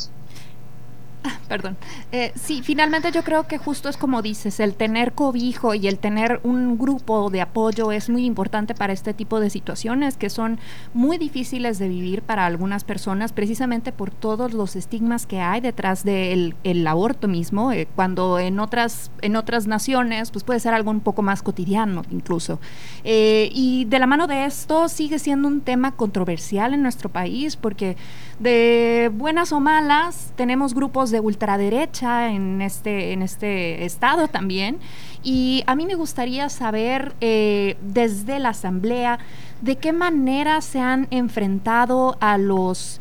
Perdón. 1.49 1.77
Eh, 2.13 2.33
sí, 2.35 2.63
finalmente 2.63 3.11
yo 3.13 3.23
creo 3.23 3.47
que 3.47 3.59
justo 3.59 3.89
es 3.89 3.97
como 3.97 4.23
dices, 4.23 4.61
el 4.61 4.75
tener 4.75 5.13
cobijo 5.13 5.75
y 5.75 5.89
el 5.89 5.99
tener 5.99 6.41
un 6.43 6.79
grupo 6.79 7.31
de 7.31 7.41
apoyo 7.41 7.93
es 7.93 8.09
muy 8.09 8.25
importante 8.25 8.75
para 8.75 8.93
este 8.93 9.15
tipo 9.15 9.41
de 9.41 9.51
situaciones 9.51 10.17
que 10.17 10.31
son 10.31 10.59
muy 10.95 11.19
difíciles 11.19 11.79
de 11.79 11.89
vivir 11.89 12.23
para 12.23 12.47
algunas 12.47 12.85
personas 12.85 13.33
precisamente 13.33 13.93
por 13.93 14.11
todos 14.11 14.53
los 14.53 14.77
estigmas 14.77 15.27
que 15.27 15.41
hay 15.41 15.61
detrás 15.61 16.05
del 16.05 16.57
el 16.65 16.87
aborto 16.87 17.29
mismo, 17.29 17.73
eh, 17.73 17.89
cuando 17.95 18.39
en 18.39 18.61
otras, 18.61 19.11
en 19.23 19.37
otras 19.37 19.67
naciones 19.67 20.31
pues 20.31 20.45
puede 20.45 20.61
ser 20.61 20.75
algo 20.75 20.91
un 20.91 21.01
poco 21.01 21.23
más 21.23 21.43
cotidiano 21.43 22.03
incluso. 22.11 22.59
Eh, 23.05 23.51
y 23.53 23.85
de 23.87 23.99
la 23.99 24.07
mano 24.07 24.27
de 24.27 24.45
esto 24.45 24.89
sigue 24.89 25.19
siendo 25.19 25.49
un 25.49 25.61
tema 25.61 25.93
controversial 25.93 26.75
en 26.75 26.83
nuestro 26.83 27.09
país 27.09 27.57
porque 27.57 27.97
de 28.39 29.11
buenas 29.15 29.53
o 29.53 29.61
malas 29.61 30.33
tenemos 30.37 30.75
grupos 30.75 31.11
de 31.11 31.21
ultraderecha 31.21 32.31
en 32.31 32.61
este, 32.61 33.13
en 33.13 33.23
este 33.23 33.85
estado 33.85 34.29
también. 34.29 34.79
Y 35.23 35.65
a 35.67 35.75
mí 35.75 35.87
me 35.87 35.95
gustaría 35.95 36.49
saber 36.49 37.15
eh, 37.21 37.77
desde 37.81 38.39
la 38.39 38.51
Asamblea 38.51 39.19
de 39.61 39.77
qué 39.77 39.93
manera 39.93 40.61
se 40.61 40.81
han 40.81 41.09
enfrentado 41.11 42.17
a 42.21 42.39
los 42.39 43.01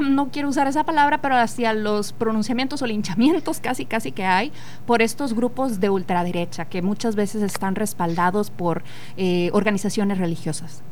no 0.00 0.30
quiero 0.30 0.48
usar 0.48 0.66
esa 0.66 0.84
palabra, 0.84 1.18
pero 1.18 1.36
hacia 1.36 1.72
los 1.72 2.12
pronunciamientos 2.12 2.82
o 2.82 2.86
linchamientos 2.86 3.60
casi 3.60 3.84
casi 3.84 4.12
que 4.12 4.24
hay 4.24 4.52
por 4.86 5.02
estos 5.02 5.34
grupos 5.34 5.80
de 5.80 5.90
ultraderecha 5.90 6.64
que 6.64 6.82
muchas 6.82 7.14
veces 7.14 7.42
están 7.42 7.74
respaldados 7.74 8.50
por 8.50 8.82
eh, 9.16 9.50
organizaciones 9.52 10.18
religiosas. 10.18 10.82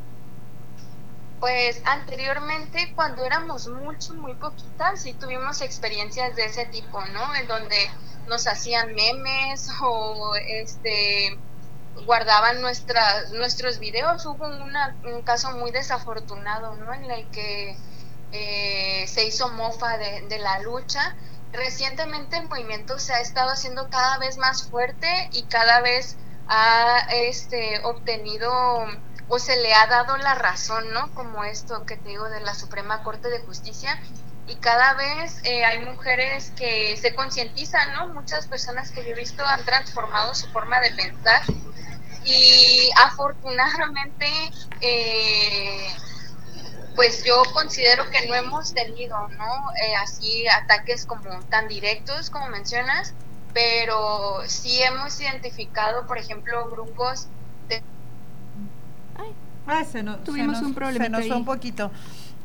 Pues 1.40 1.80
anteriormente, 1.84 2.92
cuando 2.96 3.24
éramos 3.24 3.68
mucho, 3.68 4.14
muy 4.14 4.34
poquitas, 4.36 5.02
sí 5.02 5.14
tuvimos 5.14 5.60
experiencias 5.60 6.34
de 6.34 6.46
ese 6.46 6.66
tipo, 6.66 7.04
¿no? 7.06 7.34
En 7.36 7.46
donde 7.46 7.76
nos 8.26 8.46
hacían 8.48 8.92
memes 8.94 9.68
o 9.82 10.34
este 10.36 11.40
guardaban 12.06 12.60
nuestras 12.62 13.30
nuestros 13.32 13.78
videos. 13.80 14.26
Hubo 14.26 14.46
una- 14.46 14.98
un 15.04 15.22
caso 15.22 15.52
muy 15.52 15.70
desafortunado, 15.72 16.76
¿no? 16.76 16.92
En 16.94 17.10
el 17.10 17.30
que 17.30 17.76
eh, 18.30 19.06
se 19.08 19.24
hizo 19.26 19.48
mofa 19.50 19.98
de, 19.98 20.22
de 20.28 20.38
la 20.38 20.60
lucha. 20.60 21.00
Recientemente 21.52 22.36
el 22.38 22.48
movimiento 22.48 22.98
se 22.98 23.14
ha 23.14 23.20
estado 23.20 23.50
haciendo 23.50 23.88
cada 23.90 24.18
vez 24.18 24.36
más 24.38 24.68
fuerte 24.68 25.08
y 25.32 25.46
cada 25.48 25.80
vez 25.80 26.18
ha 26.46 27.00
este, 27.10 27.80
obtenido 27.84 28.50
o 29.28 29.38
se 29.38 29.56
le 29.56 29.74
ha 29.74 29.86
dado 29.86 30.16
la 30.16 30.34
razón, 30.34 30.92
¿no? 30.92 31.12
Como 31.14 31.44
esto 31.44 31.84
que 31.84 31.96
te 31.96 32.08
digo 32.08 32.28
de 32.28 32.40
la 32.40 32.54
Suprema 32.54 33.02
Corte 33.02 33.28
de 33.28 33.40
Justicia. 33.40 34.00
Y 34.46 34.56
cada 34.56 34.94
vez 34.94 35.40
eh, 35.44 35.64
hay 35.66 35.84
mujeres 35.84 36.52
que 36.56 36.96
se 36.96 37.14
concientizan, 37.14 37.92
¿no? 37.92 38.08
Muchas 38.08 38.46
personas 38.46 38.90
que 38.90 39.04
yo 39.04 39.10
he 39.10 39.14
visto 39.14 39.44
han 39.44 39.62
transformado 39.64 40.34
su 40.34 40.48
forma 40.48 40.80
de 40.80 40.90
pensar. 40.92 41.42
Y 42.24 42.90
afortunadamente, 43.04 44.26
eh, 44.80 45.88
pues 46.96 47.22
yo 47.24 47.42
considero 47.52 48.08
que 48.10 48.26
no 48.26 48.34
hemos 48.34 48.72
tenido, 48.72 49.28
¿no? 49.28 49.70
Eh, 49.82 49.94
así 49.96 50.48
ataques 50.48 51.04
como 51.04 51.38
tan 51.44 51.68
directos 51.68 52.30
como 52.30 52.48
mencionas, 52.48 53.14
pero 53.52 54.40
sí 54.46 54.82
hemos 54.82 55.20
identificado, 55.20 56.06
por 56.06 56.16
ejemplo, 56.18 56.68
grupos 56.70 57.28
de 57.68 57.82
Ay, 59.68 59.84
se 59.84 60.02
Tuvimos 60.24 60.56
se 60.56 60.62
nos- 60.62 60.70
un 60.70 60.74
se 60.74 61.08
nos 61.10 61.20
ahí. 61.22 61.30
un 61.32 61.44
poquito. 61.44 61.90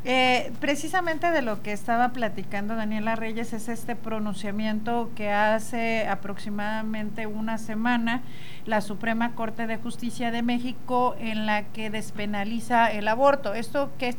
Eh, 0.06 0.52
precisamente 0.60 1.32
de 1.32 1.41
lo 1.41 1.62
que 1.64 1.72
estaba 1.72 2.10
platicando 2.10 2.76
Daniela 2.76 3.16
Reyes 3.16 3.54
es 3.54 3.70
este 3.70 3.95
pronunciamiento 3.95 5.10
que 5.16 5.32
hace 5.32 6.06
aproximadamente 6.10 7.26
una 7.26 7.58
semana 7.58 8.22
la 8.66 8.82
Suprema 8.82 9.32
Corte 9.34 9.66
de 9.66 9.78
Justicia 9.78 10.30
de 10.30 10.41
México 10.41 11.16
en 11.20 11.45
la 11.45 11.64
que 11.64 11.90
despenaliza 11.90 12.91
el 12.91 13.08
aborto. 13.08 13.54
¿Esto 13.54 13.91
qué, 13.98 14.14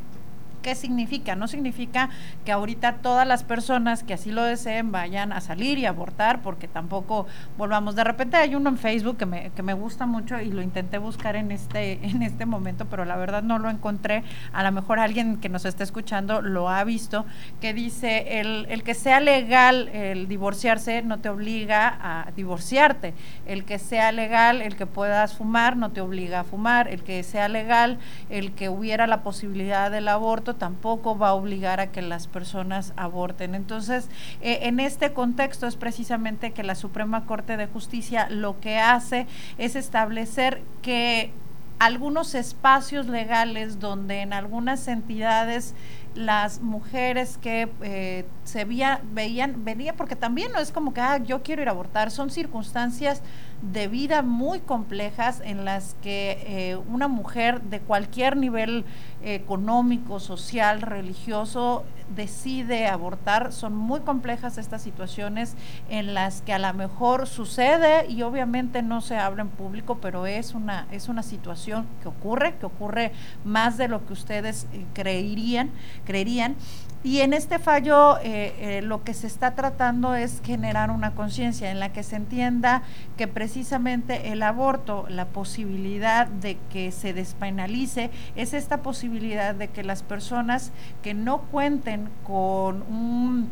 qué 0.64 0.74
significa? 0.74 1.36
No 1.36 1.46
significa 1.46 2.08
que 2.46 2.50
ahorita 2.50 2.94
todas 3.02 3.28
las 3.28 3.44
personas 3.44 4.02
que 4.02 4.14
así 4.14 4.32
lo 4.32 4.42
deseen 4.42 4.90
vayan 4.90 5.30
a 5.32 5.42
salir 5.42 5.78
y 5.78 5.84
abortar 5.84 6.40
porque 6.40 6.68
tampoco 6.68 7.26
volvamos. 7.58 7.94
De 7.94 8.02
repente 8.02 8.38
hay 8.38 8.54
uno 8.54 8.70
en 8.70 8.78
Facebook 8.78 9.18
que 9.18 9.26
me, 9.26 9.50
que 9.50 9.62
me 9.62 9.74
gusta 9.74 10.06
mucho 10.06 10.40
y 10.40 10.50
lo 10.50 10.62
intenté 10.62 10.96
buscar 10.96 11.36
en 11.36 11.52
este, 11.52 11.92
en 12.02 12.22
este 12.22 12.46
momento, 12.46 12.86
pero 12.86 13.04
la 13.04 13.16
verdad 13.16 13.42
no 13.42 13.58
lo 13.58 13.68
encontré. 13.68 14.24
A 14.54 14.62
lo 14.62 14.72
mejor 14.72 14.98
alguien 14.98 15.36
que 15.36 15.50
nos 15.50 15.66
está 15.66 15.84
escuchando 15.84 16.40
lo 16.40 16.70
ha 16.70 16.82
visto, 16.82 17.26
que 17.60 17.74
dice, 17.74 18.40
el, 18.40 18.66
el 18.70 18.82
que 18.82 18.94
sea 18.94 19.20
legal 19.20 19.90
el 19.92 20.28
divorciarse 20.28 21.02
no 21.02 21.18
te 21.18 21.28
obliga 21.28 21.98
a 22.00 22.30
divorciarte. 22.34 23.12
El 23.46 23.64
que 23.64 23.78
sea 23.78 24.12
legal, 24.12 24.62
el 24.62 24.76
que 24.76 24.86
puedas 24.86 25.34
fumar, 25.34 25.76
no 25.76 25.90
te 25.90 26.00
obliga 26.00 26.40
a 26.40 26.44
fumar. 26.44 26.88
El 26.88 27.02
que 27.02 27.22
sea 27.22 27.48
legal, 27.48 27.98
el 28.30 28.52
que 28.52 28.70
hubiera 28.70 29.06
la 29.06 29.22
posibilidad 29.22 29.90
del 29.90 30.08
aborto, 30.08 30.53
tampoco 30.54 31.16
va 31.16 31.28
a 31.28 31.34
obligar 31.34 31.80
a 31.80 31.92
que 31.92 32.02
las 32.02 32.26
personas 32.26 32.92
aborten. 32.96 33.54
Entonces, 33.54 34.08
eh, 34.40 34.60
en 34.62 34.80
este 34.80 35.12
contexto 35.12 35.66
es 35.66 35.76
precisamente 35.76 36.52
que 36.52 36.62
la 36.62 36.74
Suprema 36.74 37.26
Corte 37.26 37.56
de 37.56 37.66
Justicia 37.66 38.28
lo 38.30 38.60
que 38.60 38.78
hace 38.78 39.26
es 39.58 39.76
establecer 39.76 40.62
que 40.82 41.32
algunos 41.78 42.34
espacios 42.34 43.06
legales 43.06 43.80
donde 43.80 44.20
en 44.20 44.32
algunas 44.32 44.86
entidades 44.88 45.74
las 46.14 46.60
mujeres 46.60 47.38
que 47.38 47.68
eh, 47.82 48.24
se 48.44 48.64
veía, 48.64 49.00
veían, 49.12 49.64
venía, 49.64 49.94
porque 49.94 50.16
también 50.16 50.52
no 50.52 50.60
es 50.60 50.70
como 50.70 50.94
que 50.94 51.00
ah, 51.00 51.18
yo 51.18 51.42
quiero 51.42 51.62
ir 51.62 51.68
a 51.68 51.72
abortar, 51.72 52.10
son 52.10 52.30
circunstancias 52.30 53.22
de 53.62 53.88
vida 53.88 54.22
muy 54.22 54.60
complejas 54.60 55.40
en 55.44 55.64
las 55.64 55.96
que 56.02 56.44
eh, 56.46 56.76
una 56.88 57.08
mujer 57.08 57.62
de 57.62 57.80
cualquier 57.80 58.36
nivel 58.36 58.84
económico, 59.22 60.20
social, 60.20 60.82
religioso, 60.82 61.84
decide 62.14 62.86
abortar. 62.86 63.52
Son 63.52 63.74
muy 63.74 64.00
complejas 64.00 64.58
estas 64.58 64.82
situaciones 64.82 65.54
en 65.88 66.14
las 66.14 66.42
que 66.42 66.52
a 66.52 66.58
lo 66.58 66.72
mejor 66.74 67.26
sucede 67.26 68.06
y 68.08 68.22
obviamente 68.22 68.82
no 68.82 69.00
se 69.00 69.16
habla 69.16 69.42
en 69.42 69.48
público, 69.48 69.98
pero 70.00 70.26
es 70.26 70.54
una, 70.54 70.86
es 70.90 71.08
una 71.08 71.22
situación 71.22 71.86
que 72.02 72.08
ocurre, 72.08 72.56
que 72.56 72.66
ocurre 72.66 73.12
más 73.44 73.76
de 73.76 73.88
lo 73.88 74.06
que 74.06 74.12
ustedes 74.12 74.66
eh, 74.72 74.84
creerían, 74.92 75.70
creerían. 76.04 76.56
Y 77.04 77.20
en 77.20 77.34
este 77.34 77.58
fallo 77.58 78.16
eh, 78.20 78.54
eh, 78.58 78.80
lo 78.82 79.04
que 79.04 79.12
se 79.12 79.26
está 79.26 79.54
tratando 79.54 80.14
es 80.14 80.40
generar 80.42 80.90
una 80.90 81.14
conciencia 81.14 81.70
en 81.70 81.78
la 81.78 81.92
que 81.92 82.02
se 82.02 82.16
entienda 82.16 82.82
que 83.18 83.28
precisamente 83.28 84.32
el 84.32 84.42
aborto, 84.42 85.04
la 85.10 85.26
posibilidad 85.26 86.26
de 86.26 86.56
que 86.72 86.92
se 86.92 87.12
despenalice, 87.12 88.10
es 88.36 88.54
esta 88.54 88.78
posibilidad 88.78 89.54
de 89.54 89.68
que 89.68 89.84
las 89.84 90.02
personas 90.02 90.72
que 91.02 91.12
no 91.12 91.42
cuenten 91.42 92.08
con 92.24 92.82
un 92.84 93.50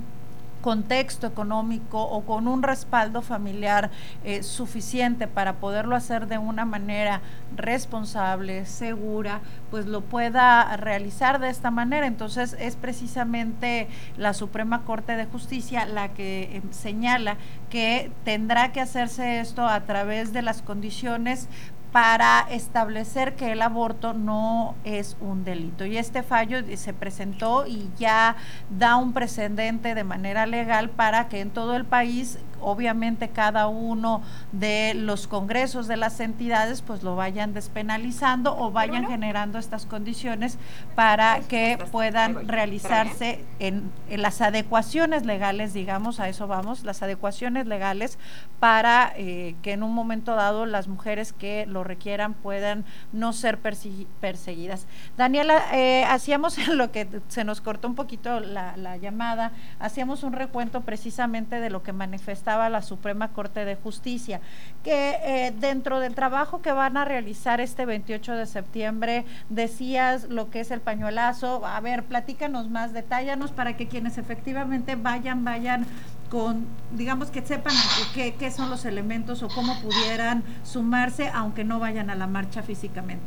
contexto 0.62 1.26
económico 1.26 2.02
o 2.02 2.24
con 2.24 2.48
un 2.48 2.62
respaldo 2.62 3.20
familiar 3.20 3.90
eh, 4.24 4.42
suficiente 4.42 5.28
para 5.28 5.54
poderlo 5.54 5.94
hacer 5.94 6.28
de 6.28 6.38
una 6.38 6.64
manera 6.64 7.20
responsable, 7.56 8.64
segura, 8.64 9.40
pues 9.70 9.84
lo 9.84 10.00
pueda 10.00 10.74
realizar 10.78 11.40
de 11.40 11.50
esta 11.50 11.70
manera. 11.70 12.06
Entonces 12.06 12.56
es 12.58 12.76
precisamente 12.76 13.88
la 14.16 14.32
Suprema 14.32 14.84
Corte 14.84 15.16
de 15.16 15.26
Justicia 15.26 15.84
la 15.84 16.08
que 16.14 16.56
eh, 16.56 16.62
señala 16.70 17.36
que 17.68 18.10
tendrá 18.24 18.72
que 18.72 18.80
hacerse 18.80 19.40
esto 19.40 19.66
a 19.66 19.80
través 19.80 20.32
de 20.32 20.42
las 20.42 20.62
condiciones 20.62 21.48
para 21.92 22.46
establecer 22.50 23.36
que 23.36 23.52
el 23.52 23.60
aborto 23.60 24.14
no 24.14 24.74
es 24.82 25.16
un 25.20 25.44
delito. 25.44 25.84
Y 25.84 25.98
este 25.98 26.22
fallo 26.22 26.58
se 26.74 26.94
presentó 26.94 27.66
y 27.66 27.90
ya 27.98 28.36
da 28.70 28.96
un 28.96 29.12
precedente 29.12 29.94
de 29.94 30.02
manera 30.02 30.46
legal 30.46 30.88
para 30.88 31.28
que 31.28 31.40
en 31.40 31.50
todo 31.50 31.76
el 31.76 31.84
país 31.84 32.38
obviamente 32.62 33.28
cada 33.28 33.66
uno 33.68 34.22
de 34.52 34.94
los 34.94 35.26
congresos 35.26 35.88
de 35.88 35.96
las 35.96 36.20
entidades 36.20 36.82
pues 36.82 37.02
lo 37.02 37.16
vayan 37.16 37.54
despenalizando 37.54 38.56
o 38.56 38.70
vayan 38.70 39.06
generando 39.06 39.58
estas 39.58 39.86
condiciones 39.86 40.58
para 40.94 41.40
que 41.40 41.78
puedan 41.90 42.46
realizarse 42.48 43.44
en, 43.58 43.90
en 44.08 44.22
las 44.22 44.40
adecuaciones 44.40 45.24
legales, 45.26 45.72
digamos, 45.74 46.20
a 46.20 46.28
eso 46.28 46.46
vamos, 46.46 46.84
las 46.84 47.02
adecuaciones 47.02 47.66
legales 47.66 48.18
para 48.60 49.12
eh, 49.16 49.56
que 49.62 49.72
en 49.72 49.82
un 49.82 49.92
momento 49.94 50.34
dado 50.34 50.66
las 50.66 50.88
mujeres 50.88 51.32
que 51.32 51.66
lo 51.66 51.84
requieran 51.84 52.34
puedan 52.34 52.84
no 53.12 53.32
ser 53.32 53.60
persegui- 53.62 54.06
perseguidas. 54.20 54.86
Daniela, 55.16 55.62
eh, 55.72 56.04
hacíamos 56.04 56.58
en 56.58 56.76
lo 56.78 56.92
que 56.92 57.08
se 57.28 57.44
nos 57.44 57.60
cortó 57.60 57.88
un 57.88 57.94
poquito 57.94 58.40
la, 58.40 58.76
la 58.76 58.96
llamada, 58.96 59.52
hacíamos 59.80 60.22
un 60.22 60.32
recuento 60.32 60.82
precisamente 60.82 61.60
de 61.60 61.70
lo 61.70 61.82
que 61.82 61.92
manifestaba 61.92 62.51
la 62.56 62.82
Suprema 62.82 63.28
Corte 63.28 63.64
de 63.64 63.76
Justicia, 63.76 64.40
que 64.84 65.18
eh, 65.22 65.52
dentro 65.58 66.00
del 66.00 66.14
trabajo 66.14 66.62
que 66.62 66.72
van 66.72 66.96
a 66.96 67.04
realizar 67.04 67.60
este 67.60 67.86
28 67.86 68.32
de 68.34 68.46
septiembre, 68.46 69.24
decías 69.48 70.24
lo 70.24 70.50
que 70.50 70.60
es 70.60 70.70
el 70.70 70.80
pañuelazo, 70.80 71.64
a 71.66 71.80
ver, 71.80 72.04
platícanos 72.04 72.70
más, 72.70 72.92
detállanos 72.92 73.52
para 73.52 73.76
que 73.76 73.88
quienes 73.88 74.18
efectivamente 74.18 74.96
vayan, 74.96 75.44
vayan 75.44 75.86
con, 76.30 76.66
digamos 76.92 77.30
que 77.30 77.44
sepan 77.44 77.74
qué, 78.14 78.34
qué 78.34 78.50
son 78.50 78.70
los 78.70 78.84
elementos 78.84 79.42
o 79.42 79.48
cómo 79.48 79.78
pudieran 79.80 80.42
sumarse, 80.64 81.30
aunque 81.34 81.64
no 81.64 81.78
vayan 81.78 82.10
a 82.10 82.14
la 82.14 82.26
marcha 82.26 82.62
físicamente. 82.62 83.24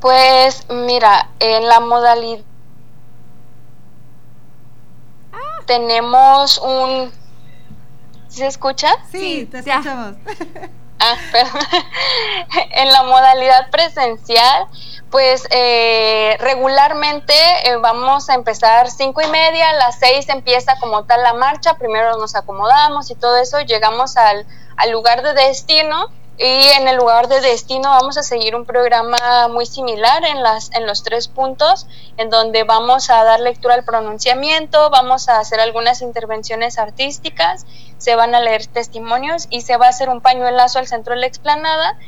Pues 0.00 0.64
mira, 0.70 1.30
en 1.40 1.66
la 1.66 1.80
modalidad 1.80 2.44
tenemos 5.68 6.58
un... 6.58 7.12
¿Sí 8.26 8.38
¿Se 8.40 8.46
escucha? 8.48 8.88
Sí, 9.12 9.46
te 9.48 9.58
escuchamos. 9.58 10.16
Ah, 11.00 11.14
perdón. 11.30 11.62
en 12.72 12.90
la 12.90 13.04
modalidad 13.04 13.70
presencial, 13.70 14.66
pues 15.12 15.46
eh, 15.50 16.36
regularmente 16.40 17.32
eh, 17.62 17.76
vamos 17.76 18.28
a 18.28 18.34
empezar 18.34 18.90
cinco 18.90 19.22
y 19.22 19.28
media, 19.28 19.70
a 19.70 19.74
las 19.74 20.00
seis 20.00 20.28
empieza 20.28 20.76
como 20.80 21.04
tal 21.04 21.22
la 21.22 21.34
marcha, 21.34 21.74
primero 21.74 22.18
nos 22.18 22.34
acomodamos 22.34 23.12
y 23.12 23.14
todo 23.14 23.36
eso, 23.36 23.60
llegamos 23.60 24.16
al, 24.16 24.44
al 24.76 24.90
lugar 24.90 25.22
de 25.22 25.34
destino 25.34 26.08
y 26.38 26.68
en 26.78 26.86
el 26.86 26.96
lugar 26.96 27.26
de 27.26 27.40
destino 27.40 27.90
vamos 27.90 28.16
a 28.16 28.22
seguir 28.22 28.54
un 28.54 28.64
programa 28.64 29.48
muy 29.48 29.66
similar 29.66 30.24
en, 30.24 30.42
las, 30.42 30.70
en 30.72 30.86
los 30.86 31.02
tres 31.02 31.26
puntos, 31.26 31.86
en 32.16 32.30
donde 32.30 32.62
vamos 32.62 33.10
a 33.10 33.24
dar 33.24 33.40
lectura 33.40 33.74
al 33.74 33.82
pronunciamiento, 33.82 34.88
vamos 34.90 35.28
a 35.28 35.40
hacer 35.40 35.58
algunas 35.58 36.00
intervenciones 36.00 36.78
artísticas, 36.78 37.66
se 37.98 38.14
van 38.14 38.36
a 38.36 38.40
leer 38.40 38.66
testimonios 38.66 39.48
y 39.50 39.62
se 39.62 39.76
va 39.76 39.86
a 39.86 39.88
hacer 39.88 40.08
un 40.08 40.20
pañuelazo 40.20 40.78
al 40.78 40.86
centro 40.86 41.14
de 41.14 41.20
la 41.20 41.26
explanada, 41.26 41.98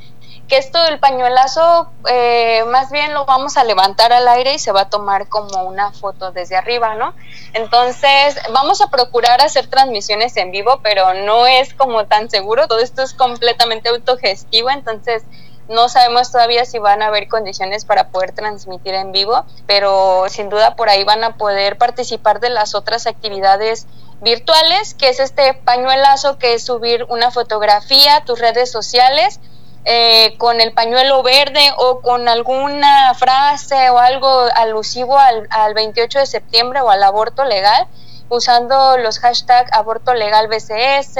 que 0.51 0.59
esto 0.59 0.83
del 0.83 0.99
pañuelazo 0.99 1.89
eh, 2.09 2.65
más 2.67 2.91
bien 2.91 3.15
lo 3.15 3.25
vamos 3.25 3.57
a 3.57 3.63
levantar 3.63 4.13
al 4.13 4.27
aire 4.27 4.55
y 4.55 4.59
se 4.59 4.73
va 4.73 4.83
a 4.83 4.91
tomar 4.91 5.29
como 5.29 5.63
una 5.63 5.93
foto 5.93 6.33
desde 6.33 6.57
arriba, 6.57 6.97
¿no? 6.97 7.15
Entonces 7.55 8.37
vamos 8.53 8.81
a 8.81 8.91
procurar 8.91 9.41
hacer 9.41 9.69
transmisiones 9.69 10.37
en 10.37 10.51
vivo, 10.51 10.81
pero 10.83 11.15
no 11.15 11.47
es 11.47 11.73
como 11.73 12.05
tan 12.07 12.29
seguro, 12.29 12.67
todo 12.67 12.81
esto 12.81 13.03
es 13.03 13.15
completamente 13.15 13.91
autogestivo, 13.91 14.71
entonces 14.71 15.23
no 15.69 15.89
sabemos 15.89 16.33
todavía 16.33 16.65
si 16.65 16.81
van 16.81 17.01
a 17.01 17.07
haber 17.07 17.29
condiciones 17.29 17.85
para 17.85 18.09
poder 18.09 18.33
transmitir 18.33 18.95
en 18.95 19.13
vivo, 19.13 19.45
pero 19.69 20.25
sin 20.29 20.49
duda 20.49 20.75
por 20.75 20.89
ahí 20.89 21.05
van 21.05 21.23
a 21.23 21.37
poder 21.37 21.79
participar 21.79 22.41
de 22.41 22.51
las 22.51 22.75
otras 22.75 23.07
actividades 23.07 23.87
virtuales, 24.21 24.95
que 24.95 25.11
es 25.11 25.21
este 25.21 25.55
pañuelazo, 25.55 26.39
que 26.39 26.55
es 26.55 26.65
subir 26.65 27.05
una 27.09 27.31
fotografía 27.31 28.25
tus 28.25 28.41
redes 28.41 28.71
sociales 28.71 29.39
eh, 29.85 30.35
con 30.37 30.61
el 30.61 30.73
pañuelo 30.73 31.23
verde 31.23 31.73
o 31.79 32.01
con 32.01 32.29
alguna 32.29 33.15
frase 33.15 33.91
o 33.91 33.99
algo 33.99 34.29
alusivo 34.55 35.19
al, 35.19 35.47
al 35.51 35.75
28 35.75 36.19
de 36.19 36.27
septiembre 36.27 36.81
o 36.83 36.91
al 36.91 37.03
aborto 37.03 37.45
legal, 37.45 37.87
usando 38.29 38.99
los 38.99 39.19
hashtags 39.19 39.73
aborto 39.73 40.15
legal 40.15 40.49
BCS, 40.49 41.19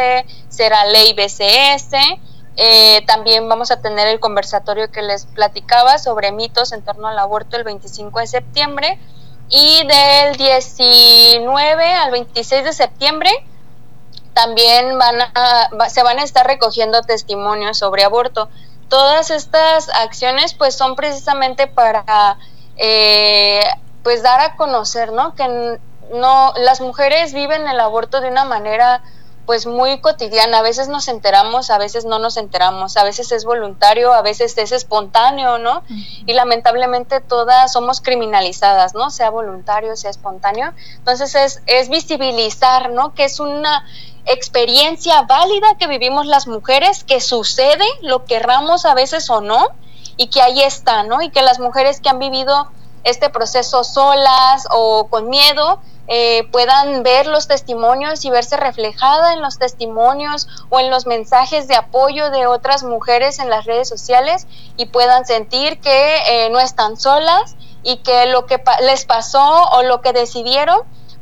será 0.49 0.85
ley 0.85 1.15
BCS. 1.15 1.95
Eh, 2.57 3.03
también 3.07 3.49
vamos 3.49 3.71
a 3.71 3.81
tener 3.81 4.07
el 4.09 4.21
conversatorio 4.21 4.91
que 4.91 5.01
les 5.01 5.25
platicaba 5.25 5.97
sobre 5.97 6.31
mitos 6.31 6.73
en 6.73 6.83
torno 6.83 7.09
al 7.09 7.19
aborto 7.19 7.57
el 7.57 7.65
25 7.65 8.21
de 8.21 8.27
septiembre. 8.27 8.99
Y 9.49 9.85
del 9.87 10.37
19 10.37 11.85
al 11.85 12.11
26 12.13 12.65
de 12.65 12.73
septiembre 12.73 13.31
también 14.35 14.99
van 14.99 15.21
a, 15.21 15.71
se 15.89 16.03
van 16.03 16.19
a 16.19 16.23
estar 16.23 16.47
recogiendo 16.47 17.03
testimonios 17.03 17.79
sobre 17.79 18.05
aborto. 18.05 18.49
Todas 18.89 19.31
estas 19.31 19.89
acciones 19.91 20.55
pues 20.55 20.75
son 20.75 20.97
precisamente 20.97 21.67
para 21.67 22.39
eh, 22.77 23.63
pues 24.03 24.23
dar 24.23 24.41
a 24.41 24.57
conocer, 24.57 25.13
¿no? 25.13 25.35
Que 25.35 25.79
no, 26.13 26.55
las 26.57 26.81
mujeres 26.81 27.33
viven 27.33 27.69
el 27.69 27.79
aborto 27.81 28.21
de 28.21 28.29
una 28.29 28.45
manera 28.45 29.03
pues 29.47 29.67
muy 29.67 30.01
cotidiana. 30.01 30.59
A 30.59 30.63
veces 30.63 30.89
nos 30.89 31.09
enteramos, 31.09 31.71
a 31.71 31.79
veces 31.79 32.05
no 32.05 32.19
nos 32.21 32.37
enteramos, 32.37 32.97
a 32.97 33.03
veces 33.03 33.33
es 33.33 33.45
voluntario, 33.45 34.13
a 34.13 34.23
veces 34.23 34.57
es 34.59 34.71
espontáneo, 34.71 35.59
¿no? 35.59 35.83
Y 36.25 36.35
lamentablemente 36.35 37.21
todas 37.21 37.73
somos 37.73 38.01
criminalizadas, 38.01 38.95
¿no? 38.95 39.11
Sea 39.11 39.31
voluntario, 39.31 39.97
sea 39.97 40.11
espontáneo. 40.11 40.73
Entonces 40.99 41.35
es, 41.35 41.63
es 41.67 41.89
visibilizar, 41.89 42.91
¿no? 42.91 43.13
Que 43.15 43.25
es 43.25 43.41
una 43.41 43.85
experiencia 44.27 45.23
válida 45.23 45.77
que 45.79 45.87
vivimos 45.87 46.27
las 46.27 46.47
mujeres, 46.47 47.05
que 47.05 47.21
sucede, 47.21 47.85
lo 48.03 48.25
querramos 48.25 48.85
a 48.85 48.95
veces 48.95 49.29
o 49.31 49.41
no, 49.41 49.69
y 50.17 50.29
que 50.29 50.43
ahí 50.43 50.63
está, 50.63 51.03
¿no? 51.03 51.23
Y 51.23 51.31
que 51.31 51.43
las 51.43 51.59
mujeres 51.59 52.01
que 52.01 52.09
han 52.09 52.19
vivido 52.19 52.69
este 53.05 53.31
proceso 53.31 53.85
solas 53.85 54.67
o 54.71 55.09
con 55.09 55.29
miedo, 55.29 55.81
eh, 56.13 56.49
puedan 56.51 57.05
ver 57.05 57.29
los 57.29 57.47
testimonios 57.47 58.25
y 58.25 58.31
verse 58.31 58.57
reflejada 58.57 59.33
en 59.33 59.43
los 59.43 59.59
testimonios 59.59 60.49
o 60.69 60.81
en 60.81 60.91
los 60.91 61.07
mensajes 61.07 61.69
de 61.69 61.77
apoyo 61.77 62.31
de 62.31 62.49
otras 62.49 62.83
mujeres 62.83 63.39
en 63.39 63.49
las 63.49 63.65
redes 63.65 63.89
sociales 63.89 64.49
y 64.77 64.87
puedan 64.87 65.25
sentir 65.25 65.81
que 65.81 66.17
eh, 66.27 66.51
no 66.51 66.59
están 66.59 66.97
solas 66.97 67.55
y 67.85 67.99
que 67.99 68.27
lo 68.27 68.47
que 68.47 68.61
les 68.83 69.05
pasó 69.05 69.69
o 69.71 69.85
lo 69.85 70.01
que 70.01 70.13
decidieron 70.13 70.81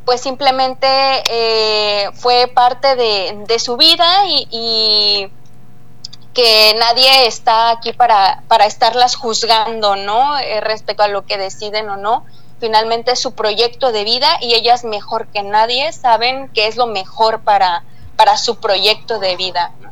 pues 0.09 0.23
simplemente 0.23 0.87
eh, 1.29 2.09
fue 2.15 2.47
parte 2.47 2.97
de, 2.97 3.59
su 3.59 3.77
vida 3.77 4.25
y, 4.27 4.49
y 4.51 5.31
que 6.33 6.75
nadie 6.79 7.27
está 7.27 7.69
aquí 7.69 7.93
para, 7.93 8.43
para 8.49 8.65
estarlas 8.65 9.17
juzgando, 9.17 9.97
¿no? 9.97 10.39
Eh, 10.39 10.63
respecto 10.63 11.03
a 11.03 11.09
lo 11.09 11.27
que 11.27 11.37
deciden 11.37 11.91
o 11.91 11.99
no. 11.99 12.25
Finalmente 12.59 13.13
es 13.13 13.19
su 13.19 13.35
proyecto 13.35 13.93
de 13.93 14.05
vida 14.05 14.39
y 14.41 14.55
ellas 14.55 14.83
mejor 14.83 15.27
que 15.27 15.43
nadie 15.43 15.93
saben 15.93 16.49
qué 16.55 16.69
es 16.69 16.77
lo 16.77 16.87
mejor 16.87 17.41
para, 17.41 17.85
para 18.17 18.39
su 18.39 18.57
proyecto 18.61 19.19
de 19.19 19.37
vida. 19.37 19.73
¿no? 19.83 19.91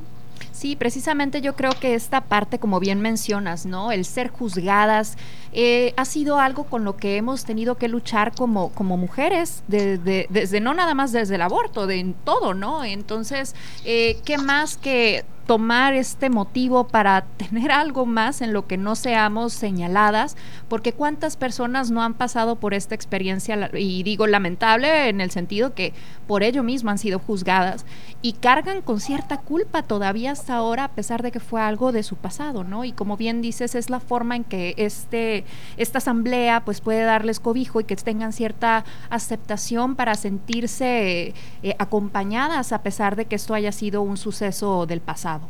Sí, 0.67 0.75
precisamente 0.75 1.41
yo 1.43 1.55
creo 1.55 1.71
que 1.79 1.95
esta 1.95 2.23
parte, 2.23 2.59
como 2.59 2.81
bien 2.81 3.01
mencionas, 3.01 3.67
¿no? 3.67 3.93
El 3.93 4.05
ser 4.05 4.31
juzgadas 4.31 5.17
eh, 5.53 5.95
ha 5.97 6.05
sido 6.05 6.41
algo 6.41 6.65
con 6.65 6.83
lo 6.83 6.97
que 6.97 7.17
hemos 7.19 7.45
tenido 7.45 7.77
que 7.77 7.87
luchar 7.87 8.35
como, 8.35 8.71
como 8.71 8.97
mujeres, 8.97 9.63
de- 9.69 9.97
de- 9.97 10.27
desde 10.29 10.59
no 10.61 10.75
nada 10.75 10.93
más 10.95 11.13
desde 11.13 11.37
el 11.37 11.43
aborto, 11.43 11.87
de 11.87 12.01
en 12.01 12.15
todo, 12.15 12.53
¿no? 12.53 12.83
Entonces, 12.83 13.55
eh, 13.85 14.19
¿qué 14.25 14.39
más 14.39 14.77
que 14.77 15.25
tomar 15.47 15.95
este 15.95 16.29
motivo 16.31 16.89
para 16.89 17.23
tener 17.37 17.71
algo 17.71 18.05
más 18.05 18.41
en 18.43 18.53
lo 18.53 18.67
que 18.67 18.77
no 18.77 18.97
seamos 18.97 19.53
señaladas? 19.53 20.37
Porque 20.69 20.93
cuántas 20.93 21.37
personas 21.37 21.93
no 21.93 22.03
han 22.03 22.15
pasado 22.15 22.57
por 22.57 22.75
esta 22.75 22.97
experiencia, 22.97 23.71
y 23.73 24.03
digo 24.03 24.27
lamentable 24.27 25.09
en 25.09 25.21
el 25.21 25.31
sentido 25.31 25.75
que 25.75 25.95
por 26.27 26.43
ello 26.43 26.63
mismo 26.63 26.91
han 26.91 26.99
sido 26.99 27.19
juzgadas 27.19 27.85
y 28.23 28.35
cargan 28.35 28.83
con 28.83 29.01
cierta 29.01 29.39
culpa 29.39 29.83
todavía 29.83 30.33
hasta 30.33 30.57
ahora 30.57 30.85
a 30.85 30.89
pesar 30.89 31.23
de 31.23 31.31
que 31.31 31.41
fue 31.41 31.61
algo 31.61 31.93
de 31.93 32.03
su 32.03 32.17
pasado, 32.17 32.65
¿no? 32.65 32.85
Y 32.85 32.93
como 32.93 33.17
bien 33.17 33.43
dices, 33.43 33.75
es 33.75 33.91
la 33.91 34.01
forma 34.01 34.37
en 34.37 34.45
que 34.45 34.75
este, 34.77 35.45
esta 35.77 35.99
asamblea 35.99 36.65
pues 36.65 36.81
puede 36.81 37.03
darles 37.03 37.41
cobijo 37.41 37.81
y 37.81 37.85
que 37.85 37.97
tengan 37.97 38.33
cierta 38.33 38.85
aceptación 39.11 39.97
para 39.97 40.15
sentirse 40.15 41.35
eh, 41.63 41.77
acompañadas 41.79 42.73
a 42.73 42.83
pesar 42.83 43.17
de 43.17 43.27
que 43.27 43.37
esto 43.37 43.55
haya 43.55 43.73
sido 43.73 44.03
un 44.03 44.17
suceso 44.17 44.87
del 44.87 45.01
pasado. 45.01 45.49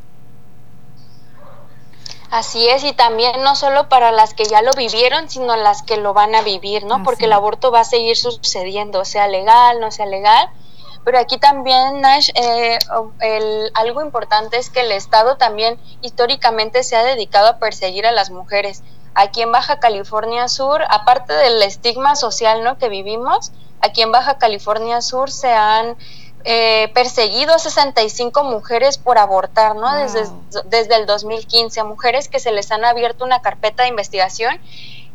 Así 2.31 2.69
es, 2.69 2.83
y 2.85 2.93
también 2.93 3.43
no 3.43 3.55
solo 3.55 3.89
para 3.89 4.11
las 4.11 4.35
que 4.35 4.45
ya 4.45 4.61
lo 4.61 4.73
vivieron, 4.73 5.31
sino 5.31 5.57
las 5.57 5.83
que 5.83 5.97
lo 5.97 6.13
van 6.13 6.35
a 6.35 6.43
vivir, 6.43 6.85
¿no? 6.85 7.03
Porque 7.05 7.27
el 7.27 7.33
aborto 7.33 7.71
va 7.71 7.81
a 7.81 7.85
seguir 7.85 8.17
sucediendo, 8.17 9.05
sea 9.05 9.29
legal, 9.29 9.81
no 9.81 9.93
sea 9.93 10.07
legal. 10.07 10.51
Pero 11.07 11.21
aquí 11.21 11.39
también, 11.39 12.01
Nash, 12.01 12.31
eh, 12.35 12.81
el- 13.21 13.71
algo 13.75 14.03
importante 14.03 14.57
es 14.59 14.71
que 14.71 14.81
el 14.81 14.91
Estado 14.91 15.37
también 15.37 15.79
históricamente 16.03 16.83
se 16.83 16.97
ha 16.97 17.05
dedicado 17.05 17.47
a 17.47 17.59
perseguir 17.61 18.09
a 18.09 18.11
las 18.11 18.31
mujeres. 18.31 18.83
Aquí 19.15 19.41
en 19.41 19.53
Baja 19.53 19.79
California 19.79 20.49
Sur, 20.49 20.83
aparte 20.91 21.33
del 21.33 21.63
estigma 21.63 22.17
social 22.17 22.65
¿no? 22.65 22.77
que 22.77 22.89
vivimos, 22.89 23.53
aquí 23.81 24.03
en 24.03 24.11
Baja 24.11 24.39
California 24.39 25.01
Sur 25.01 25.31
se 25.31 25.53
han 25.53 25.97
eh, 26.49 26.91
perseguido 26.93 27.57
65 27.59 28.43
mujeres 28.43 28.99
por 28.99 29.19
abortar, 29.19 29.75
¿no? 29.77 29.93
Desde, 29.97 30.27
desde 30.67 30.95
el 30.97 31.07
2015, 31.07 31.83
mujeres 31.85 32.29
que 32.29 32.39
se 32.41 32.51
les 32.53 32.71
han 32.73 32.85
abierto 32.85 33.25
una 33.25 33.43
carpeta 33.43 33.83
de 33.85 33.89
investigación 33.91 34.61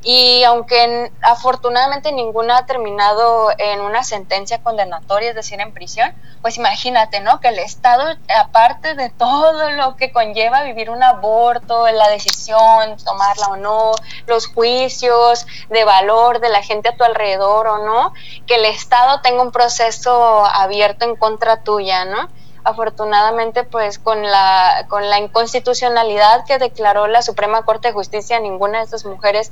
y 0.04 0.44
aunque 0.44 1.12
afortunadamente 1.22 2.12
ninguna 2.12 2.58
ha 2.58 2.66
terminado 2.66 3.50
en 3.58 3.82
una 3.82 4.04
sentencia 4.04 4.64
condenatoria, 4.64 5.30
es 5.30 5.36
decir, 5.36 5.62
en 5.62 5.74
prisión, 5.74 6.12
pues 6.42 6.58
imagínate, 6.58 7.20
¿no? 7.20 7.40
Que 7.40 7.50
el 7.50 7.60
Estado, 7.60 8.04
aparte 8.44 8.96
de 8.96 9.12
todo 9.12 9.70
lo 9.72 9.96
que 9.98 10.12
conlleva 10.12 10.64
vivir 10.64 10.90
un 10.90 11.04
aborto, 11.04 11.88
la 11.92 12.10
decisión, 12.10 12.98
tomarla 13.06 13.48
o 13.48 13.58
no, 13.58 13.92
los 14.26 14.48
juicios 14.48 15.46
de 15.70 15.84
valor 15.84 16.40
de 16.40 16.50
la 16.50 16.64
gente 16.64 16.90
a 16.90 16.96
tu 16.96 17.04
alrededor 17.04 17.68
o 17.68 17.86
no, 17.86 18.14
que 18.48 18.56
el 18.56 18.66
Estado 18.66 19.22
tenga 19.22 19.44
un 19.44 19.52
proceso 19.52 20.46
abierto 20.46 21.06
en 21.06 21.16
contra 21.16 21.62
tuya, 21.62 22.06
¿no? 22.06 22.28
afortunadamente 22.64 23.64
pues 23.64 23.98
con 23.98 24.22
la 24.22 24.86
con 24.88 25.10
la 25.10 25.20
inconstitucionalidad 25.20 26.46
que 26.46 26.60
declaró 26.60 27.08
la 27.08 27.24
Suprema 27.24 27.64
Corte 27.64 27.88
de 27.88 27.94
Justicia 27.96 28.40
ninguna 28.40 28.80
de 28.80 28.84
estas 28.84 29.04
mujeres 29.06 29.52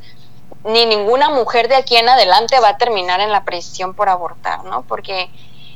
ni 0.64 0.86
ninguna 0.86 1.30
mujer 1.30 1.68
de 1.68 1.76
aquí 1.76 1.96
en 1.96 2.10
adelante 2.10 2.60
va 2.60 2.70
a 2.70 2.78
terminar 2.78 3.22
en 3.22 3.32
la 3.32 3.44
prisión 3.44 3.94
por 3.94 4.10
abortar, 4.10 4.64
¿no? 4.66 4.84
Porque 4.84 5.30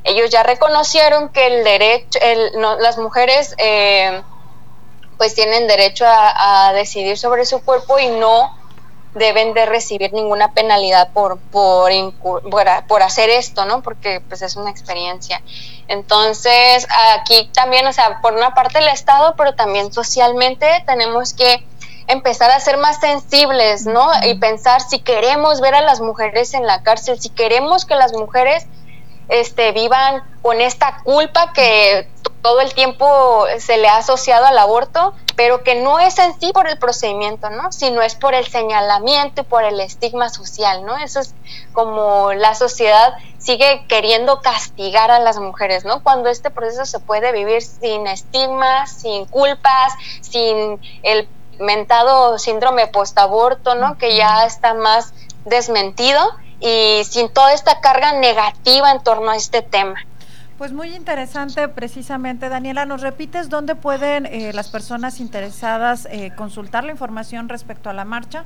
ellos 0.03 0.30
ya 0.30 0.43
reconocieron 0.43 1.30
que 1.30 1.47
el 1.47 1.64
derecho, 1.64 2.19
el, 2.22 2.60
no, 2.60 2.77
las 2.77 2.97
mujeres 2.97 3.55
eh, 3.57 4.22
pues 5.18 5.35
tienen 5.35 5.68
derecho 5.68 6.05
a, 6.07 6.73
decidir 6.73 7.18
sobre 7.18 7.45
su 7.45 7.64
cuerpo 7.64 7.99
y 7.99 8.07
no 8.07 8.57
deben 9.14 9.53
de 9.53 9.65
recibir 9.65 10.11
ninguna 10.11 10.53
penalidad 10.53 11.14
por, 11.14 11.38
por, 11.38 11.91
por 12.88 13.03
hacer 13.03 13.30
esto, 13.30 13.64
¿no? 13.65 13.81
Porque 13.81 14.22
pues 14.27 14.41
es 14.41 14.55
una 14.55 14.72
experiencia. 14.72 15.41
Entonces, 15.88 16.88
aquí 17.15 17.49
también, 17.53 17.85
o 17.85 17.93
sea, 17.93 18.19
por 18.22 18.34
una 18.34 18.53
parte 18.53 18.80
el 18.80 18.88
Estado, 18.88 19.35
pero 19.38 19.53
también 19.53 19.93
socialmente 19.93 20.84
tenemos 20.88 21.34
que 21.34 21.64
empezar 22.07 22.51
a 22.51 22.59
ser 22.59 22.77
más 22.77 22.99
sensibles, 22.99 23.85
¿no? 23.85 24.09
Y 24.25 24.35
pensar 24.35 24.81
si 24.81 24.99
queremos 24.99 25.61
ver 25.61 25.75
a 25.75 25.81
las 25.81 26.01
mujeres 26.01 26.53
en 26.53 26.65
la 26.65 26.84
cárcel, 26.84 27.19
si 27.19 27.30
queremos 27.30 27.85
que 27.85 27.95
las 27.95 28.13
mujeres 28.13 28.65
este, 29.30 29.71
vivan 29.71 30.23
con 30.41 30.61
esta 30.61 30.99
culpa 31.03 31.53
que 31.53 32.07
todo 32.41 32.59
el 32.59 32.73
tiempo 32.73 33.45
se 33.57 33.77
le 33.77 33.88
ha 33.88 33.97
asociado 33.97 34.45
al 34.45 34.57
aborto, 34.57 35.13
pero 35.38 35.63
que 35.63 35.75
no 35.75 35.99
es 35.99 36.19
en 36.19 36.38
sí 36.39 36.51
por 36.53 36.67
el 36.67 36.77
procedimiento, 36.77 37.49
¿no? 37.49 37.71
Sino 37.71 38.01
es 38.01 38.15
por 38.15 38.34
el 38.34 38.45
señalamiento 38.45 39.41
y 39.41 39.43
por 39.45 39.63
el 39.63 39.80
estigma 39.80 40.27
social, 40.30 40.85
¿no? 40.85 40.97
Eso 40.97 41.21
es 41.21 41.34
como 41.71 42.34
la 42.34 42.53
sociedad 42.53 43.13
sigue 43.39 43.85
queriendo 43.88 44.41
castigar 44.41 45.09
a 45.09 45.19
las 45.19 45.39
mujeres, 45.39 45.85
¿no? 45.85 46.03
Cuando 46.03 46.30
este 46.30 46.49
proceso 46.49 46.85
se 46.85 46.99
puede 46.99 47.31
vivir 47.31 47.61
sin 47.61 48.07
estigmas, 48.07 48.91
sin 48.91 49.25
culpas, 49.25 49.93
sin 50.21 50.81
el 51.01 51.27
mentado 51.59 52.38
síndrome 52.39 52.88
postaborto, 52.88 53.75
¿no? 53.75 53.97
Que 53.97 54.15
ya 54.15 54.45
está 54.45 54.73
más 54.73 55.13
desmentido 55.45 56.21
y 56.59 57.03
sin 57.03 57.30
toda 57.30 57.53
esta 57.53 57.81
carga 57.81 58.13
negativa 58.13 58.91
en 58.91 59.03
torno 59.03 59.31
a 59.31 59.35
este 59.35 59.61
tema. 59.61 59.95
Pues 60.57 60.71
muy 60.71 60.95
interesante, 60.95 61.67
precisamente. 61.67 62.47
Daniela, 62.47 62.85
¿nos 62.85 63.01
repites 63.01 63.49
dónde 63.49 63.75
pueden 63.75 64.25
eh, 64.25 64.53
las 64.53 64.69
personas 64.69 65.19
interesadas 65.19 66.07
eh, 66.09 66.31
consultar 66.38 66.84
la 66.84 66.91
información 66.91 67.49
respecto 67.49 67.89
a 67.89 67.93
la 67.93 68.05
marcha? 68.05 68.45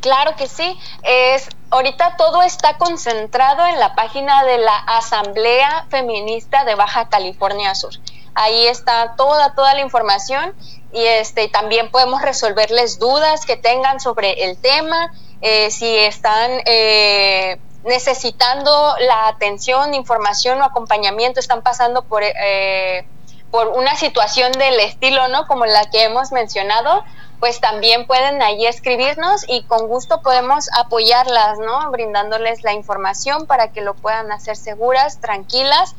Claro 0.00 0.36
que 0.36 0.48
sí. 0.48 0.78
Es 1.02 1.48
ahorita 1.70 2.16
todo 2.16 2.42
está 2.42 2.78
concentrado 2.78 3.66
en 3.66 3.80
la 3.80 3.94
página 3.94 4.44
de 4.44 4.58
la 4.58 4.76
Asamblea 4.76 5.86
Feminista 5.90 6.64
de 6.64 6.74
Baja 6.74 7.08
California 7.08 7.74
Sur. 7.74 7.94
Ahí 8.34 8.66
está 8.66 9.14
toda 9.16 9.54
toda 9.54 9.74
la 9.74 9.80
información 9.80 10.54
y 10.92 11.04
este 11.04 11.48
también 11.48 11.90
podemos 11.90 12.22
resolverles 12.22 12.98
dudas 12.98 13.46
que 13.46 13.56
tengan 13.56 14.00
sobre 14.00 14.44
el 14.44 14.56
tema, 14.56 15.12
eh, 15.40 15.70
si 15.70 15.96
están 15.96 16.50
eh, 16.66 17.58
necesitando 17.84 18.94
la 19.00 19.28
atención, 19.28 19.94
información 19.94 20.60
o 20.62 20.64
acompañamiento, 20.64 21.40
están 21.40 21.62
pasando 21.62 22.04
por 22.04 22.22
eh, 22.22 23.06
por 23.50 23.68
una 23.68 23.94
situación 23.94 24.50
del 24.50 24.80
estilo, 24.80 25.28
¿no? 25.28 25.46
Como 25.46 25.64
la 25.64 25.88
que 25.90 26.02
hemos 26.02 26.32
mencionado, 26.32 27.04
pues 27.38 27.60
también 27.60 28.04
pueden 28.06 28.42
ahí 28.42 28.66
escribirnos 28.66 29.44
y 29.48 29.62
con 29.64 29.86
gusto 29.86 30.22
podemos 30.22 30.68
apoyarlas, 30.76 31.60
¿no? 31.60 31.88
Brindándoles 31.92 32.64
la 32.64 32.72
información 32.72 33.46
para 33.46 33.70
que 33.70 33.80
lo 33.80 33.94
puedan 33.94 34.32
hacer 34.32 34.56
seguras, 34.56 35.20
tranquilas 35.20 35.94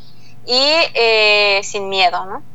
y 0.45 0.73
eh, 0.95 1.61
sin 1.63 1.89
miedo, 1.89 2.25
¿no? 2.25 2.45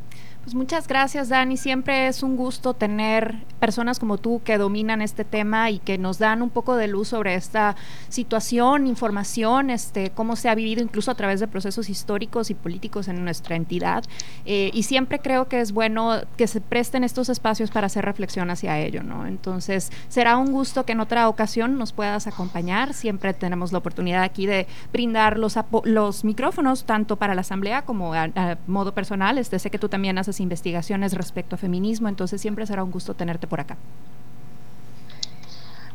Pues 0.51 0.57
muchas 0.57 0.85
gracias, 0.85 1.29
Dani. 1.29 1.55
Siempre 1.55 2.07
es 2.07 2.23
un 2.23 2.35
gusto 2.35 2.73
tener 2.73 3.37
personas 3.61 3.99
como 3.99 4.17
tú 4.17 4.41
que 4.43 4.57
dominan 4.57 5.01
este 5.01 5.23
tema 5.23 5.69
y 5.69 5.79
que 5.79 5.97
nos 5.97 6.19
dan 6.19 6.41
un 6.41 6.49
poco 6.49 6.75
de 6.75 6.89
luz 6.89 7.07
sobre 7.07 7.35
esta 7.35 7.77
situación, 8.09 8.85
información, 8.85 9.69
este, 9.69 10.09
cómo 10.09 10.35
se 10.35 10.49
ha 10.49 10.55
vivido 10.55 10.83
incluso 10.83 11.09
a 11.09 11.15
través 11.15 11.39
de 11.39 11.47
procesos 11.47 11.89
históricos 11.89 12.49
y 12.49 12.53
políticos 12.53 13.07
en 13.07 13.23
nuestra 13.23 13.55
entidad. 13.55 14.03
Eh, 14.45 14.71
y 14.73 14.83
siempre 14.83 15.19
creo 15.19 15.47
que 15.47 15.61
es 15.61 15.71
bueno 15.71 16.19
que 16.35 16.47
se 16.47 16.59
presten 16.59 17.05
estos 17.05 17.29
espacios 17.29 17.71
para 17.71 17.87
hacer 17.87 18.03
reflexión 18.03 18.49
hacia 18.49 18.77
ello, 18.77 19.03
¿no? 19.03 19.27
Entonces, 19.27 19.89
será 20.09 20.35
un 20.35 20.51
gusto 20.51 20.83
que 20.85 20.91
en 20.91 20.99
otra 20.99 21.29
ocasión 21.29 21.77
nos 21.77 21.93
puedas 21.93 22.27
acompañar. 22.27 22.93
Siempre 22.93 23.33
tenemos 23.33 23.71
la 23.71 23.77
oportunidad 23.77 24.23
aquí 24.23 24.47
de 24.47 24.67
brindar 24.91 25.39
los, 25.39 25.57
los 25.85 26.25
micrófonos, 26.25 26.83
tanto 26.83 27.15
para 27.15 27.35
la 27.35 27.41
asamblea 27.41 27.83
como 27.83 28.13
a, 28.13 28.23
a 28.23 28.57
modo 28.67 28.93
personal. 28.93 29.37
Este, 29.37 29.57
sé 29.57 29.69
que 29.69 29.79
tú 29.79 29.87
también 29.87 30.17
haces 30.17 30.40
investigaciones 30.41 31.13
respecto 31.13 31.55
a 31.55 31.57
feminismo, 31.57 32.09
entonces 32.09 32.41
siempre 32.41 32.65
será 32.65 32.83
un 32.83 32.91
gusto 32.91 33.13
tenerte 33.13 33.47
por 33.47 33.59
acá. 33.59 33.77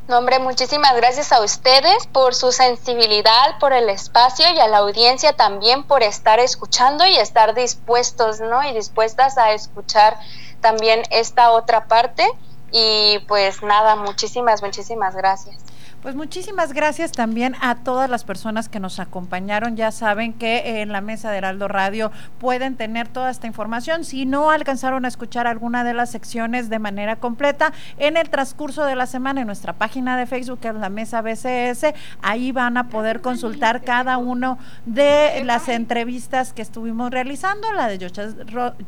No, 0.09 0.19
hombre, 0.19 0.39
muchísimas 0.39 0.95
gracias 0.95 1.33
a 1.33 1.43
ustedes 1.43 2.07
por 2.07 2.33
su 2.35 2.53
sensibilidad, 2.53 3.59
por 3.59 3.73
el 3.73 3.89
espacio 3.89 4.47
y 4.55 4.59
a 4.61 4.69
la 4.69 4.79
audiencia 4.79 5.33
también 5.33 5.83
por 5.83 6.05
estar 6.05 6.39
escuchando 6.39 7.05
y 7.05 7.17
estar 7.17 7.55
dispuestos, 7.55 8.39
¿no? 8.39 8.63
Y 8.63 8.73
dispuestas 8.73 9.37
a 9.37 9.53
escuchar 9.53 10.17
también 10.61 11.03
esta 11.11 11.51
otra 11.51 11.89
parte. 11.89 12.25
Y 12.71 13.19
pues 13.27 13.63
nada, 13.63 13.97
muchísimas, 13.97 14.63
muchísimas 14.63 15.17
gracias. 15.17 15.57
Pues 16.07 16.15
muchísimas 16.15 16.73
gracias 16.73 17.11
también 17.11 17.57
a 17.61 17.75
todas 17.75 18.09
las 18.09 18.23
personas 18.23 18.69
que 18.69 18.79
nos 18.79 19.01
acompañaron. 19.01 19.77
Ya 19.77 19.91
saben 19.91 20.35
que 20.35 20.81
en 20.81 20.93
la 20.93 21.01
mesa 21.01 21.33
de 21.33 21.39
Heraldo 21.39 21.67
Radio 21.67 22.13
pueden 22.39 22.77
tener 22.77 23.09
toda 23.09 23.29
esta 23.29 23.49
información. 23.49 24.05
Si 24.05 24.25
no 24.25 24.53
alcanzaron 24.53 25.05
a 25.05 25.09
escuchar 25.09 25.49
alguna 25.49 25.83
de 25.83 25.95
las 25.95 26.13
secciones 26.13 26.69
de 26.69 26.79
manera 26.79 27.17
completa, 27.17 27.73
en 27.99 28.17
el 28.17 28.31
transcurso 28.31 28.85
de 28.85 28.95
la 28.95 29.07
semana 29.07 29.41
en 29.41 29.49
nuestra 29.49 29.73
página 29.73 30.17
de 30.17 30.27
Facebook, 30.27 30.61
que 30.61 30.69
es 30.69 30.77
la 30.77 30.91
mesa 30.91 31.23
BCS, 31.23 31.87
ahí 32.23 32.53
van 32.53 32.77
a 32.77 32.89
poder 32.89 33.21
consultar 33.21 33.83
cada 33.83 34.17
uno 34.17 34.59
de 34.85 35.43
las 35.43 35.69
entrevistas 35.69 36.53
que 36.53 36.63
estuvimos 36.63 37.11
realizando, 37.11 37.73
la 37.73 37.89
de 37.89 37.99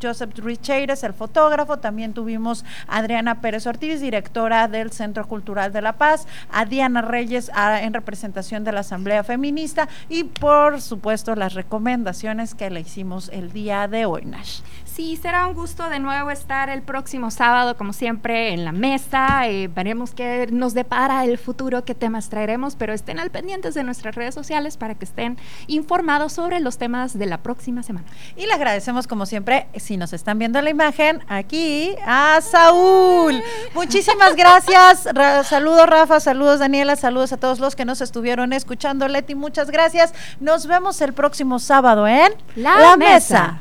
Joseph 0.01 0.37
Richeires, 0.37 1.03
el 1.03 1.13
fotógrafo, 1.13 1.79
también 1.79 2.13
tuvimos 2.13 2.63
a 2.87 2.99
Adriana 2.99 3.41
Pérez 3.41 3.67
Ortiz, 3.67 3.99
directora 3.99 4.69
del 4.69 4.93
Centro 4.93 5.27
Cultural 5.27 5.73
de 5.73 5.81
La 5.81 5.97
Paz, 5.97 6.25
a 6.49 6.63
Diana 6.63 7.08
Reyes 7.09 7.51
en 7.55 7.93
representación 7.93 8.63
de 8.63 8.71
la 8.71 8.81
Asamblea 8.81 9.23
Feminista 9.23 9.89
y 10.07 10.23
por 10.23 10.81
supuesto 10.81 11.35
las 11.35 11.53
recomendaciones 11.53 12.55
que 12.55 12.69
le 12.69 12.81
hicimos 12.81 13.29
el 13.33 13.51
día 13.51 13.87
de 13.87 14.05
hoy, 14.05 14.23
Nash. 14.25 14.61
Sí, 14.99 15.15
será 15.15 15.47
un 15.47 15.53
gusto 15.53 15.87
de 15.89 15.97
nuevo 15.99 16.29
estar 16.29 16.69
el 16.69 16.81
próximo 16.81 17.31
sábado, 17.31 17.77
como 17.77 17.93
siempre, 17.93 18.51
en 18.51 18.65
la 18.65 18.73
mesa. 18.73 19.47
Eh, 19.47 19.69
veremos 19.73 20.11
qué 20.11 20.49
nos 20.51 20.73
depara 20.73 21.23
el 21.23 21.37
futuro, 21.37 21.85
qué 21.85 21.95
temas 21.95 22.27
traeremos, 22.27 22.75
pero 22.75 22.91
estén 22.91 23.17
al 23.17 23.29
pendientes 23.29 23.73
de 23.75 23.85
nuestras 23.85 24.15
redes 24.15 24.35
sociales 24.35 24.75
para 24.75 24.95
que 24.95 25.05
estén 25.05 25.37
informados 25.67 26.33
sobre 26.33 26.59
los 26.59 26.77
temas 26.77 27.17
de 27.17 27.27
la 27.27 27.37
próxima 27.37 27.81
semana. 27.81 28.07
Y 28.35 28.45
le 28.45 28.51
agradecemos 28.51 29.07
como 29.07 29.25
siempre, 29.25 29.67
si 29.77 29.95
nos 29.95 30.11
están 30.11 30.37
viendo 30.37 30.61
la 30.61 30.69
imagen, 30.69 31.23
aquí 31.29 31.95
a 32.05 32.41
Saúl. 32.41 33.41
Muchísimas 33.75 34.35
gracias. 34.35 35.07
Ra- 35.13 35.45
saludos 35.45 35.87
Rafa, 35.87 36.19
saludos 36.19 36.59
Daniela, 36.59 36.97
saludos 36.97 37.31
a 37.31 37.37
todos 37.37 37.59
los 37.61 37.77
que 37.77 37.85
nos 37.85 38.01
estuvieron 38.01 38.51
escuchando. 38.51 39.07
Leti, 39.07 39.33
muchas 39.33 39.71
gracias. 39.71 40.13
Nos 40.41 40.67
vemos 40.67 40.99
el 40.99 41.13
próximo 41.13 41.57
sábado 41.59 42.05
en 42.05 42.33
La 42.57 42.97
Mesa. 42.97 43.59